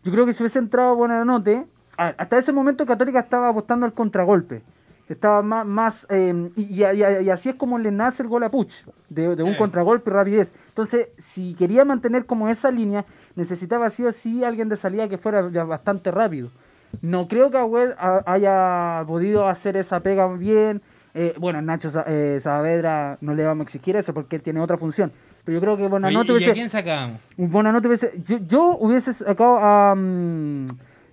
Yo 0.03 0.11
creo 0.11 0.25
que 0.25 0.33
si 0.33 0.41
hubiese 0.41 0.57
entrado 0.57 0.95
Buenanote, 0.95 1.67
hasta 1.97 2.37
ese 2.39 2.51
momento 2.51 2.87
Católica 2.87 3.19
estaba 3.19 3.49
apostando 3.49 3.85
al 3.85 3.93
contragolpe. 3.93 4.63
Estaba 5.09 5.41
más, 5.43 5.65
más 5.65 6.07
eh, 6.09 6.49
y, 6.55 6.61
y- 6.81 6.83
y- 6.83 7.23
y 7.25 7.29
así 7.29 7.49
es 7.49 7.55
como 7.55 7.77
le 7.77 7.91
nace 7.91 8.23
el 8.23 8.29
gol 8.29 8.41
a 8.43 8.49
Puch, 8.49 8.73
de, 9.09 9.35
de 9.35 9.43
un 9.43 9.51
Sí. 9.51 9.57
contragolpe 9.57 10.09
y 10.09 10.13
rapidez. 10.13 10.53
Entonces, 10.69 11.09
si 11.17 11.53
quería 11.55 11.83
mantener 11.85 12.25
como 12.25 12.47
esa 12.47 12.71
línea, 12.71 13.05
necesitaba 13.35 13.89
sí 13.89 14.05
o 14.05 14.11
sí 14.13 14.43
alguien 14.45 14.69
de 14.69 14.77
salida 14.77 15.07
que 15.09 15.17
fuera 15.17 15.49
ya 15.51 15.65
bastante 15.65 16.09
rápido. 16.09 16.49
No 17.01 17.27
creo 17.27 17.51
que 17.51 17.57
Agüed 17.57 17.91
ha- 17.99 18.23
haya 18.25 19.03
podido 19.05 19.47
hacer 19.47 19.75
esa 19.77 19.99
pega 19.99 20.27
bien. 20.33 20.81
Eh, 21.15 21.35
bueno, 21.37 21.61
Nacho 21.61 21.91
eh, 22.07 22.39
Saavedra 22.41 23.17
no 23.21 23.33
le 23.35 23.43
vamos 23.45 23.61
a 23.61 23.63
exigir 23.65 23.95
eso 23.97 24.13
porque 24.13 24.37
él 24.37 24.41
tiene 24.41 24.61
otra 24.61 24.77
función. 24.77 25.11
Pero 25.43 25.55
yo 25.57 25.61
creo 25.61 25.77
que 25.77 25.87
Bonanote 25.87 26.31
Oye, 26.31 26.45
¿Y 26.45 26.49
a 26.49 26.53
quién 26.53 26.69
sacábamos? 26.69 27.19
Bonanote 27.37 27.87
hubiese- 27.89 28.13
yo, 28.25 28.37
yo 28.47 28.77
hubiese 28.77 29.11
sacado 29.13 29.57
a 29.59 29.93
mm, 29.95 30.65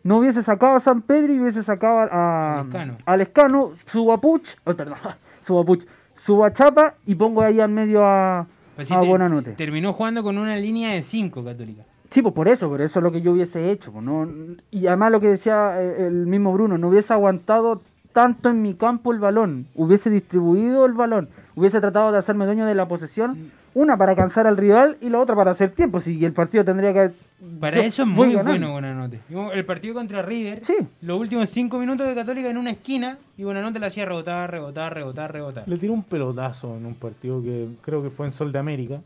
no 0.05 0.17
hubiese 0.19 0.43
sacado 0.43 0.77
a 0.77 0.81
San 0.81 1.03
Pedro 1.03 1.33
y 1.35 1.41
hubiese 1.41 1.63
sacado 1.63 2.09
a, 2.11 2.63
Lescano. 2.65 2.95
a 3.05 3.17
Lescano, 3.17 3.73
subo 3.87 4.13
a 4.13 4.21
Puch, 4.21 4.49
oh, 4.65 4.75
perdón, 4.75 4.97
subo 5.41 5.61
a 5.61 5.65
Puch, 5.65 5.85
subo 6.15 6.45
a 6.45 6.53
Chapa 6.53 6.95
y 7.07 7.15
pongo 7.17 7.43
ahí 7.43 7.61
al 7.61 7.71
medio 7.71 8.05
a, 8.07 8.47
Pues 8.77 8.91
a 8.93 9.01
te- 9.01 9.07
Buenanote. 9.07 9.53
Terminó 9.53 9.93
jugando 9.93 10.23
con 10.23 10.39
una 10.39 10.57
línea 10.57 10.93
de 10.93 11.03
5 11.03 11.45
católica. 11.45 11.83
Sí, 12.11 12.23
pues 12.23 12.35
por 12.35 12.49
eso, 12.49 12.69
por 12.69 12.81
eso 12.81 12.99
es 12.99 13.03
lo 13.05 13.13
que 13.13 13.21
yo 13.21 13.33
hubiese 13.33 13.71
hecho. 13.71 13.93
pues, 13.93 14.05
no- 14.05 14.29
y 14.71 14.87
además 14.87 15.13
lo 15.13 15.21
que 15.21 15.29
decía 15.29 15.81
eh, 15.83 16.07
el 16.07 16.27
mismo 16.27 16.53
Bruno, 16.53 16.79
no 16.79 16.89
hubiese 16.89 17.13
aguantado 17.13 17.83
tanto 18.13 18.49
en 18.51 18.63
mi 18.63 18.75
campo 18.75 19.13
el 19.13 19.19
balón, 19.19 19.67
hubiese 19.75 20.11
distribuido 20.11 20.87
el 20.87 20.93
balón, 20.93 21.29
hubiese 21.55 21.81
tratado 21.81 22.13
de 22.13 22.19
hacerme 22.19 22.45
dueño 22.47 22.67
de 22.67 22.75
la 22.75 22.87
posesión, 22.89 23.51
una 23.73 23.97
para 23.97 24.17
cansar 24.17 24.49
al 24.49 24.57
rival 24.57 24.97
y 25.01 25.11
la 25.11 25.21
otra 25.21 25.37
para 25.37 25.53
hacer 25.53 25.71
tiempo, 25.71 26.01
si 26.01 26.25
el 26.25 26.33
partido 26.33 26.65
tendría 26.65 26.93
que... 26.93 27.13
Para 27.61 27.77
yo 27.79 27.83
eso 27.85 28.03
es 28.03 28.09
muy 28.09 28.35
bueno 28.35 28.73
Buenanote. 28.73 29.21
El 29.55 29.65
partido 29.65 29.95
contra 29.95 30.21
River, 30.23 30.63
Sí. 30.65 30.75
los 31.01 31.19
últimos 31.21 31.49
cinco 31.49 31.79
minutos 31.79 32.07
de 32.07 32.15
Católica 32.15 32.51
en 32.51 32.57
una 32.59 32.73
esquina 32.73 33.17
y 33.39 33.45
Buenanote 33.45 33.79
le 33.79 33.87
hacía 33.87 34.05
rebotar, 34.05 34.51
rebotar, 34.51 34.93
rebotar, 34.93 35.33
rebotar. 35.33 35.65
Le 35.67 35.79
tiró 35.79 35.93
un 35.95 36.03
pelotazo 36.03 36.77
en 36.77 36.85
un 36.85 36.95
partido 36.97 37.41
que 37.43 37.69
creo 37.81 38.03
que 38.03 38.11
fue 38.11 38.27
en 38.27 38.33
Sol 38.33 38.51
de 38.53 38.59
América. 38.59 39.01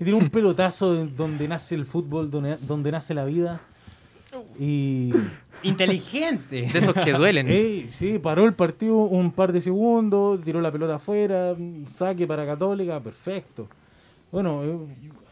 Le 0.00 0.04
tiró 0.04 0.18
un 0.18 0.28
pelotazo 0.30 0.92
de 0.92 1.06
donde 1.06 1.46
nace 1.48 1.76
el 1.76 1.86
fútbol, 1.86 2.30
donde, 2.30 2.56
donde 2.58 2.90
nace 2.92 3.14
la 3.14 3.24
vida. 3.24 3.60
Y 4.58 5.12
Inteligente. 5.62 6.68
De 6.72 6.78
esos 6.78 6.94
que 6.94 7.12
duelen. 7.12 7.48
Ey, 7.48 7.88
sí, 7.92 8.18
paró 8.18 8.44
el 8.44 8.54
partido 8.54 8.96
un 9.04 9.30
par 9.32 9.52
de 9.52 9.60
segundos, 9.60 10.40
tiró 10.44 10.60
la 10.60 10.70
pelota 10.70 10.96
afuera, 10.96 11.54
saque 11.88 12.26
para 12.26 12.44
Católica, 12.46 13.00
perfecto. 13.00 13.66
Bueno, 14.32 14.62
eh, 14.64 14.78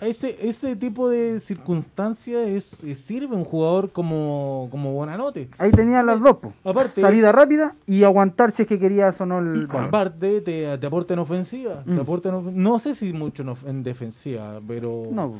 ese, 0.00 0.48
ese 0.48 0.76
tipo 0.76 1.08
de 1.08 1.40
circunstancias 1.40 2.46
es, 2.48 2.82
es- 2.84 2.98
sirve 3.00 3.34
un 3.36 3.44
jugador 3.44 3.90
como, 3.90 4.68
como 4.70 4.92
Bonanote. 4.92 5.48
Ahí 5.58 5.72
tenía 5.72 6.02
las 6.02 6.20
dos, 6.20 6.36
po. 6.36 6.52
Aparte- 6.64 7.00
salida 7.00 7.32
rápida 7.32 7.74
y 7.86 8.04
aguantar 8.04 8.50
si 8.52 8.62
es 8.62 8.68
que 8.68 8.78
querías 8.78 9.20
o 9.20 9.26
no 9.26 9.40
el. 9.40 9.68
Aparte, 9.70 10.40
te, 10.40 10.78
te 10.78 10.86
aporta 10.86 11.12
en 11.14 11.18
ofensiva. 11.20 11.82
te 11.84 11.90
Mm. 11.90 12.00
aporta 12.00 12.28
en 12.30 12.62
no 12.62 12.78
sé 12.78 12.94
si 12.94 13.12
mucho 13.12 13.44
en, 13.66 13.82
defensiva, 13.82 14.60
pero... 14.66 15.08
No, 15.10 15.32
po. 15.32 15.38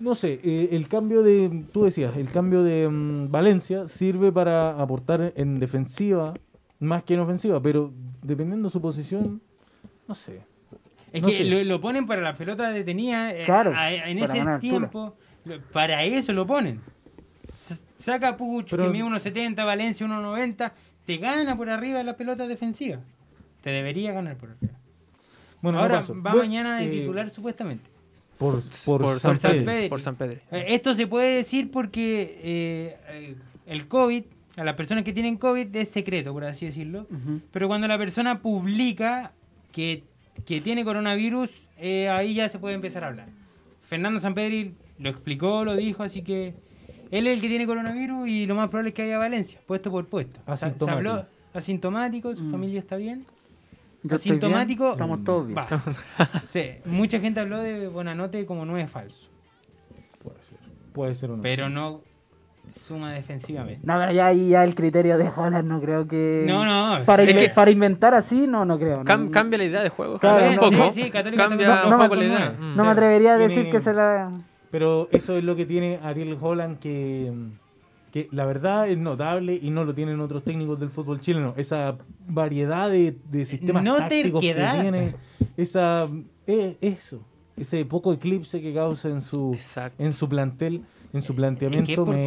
No 0.00 0.14
sé, 0.14 0.40
eh, 0.44 0.68
el 0.72 0.88
cambio 0.88 1.22
de, 1.22 1.64
tú 1.72 1.84
decías, 1.84 2.16
el 2.16 2.28
cambio 2.30 2.62
de 2.62 2.88
mm, 2.88 3.30
Valencia 3.30 3.88
sirve 3.88 4.30
para 4.30 4.80
aportar 4.80 5.32
en 5.36 5.58
defensiva 5.58 6.34
más 6.80 7.02
que 7.02 7.14
en 7.14 7.20
ofensiva, 7.20 7.62
pero 7.62 7.92
dependiendo 8.22 8.68
de 8.68 8.72
su 8.72 8.80
posición, 8.82 9.40
no 10.06 10.14
sé. 10.14 10.42
Es 11.12 11.22
No 11.22 11.28
que 11.28 11.38
sé. 11.38 11.44
lo, 11.44 11.64
lo 11.64 11.80
ponen 11.80 12.06
para 12.06 12.20
la 12.20 12.34
pelota 12.34 12.70
detenida 12.70 13.32
eh, 13.32 13.44
Claro, 13.46 13.72
a- 13.74 13.90
en 13.92 14.18
ese 14.18 14.40
altura. 14.40 14.58
tiempo. 14.60 15.16
Para 15.72 16.04
eso 16.04 16.32
lo 16.34 16.46
ponen. 16.46 16.80
S- 17.48 17.82
Saca 17.96 18.28
a 18.30 18.36
Puch, 18.36 18.70
Pero- 18.70 18.84
que 18.84 18.90
mide 18.90 19.04
1.70, 19.04 19.64
Valencia 19.64 20.04
1.90, 20.06 20.72
te 21.06 21.16
gana 21.16 21.56
por 21.56 21.70
arriba 21.70 22.02
la 22.02 22.16
pelota 22.16 22.46
defensiva. 22.46 22.98
Te 23.62 23.70
debería 23.70 24.12
ganar 24.12 24.36
por 24.36 24.50
arriba. 24.50 24.74
Bueno, 25.62 25.78
no 25.78 25.82
Ahora 25.84 26.00
va 26.00 26.14
Bueno, 26.32 26.38
mañana 26.38 26.78
de 26.78 26.86
eh, 26.86 26.90
titular 27.00 27.30
supuestamente. 27.32 27.88
Por, 28.38 28.60
por, 28.84 29.00
por 29.02 29.18
San 29.18 29.38
San 29.38 29.50
Pedro. 29.52 29.64
Pedro. 29.66 29.88
Por 29.88 30.00
San 30.00 30.16
Pedro. 30.16 30.40
Eh, 30.52 30.64
Esto 30.68 30.94
se 30.94 31.06
puede 31.06 31.36
decir 31.36 31.70
porque 31.70 32.40
eh, 32.42 33.36
el 33.66 33.88
COVID, 33.88 34.24
a 34.56 34.64
las 34.64 34.74
personas 34.74 35.04
que 35.04 35.12
tienen 35.12 35.36
COVID 35.36 35.74
es 35.74 35.88
secreto, 35.90 36.32
por 36.32 36.44
así 36.44 36.66
decirlo. 36.66 37.06
Pero 37.50 37.68
cuando 37.68 37.86
la 37.88 37.98
persona 37.98 38.40
publica 38.40 39.32
que, 39.72 40.04
que 40.44 40.60
tiene 40.60 40.84
coronavirus, 40.84 41.62
eh, 41.78 42.08
ahí 42.08 42.34
ya 42.34 42.48
se 42.48 42.58
puede 42.58 42.74
empezar 42.74 43.04
a 43.04 43.08
hablar. 43.08 43.28
Fernando 43.88 44.18
Sampedri 44.20 44.74
lo 44.98 45.08
explicó, 45.10 45.64
lo 45.64 45.76
dijo, 45.76 46.02
así 46.02 46.22
que 46.22 46.54
él 47.10 47.26
es 47.26 47.34
el 47.34 47.40
que 47.40 47.48
tiene 47.48 47.66
coronavirus 47.66 48.28
y 48.28 48.46
lo 48.46 48.54
más 48.54 48.68
probable 48.68 48.88
es 48.90 48.94
que 48.94 49.02
haya 49.02 49.18
Valencia, 49.18 49.60
puesto 49.66 49.90
por 49.90 50.06
puesto. 50.06 50.40
Sa- 50.46 50.56
Se 50.56 50.64
Asintomático. 50.66 51.10
habló 51.10 51.26
asintomático, 51.54 52.34
su 52.34 52.42
Mm. 52.44 52.50
familia 52.50 52.78
está 52.80 52.96
bien. 52.96 53.24
Yo 54.08 54.16
estoy 54.16 54.30
bien, 54.32 54.38
asintomático. 54.44 54.92
estamos 54.92 55.24
todos 55.24 55.46
bien. 55.46 55.58
Sí, 56.46 56.70
mucha 56.84 57.18
gente 57.20 57.40
habló 57.40 57.58
de 57.60 57.88
Bonanote 57.88 58.44
como 58.46 58.64
no 58.64 58.76
es 58.78 58.90
falso, 58.90 59.30
Puede 60.22 60.42
ser. 60.42 60.58
Puede 60.92 61.14
ser 61.14 61.30
una 61.30 61.42
pero 61.42 61.64
opción. 61.66 61.74
no 61.74 62.00
suma 62.82 63.12
defensivamente. 63.12 63.80
No, 63.86 63.98
pero 63.98 64.12
ya 64.12 64.26
ahí 64.26 64.48
ya 64.50 64.64
el 64.64 64.74
criterio 64.74 65.18
de 65.18 65.30
Holland 65.34 65.68
no 65.68 65.80
creo 65.80 66.08
que... 66.08 66.44
No, 66.48 66.64
no, 66.64 67.04
Para, 67.04 67.22
es 67.22 67.34
inve- 67.34 67.38
que- 67.38 67.48
para 67.50 67.70
inventar 67.70 68.14
así, 68.14 68.46
no, 68.46 68.64
no 68.64 68.78
creo. 68.78 69.04
Cam- 69.04 69.26
no, 69.26 69.30
cambia 69.30 69.58
la 69.58 69.64
idea 69.64 69.82
de 69.82 69.88
juego. 69.88 70.18
Claro, 70.18 70.38
cambia 70.40 70.50
un 70.68 70.72
no, 70.74 70.78
poco. 70.80 70.92
sí, 70.92 71.04
sí, 71.04 71.10
cambia 71.10 71.84
un 71.84 71.90
no, 71.90 71.98
poco 71.98 72.14
la 72.16 72.24
idea. 72.24 72.56
no, 72.58 72.74
no 72.76 72.84
me 72.84 72.90
atrevería 72.90 73.34
a 73.34 73.38
decir 73.38 73.56
Tiene- 73.64 73.70
que 73.70 73.80
se 73.80 73.92
la... 73.92 74.30
Pero 74.70 75.08
eso 75.12 75.36
es 75.38 75.44
lo 75.44 75.54
que 75.54 75.64
tiene 75.64 76.00
Ariel 76.02 76.36
Holland 76.40 76.78
que, 76.78 77.32
que 78.16 78.28
la 78.32 78.46
verdad 78.46 78.88
es 78.88 78.96
notable 78.96 79.58
y 79.60 79.68
no 79.68 79.84
lo 79.84 79.94
tienen 79.94 80.20
otros 80.20 80.42
técnicos 80.42 80.80
del 80.80 80.88
fútbol 80.88 81.20
chileno. 81.20 81.52
Esa 81.58 81.98
variedad 82.26 82.88
de, 82.90 83.14
de 83.30 83.44
sistemas 83.44 83.84
No 83.84 83.96
tácticos 83.96 84.40
que 84.40 84.54
tiene, 84.54 85.14
esa 85.58 86.08
eh, 86.46 86.78
eso, 86.80 87.20
ese 87.58 87.84
poco 87.84 88.14
eclipse 88.14 88.62
que 88.62 88.72
causa 88.72 89.10
en 89.10 89.20
su 89.20 89.52
Exacto. 89.52 90.02
en 90.02 90.14
su 90.14 90.30
plantel, 90.30 90.82
en 91.12 91.20
su 91.20 91.34
planteamiento 91.34 92.06
me- 92.06 92.24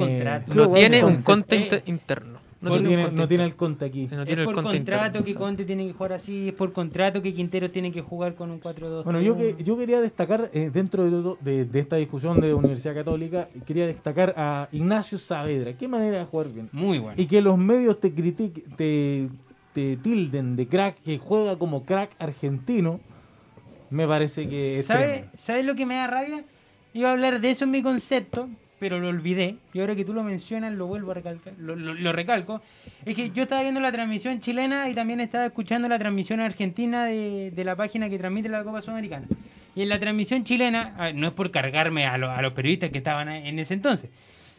tiene 0.75 1.03
un 1.03 1.23
concepto. 1.23 1.23
conte 1.23 1.55
Eh, 1.55 1.63
inter- 1.63 1.83
interno. 1.87 2.38
No 2.61 2.71
tiene, 2.71 2.87
tiene, 2.89 3.03
un 3.03 3.07
conte 3.09 3.21
no 3.21 3.27
tiene 3.29 3.43
el 3.45 3.55
conte 3.55 3.85
aquí. 3.85 4.07
No 4.11 4.23
es 4.23 4.29
el 4.29 4.43
por 4.43 4.55
conte 4.55 4.77
contrato 4.77 5.05
interno, 5.19 5.25
que. 5.25 5.35
Conte 5.35 5.65
tiene 5.65 5.87
que 5.87 5.93
jugar 5.93 6.13
así, 6.13 6.49
es 6.49 6.53
por 6.53 6.73
contrato 6.73 7.21
que 7.21 7.33
Quintero 7.33 7.71
tiene 7.71 7.89
que 7.91 8.01
jugar 8.01 8.35
con 8.35 8.51
un 8.51 8.59
4-2. 8.59 9.03
Bueno, 9.05 9.21
yo 9.21 9.37
que 9.37 9.55
yo 9.63 9.77
quería 9.77 10.01
destacar 10.01 10.49
eh, 10.53 10.69
dentro 10.73 11.05
de, 11.05 11.09
todo- 11.11 11.37
de, 11.39 11.63
de 11.63 11.79
esta 11.79 11.95
discusión 11.95 12.41
de 12.41 12.53
Universidad 12.53 12.93
Católica, 12.95 13.47
quería 13.65 13.87
destacar 13.87 14.33
a 14.35 14.67
Ignacio 14.73 15.17
Saavedra. 15.17 15.73
Qué 15.77 15.87
manera 15.87 16.17
de 16.19 16.25
jugar 16.25 16.51
bien. 16.51 16.69
Muy 16.73 16.99
bueno. 16.99 17.21
Y 17.21 17.27
que 17.27 17.41
los 17.41 17.57
medios 17.57 17.97
te 17.99 18.13
critiquen, 18.13 18.63
te, 18.75 19.29
te 19.73 19.95
tilden 19.95 20.57
de 20.57 20.67
crack, 20.67 20.97
que 21.01 21.17
juega 21.17 21.57
como 21.57 21.85
crack 21.85 22.11
argentino, 22.19 22.99
me 23.89 24.05
parece 24.05 24.49
que 24.49 24.79
es 24.79 24.85
¿Sabes. 24.85 25.25
¿Sabes 25.37 25.65
lo 25.65 25.75
que 25.75 25.85
me 25.85 25.95
da 25.95 26.07
rabia? 26.07 26.43
Iba 26.93 27.09
a 27.09 27.13
hablar 27.13 27.39
de 27.39 27.51
eso 27.51 27.63
en 27.65 27.71
mi 27.71 27.81
concepto, 27.81 28.49
pero 28.79 28.99
lo 28.99 29.09
olvidé. 29.09 29.55
Y 29.73 29.79
ahora 29.79 29.95
que 29.95 30.05
tú 30.05 30.13
lo 30.13 30.23
mencionas, 30.23 30.73
lo 30.73 30.87
vuelvo 30.87 31.11
a 31.11 31.13
recalcar, 31.15 31.53
lo, 31.59 31.75
lo- 31.75 32.13
recalco. 32.13 32.61
Es 33.05 33.15
que 33.15 33.29
yo 33.31 33.43
estaba 33.43 33.61
viendo 33.61 33.79
la 33.79 33.91
transmisión 33.91 34.39
chilena 34.39 34.89
y 34.89 34.93
también 34.95 35.19
estaba 35.19 35.45
escuchando 35.45 35.87
la 35.87 35.99
transmisión 35.99 36.39
argentina 36.39 37.05
de, 37.05 37.51
de 37.51 37.63
la 37.63 37.75
página 37.75 38.09
que 38.09 38.17
transmite 38.17 38.49
la 38.49 38.63
Copa 38.63 38.81
Sudamericana. 38.81 39.27
Y 39.75 39.81
en 39.83 39.89
la 39.89 39.99
transmisión 39.99 40.43
chilena, 40.43 41.11
no 41.13 41.27
es 41.27 41.33
por 41.33 41.51
cargarme 41.51 42.05
a, 42.05 42.17
lo- 42.17 42.31
a 42.31 42.41
los 42.41 42.53
periodistas 42.53 42.89
que 42.89 42.97
estaban 42.97 43.29
en 43.29 43.59
ese 43.59 43.73
entonces, 43.75 44.09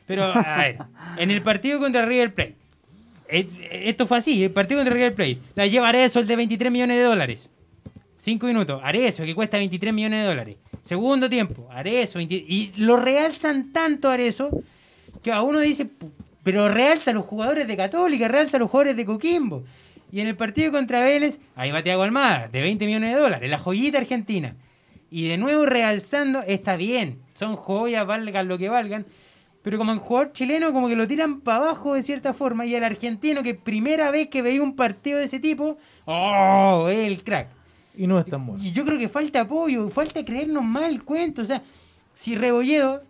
pero 0.06 0.24
a 0.24 0.58
ver, 0.58 0.76
en 1.18 1.30
el 1.30 1.42
partido 1.42 1.78
contra 1.78 2.04
River 2.06 2.32
Plate, 2.34 2.54
eh, 3.28 3.46
esto 3.84 4.06
fue 4.06 4.18
así, 4.18 4.42
el 4.44 4.50
partido 4.50 4.78
contra 4.80 4.94
River 4.94 5.14
Plate, 5.14 5.38
la 5.54 5.66
lleva 5.66 5.88
Arezzo 5.88 6.20
el 6.20 6.26
de 6.26 6.36
23 6.36 6.72
millones 6.72 6.96
de 6.96 7.02
dólares. 7.04 7.48
Cinco 8.16 8.46
minutos, 8.46 8.80
Arezo, 8.84 9.24
que 9.24 9.34
cuesta 9.34 9.56
23 9.58 9.94
millones 9.94 10.20
de 10.20 10.26
dólares. 10.26 10.56
Segundo 10.82 11.28
tiempo, 11.28 11.68
Arezo. 11.70 12.18
20 12.18 12.34
y 12.34 12.72
lo 12.76 12.96
realzan 12.96 13.72
tanto 13.72 14.08
Arezo 14.08 14.50
que 15.22 15.32
a 15.32 15.42
uno 15.42 15.58
dice, 15.60 15.84
"Pu- 15.86 16.10
pero 16.42 16.68
realza 16.68 17.12
los 17.12 17.26
jugadores 17.26 17.66
de 17.66 17.76
Católica, 17.76 18.28
realza 18.28 18.58
los 18.58 18.70
jugadores 18.70 18.96
de 18.96 19.04
Coquimbo. 19.04 19.64
Y 20.12 20.20
en 20.20 20.26
el 20.26 20.36
partido 20.36 20.72
contra 20.72 21.02
Vélez, 21.02 21.38
ahí 21.54 21.70
va 21.70 21.78
Almada, 22.02 22.48
de 22.48 22.62
20 22.62 22.84
millones 22.86 23.14
de 23.14 23.20
dólares, 23.20 23.48
la 23.50 23.58
joyita 23.58 23.98
argentina. 23.98 24.56
Y 25.10 25.28
de 25.28 25.36
nuevo 25.38 25.66
realzando, 25.66 26.40
está 26.46 26.76
bien, 26.76 27.20
son 27.34 27.56
joyas, 27.56 28.06
valgan 28.06 28.48
lo 28.48 28.58
que 28.58 28.68
valgan. 28.68 29.06
Pero 29.62 29.76
como 29.76 29.92
en 29.92 29.98
jugador 29.98 30.32
chileno, 30.32 30.72
como 30.72 30.88
que 30.88 30.96
lo 30.96 31.06
tiran 31.06 31.40
para 31.42 31.58
abajo 31.58 31.94
de 31.94 32.02
cierta 32.02 32.32
forma. 32.32 32.64
Y 32.64 32.74
el 32.74 32.82
argentino, 32.82 33.42
que 33.42 33.54
primera 33.54 34.10
vez 34.10 34.28
que 34.28 34.40
veía 34.40 34.62
un 34.62 34.74
partido 34.74 35.18
de 35.18 35.26
ese 35.26 35.38
tipo, 35.38 35.76
¡oh! 36.06 36.88
El 36.90 37.22
crack. 37.22 37.48
Y 37.96 38.06
no 38.06 38.18
es 38.18 38.26
tan 38.26 38.46
bueno. 38.46 38.62
Y 38.62 38.72
yo 38.72 38.84
creo 38.84 38.98
que 38.98 39.08
falta 39.08 39.40
apoyo, 39.40 39.88
falta 39.90 40.24
creernos 40.24 40.64
más 40.64 40.84
el 40.84 41.04
cuento. 41.04 41.42
O 41.42 41.44
sea, 41.44 41.62
si 42.14 42.34
Rebolledo, 42.34 43.02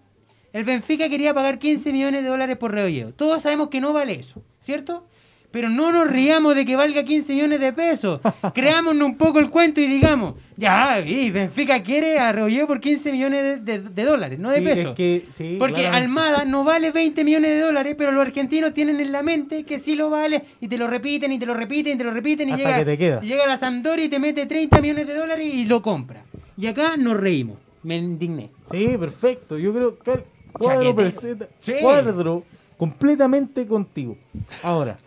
el 0.53 0.65
Benfica 0.65 1.09
quería 1.09 1.35
pagar 1.35 1.59
15 1.59 1.93
millones 1.93 2.23
de 2.23 2.29
dólares 2.29 2.57
por 2.57 2.73
Rebolledo. 2.73 3.13
Todos 3.13 3.43
sabemos 3.43 3.69
que 3.69 3.81
no 3.81 3.93
vale 3.93 4.15
eso, 4.15 4.43
¿cierto? 4.61 5.07
Pero 5.51 5.69
no 5.69 5.91
nos 5.91 6.09
riamos 6.09 6.55
de 6.55 6.65
que 6.65 6.77
valga 6.77 7.03
15 7.03 7.33
millones 7.35 7.59
de 7.61 7.73
pesos. 7.73 8.21
Creámonos 8.55 9.03
un 9.09 9.17
poco 9.17 9.41
el 9.41 9.51
cuento 9.51 9.81
y 9.81 9.89
digamos, 9.89 10.35
ya, 10.57 11.01
y 11.01 11.31
Benfica 11.31 11.83
quiere 11.83 12.19
a 12.21 12.33
por 12.69 12.79
15 12.81 13.11
millones 13.11 13.43
de, 13.65 13.79
de- 13.81 13.89
de 13.89 14.05
dólares, 14.05 14.39
no 14.39 14.51
de 14.51 14.59
Sí, 14.59 14.65
pesos. 14.65 14.87
es 14.91 14.95
que- 14.97 15.25
sí, 15.33 15.57
Porque 15.59 15.81
claramente. 15.81 16.05
Almada 16.07 16.45
no 16.45 16.63
vale 16.63 16.93
20 16.93 17.25
millones 17.25 17.51
de 17.51 17.61
dólares, 17.61 17.95
pero 17.99 18.13
los 18.13 18.23
argentinos 18.25 18.73
tienen 18.73 19.01
en 19.01 19.11
la 19.11 19.23
mente 19.23 19.65
que 19.65 19.81
sí 19.81 19.97
lo 19.97 20.09
vale 20.09 20.45
y 20.61 20.69
te 20.69 20.79
lo 20.79 20.87
repiten 20.87 21.33
y 21.33 21.39
te 21.39 21.47
lo 21.47 21.55
repiten 21.55 21.95
y 21.95 21.99
te 21.99 22.05
lo 22.05 22.13
repiten 22.13 22.49
y 22.49 22.53
Hasta 22.53 22.65
llega, 22.65 22.79
que 22.79 22.85
te 22.85 22.99
queda. 22.99 23.21
y 23.23 23.27
llega 23.27 23.47
la 23.47 23.59
Sampdoria 23.59 24.05
y 24.05 24.09
te 24.09 24.19
mete 24.21 24.47
30 24.47 24.81
millones 24.81 25.07
de 25.09 25.15
dólares 25.15 25.53
y 25.53 25.65
lo 25.67 25.83
compra. 25.83 26.23
Y 26.57 26.67
acá 26.69 26.97
nos 26.97 27.17
reímos. 27.19 27.57
Me 27.83 27.97
indigné. 27.97 28.51
Sí, 28.71 28.97
perfecto. 28.99 29.59
Yo 29.59 29.73
creo 29.75 29.99
que 29.99 30.13
el 30.13 30.25
cuadro 30.53 30.93
Chaquetero. 30.93 30.95
presenta- 30.95 31.49
Sí. 31.61 31.73
cuadro 31.81 32.45
completamente 32.77 33.67
contigo. 33.67 34.17
Ahora, 34.63 34.99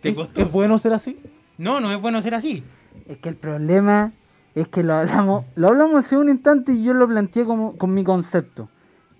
¿Te 0.00 0.10
¿es, 0.10 0.14
costó? 0.16 0.40
es 0.40 0.50
bueno 0.52 0.78
ser 0.78 0.92
así? 0.92 1.18
No, 1.56 1.80
no 1.80 1.92
es 1.92 2.00
bueno 2.00 2.20
ser 2.22 2.34
así. 2.34 2.62
Es 3.08 3.18
que 3.18 3.28
el 3.28 3.36
problema 3.36 4.12
es 4.54 4.68
que 4.68 4.82
lo 4.82 4.94
hablamos, 4.94 5.44
lo 5.56 5.68
hablamos 5.68 6.04
hace 6.04 6.16
un 6.16 6.28
instante 6.28 6.72
y 6.72 6.82
yo 6.84 6.94
lo 6.94 7.06
planteé 7.08 7.44
como, 7.44 7.76
con 7.76 7.94
mi 7.94 8.04
concepto. 8.04 8.68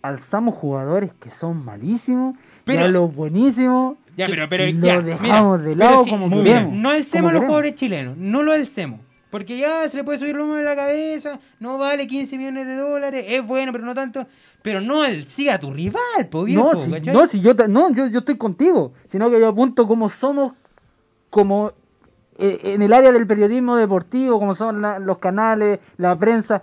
Alzamos 0.03 0.55
jugadores 0.55 1.11
que 1.21 1.31
son 1.31 1.65
malísimos, 1.65 2.37
Pero- 2.65 2.83
y 2.83 2.85
a 2.85 2.89
los 2.89 3.15
buenísimos. 3.15 3.97
Ya, 4.17 4.27
pero, 4.27 4.49
pero 4.49 4.65
lo 4.65 4.81
ya, 4.81 5.01
dejamos 5.01 5.59
mira, 5.61 5.71
de 5.71 5.77
lado 5.77 6.05
sí, 6.05 6.11
como 6.11 6.29
muy 6.29 6.43
queremos, 6.43 6.71
bien. 6.73 6.83
No 6.83 6.91
alcemos 6.91 7.31
a 7.31 7.35
los 7.35 7.43
jugadores 7.45 7.75
chilenos, 7.77 8.17
no 8.17 8.43
lo 8.43 8.53
alcemos. 8.53 9.01
Porque 9.31 9.59
ya 9.59 9.87
se 9.89 9.97
le 9.99 10.05
puede 10.05 10.19
subir 10.19 10.35
el 10.35 10.41
humo 10.41 10.55
de 10.55 10.63
la 10.65 10.75
cabeza, 10.75 11.39
no 11.61 11.77
vale 11.79 12.07
15 12.07 12.39
millones 12.39 12.67
de 12.67 12.77
dólares, 12.77 13.27
es 13.29 13.47
bueno, 13.47 13.73
pero 13.73 13.85
no 13.85 13.93
tanto. 13.95 14.27
Pero 14.63 14.81
no 14.81 15.05
el 15.05 15.25
sí 15.27 15.49
a 15.51 15.59
tu 15.59 15.71
rival, 15.73 16.27
po, 16.31 16.45
viejo, 16.45 16.73
No, 16.75 16.83
si, 16.83 16.91
no, 17.13 17.27
si 17.27 17.41
yo, 17.41 17.55
te- 17.55 17.69
no 17.69 17.93
yo, 17.93 18.07
yo 18.07 18.21
estoy 18.21 18.39
contigo, 18.39 18.93
sino 19.09 19.31
que 19.31 19.39
yo 19.39 19.49
apunto 19.49 19.87
como 19.87 20.09
somos, 20.09 20.53
como 21.31 21.73
eh, 22.39 22.61
en 22.75 22.83
el 22.83 22.93
área 22.93 23.11
del 23.13 23.27
periodismo 23.27 23.77
deportivo, 23.77 24.39
como 24.39 24.55
son 24.55 24.81
la- 24.83 24.99
los 25.01 25.19
canales, 25.19 25.81
la 25.97 26.17
prensa, 26.17 26.63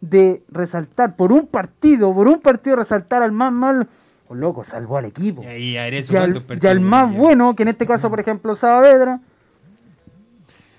de 0.00 0.42
resaltar 0.50 1.16
por 1.16 1.32
un 1.32 1.46
partido, 1.46 2.12
por 2.12 2.28
un 2.28 2.40
partido 2.40 2.76
resaltar 2.76 3.22
al 3.22 3.32
más 3.32 3.50
malo, 3.50 3.86
oh, 4.28 4.34
loco, 4.34 4.62
salvó 4.64 4.98
al 4.98 5.06
equipo. 5.06 5.42
Y 5.42 5.46
ahí, 5.46 5.76
a 5.78 5.84
al, 5.84 5.94
y 6.36 6.40
partidos 6.40 6.64
al 6.70 6.80
más 6.80 7.10
ya. 7.10 7.18
bueno, 7.18 7.56
que 7.56 7.62
en 7.62 7.70
este 7.70 7.86
caso, 7.86 8.10
por 8.10 8.20
ejemplo, 8.20 8.54
Saavedra. 8.54 9.20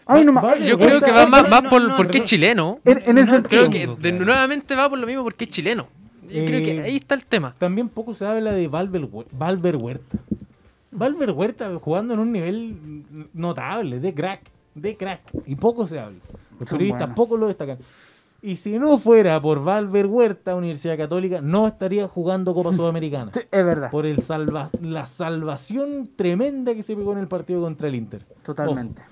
Ay, 0.06 0.24
no, 0.24 0.34
ma- 0.34 0.42
Vale, 0.42 0.68
Yo 0.68 0.76
Esta- 0.76 0.86
creo 0.86 1.02
que 1.02 1.12
va 1.12 1.24
no, 1.24 1.30
más, 1.30 1.50
más 1.50 1.64
no, 1.64 1.70
por, 1.72 1.82
no, 1.82 1.98
porque 1.98 2.20
no. 2.20 2.24
es 2.24 2.30
chileno. 2.30 2.80
en, 2.86 3.02
en 3.06 3.18
ese 3.18 3.32
no 3.42 3.44
Creo 3.44 3.64
sentido. 3.64 3.98
que 3.98 4.02
de- 4.02 4.12
nuevamente 4.20 4.76
va 4.76 4.88
por 4.90 5.00
lo 5.00 5.08
mismo 5.08 5.24
porque 5.24 5.46
es 5.46 5.50
chileno. 5.50 5.88
Yo 6.24 6.46
creo 6.46 6.64
que 6.64 6.76
Eh, 6.78 6.82
ahí 6.84 6.96
está 6.98 7.16
el 7.16 7.26
tema. 7.26 7.56
También 7.58 7.90
poco 7.90 8.14
se 8.14 8.26
habla 8.26 8.52
de 8.52 8.68
Valver, 8.68 9.08
Valver 9.32 9.76
Huerta. 9.78 10.18
Valver 10.96 11.32
Huerta 11.32 11.70
jugando 11.80 12.14
en 12.14 12.20
un 12.20 12.32
nivel 12.32 13.28
notable, 13.34 14.00
de 14.00 14.14
crack, 14.14 14.42
de 14.74 14.96
crack. 14.98 15.22
Y 15.46 15.56
poco 15.56 15.88
se 15.88 16.00
habla. 16.00 16.20
Los 16.60 16.70
Son 16.70 16.78
periodistas 16.78 17.10
poco 17.16 17.38
lo 17.38 17.48
destacan. 17.48 17.78
Y 18.42 18.58
si 18.58 18.78
no 18.78 19.00
fuera 19.00 19.42
por 19.42 19.64
Valver 19.64 20.06
Huerta, 20.06 20.56
Universidad 20.56 20.98
Católica 20.98 21.42
no 21.42 21.68
estaría 21.68 22.08
jugando 22.08 22.54
Copa 22.54 22.72
Sudamericana. 22.74 23.32
Sí, 23.34 23.40
es 23.40 23.66
verdad, 23.66 23.90
Por 23.90 24.06
el 24.06 24.20
salva 24.20 24.70
la 24.82 25.06
salvación 25.06 26.10
tremenda 26.16 26.76
que 26.76 26.84
se 26.84 26.96
pegó 26.96 27.14
en 27.14 27.20
el 27.20 27.28
partido 27.28 27.62
contra 27.62 27.88
el 27.88 27.96
Inter. 27.96 28.26
totalmente. 28.44 29.02
Ojo. 29.02 29.10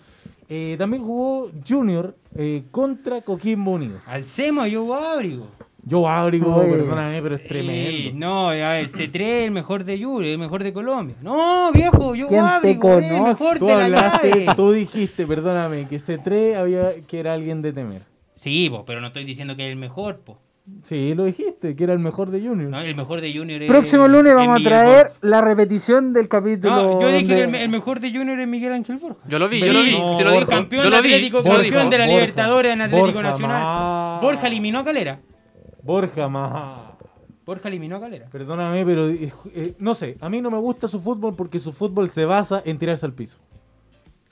Eh, 0.50 0.76
también 0.78 1.02
jugó 1.04 1.50
Junior 1.68 2.16
eh, 2.36 2.66
contra 2.70 3.22
Coquimbo 3.22 3.72
Unido. 3.72 3.98
Alcemo, 4.06 4.68
yo 4.68 4.94
abrigo. 4.94 5.48
Yo 5.86 6.08
abrigo, 6.08 6.56
Oye. 6.56 6.72
perdóname, 6.72 7.22
pero 7.22 7.36
es 7.36 7.48
tremendo. 7.48 8.10
Eh, 8.10 8.12
no, 8.16 8.50
a 8.50 8.54
ver, 8.54 8.88
C3 8.88 9.20
el 9.46 9.52
mejor 9.52 9.84
de 9.84 10.00
Yuri, 10.00 10.30
el 10.32 10.38
mejor 10.38 10.64
de 10.64 10.72
Colombia. 10.72 11.16
No, 11.22 11.72
viejo, 11.74 12.16
yo 12.16 12.28
¿Quién 12.30 12.42
te 12.42 12.48
abrigo, 12.48 12.90
eh, 12.90 12.98
el 13.00 13.10
conoce? 13.12 13.28
mejor 13.30 13.60
Tú 13.60 13.66
de 13.68 13.76
la 13.76 13.90
llave. 13.90 14.46
tú 14.56 14.72
dijiste, 14.72 15.28
perdóname, 15.28 15.86
que 15.88 15.98
C3 15.98 16.56
había 16.56 16.90
que 17.06 17.20
era 17.20 17.34
alguien 17.34 17.62
de 17.62 17.74
temer. 17.74 18.02
Sí, 18.36 18.70
po, 18.70 18.86
pero 18.86 19.02
no 19.02 19.08
estoy 19.08 19.26
diciendo 19.26 19.56
que 19.58 19.66
es 19.66 19.72
el 19.72 19.76
mejor, 19.78 20.20
po. 20.20 20.38
Sí, 20.84 21.14
lo 21.14 21.26
dijiste, 21.26 21.76
que 21.76 21.84
era 21.84 21.92
el 21.92 22.00
mejor 22.00 22.32
de 22.32 22.40
Junior. 22.40 22.70
No, 22.70 22.80
el 22.80 22.96
mejor 22.96 23.20
de 23.20 23.34
Junior 23.34 23.62
es. 23.62 23.68
Próximo 23.68 24.08
lunes 24.08 24.32
es 24.32 24.36
vamos 24.38 24.62
a 24.62 24.64
traer 24.64 25.08
Borja. 25.08 25.18
la 25.20 25.42
repetición 25.42 26.14
del 26.14 26.30
capítulo. 26.30 26.74
No, 26.74 27.02
yo 27.02 27.08
dije 27.10 27.20
donde- 27.20 27.36
que 27.36 27.42
el, 27.42 27.48
me- 27.50 27.62
el 27.64 27.68
mejor 27.70 28.00
de 28.00 28.12
Junior 28.14 28.40
es 28.40 28.48
Miguel 28.48 28.72
Ángel 28.72 28.96
Borja. 28.96 29.20
Yo 29.28 29.38
lo 29.40 29.50
vi, 29.50 29.60
yo 29.60 29.74
lo 29.74 29.82
vi. 29.84 29.92
No, 29.98 30.16
se 30.16 30.24
lo 30.24 30.30
Borja, 30.32 30.40
dijo. 30.46 30.52
Campeón 30.52 30.84
Yo 30.86 30.90
lo 30.90 31.02
vi. 31.02 31.14
Atlético, 31.14 31.38
lo 31.40 31.44
campeón 31.44 31.90
de 31.90 31.98
la 31.98 32.06
Borja, 32.06 32.20
Libertadores 32.22 32.72
en 32.74 32.82
Atlético 32.82 33.06
Borja 33.08 33.22
Nacional. 33.30 34.22
Borja 34.22 34.48
eliminó 34.48 34.80
a 34.80 34.84
Calera. 34.86 35.20
Borja 35.84 36.28
más. 36.30 36.94
Borja 37.46 37.68
eliminó 37.68 37.98
a 37.98 38.00
Calera. 38.00 38.28
Perdóname, 38.32 38.86
pero 38.86 39.10
eh, 39.10 39.32
eh, 39.54 39.76
no 39.80 39.94
sé, 39.96 40.18
a 40.22 40.30
mí 40.30 40.40
no 40.42 40.50
me 40.50 40.58
gusta 40.58 40.88
su 40.88 41.02
fútbol 41.02 41.36
porque 41.36 41.60
su 41.60 41.74
fútbol 41.74 42.10
se 42.10 42.26
basa 42.26 42.62
en 42.66 42.78
tirarse 42.78 43.06
al 43.06 43.14
piso. 43.14 43.38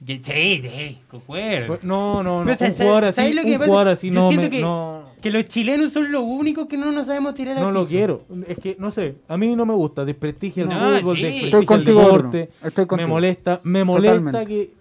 Sí, 0.03 0.19
sí, 0.25 0.97
concuerdo. 1.11 1.67
Pues, 1.67 1.83
No, 1.83 2.23
no, 2.23 2.39
no, 2.39 2.45
Pero, 2.45 2.51
un 2.53 2.57
¿sabes- 2.57 2.77
jugador 2.77 3.03
así, 3.05 3.15
sabes 3.17 3.35
lo 3.35 3.41
que 3.43 3.51
un 3.51 3.57
pasa? 3.59 3.67
jugador 3.69 3.87
así 3.89 4.07
Yo 4.07 4.13
no 4.15 4.27
siento 4.29 4.45
me, 4.45 4.49
que- 4.49 4.61
no, 4.61 5.03
Que 5.21 5.29
los 5.29 5.45
chilenos 5.45 5.91
son 5.93 6.11
los 6.11 6.23
únicos 6.23 6.67
que 6.67 6.75
no 6.77 6.91
nos 6.91 7.05
sabemos 7.05 7.35
tirar 7.35 7.57
al 7.57 7.61
no 7.63 7.71
lo 7.71 7.85
quiero. 7.85 8.23
Es 8.47 8.57
que, 8.57 8.75
no 8.79 8.89
sé, 8.89 9.17
a 9.27 9.37
mí 9.37 9.55
no 9.55 9.67
me 9.67 9.75
gusta, 9.75 10.03
desprestigia 10.03 10.63
el 10.63 10.69
No, 10.69 10.75
fútbol, 10.75 11.17
sí. 11.17 11.21
desprestigia 11.21 11.45
Estoy 11.45 11.59
el 11.59 11.65
contigo, 11.67 12.01
deporte. 12.01 12.49
Estoy 12.63 12.85
me 12.97 13.05
molesta, 13.05 13.61
me 13.63 13.83
molesta 13.83 14.17
Totalmente. 14.17 14.47
que... 14.47 14.80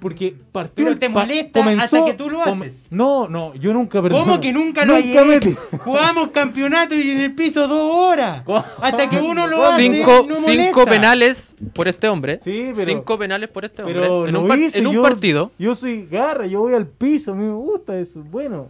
Porque 0.00 0.36
partió 0.52 0.84
Pero 0.86 0.96
te 0.98 1.08
molesta 1.08 1.64
hasta 1.80 2.04
que 2.04 2.14
tú 2.14 2.30
lo 2.30 2.42
haces. 2.42 2.86
No, 2.90 3.28
no, 3.28 3.52
yo 3.56 3.72
nunca 3.74 4.00
perdón. 4.00 4.20
¿Cómo 4.24 4.40
que 4.40 4.52
nunca 4.52 4.84
lo 4.84 4.94
Nunca 4.94 5.20
hay 5.20 5.26
me 5.26 5.36
hecho? 5.36 5.56
Jugamos 5.78 6.28
campeonato 6.28 6.94
y 6.94 7.10
en 7.10 7.18
el 7.20 7.34
piso 7.34 7.66
dos 7.66 7.90
horas. 7.94 8.42
¿Cómo? 8.46 8.64
Hasta 8.80 9.08
que 9.08 9.16
uno 9.16 9.46
lo 9.48 9.64
hace. 9.64 9.82
Cinco, 9.82 10.24
no 10.28 10.36
cinco 10.36 10.84
penales 10.86 11.56
por 11.72 11.88
este 11.88 12.08
hombre. 12.08 12.38
Sí, 12.40 12.70
pero- 12.76 12.86
Cinco 12.86 13.18
penales 13.18 13.48
por 13.48 13.64
este 13.64 13.82
hombre. 13.82 14.00
Pero 14.00 14.26
en 14.28 14.36
un, 14.36 14.46
par- 14.46 14.58
hice, 14.58 14.78
en 14.78 14.86
un 14.86 14.94
yo, 14.94 15.02
partido. 15.02 15.50
Yo 15.58 15.74
soy 15.74 16.06
garra, 16.06 16.46
yo 16.46 16.60
voy 16.60 16.74
al 16.74 16.86
piso, 16.86 17.32
a 17.32 17.34
mí 17.34 17.44
me 17.44 17.54
gusta 17.54 17.98
eso. 17.98 18.22
Bueno, 18.22 18.68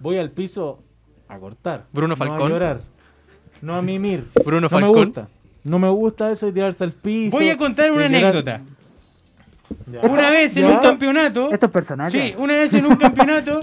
voy 0.00 0.16
al 0.16 0.30
piso 0.30 0.82
a 1.28 1.38
cortar. 1.38 1.84
Bruno 1.92 2.08
No 2.12 2.16
Falcón. 2.16 2.46
a 2.46 2.48
llorar. 2.48 2.80
No 3.60 3.74
a 3.74 3.82
mimir. 3.82 4.28
Bruno 4.44 4.62
no 4.62 4.68
Falcón. 4.70 4.92
me 4.94 5.04
gusta. 5.04 5.28
No 5.64 5.78
me 5.78 5.88
gusta 5.90 6.32
eso 6.32 6.46
de 6.46 6.52
tirarse 6.52 6.84
al 6.84 6.92
piso. 6.92 7.36
Voy 7.36 7.50
a 7.50 7.56
contar 7.58 7.90
una 7.92 8.08
llorar. 8.08 8.62
Ya. 9.90 10.00
Una 10.02 10.30
vez 10.30 10.56
en 10.56 10.68
Ya. 10.68 10.70
un 10.76 10.78
campeonato. 10.82 11.50
Estos 11.52 11.70
personajes. 11.70 12.12
Sí, 12.12 12.34
una 12.38 12.54
vez 12.54 12.72
en 12.74 12.86
un 12.86 12.96
campeonato. 12.96 13.60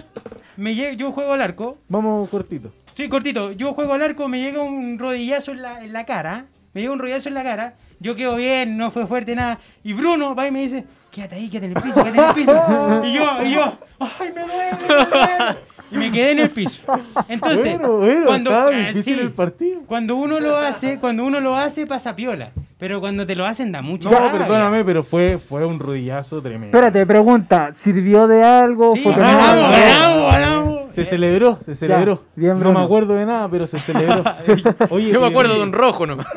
Me 0.58 0.74
lle- 0.74 0.96
yo 0.96 1.12
juego 1.12 1.34
al 1.34 1.42
arco. 1.42 1.78
Vamos 1.90 2.30
cortito. 2.30 2.72
Sí, 2.96 3.10
cortito. 3.10 3.52
Yo 3.52 3.74
juego 3.74 3.94
al 3.94 4.02
arco, 4.02 4.28
me 4.28 4.40
llega 4.40 4.62
un 4.62 4.98
rodillazo 4.98 5.52
en 5.52 5.62
la, 5.62 5.82
en 5.82 5.92
la 5.94 6.06
cara. 6.06 6.46
Me 6.74 6.82
llega 6.82 6.94
un 6.94 7.00
rodillazo 7.00 7.28
en 7.30 7.36
la 7.36 7.44
cara. 7.44 7.74
Yo 8.00 8.16
quedo 8.16 8.36
bien, 8.36 8.78
no 8.78 8.92
fue 8.92 9.06
fuerte 9.08 9.36
nada. 9.36 9.60
Y 9.84 9.94
Bruno 9.94 10.34
va 10.36 10.48
y 10.48 10.52
me 10.52 10.62
dice, 10.62 10.86
quédate 11.12 11.36
ahí, 11.36 11.50
quédate 11.50 11.68
en 11.72 11.78
el 11.78 11.84
piso, 11.84 12.04
quédate 12.04 12.20
en 12.20 12.28
el 12.28 12.34
piso. 12.36 13.02
y 13.06 13.14
yo, 13.14 13.44
y 13.46 13.52
yo, 13.52 13.78
ay, 14.00 14.30
me 14.34 14.42
duele, 14.42 14.72
me 14.82 14.88
duele. 14.88 15.58
Y 15.92 15.98
me 15.98 16.12
quedé 16.12 16.32
en 16.32 16.40
el 16.40 16.50
piso. 16.50 16.82
Entonces, 17.28 17.78
bueno, 17.78 17.98
bueno, 17.98 18.26
cuando, 18.26 18.50
estaba 18.50 18.70
ah, 18.70 18.80
difícil 18.80 19.16
sí, 19.16 19.22
el 19.22 19.32
partido. 19.32 19.82
cuando 19.88 20.16
uno 20.16 20.40
lo 20.40 20.58
hace, 20.58 20.98
cuando 21.00 21.24
uno 21.24 21.40
lo 21.40 21.56
hace, 21.56 21.86
pasa 21.86 22.16
piola. 22.16 22.52
Pero 22.78 23.00
cuando 23.00 23.26
te 23.26 23.36
lo 23.36 23.46
hacen 23.46 23.72
da 23.72 23.82
mucha 23.82 24.10
No, 24.10 24.18
rabia. 24.18 24.40
perdóname, 24.40 24.84
pero 24.84 25.04
fue, 25.04 25.38
fue 25.40 25.66
un 25.66 25.80
rodillazo 25.80 26.42
tremendo. 26.42 26.68
Espérate, 26.78 27.06
pregunta, 27.06 27.72
¿sirvió 27.74 28.28
de 28.28 28.44
algo? 28.44 28.94
Sí, 28.96 29.02
¿Fue 29.04 29.12
ganamos, 29.14 29.42
ganamos, 29.46 29.72
ganamos, 29.72 29.92
ganamos, 29.92 30.32
ganamos. 30.34 30.94
Se 30.94 31.06
celebró, 31.06 31.60
se 31.64 31.76
celebró. 31.76 32.24
bien, 32.36 32.60
no 32.60 32.72
me 32.74 32.80
acuerdo 32.80 33.16
de 33.16 33.26
nada, 33.26 33.50
pero 33.50 33.68
se 33.68 33.80
celebró. 33.80 34.24
Oye, 34.90 35.12
Yo 35.12 35.20
me 35.22 35.28
eh, 35.28 35.30
acuerdo 35.30 35.56
de 35.56 35.64
un 35.64 35.72
rojo 35.74 36.06
nomás. 36.06 36.28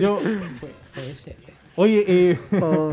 yo- 0.00 0.18
Oye, 1.76 2.04
eh, 2.06 2.38
Oh. 2.62 2.92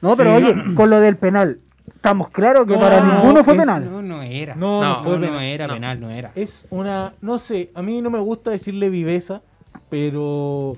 No, 0.00 0.16
pero 0.16 0.34
oye, 0.34 0.54
con 0.76 0.90
lo 0.90 1.00
del 1.00 1.16
penal, 1.16 1.58
estamos 2.04 2.28
claros 2.28 2.66
que 2.66 2.74
No, 2.74 2.80
para 2.80 3.00
no, 3.00 3.14
ninguno 3.14 3.42
fue 3.42 3.56
penal. 3.56 3.90
No, 3.90 4.02
no 4.02 4.22
era. 4.22 4.54
no, 4.54 4.82
no, 4.82 4.88
No, 4.96 5.02
fue 5.02 5.12
no, 5.12 5.18
no 5.20 5.26
penal. 5.26 5.42
era 5.42 5.68
penal, 5.68 6.00
no 6.00 6.10
era. 6.10 6.32
Es 6.34 6.66
una, 6.68 7.14
no 7.22 7.38
sé, 7.38 7.70
a 7.74 7.80
mí 7.80 8.02
no 8.02 8.10
me 8.10 8.18
gusta 8.18 8.50
decirle 8.50 8.90
viveza, 8.90 9.40
pero 9.88 10.76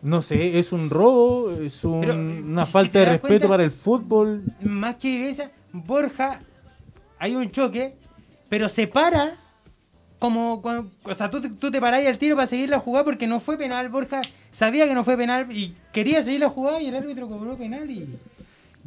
no 0.00 0.22
sé, 0.22 0.58
es 0.58 0.72
un 0.72 0.88
robo, 0.88 1.50
es 1.50 1.84
un- 1.84 2.00
Pero, 2.00 2.14
una 2.14 2.64
si 2.64 2.72
falta 2.72 3.00
de 3.00 3.04
respeto 3.04 3.26
cuenta- 3.28 3.48
para 3.48 3.64
el 3.64 3.70
fútbol. 3.70 4.44
Más 4.62 4.96
que 4.96 5.10
viveza, 5.10 5.50
Borja, 5.74 6.40
hay 7.18 7.34
un 7.36 7.50
choque, 7.50 7.92
pero 8.48 8.70
se 8.70 8.86
para 8.86 9.36
como 10.18 10.62
cuando, 10.62 10.90
o 11.04 11.12
sea, 11.12 11.28
tú, 11.28 11.42
te- 11.42 11.50
tú 11.50 11.70
te 11.70 11.82
parás 11.82 12.06
al 12.06 12.16
tiro 12.16 12.34
para 12.34 12.46
seguir 12.46 12.70
la 12.70 12.80
jugada 12.80 13.04
porque 13.04 13.26
no 13.26 13.40
fue 13.40 13.58
penal. 13.58 13.90
Borja 13.90 14.22
sabía 14.50 14.88
que 14.88 14.94
no 14.94 15.04
fue 15.04 15.18
penal 15.18 15.48
y 15.52 15.74
quería 15.92 16.22
seguir 16.22 16.40
la 16.40 16.48
jugada 16.48 16.80
y 16.80 16.86
el 16.86 16.96
árbitro 16.96 17.28
cobró 17.28 17.56
penal 17.58 17.90
y... 17.90 18.08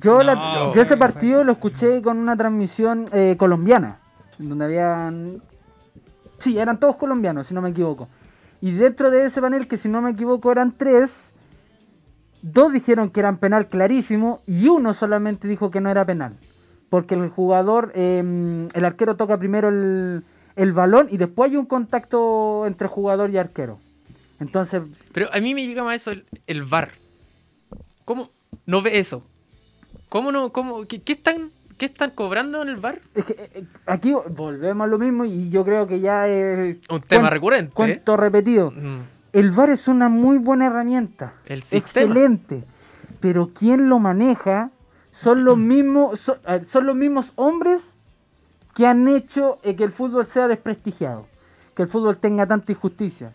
Yo, 0.02 0.24
la- 0.24 0.36
No, 0.36 0.74
yo 0.74 0.82
ese 0.82 0.96
partido 0.98 1.44
lo 1.44 1.52
escuché 1.54 2.02
con 2.02 2.18
una 2.18 2.36
transmisión 2.38 3.06
eh, 3.12 3.36
colombiana, 3.38 4.00
donde 4.38 4.66
habían... 4.66 5.42
Sí, 6.40 6.58
eran 6.58 6.80
todos 6.80 6.96
colombianos, 6.96 7.48
si 7.48 7.54
no 7.54 7.62
me 7.62 7.70
equivoco. 7.70 8.08
Y 8.62 8.72
dentro 8.72 9.10
de 9.12 9.26
ese 9.26 9.42
panel, 9.42 9.68
que 9.68 9.78
si 9.78 9.90
no 9.90 10.02
me 10.02 10.12
equivoco 10.12 10.52
eran 10.52 10.72
tres, 10.78 11.34
dos 12.42 12.72
dijeron 12.72 13.10
que 13.10 13.20
eran 13.20 13.38
penal 13.38 13.68
clarísimo 13.68 14.42
y 14.48 14.68
uno 14.68 14.94
solamente 14.94 15.48
dijo 15.48 15.70
que 15.72 15.82
no 15.82 15.90
era 15.90 16.06
penal. 16.06 16.34
Porque 16.90 17.16
el 17.16 17.30
jugador, 17.30 17.92
eh, 17.94 18.68
el 18.74 18.86
arquero 18.86 19.16
toca 19.16 19.38
primero 19.38 19.70
el, 19.70 20.24
el 20.56 20.74
balón 20.74 21.08
y 21.12 21.18
después 21.18 21.52
hay 21.52 21.58
un 21.58 21.66
contacto 21.66 22.66
entre 22.66 22.88
jugador 22.88 23.30
y 23.30 23.38
arquero. 23.38 23.80
Entonces, 24.40 24.82
Pero 25.12 25.28
a 25.34 25.40
mí 25.42 25.54
me 25.54 25.68
llega 25.68 25.84
más 25.84 25.98
eso, 25.98 26.12
el, 26.12 26.26
el 26.48 26.64
VAR. 26.64 26.92
¿Cómo 28.06 28.30
no 28.66 28.82
ve 28.82 28.98
eso? 29.00 29.24
¿Cómo 30.10 30.32
no? 30.32 30.52
Cómo, 30.52 30.86
qué, 30.86 31.02
qué 31.02 31.14
están, 31.14 31.52
¿Qué 31.80 31.86
están 31.86 32.12
cobrando 32.12 32.62
en 32.62 32.68
el 32.68 32.76
VAR? 32.76 33.00
Es 33.16 33.24
que 33.24 33.34
eh, 33.34 33.50
eh, 33.54 33.64
aquí 33.86 34.14
volvemos 34.32 34.84
a 34.84 34.88
lo 34.88 35.00
mismo 35.00 35.24
y 35.24 35.50
yo 35.50 35.64
creo 35.64 35.88
que 35.88 36.02
ya 36.02 36.28
es 36.28 36.78
Un 36.90 37.02
tema 37.02 37.30
recurrente. 37.30 37.74
Cuento 37.74 38.18
repetido. 38.18 38.72
Mm. 38.72 39.00
El 39.32 39.52
VAR 39.52 39.70
es 39.70 39.88
una 39.88 40.10
muy 40.10 40.40
buena 40.40 40.66
herramienta. 40.66 41.32
El 41.46 41.64
sistema. 41.64 42.12
Excelente. 42.12 42.66
Pero 43.22 43.52
quien 43.54 43.88
lo 43.88 44.00
maneja 44.00 44.72
son 45.12 45.46
los 45.46 45.58
mismos 45.58 46.20
son, 46.20 46.38
son 46.66 46.86
los 46.86 46.98
mismos 46.98 47.32
hombres 47.36 47.96
que 48.76 48.86
han 48.86 49.08
hecho 49.08 49.60
eh, 49.64 49.78
que 49.78 49.86
el 49.86 49.94
fútbol 49.94 50.26
sea 50.26 50.50
desprestigiado, 50.50 51.28
que 51.76 51.84
el 51.84 51.88
fútbol 51.88 52.18
tenga 52.18 52.46
tanta 52.46 52.74
injusticia. 52.74 53.34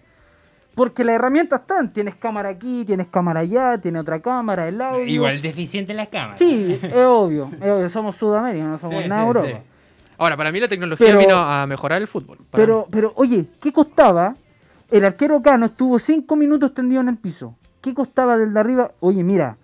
Porque 0.75 1.05
las 1.05 1.14
herramientas 1.16 1.61
están, 1.61 1.93
tienes 1.93 2.16
cámara 2.16 2.49
aquí, 2.49 2.85
tienes 2.85 3.07
cámara 3.09 3.41
allá, 3.41 3.79
tienes 3.79 4.03
otra 4.03 4.20
cámara, 4.20 4.66
el 4.68 4.81
audio. 4.81 5.05
Igual 5.07 5.41
deficiente 5.41 5.95
las 5.95 6.09
cámaras. 6.09 6.39
Sí, 6.39 6.79
es 6.83 6.95
obvio, 7.07 7.49
es 7.61 7.70
obvio, 7.70 7.89
somos 7.89 8.16
Sudamérica, 8.16 8.64
no 8.66 8.79
somos 8.79 9.03
Sí, 9.03 9.09
nada 9.09 9.22
sí, 9.22 9.27
Europa. 9.29 9.49
sí. 9.49 9.55
Ahora, 10.18 10.37
para 10.37 10.51
mí 10.53 10.61
la 10.61 10.68
tecnología 10.68 11.07
Pero- 11.07 11.18
vino 11.18 11.37
a 11.37 11.66
mejorar 11.66 12.01
el 12.03 12.09
fútbol. 12.09 12.39
Pero, 12.51 12.81
mí. 12.81 12.87
pero, 12.91 13.12
oye, 13.16 13.47
¿qué 13.61 13.72
costaba? 13.72 14.35
El 14.90 15.05
arquero 15.05 15.40
Cano 15.43 15.66
estuvo 15.66 15.98
cinco 15.98 16.36
minutos 16.36 16.73
tendido 16.74 17.01
en 17.01 17.09
el 17.09 17.16
piso. 17.16 17.57
¿Qué 17.81 17.94
costaba 17.94 18.36
del 18.36 18.53
de 18.55 18.61
arriba? 18.61 18.90
Oye, 19.01 19.23
mira, 19.24 19.57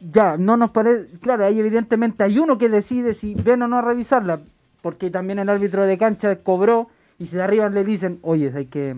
ya, 0.00 0.36
no 0.36 0.56
nos 0.56 0.70
parece. 0.70 1.18
Claro, 1.20 1.44
ahí 1.44 1.58
evidentemente 1.58 2.22
hay 2.24 2.38
uno 2.38 2.56
que 2.58 2.68
decide 2.68 3.14
si 3.14 3.34
ven 3.34 3.62
o 3.62 3.68
no 3.68 3.78
a 3.78 3.82
revisarla. 3.82 4.40
porque 4.82 5.10
también 5.10 5.38
el 5.38 5.48
árbitro 5.50 5.84
de 5.84 5.98
cancha 5.98 6.36
cobró 6.36 6.88
y 7.18 7.26
si 7.26 7.36
de 7.36 7.42
arriba 7.42 7.68
le 7.68 7.84
dicen, 7.84 8.18
oye, 8.22 8.50
hay 8.56 8.64
que 8.66 8.96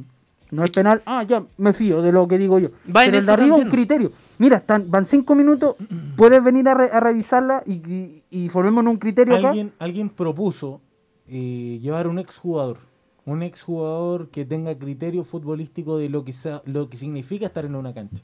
no 0.52 0.64
es 0.64 0.70
penal, 0.70 1.02
ah, 1.06 1.24
ya 1.24 1.42
me 1.58 1.72
fío 1.72 2.00
de 2.02 2.12
lo 2.12 2.28
que 2.28 2.38
digo 2.38 2.58
yo. 2.60 2.68
Va 2.94 3.04
en 3.04 3.06
Pero 3.06 3.08
el 3.10 3.14
eso 3.16 3.26
de 3.26 3.32
arriba 3.32 3.56
un 3.56 3.62
también. 3.62 3.70
criterio. 3.86 4.12
Mira, 4.38 4.58
están, 4.58 4.88
van 4.90 5.06
cinco 5.06 5.34
minutos, 5.34 5.74
puedes 6.16 6.42
venir 6.44 6.68
a, 6.68 6.74
re- 6.74 6.90
a 6.92 7.00
revisarla 7.00 7.62
y, 7.66 7.72
y, 7.72 8.22
y 8.30 8.48
formemos 8.48 8.84
un 8.86 8.96
criterio 8.98 9.34
acá. 9.34 9.48
Alguien, 9.48 9.72
alguien 9.80 10.08
propuso 10.10 10.80
eh, 11.26 11.78
llevar 11.82 12.06
un 12.06 12.18
exjugador. 12.20 12.78
Un 13.24 13.42
exjugador 13.44 14.30
que 14.30 14.44
tenga 14.44 14.76
criterio 14.76 15.22
futbolístico 15.24 15.96
de 15.96 16.08
lo 16.08 16.24
que, 16.24 16.32
sea, 16.32 16.60
lo 16.66 16.88
que 16.88 16.96
significa 16.96 17.46
estar 17.46 17.64
en 17.64 17.74
una 17.76 17.94
cancha. 17.94 18.22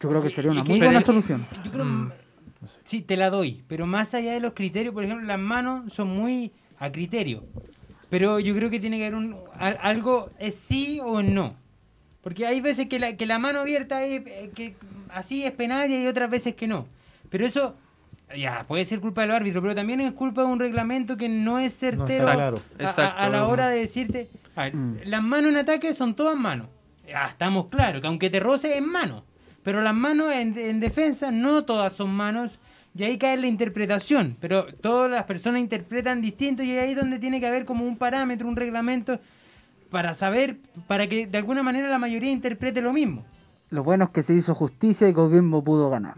Yo 0.00 0.08
creo 0.08 0.22
que 0.22 0.30
sería 0.30 0.50
una 0.52 0.62
muy 0.64 0.78
buena 0.78 1.00
solución. 1.00 1.46
Yo 1.64 1.70
creo, 1.72 1.84
Sí, 2.84 3.02
te 3.02 3.16
la 3.16 3.28
doy. 3.28 3.62
Pero 3.68 3.86
más 3.86 4.14
allá 4.14 4.32
de 4.32 4.40
los 4.40 4.52
criterios, 4.54 4.94
por 4.94 5.04
ejemplo, 5.04 5.26
las 5.26 5.38
manos 5.40 5.92
son 5.92 6.08
muy 6.08 6.52
a 6.78 6.90
criterio. 6.92 7.42
Pero 8.14 8.38
yo 8.38 8.54
creo 8.54 8.70
que 8.70 8.78
tiene 8.78 8.96
que 8.98 9.06
haber 9.06 9.16
un, 9.18 9.36
al- 9.58 9.76
algo, 9.82 10.30
es 10.38 10.54
sí 10.54 11.00
o 11.02 11.20
no. 11.20 11.56
Porque 12.22 12.46
hay 12.46 12.60
veces 12.60 12.86
que 12.88 13.00
la, 13.00 13.16
que 13.16 13.26
la 13.26 13.40
mano 13.40 13.58
abierta 13.58 14.04
es, 14.04 14.22
eh, 14.24 14.52
que 14.54 14.76
así 15.12 15.44
es 15.44 15.50
penal 15.50 15.90
y 15.90 15.94
hay 15.94 16.06
otras 16.06 16.30
veces 16.30 16.54
que 16.54 16.68
no. 16.68 16.86
Pero 17.28 17.44
eso, 17.44 17.74
ya, 18.36 18.62
puede 18.68 18.84
ser 18.84 19.00
culpa 19.00 19.22
del 19.22 19.32
árbitro, 19.32 19.60
pero 19.60 19.74
también 19.74 20.00
es 20.00 20.12
culpa 20.12 20.42
de 20.42 20.46
un 20.46 20.60
reglamento 20.60 21.16
que 21.16 21.28
no 21.28 21.58
es 21.58 21.76
certero 21.76 22.24
claro. 22.26 22.56
a- 22.78 22.82
a- 22.84 22.86
Exacto. 22.86 23.20
A, 23.20 23.28
la 23.28 23.48
hora 23.48 23.68
de 23.68 23.80
decirte, 23.80 24.30
a 24.54 24.62
ver, 24.62 24.76
Mm. 24.76 24.96
las 25.06 25.22
manos 25.24 25.50
en 25.50 25.56
ataque 25.56 25.92
son 25.92 26.14
todas 26.14 26.36
manos. 26.36 26.68
Ya, 27.08 27.26
estamos 27.26 27.66
claros, 27.66 28.00
que 28.00 28.06
aunque 28.06 28.30
te 28.30 28.38
roce 28.38 28.76
es 28.78 28.82
mano. 28.84 29.24
Pero 29.64 29.80
las 29.82 29.94
manos 29.94 30.32
en, 30.32 30.56
en 30.56 30.78
defensa 30.78 31.32
no 31.32 31.64
todas 31.64 31.92
son 31.94 32.10
manos. 32.14 32.60
Y 32.96 33.02
ahí 33.04 33.18
cae 33.18 33.36
la 33.36 33.46
interpretación. 33.48 34.36
Pero 34.40 34.66
todas 34.66 35.10
las 35.10 35.24
personas 35.24 35.60
interpretan 35.60 36.22
distinto 36.22 36.62
y 36.62 36.70
ahí 36.72 36.92
es 36.92 36.96
donde 36.96 37.18
tiene 37.18 37.40
que 37.40 37.46
haber 37.46 37.64
como 37.64 37.84
un 37.84 37.96
parámetro, 37.96 38.46
un 38.48 38.56
reglamento 38.56 39.18
para 39.90 40.14
saber, 40.14 40.56
para 40.86 41.06
que 41.08 41.26
de 41.26 41.38
alguna 41.38 41.62
manera 41.62 41.88
la 41.88 41.98
mayoría 41.98 42.30
interprete 42.30 42.80
lo 42.82 42.92
mismo. 42.92 43.24
Lo 43.70 43.82
bueno 43.82 44.04
es 44.04 44.10
que 44.10 44.22
se 44.22 44.34
hizo 44.34 44.54
justicia 44.54 45.08
y 45.08 45.12
Coquimbo 45.12 45.62
pudo 45.64 45.90
ganar. 45.90 46.14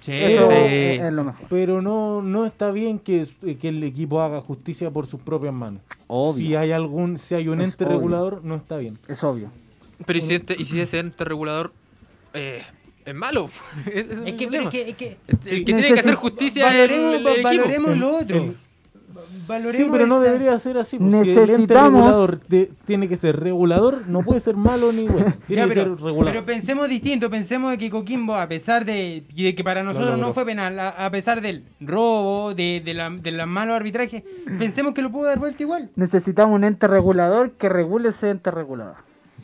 Sí, 0.00 0.12
Eso 0.12 0.48
Sí. 0.50 0.56
es, 0.58 1.00
es 1.02 1.12
lo 1.12 1.24
mejor. 1.24 1.46
Pero 1.50 1.82
no, 1.82 2.22
no 2.22 2.46
está 2.46 2.70
bien 2.70 2.98
que, 2.98 3.26
que 3.60 3.68
el 3.68 3.82
equipo 3.82 4.20
haga 4.20 4.40
justicia 4.40 4.90
por 4.90 5.06
sus 5.06 5.20
propias 5.20 5.52
manos. 5.52 5.80
Obvio. 6.06 6.46
Si 6.46 6.54
hay 6.56 6.72
algún, 6.72 7.18
si 7.18 7.34
hay 7.34 7.48
un 7.48 7.60
Es 7.60 7.70
ente 7.72 7.84
obvio. 7.84 7.96
regulador, 7.96 8.44
no 8.44 8.54
está 8.54 8.76
bien. 8.76 8.98
Es 9.08 9.24
obvio. 9.24 9.50
Pero 10.06 10.18
¿y 10.18 10.22
si, 10.22 10.34
este- 10.34 10.56
y 10.58 10.64
si 10.66 10.80
ese 10.80 11.00
ente 11.00 11.24
regulador 11.24 11.72
eh, 12.34 12.62
es 13.10 13.16
malo? 13.16 13.50
Es, 13.86 14.10
Es 14.10 14.18
el 14.18 14.36
que, 14.36 14.48
pero 14.48 14.64
es 14.64 14.68
que, 14.70 14.88
es 14.90 14.96
que 14.96 15.16
El 15.46 15.58
que 15.64 15.64
tiene 15.64 15.92
que 15.94 16.00
hacer 16.00 16.14
justicia 16.14 16.68
es 16.68 16.90
el, 16.90 17.00
valoremos, 17.00 17.14
el 17.14 17.26
equipo. 17.26 17.42
valoremos 17.44 17.90
El- 17.92 17.98
lo 17.98 18.16
otro. 18.18 18.36
el- 18.36 18.56
Valoremos 19.48 19.76
Sí, 19.78 19.88
pero 19.90 20.06
no 20.06 20.16
esa- 20.22 20.30
debería 20.32 20.58
ser 20.58 20.76
así. 20.76 20.98
si 20.98 21.02
el 21.02 21.14
ente 21.14 21.34
Necesitamos- 21.34 21.92
regulador 22.02 22.40
de- 22.46 22.70
tiene 22.84 23.08
que 23.08 23.16
ser 23.16 23.40
regulador, 23.40 24.02
no 24.06 24.22
puede 24.22 24.38
ser 24.38 24.54
malo 24.54 24.92
ni 24.92 25.08
bueno. 25.08 25.32
Tiene 25.46 25.62
Ya, 25.62 25.68
que 25.68 25.74
pero, 25.80 25.96
ser 25.96 26.04
regular. 26.04 26.34
pero 26.34 26.44
pensemos 26.44 26.88
distinto, 26.90 27.30
pensemos 27.30 27.70
de 27.70 27.78
que 27.78 27.88
Coquimbo, 27.88 28.34
a 28.36 28.46
pesar 28.46 28.84
de, 28.84 29.24
y 29.34 29.44
de 29.44 29.54
que 29.54 29.64
para 29.64 29.82
nosotros 29.82 30.18
no 30.18 30.34
fue 30.34 30.44
penal, 30.44 30.78
a, 30.78 30.90
a 30.90 31.10
pesar 31.10 31.40
del 31.40 31.64
robo, 31.80 32.54
de, 32.54 32.82
de, 32.84 32.92
la, 32.92 33.08
de 33.08 33.30
los 33.32 33.46
malos 33.46 33.76
arbitrajes, 33.76 34.22
pensemos 34.58 34.92
que 34.92 35.00
lo 35.00 35.10
pudo 35.10 35.24
dar 35.28 35.38
vuelta 35.38 35.62
igual. 35.62 35.88
Necesitamos 35.96 36.54
un 36.54 36.64
ente 36.64 36.86
regulador 36.86 37.52
que 37.52 37.70
regule 37.70 38.10
ese 38.10 38.28
ente 38.28 38.50
regulador. 38.50 38.96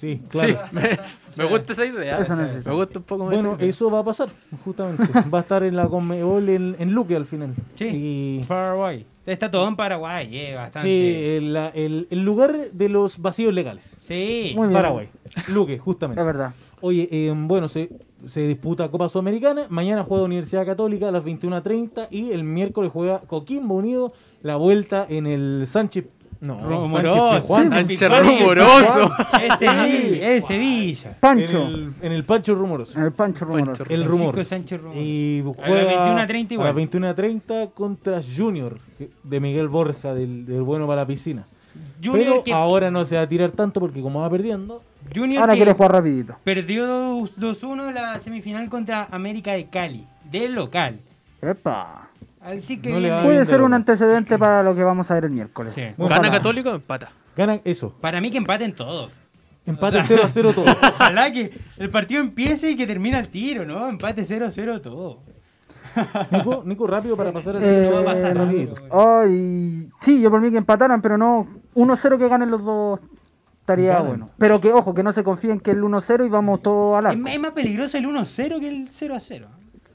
Sí, 0.04 0.20
claro. 0.28 0.48
Sí, 0.52 0.58
me, 0.72 0.98
me 1.36 1.44
gusta 1.50 1.72
esa 1.72 1.84
idea. 1.86 2.18
Eso. 2.20 2.36
Me 2.36 2.74
gusta 2.76 2.98
un 2.98 3.04
poco 3.04 3.24
más. 3.24 3.34
Bueno, 3.34 3.52
esa 3.52 3.60
idea. 3.62 3.70
eso 3.70 3.90
va 3.90 3.98
a 4.00 4.04
pasar, 4.04 4.28
justamente. 4.64 5.04
Va 5.34 5.38
a 5.38 5.40
estar 5.42 5.62
en 5.62 5.76
la 5.76 5.88
Conmebol 5.88 6.48
en, 6.48 6.76
en 6.78 6.92
Luque 6.92 7.16
al 7.16 7.26
final. 7.26 7.54
Sí, 7.76 7.90
Y, 7.92 8.44
Paraguay. 8.46 9.06
Está 9.26 9.50
todo 9.50 9.66
en 9.66 9.74
Paraguay, 9.76 10.28
eh, 10.36 10.54
bastante. 10.54 10.86
sí, 10.86 11.36
el, 11.38 11.54
la- 11.54 11.68
el- 11.70 12.06
el 12.10 12.22
lugar 12.24 12.54
de 12.72 12.88
los 12.90 13.18
vacíos 13.20 13.54
legales. 13.54 13.96
Sí. 14.02 14.52
Muy 14.54 14.68
bien. 14.68 14.74
Paraguay. 14.74 15.08
Luque, 15.48 15.78
justamente. 15.78 16.20
Es 16.20 16.26
verdad. 16.26 16.52
Oye, 16.82 17.08
eh, 17.10 17.32
bueno, 17.34 17.66
se, 17.68 17.88
se 18.26 18.46
disputa 18.46 18.90
Copa 18.90 19.08
Sudamericana. 19.08 19.62
Mañana 19.70 20.04
juega 20.04 20.24
Universidad 20.24 20.66
Católica 20.66 21.08
a 21.08 21.10
las 21.10 21.24
21.30 21.24 22.08
y 22.10 22.32
el 22.32 22.44
miércoles 22.44 22.90
juega 22.92 23.20
Coquimbo 23.20 23.76
Unido. 23.76 24.12
La 24.42 24.56
vuelta 24.56 25.06
en 25.08 25.26
el 25.26 25.64
Sánchez. 25.66 26.04
No, 26.44 26.60
Rumoroso. 26.60 27.46
Sánchez 27.48 28.10
rumoroso. 28.10 29.12
Es 29.42 29.58
Sevilla, 29.58 30.30
es 30.32 30.44
Sevilla. 30.44 31.08
En 31.10 31.14
Pancho. 31.20 31.66
el, 31.66 31.92
en 32.02 32.12
el 32.12 32.24
Pancho 32.24 32.54
Rumoroso. 32.54 32.98
En 32.98 33.04
el 33.06 33.12
Pancho 33.12 33.44
rumoroso. 33.46 33.84
El 33.88 34.04
rumor. 34.04 34.44
Sánchez 34.44 34.78
Rumoroso. 34.80 35.00
Y 35.02 35.40
A 35.40 35.44
las 35.44 35.56
juega 35.56 36.26
21:30 36.26 36.50
a 36.50 36.54
igual. 36.54 36.66
las 36.76 36.76
21.30 37.16 37.72
contra 37.72 38.20
Junior 38.22 38.78
de 39.22 39.40
Miguel 39.40 39.68
Borja, 39.68 40.12
del, 40.14 40.44
del 40.44 40.62
bueno 40.62 40.86
para 40.86 41.00
la 41.02 41.06
piscina. 41.06 41.46
Junior 42.02 42.24
Pero 42.24 42.44
que, 42.44 42.52
ahora 42.52 42.90
no 42.90 43.04
se 43.06 43.16
va 43.16 43.22
a 43.22 43.28
tirar 43.28 43.50
tanto 43.52 43.80
porque 43.80 44.02
como 44.02 44.20
va 44.20 44.28
perdiendo, 44.28 44.82
Junior 45.14 45.40
Ahora 45.40 45.54
que 45.54 45.58
quiere 45.60 45.72
jugar 45.72 45.92
rapidito. 45.92 46.36
perdió 46.44 47.20
2-1 47.22 47.92
la 47.92 48.20
semifinal 48.20 48.68
contra 48.68 49.08
América 49.10 49.52
de 49.52 49.66
Cali, 49.66 50.06
del 50.30 50.54
local. 50.54 51.00
Epa. 51.40 52.10
Así 52.44 52.78
que 52.80 52.90
No 52.90 53.22
Puede 53.24 53.44
ser 53.44 53.62
un 53.62 53.72
antecedente 53.74 54.38
para 54.38 54.62
lo 54.62 54.74
que 54.74 54.82
vamos 54.84 55.10
a 55.10 55.14
ver 55.14 55.24
el 55.24 55.30
miércoles. 55.30 55.72
Sí. 55.72 55.82
Bueno, 55.96 56.14
¿Gana. 56.14 56.30
Católico 56.30 56.70
o 56.70 56.74
empata? 56.74 57.10
ganan 57.36 57.60
eso. 57.64 57.94
para 58.00 58.20
mí 58.20 58.30
que 58.30 58.38
empaten 58.38 58.74
todos. 58.74 59.10
Empate 59.66 60.02
0 60.06 60.22
a 60.24 60.28
0 60.28 60.52
todo. 60.54 60.64
Ojalá 60.94 61.32
que 61.32 61.50
el 61.78 61.90
partido 61.90 62.20
empiece 62.20 62.70
y 62.70 62.76
que 62.76 62.86
termine 62.86 63.16
al 63.16 63.28
tiro, 63.28 63.64
¿no? 63.64 63.88
Empate 63.88 64.22
0-0 64.22 64.82
todo. 64.82 65.20
Nico, 66.30 66.62
Nico, 66.66 66.86
rápido 66.86 67.16
para 67.16 67.32
pasar 67.32 67.56
al 67.56 67.62
Eh, 67.62 67.66
siguiente 67.66 67.92
va 67.94 68.00
a 68.00 68.04
pasar 68.04 68.36
rapidito. 68.36 68.74
rápido. 68.74 69.20
Ay, 69.20 69.90
sí, 70.02 70.20
yo 70.20 70.30
por 70.30 70.40
mí 70.40 70.50
que 70.50 70.58
empataran, 70.58 71.00
pero 71.00 71.16
no 71.16 71.46
1-0 71.74 72.18
que 72.18 72.28
ganen 72.28 72.50
los 72.50 72.62
dos 72.64 73.00
estaría 73.60 73.92
Ganan. 73.92 74.06
bueno. 74.06 74.30
Pero 74.36 74.60
que 74.60 74.70
ojo, 74.72 74.92
que 74.92 75.02
no 75.02 75.12
se 75.12 75.24
confíen 75.24 75.60
que 75.60 75.70
el 75.70 75.82
1-0 75.82 76.26
y 76.26 76.28
vamos 76.28 76.60
todos 76.62 76.98
al 76.98 77.06
Es, 77.06 77.12
arco. 77.16 77.28
es 77.28 77.40
más 77.40 77.52
peligroso 77.52 77.96
el 77.96 78.06
1-0 78.06 78.60
que 78.60 78.68
el 78.68 78.88
0-0. 78.90 79.46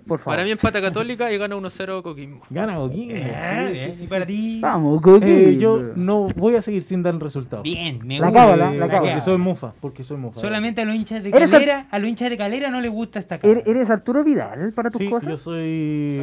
Por 0.10 0.20
favor. 0.20 0.34
Para 0.34 0.44
mí 0.44 0.52
empata 0.52 0.82
Católica 0.82 1.32
y 1.32 1.38
gana 1.38 1.56
1-0 1.56 2.02
Coquimbo. 2.04 2.42
Gana 2.50 2.76
Coquimbo. 2.76 3.14
Eh, 3.16 3.34
sí, 3.50 3.74
bien, 3.74 3.92
sí, 3.94 3.98
sí, 3.98 4.04
y 4.04 4.06
sí. 4.06 4.10
para 4.10 4.26
ti. 4.26 4.60
Vamos, 4.62 5.02
Coquimbo. 5.02 5.26
Eh, 5.26 5.58
yo 5.58 5.82
no 5.96 6.28
voy 6.36 6.56
a 6.56 6.62
seguir 6.62 6.84
sin 6.84 7.02
dar 7.02 7.14
el 7.14 7.22
resultado. 7.22 7.64
Bien, 7.64 8.00
me 8.06 8.20
La 8.20 8.28
gusta. 8.28 8.42
cábala, 8.42 8.72
la 8.72 8.86
Eh, 8.86 8.90
cábala. 8.90 9.00
Porque 9.14 9.22
soy 9.22 9.38
mufa, 9.38 9.74
porque 9.80 10.04
soy 10.04 10.18
mufa. 10.18 10.42
Solamente 10.42 10.82
a 10.82 10.86
los 10.86 10.96
hinchas 10.96 11.24
de 11.24 11.30
Eres 11.30 11.50
Calera, 11.50 11.88
a 11.90 12.00
los 12.00 12.10
hinchas 12.10 12.30
de 12.30 12.38
Calera 12.38 12.70
no 12.70 12.82
les 12.82 12.92
gusta 12.92 13.20
esta 13.20 13.36
¿Er- 13.36 13.42
cábala. 13.42 13.62
¿Eres 13.66 13.90
Arturo 13.90 14.24
Vidal 14.26 14.74
para 14.74 14.90
tus 14.90 15.00
Sí, 15.00 15.08
cosas? 15.10 15.30
yo 15.30 15.38
soy 15.38 16.22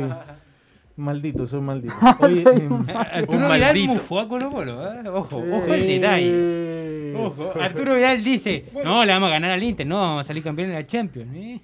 maldito, 0.96 1.46
soy 1.46 1.60
maldito. 1.60 1.94
Oye, 2.20 2.42
Soy 2.42 2.56
em, 2.62 2.86
Arturo 2.88 3.38
Un 3.38 3.52
Vidal 3.52 3.60
maldito. 3.60 3.92
mufó 3.92 4.20
a 4.20 4.28
Colo 4.28 4.50
Colo, 4.50 4.92
¿eh? 4.92 5.08
Ojo, 5.08 5.36
ojo 5.38 5.74
eh, 5.74 5.80
el 5.80 5.86
detalle. 6.00 7.14
Ojo, 7.16 7.52
Arturo 7.60 7.94
Vidal 7.94 8.24
dice, 8.24 8.64
no, 8.84 9.04
le 9.04 9.12
vamos 9.12 9.28
a 9.28 9.32
ganar 9.32 9.50
al 9.50 9.62
Inter, 9.62 9.86
no, 9.86 9.96
vamos 9.98 10.20
a 10.20 10.26
salir 10.26 10.42
campeón 10.42 10.68
de 10.68 10.74
la 10.74 10.86
Champions. 10.86 11.30
¿eh? 11.36 11.60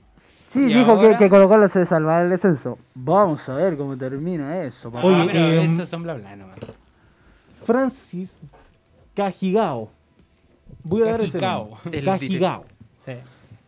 Sí, 0.53 0.61
Y 0.61 0.75
dijo 0.75 0.99
que, 0.99 1.07
ahora- 1.07 1.19
que 1.19 1.29
Colo 1.31 1.49
Colo 1.49 1.67
se 1.69 1.87
salva 1.87 2.21
del 2.21 2.31
descenso. 2.31 2.79
Vamos 2.95 3.49
a 3.49 3.55
ver 3.55 3.77
cómo 3.77 3.97
termina 3.97 4.63
eso. 4.65 4.91
papá. 4.91 5.07
Oye, 5.07 5.29
pero 5.33 5.63
em, 5.63 5.75
esos 5.75 5.89
son 5.89 6.03
bla 6.03 6.15
bla 6.15 6.37
nomás. 6.37 6.59
Francis 7.63 8.37
Cajigao. 9.15 9.91
Voy 10.85 11.03
a 11.03 11.13
dar 11.13 11.21
ese 11.21 11.39
Cajigao. 11.39 11.69
nombre. 11.83 11.99
El 11.99 12.05
Cajigao. 12.05 12.65
Sí. 13.05 13.13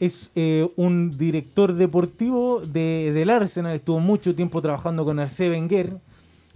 Es 0.01 0.31
eh, 0.35 0.69
un 0.77 1.17
director 1.17 1.73
deportivo 1.73 2.61
de, 2.61 3.13
del 3.15 3.31
Arsenal, 3.31 3.75
estuvo 3.75 4.01
mucho 4.01 4.35
tiempo 4.35 4.61
trabajando 4.61 5.05
con 5.05 5.19
Arsène 5.19 5.51
Wenger 5.53 5.97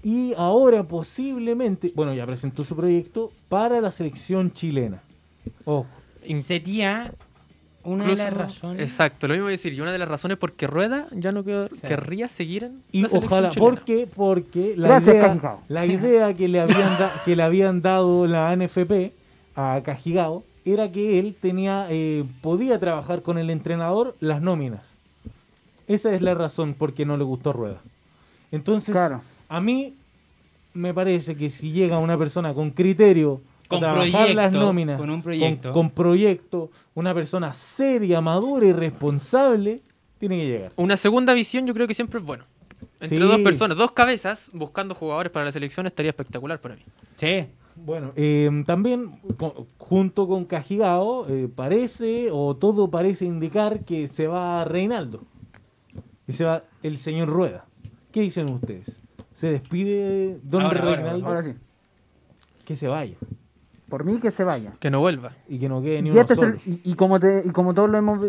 y 0.03 0.35
ahora 0.37 0.83
posiblemente, 0.85 1.93
bueno, 1.95 2.13
ya 2.15 2.27
presentó 2.27 2.65
su 2.65 2.75
proyecto 2.77 3.31
para 3.49 3.81
la 3.81 3.91
selección 3.93 4.53
chilena. 4.53 5.03
Ojo. 5.65 5.87
Sería 6.43 7.15
una 7.89 8.05
Incluso- 8.05 8.25
de 8.25 8.31
las 8.31 8.39
razones. 8.39 8.83
Exacto, 8.83 9.27
lo 9.29 9.35
mismo 9.35 9.49
decir. 9.49 9.73
Y 9.73 9.81
una 9.81 9.93
de 9.93 9.99
las 9.99 10.09
razones 10.09 10.37
por 10.39 10.53
qué 10.53 10.67
Rueda 10.67 11.07
ya 11.13 11.33
no 11.33 11.43
Sí. 11.43 11.81
querría 11.87 12.29
seguir 12.29 12.65
en 12.65 12.83
Y 12.93 13.03
la 13.03 13.09
ojalá, 13.13 13.51
porque, 13.57 14.07
porque 14.15 14.75
la, 14.77 14.89
Gracias, 14.89 15.15
idea, 15.17 15.27
Cajigao. 15.29 15.61
la 15.69 15.87
idea 15.87 16.35
que 16.35 16.49
le 16.49 16.61
habían 16.61 16.99
da- 16.99 17.13
que 17.25 17.37
le 17.37 17.43
habían 17.43 17.83
dado 17.83 18.27
la 18.27 18.53
NFP 18.53 19.13
a 19.57 19.81
Cajigao 19.85 20.45
era 20.65 20.93
que 20.93 21.19
él 21.19 21.35
tenía 21.41 21.87
eh, 21.91 22.25
podía 22.43 22.79
trabajar 22.79 23.23
con 23.23 23.39
el 23.39 23.51
entrenador 23.51 24.15
las 24.21 24.41
nóminas. 24.43 24.99
Esa 25.87 26.13
es 26.15 26.21
la 26.21 26.35
razón 26.35 26.75
por 26.75 26.93
qué 26.93 27.07
no 27.07 27.17
le 27.17 27.25
gustó 27.25 27.53
Rueda. 27.55 27.81
Entonces, 28.53 28.93
Claro. 28.93 29.23
a 29.49 29.61
mí 29.61 29.95
me 30.75 30.93
parece 30.93 31.35
que 31.37 31.49
si 31.51 31.73
llega 31.73 31.99
una 31.99 32.19
persona 32.19 32.53
con 32.55 32.71
criterio 32.71 33.41
Con 33.69 33.81
trabajar 33.81 34.09
proyecto, 34.11 34.35
las 34.35 34.53
nóminas, 34.53 34.99
con 34.99 35.11
un 35.11 35.23
proyecto. 35.23 35.73
con 35.73 35.91
proyecto, 35.91 36.71
una 36.95 37.13
persona 37.15 37.53
seria, 37.53 38.21
madura 38.21 38.67
y 38.67 38.73
responsable, 38.73 39.83
tiene 40.19 40.37
que 40.39 40.47
llegar. 40.47 40.73
Una 40.77 40.97
segunda 40.97 41.35
visión 41.35 41.67
yo 41.67 41.75
creo 41.75 41.87
que 41.87 41.95
siempre 41.95 42.19
es 42.19 42.25
bueno. 42.27 42.45
Entre 43.01 43.19
Sí. 43.19 43.23
dos 43.25 43.39
personas, 43.41 43.77
dos 43.77 43.93
cabezas, 43.93 44.51
buscando 44.53 44.95
jugadores 44.95 45.31
para 45.31 45.45
la 45.45 45.53
selección 45.53 45.87
estaría 45.87 46.11
espectacular 46.11 46.61
para 46.61 46.77
mí. 46.77 46.83
Sí. 47.17 47.47
Bueno, 47.77 48.13
eh, 48.17 48.51
también 48.67 49.21
co- 49.37 49.67
junto 49.77 50.27
con 50.27 50.45
Cajigao 50.47 51.27
eh, 51.29 51.49
parece 51.55 52.29
o 52.33 52.57
todo 52.57 52.91
parece 52.91 53.25
indicar 53.25 53.85
que 53.85 54.09
se 54.09 54.27
va 54.27 54.65
Reinaldo. 54.65 55.23
Que 56.27 56.33
se 56.33 56.45
va 56.45 56.65
el 56.83 56.99
señor 56.99 57.29
Rueda. 57.29 57.67
¿Qué 58.11 58.23
dicen 58.23 58.51
ustedes? 58.51 58.99
¿Se 59.33 59.51
despide 59.53 60.39
Don 60.43 60.63
Ahora, 60.63 60.81
ahora, 60.81 60.95
Reinaldo? 60.97 61.27
Ahora 61.29 61.43
sí. 61.45 61.53
que 62.65 62.75
se 62.75 62.89
vaya. 62.89 63.17
Por 63.89 64.05
mí 64.05 64.19
que 64.21 64.31
se 64.31 64.45
vaya. 64.45 64.73
Que 64.81 64.91
no 64.91 65.01
vuelva. 65.01 65.33
Y 65.49 65.59
que 65.59 65.69
no 65.69 65.81
quede 65.83 66.03
ni 66.03 66.09
Y, 66.09 66.13
uno 66.13 66.21
este 66.21 66.35
es 66.35 66.39
solo. 66.39 66.55
el- 66.67 66.73
y, 66.73 66.81
y 66.85 66.95
como 66.95 67.19
te, 67.21 67.43
y 67.47 67.51
como 67.51 67.75
todos 67.75 67.89
lo 67.91 67.99
hemos 67.99 68.27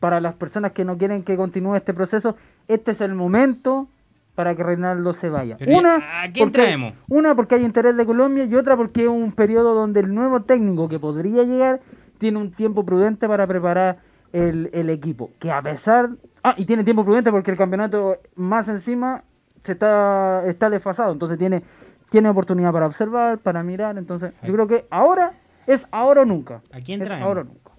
para 0.00 0.20
las 0.20 0.34
personas 0.34 0.72
que 0.72 0.84
no 0.84 0.96
quieren 0.98 1.22
que 1.24 1.36
continúe 1.36 1.74
este 1.76 1.92
proceso, 1.94 2.36
este 2.68 2.92
es 2.92 3.00
el 3.00 3.14
momento 3.14 3.88
para 4.34 4.54
que 4.54 4.62
Reinaldo 4.62 5.12
se 5.12 5.28
vaya. 5.28 5.56
Pero, 5.58 5.76
Una, 5.76 5.96
¿a 6.22 6.30
quién 6.30 6.46
porque, 6.46 6.62
traemos? 6.62 6.92
una 7.08 7.34
porque 7.34 7.56
hay 7.56 7.64
interés 7.64 7.96
de 7.96 8.06
Colombia 8.06 8.44
y 8.44 8.54
otra 8.54 8.76
porque 8.76 9.02
es 9.02 9.08
un 9.08 9.32
periodo 9.32 9.74
donde 9.74 9.98
el 10.00 10.14
nuevo 10.14 10.42
técnico 10.42 10.88
que 10.88 11.00
podría 11.00 11.42
llegar 11.42 11.80
tiene 12.18 12.38
un 12.38 12.52
tiempo 12.52 12.84
prudente 12.84 13.26
para 13.26 13.46
preparar 13.48 13.98
el, 14.32 14.70
el 14.72 14.90
equipo. 14.90 15.30
Que 15.40 15.50
a 15.50 15.60
pesar... 15.62 16.10
Ah, 16.44 16.54
y 16.56 16.66
tiene 16.66 16.84
tiempo 16.84 17.04
prudente 17.04 17.32
porque 17.32 17.50
el 17.50 17.56
campeonato 17.56 18.18
más 18.36 18.68
encima 18.68 19.24
se 19.64 19.72
está, 19.72 20.46
está 20.46 20.70
desfasado. 20.70 21.12
Entonces 21.12 21.36
tiene, 21.38 21.64
tiene 22.10 22.28
oportunidad 22.28 22.72
para 22.72 22.86
observar, 22.86 23.38
para 23.38 23.62
mirar. 23.62 23.98
Entonces 23.98 24.32
yo 24.42 24.52
creo 24.52 24.66
que 24.66 24.86
ahora 24.90 25.32
es 25.66 25.86
ahora 25.90 26.22
o 26.22 26.24
nunca. 26.24 26.62
¿A 26.72 26.80
quién 26.80 27.00
Es 27.02 27.08
traemos? 27.08 27.26
ahora 27.28 27.40
o 27.42 27.44
nunca. 27.44 27.70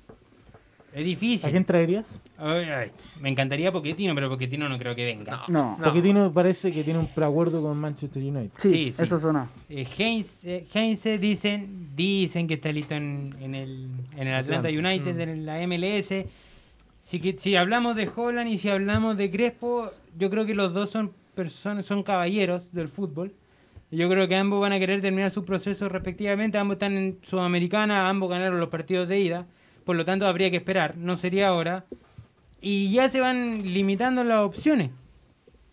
Es 0.94 1.06
difícil. 1.06 1.48
¿A 1.48 1.52
quién 1.52 1.66
traerías? 1.66 2.06
Ay, 2.38 2.64
ay, 2.70 2.92
Me 3.22 3.30
encantaría 3.30 3.72
Poquetino, 3.72 4.16
pero 4.16 4.28
Poquetino 4.30 4.68
no 4.68 4.78
creo 4.80 4.96
que 4.96 5.06
venga. 5.06 5.44
No. 5.50 5.78
No. 5.78 5.84
Pochettino 5.84 6.34
parece 6.34 6.72
que 6.72 6.84
tiene 6.84 7.00
un 7.00 7.08
preacuerdo 7.08 7.62
con 7.62 7.78
Manchester 7.78 8.24
United. 8.24 8.52
Sí, 8.58 8.70
Sí, 8.70 8.94
sí. 8.94 9.04
eso 9.04 9.20
suena. 9.20 9.48
Eh, 9.70 9.86
Heinz, 9.98 10.28
eh, 10.44 10.66
Heinze 10.74 11.20
dicen, 11.20 11.90
dicen 11.96 12.48
que 12.48 12.56
está 12.56 12.72
listo 12.72 12.96
en, 12.96 13.36
en 13.40 13.54
el, 13.56 13.88
en 14.18 14.28
el 14.28 14.34
Atlanta 14.36 14.68
Atlanta. 14.70 14.90
United, 14.90 15.16
Mm. 15.16 15.30
en 15.30 15.46
la 15.46 15.62
MLS. 15.68 16.26
Si, 17.02 17.20
que, 17.20 17.36
si 17.38 17.56
hablamos 17.56 17.96
de 17.96 18.10
Holland 18.14 18.50
y 18.50 18.58
si 18.58 18.70
hablamos 18.70 19.16
de 19.18 19.30
Crespo, 19.30 19.92
yo 20.18 20.30
creo 20.30 20.46
que 20.46 20.56
los 20.56 20.74
dos 20.74 20.90
son 20.90 21.12
personas, 21.36 21.86
son 21.86 22.02
caballeros 22.04 22.72
del 22.74 22.88
fútbol. 22.88 23.32
Yo 23.92 24.08
creo 24.10 24.28
que 24.28 24.36
ambos 24.36 24.62
van 24.62 24.72
a 24.74 24.80
querer 24.80 25.02
terminar 25.02 25.32
sus 25.32 25.44
procesos 25.46 25.92
respectivamente. 25.92 26.58
Ambos 26.58 26.76
están 26.76 26.96
en 26.96 27.18
Sudamericana, 27.24 28.08
ambos 28.10 28.30
ganaron 28.30 28.60
los 28.60 28.70
partidos 28.70 29.08
de 29.10 29.20
ida. 29.20 29.46
Por 29.84 29.96
lo 29.96 30.06
tanto, 30.06 30.28
habría 30.28 30.52
que 30.52 30.58
esperar. 30.58 30.96
No 30.98 31.16
sería 31.16 31.48
ahora. 31.48 31.86
Y 32.62 32.92
ya 32.92 33.10
se 33.10 33.20
van 33.22 33.64
limitando 33.64 34.24
las 34.24 34.40
opciones. 34.44 34.92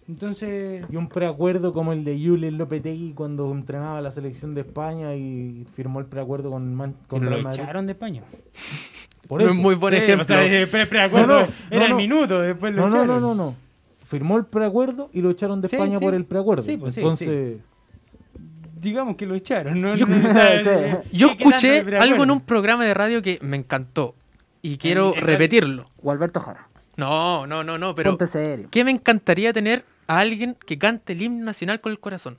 Entonces, 0.08 0.84
Y 0.88 0.96
un 0.96 1.08
preacuerdo 1.08 1.72
como 1.72 1.92
el 1.92 2.04
de 2.04 2.16
Julen 2.24 2.58
Lopetegui 2.58 3.12
cuando 3.12 3.50
entrenaba 3.50 4.00
la 4.00 4.12
selección 4.12 4.54
de 4.54 4.60
España 4.60 5.14
y 5.16 5.66
firmó 5.74 5.98
el 5.98 6.06
preacuerdo 6.06 6.50
con, 6.50 6.74
Man- 6.74 6.94
con 7.08 7.24
lo 7.24 7.30
Real 7.30 7.42
Madrid. 7.42 7.60
echaron 7.62 7.86
de 7.86 7.92
España. 7.92 8.22
Por 9.26 9.40
No 9.42 9.48
eso. 9.48 9.56
es 9.56 9.60
muy 9.60 9.74
buen 9.74 9.94
Sí, 9.94 10.00
ejemplo. 10.00 10.22
o 10.22 10.24
sea, 10.24 10.38
pre- 10.70 10.86
preacuerdo 10.86 11.26
No, 11.26 11.46
no, 11.46 11.52
era 11.70 11.78
no, 11.80 11.84
el 11.86 11.90
no. 11.90 11.96
minuto, 11.96 12.40
después 12.40 12.72
lo 12.72 12.82
No, 12.88 12.98
no, 12.98 13.04
no, 13.04 13.20
no, 13.20 13.34
no. 13.34 13.54
Firmó 14.04 14.36
el 14.36 14.44
preacuerdo 14.46 15.10
y 15.12 15.20
lo 15.22 15.30
echaron 15.30 15.60
de 15.60 15.66
Sí, 15.68 15.74
España 15.74 15.98
sí. 15.98 16.04
por 16.04 16.14
el 16.14 16.24
preacuerdo. 16.24 16.62
Sí, 16.62 16.76
pues 16.76 16.94
sí, 16.94 17.00
Entonces, 17.00 17.56
Digamos 18.86 19.16
que 19.16 19.26
lo 19.26 19.34
echaron, 19.34 19.80
¿no? 19.80 19.96
Yo- 19.96 20.06
No, 20.06 20.16
o 20.30 20.32
sea, 20.32 20.62
Sí. 20.62 20.68
eh, 20.70 20.98
Yo 21.10 21.28
¿qué- 21.30 21.36
qué 21.38 21.44
tanto 21.44 21.66
escuché 21.66 21.96
algo 21.98 22.22
en 22.22 22.30
un 22.30 22.40
programa 22.40 22.84
de 22.84 22.94
radio 22.94 23.20
que 23.20 23.38
me 23.42 23.56
encantó. 23.56 24.14
Y 24.62 24.76
quiero 24.78 25.12
en- 25.16 25.22
repetirlo. 25.26 25.90
O 26.02 26.12
Alberto 26.12 26.38
Jara. 26.38 26.68
No, 26.96 27.46
no, 27.48 27.64
no, 27.64 27.78
no, 27.78 27.94
pero. 27.96 28.10
Ponte 28.12 28.28
serio. 28.28 28.68
¿Qué 28.70 28.84
me 28.84 28.92
encantaría 28.92 29.52
tener 29.52 29.84
a 30.06 30.20
alguien 30.20 30.56
que 30.66 30.78
cante 30.78 31.14
el 31.14 31.22
himno 31.22 31.44
nacional 31.44 31.80
con 31.80 31.90
el 31.90 31.98
corazón? 31.98 32.38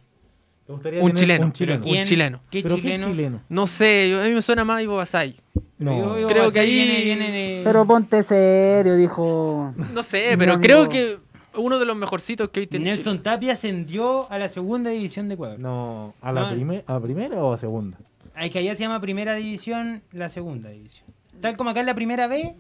¿te 0.66 0.74
gustaría 0.74 1.02
Un 1.02 1.08
tener 1.14 1.20
chileno. 1.22 1.46
Un 1.46 1.52
chileno. 1.54 1.82
¿Quién? 1.84 1.98
Un 2.00 2.04
chileno. 2.06 2.42
¿Qué 2.50 2.62
¿Pero 2.64 2.76
chileno? 2.78 3.06
qué 3.08 3.12
chileno? 3.12 3.42
No 3.50 3.68
sé, 3.68 4.10
yo- 4.10 4.22
a 4.22 4.26
mí 4.26 4.32
me 4.32 4.42
suena 4.42 4.64
más 4.66 4.82
Ivo 4.82 4.98
Basay. 4.98 5.36
No. 5.80 6.16
Creo 6.28 6.46
Basay 6.46 6.52
que 6.54 6.60
ahí- 6.60 6.74
viene, 6.74 7.04
viene 7.04 7.32
de... 7.32 7.62
Pero 7.64 7.86
ponte 7.86 8.24
serio, 8.24 8.96
dijo. 8.96 9.74
No 9.94 10.02
sé, 10.04 10.36
pero 10.38 10.60
creo 10.60 10.90
que 10.90 11.20
uno 11.58 11.80
de 11.80 11.86
los 11.86 11.96
mejorcitos 11.96 12.50
que 12.50 12.62
hoy 12.62 12.68
tiene. 12.68 12.86
Nelson 12.86 13.22
Tapia 13.24 13.54
ascendió 13.54 14.32
a 14.32 14.38
la 14.38 14.50
segunda 14.50 14.90
división 14.92 15.28
de 15.28 15.34
Ecuador. 15.36 15.60
No, 15.60 16.14
¿a 16.22 16.32
la, 16.32 16.42
No. 16.42 16.50
prime- 16.56 16.84
¿a 16.88 16.94
la 16.94 17.00
primera 17.02 17.38
o 17.44 17.54
a 17.54 17.58
segunda? 17.58 17.98
Hay 18.36 18.50
que 18.50 18.60
allá 18.60 18.76
se 18.76 18.82
llama 18.82 19.02
primera 19.02 19.34
división, 19.36 20.02
la 20.12 20.30
segunda 20.30 20.70
división. 20.70 21.06
Tal 21.42 21.58
como 21.58 21.72
acá 21.72 21.80
es 21.82 21.86
la 21.86 21.96
primera 21.96 22.28
B, 22.28 22.56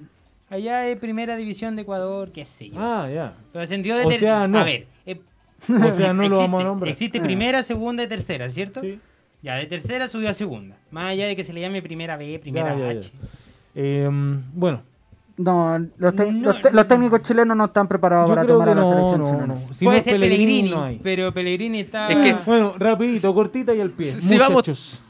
allá 0.50 0.88
es 0.88 0.98
primera 1.00 1.36
división 1.38 1.76
de 1.76 1.84
Ecuador, 1.84 2.32
qué 2.32 2.46
sé 2.46 2.70
yo. 2.70 2.76
Ah, 2.78 3.08
ya. 3.14 3.36
Pero 3.54 3.64
ascendió 3.64 3.96
de 3.96 4.06
o 4.06 4.12
sea, 4.12 4.48
no. 4.48 4.60
A 4.60 4.64
ver, 4.64 4.88
eh, 5.06 5.20
O 5.70 5.92
sea, 5.92 6.14
no 6.14 6.28
lo 6.30 6.38
vamos 6.38 6.62
a 6.62 6.64
nombrar. 6.66 6.90
Existe 6.92 7.20
primera, 7.20 7.64
segunda 7.64 8.04
y 8.04 8.08
tercera, 8.08 8.50
¿cierto? 8.50 8.82
Sí. 8.82 9.00
Ya, 9.44 9.56
de 9.56 9.66
tercera 9.68 10.08
subió 10.08 10.30
a 10.30 10.34
segunda. 10.34 10.76
Más 10.92 11.12
allá 11.12 11.28
de 11.28 11.36
que 11.36 11.44
se 11.44 11.54
le 11.54 11.62
llame 11.62 11.82
primera 11.82 12.18
B, 12.18 12.40
primera 12.40 12.74
Ya, 12.76 12.80
ya, 12.88 12.94
ya. 12.94 13.00
H. 13.00 13.12
Eh, 13.76 14.10
bueno, 14.54 14.82
No, 15.38 15.78
los, 15.98 16.16
te- 16.16 16.32
No, 16.32 16.52
los, 16.72 16.88
técnicos 16.88 17.22
chilenos 17.22 17.56
no 17.56 17.66
están 17.66 17.88
preparados 17.88 18.28
para 18.28 18.44
tomar 18.44 18.66
que 18.66 18.72
a 18.72 18.76
la 18.76 18.82
no, 18.82 18.90
selección 18.90 19.20
no, 19.22 19.28
chilena. 19.28 19.46
no. 19.48 19.74
Si 19.74 19.86
Puede 19.86 20.02
ser 20.02 20.14
Pellegrini, 20.14 20.46
Pellegrini, 20.46 20.70
no 20.72 20.84
hay. 20.84 21.00
pero 21.04 21.32
Pellegrini 21.32 21.80
está... 21.82 22.08
Es 22.10 22.18
que- 22.18 22.36
Bueno, 22.46 22.74
rapidito, 22.80 23.34
cortita 23.36 23.74
y 23.76 23.82
al 23.82 23.92
pie. 23.92 24.12
Si- 24.12 24.22
si 24.22 24.38
vamos-. 24.38 25.04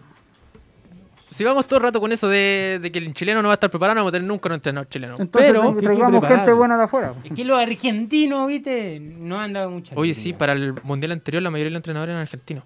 Si 1.29 1.43
vamos 1.43 1.67
todo 1.67 1.77
el 1.77 1.83
rato 1.83 1.99
con 2.01 2.11
eso 2.11 2.27
de, 2.27 2.79
de 2.81 2.91
que 2.91 2.97
el 2.99 3.13
chileno 3.13 3.41
no 3.43 3.47
va 3.49 3.53
a 3.53 3.55
estar 3.55 3.69
preparado, 3.69 3.95
no 3.95 4.01
vamos 4.01 4.09
a 4.11 4.13
tener 4.13 4.27
nunca 4.27 4.49
un 4.49 4.53
entrenador 4.55 4.89
chileno. 4.89 5.15
Entonces 5.19 5.51
pero, 5.51 5.75
que 5.75 5.81
traigamos 5.83 6.27
gente 6.27 6.51
buena 6.51 6.77
de 6.77 6.83
afuera. 6.85 7.13
Es 7.23 7.31
que 7.31 7.45
los 7.45 7.59
argentinos, 7.59 8.47
viste, 8.47 8.99
no 8.99 9.39
han 9.39 9.53
dado 9.53 9.69
mucha 9.69 9.93
oye, 9.95 10.11
alegría. 10.11 10.23
sí, 10.23 10.33
para 10.33 10.53
el 10.53 10.73
mundial 10.83 11.11
anterior 11.11 11.43
la 11.43 11.51
mayoría 11.51 11.67
de 11.67 11.71
los 11.73 11.79
entrenadores 11.79 12.11
eran 12.13 12.21
argentinos. 12.23 12.63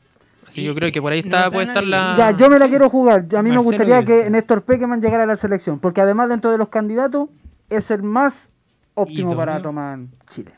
Así 0.48 0.62
Y- 0.62 0.64
yo 0.66 0.74
creo 0.74 0.90
que 0.92 1.02
por 1.02 1.12
ahí 1.12 1.20
está, 1.20 1.52
puede 1.52 1.68
estar 1.68 1.84
la. 1.84 2.16
Ya, 2.18 2.32
yo 2.32 2.50
me 2.50 2.58
la 2.60 2.70
quiero 2.70 2.90
jugar. 2.90 3.26
A 3.36 3.44
mí 3.44 3.50
me 3.52 3.58
gustaría 3.58 4.04
que 4.06 4.14
Bielsa. 4.14 4.30
Néstor 4.30 4.62
Pekeman 4.62 5.02
llegara 5.02 5.24
a 5.24 5.28
la 5.28 5.36
selección, 5.36 5.78
porque 5.80 6.00
además 6.00 6.30
dentro 6.30 6.50
de 6.52 6.58
los 6.58 6.70
candidatos 6.70 7.28
es 7.72 7.89
el 7.91 8.03
más 8.03 8.49
óptimo 8.93 9.35
para 9.35 9.61
tomar 9.61 9.99
Chile. 10.30 10.52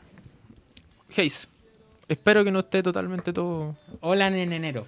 Hayes. 1.16 1.48
Espero 2.08 2.44
que 2.44 2.50
no 2.52 2.58
esté 2.60 2.82
totalmente 2.82 3.32
todo. 3.32 3.76
Holland 4.00 4.36
en 4.36 4.52
enero. 4.52 4.86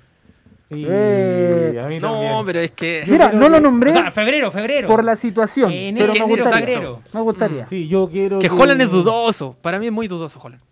Eh, 0.68 1.80
a 1.82 1.86
mí 1.86 2.00
No, 2.00 2.12
también. 2.12 2.32
pero 2.44 2.60
es 2.60 2.72
que. 2.72 3.04
Mira, 3.06 3.30
no 3.32 3.48
lo 3.48 3.56
que- 3.56 3.60
nombré 3.62 3.90
O 3.90 3.94
sea, 3.94 4.10
febrero, 4.10 4.50
febrero. 4.50 4.88
por 4.88 5.04
la 5.04 5.14
situación, 5.16 5.70
Enero, 5.72 6.12
pero 6.12 6.26
me 6.26 6.32
enero, 6.34 6.44
gustaría. 6.44 6.66
febrero. 6.76 7.02
Me 7.12 7.20
gustaría. 7.20 7.66
Sí, 7.66 7.88
yo 7.88 8.08
quiero. 8.10 8.38
Que 8.40 8.50
Holland 8.50 8.80
es 8.80 8.90
dudoso. 8.90 9.56
Para 9.62 9.78
mí 9.78 9.86
es 9.86 9.92
muy 9.92 10.08
dudoso 10.08 10.40
Holland. 10.42 10.62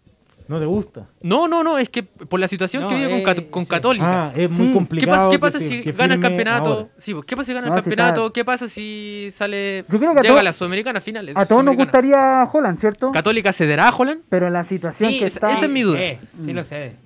¿No 0.47 0.59
te 0.61 0.67
gusta? 0.67 1.07
No, 1.23 1.49
no, 1.49 1.65
no, 1.65 1.79
es 1.79 1.89
que 1.89 2.03
por 2.03 2.39
la 2.39 2.49
situación 2.49 2.83
No, 2.83 2.89
que 2.91 2.97
vive 2.97 3.09
con, 3.09 3.19
eh, 3.21 3.23
Cat- 3.23 3.49
con 3.51 3.65
sí. 3.65 3.69
Católica. 3.71 4.27
Ah, 4.27 4.33
es 4.37 4.51
muy. 4.51 4.67
¿Qué, 4.67 4.73
complicado. 4.75 5.17
pasa, 5.17 5.31
qué 5.31 5.39
pasa 5.39 5.59
si 5.59 5.81
gana 5.93 6.15
el 6.15 6.21
firme 6.21 6.21
campeonato? 6.21 6.71
ahora. 6.71 6.89
Sí, 6.99 7.15
pues, 7.15 7.25
¿qué 7.25 7.37
pasa 7.37 7.47
si 7.47 7.53
gana 7.55 7.67
No, 7.69 7.75
el 7.75 7.81
campeonato? 7.83 8.27
está- 8.27 8.33
¿Qué 8.35 8.45
pasa 8.45 8.69
si 8.69 9.29
sale. 9.33 9.85
Yo 9.89 9.99
creo 9.99 10.13
que 10.13 10.19
a 10.19 10.23
llega 10.23 10.41
a 10.41 10.43
la 10.43 10.53
Sudamericana 10.53 11.01
finales? 11.01 11.35
A 11.37 11.47
todos 11.47 11.65
nos 11.65 11.77
gustaría 11.77 12.45
Holland, 12.53 12.79
¿cierto? 12.79 13.11
¿Católica 13.13 13.53
cederá 13.55 13.89
a 13.89 13.97
Holland? 13.97 14.21
Pero 14.29 14.51
la 14.51 14.65
situación 14.65 15.11
Sí, 15.13 15.19
que 15.19 15.27
esa- 15.27 15.37
está. 15.39 15.51
esa 15.51 15.65
es 15.65 15.71
mi 15.71 15.81
duda. 15.81 15.99
Sí, 15.99 16.19
sí 16.45 16.53
lo 16.53 16.65
sé. 16.65 16.97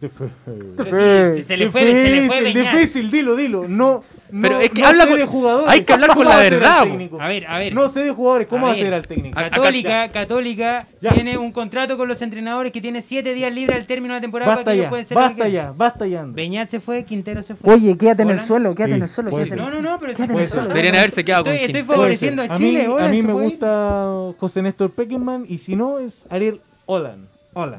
Pero 0.77 1.35
sí, 1.35 1.43
se 1.45 1.57
le 1.57 1.71
fue, 1.71 1.83
se 1.83 2.11
le 2.11 2.27
fue 2.29 2.43
difícil, 2.53 3.11
dilo, 3.11 3.37
dilo. 3.37 3.69
No, 3.69 4.03
no, 4.31 4.43
Pero 4.43 4.61
es 4.61 4.71
que 4.71 4.83
no 4.83 4.89
habla 4.89 5.05
sé 5.05 5.11
con- 5.11 5.19
de 5.19 5.27
jugadores. 5.27 5.69
hay 5.69 5.85
que 5.85 5.93
hablar 5.93 6.09
¿Cómo 6.11 6.21
con 6.23 6.29
la 6.29 6.39
verdad? 6.39 6.87
A 7.21 7.29
ver, 7.29 7.47
a 7.47 7.59
ver. 7.59 7.75
No 7.75 7.89
sé 7.89 8.05
de 8.05 8.11
jugadores, 8.11 8.47
¿cómo 8.49 8.67
A 8.67 8.71
va 8.71 8.75
a 8.75 8.79
ser 8.79 8.93
el 8.93 9.07
técnico? 9.09 9.39
A- 9.39 9.51
Católica, 9.51 10.11
Católica 10.13 10.87
Ya. 11.01 11.13
tiene 11.13 11.39
un 11.39 11.53
contrato 11.53 11.97
con 11.97 12.09
los 12.09 12.21
entrenadores 12.23 12.73
que 12.73 12.81
tiene 12.81 13.03
7 13.03 13.35
días 13.35 13.53
libres 13.53 13.77
al 13.79 13.87
término 13.87 14.15
de 14.15 14.19
la 14.19 14.21
temporada 14.21 14.51
Basta 14.51 14.65
para 14.65 14.73
que 14.75 14.79
ellos 14.79 14.85
ya, 14.87 14.91
puedan 14.91 15.07
ser 15.07 15.17
que 15.17 15.23
basta 15.23 15.45
quieran. 15.45 15.53
ya, 15.53 15.73
basta 15.77 16.07
ya. 16.07 16.25
Beñat 16.27 16.69
se 16.71 16.81
fue, 16.81 17.05
Quintero 17.05 17.43
se 17.43 17.55
fue. 17.55 17.75
Oye, 17.75 17.97
quédate 17.97 18.23
en 18.23 18.31
el 18.31 18.41
suelo, 18.45 18.75
quédate 18.75 18.93
Sí, 18.93 18.97
en 18.99 19.03
el 19.03 19.09
suelo. 19.09 19.31
quédate 19.31 19.43
en 19.45 19.49
ser. 19.51 19.59
el 19.59 19.65
No, 19.65 19.71
no, 19.71 19.83
no, 19.91 19.99
pero 20.01 20.13
Quédate 20.15 20.33
en 20.33 20.47
Puede 20.49 20.61
el. 20.63 20.69
Deberían 20.69 20.95
haberse 20.97 21.25
quedado 21.25 21.45
con 21.45 21.53
Estoy, 21.53 21.67
estoy 21.67 21.81
Quintero. 21.81 21.97
favoreciendo 21.97 22.43
a. 22.43 22.57
Chile. 22.59 22.85
A 22.85 22.89
mí, 22.89 23.03
a 23.05 23.09
mí 23.09 23.23
me 23.23 23.33
gusta 23.33 24.13
José 24.39 24.63
Néstor 24.63 24.91
Peckerman 24.91 25.45
y 25.49 25.59
si 25.59 25.77
no 25.77 25.99
es 25.99 26.27
Ariel. 26.31 26.61
Holland. 26.87 27.27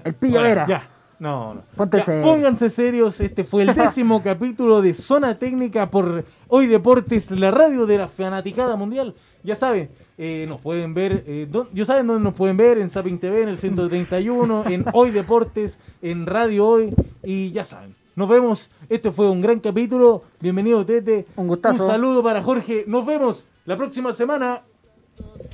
El 0.04 0.14
pillo 0.14 0.42
Vera. 0.42 0.66
Ya. 0.68 0.84
No, 1.20 1.54
no. 1.54 1.64
Ponte 1.76 1.98
Ya, 1.98 2.06
serio. 2.06 2.22
pónganse 2.24 2.70
serios. 2.70 3.20
Este 3.20 3.44
fue 3.44 3.64
el 3.64 3.74
décimo 3.76 4.22
capítulo 4.24 4.82
de 4.82 4.94
Zona 4.94 5.38
Técnica 5.38 5.90
por 5.92 6.24
Hoy 6.48 6.68
Deportes, 6.68 7.30
la 7.32 7.52
radio 7.52 7.86
de 7.86 7.98
la 7.98 8.08
fanaticada 8.08 8.76
mundial. 8.78 9.16
Ya 9.44 9.56
saben, 9.56 9.90
eh, 10.18 10.46
nos 10.48 10.62
pueden 10.62 10.94
ver. 10.94 11.24
Eh, 11.28 11.48
ya 11.74 11.86
saben 11.86 12.08
dónde 12.08 12.24
nos 12.24 12.34
pueden 12.34 12.56
ver: 12.58 12.78
en 12.78 12.90
Zapping 12.90 13.20
TV, 13.20 13.44
en 13.44 13.50
el 13.50 13.58
131, 13.58 14.64
en 14.70 14.86
Hoy 14.94 15.12
Deportes, 15.12 15.78
en 16.02 16.26
Radio 16.26 16.66
Hoy. 16.68 16.94
Y 17.24 17.52
ya 17.52 17.66
saben. 17.66 17.96
Nos 18.16 18.28
vemos. 18.30 18.70
Este 18.90 19.12
fue 19.12 19.30
un 19.30 19.42
gran 19.42 19.60
capítulo. 19.60 20.24
Bienvenido, 20.40 20.86
Tete. 20.86 21.26
Un 21.36 21.48
gustazo. 21.48 21.84
Un 21.84 21.90
saludo 21.90 22.24
para 22.24 22.42
Jorge. 22.42 22.84
Nos 22.88 23.06
vemos 23.06 23.46
la 23.66 23.76
próxima 23.78 24.14
semana. 24.14 24.62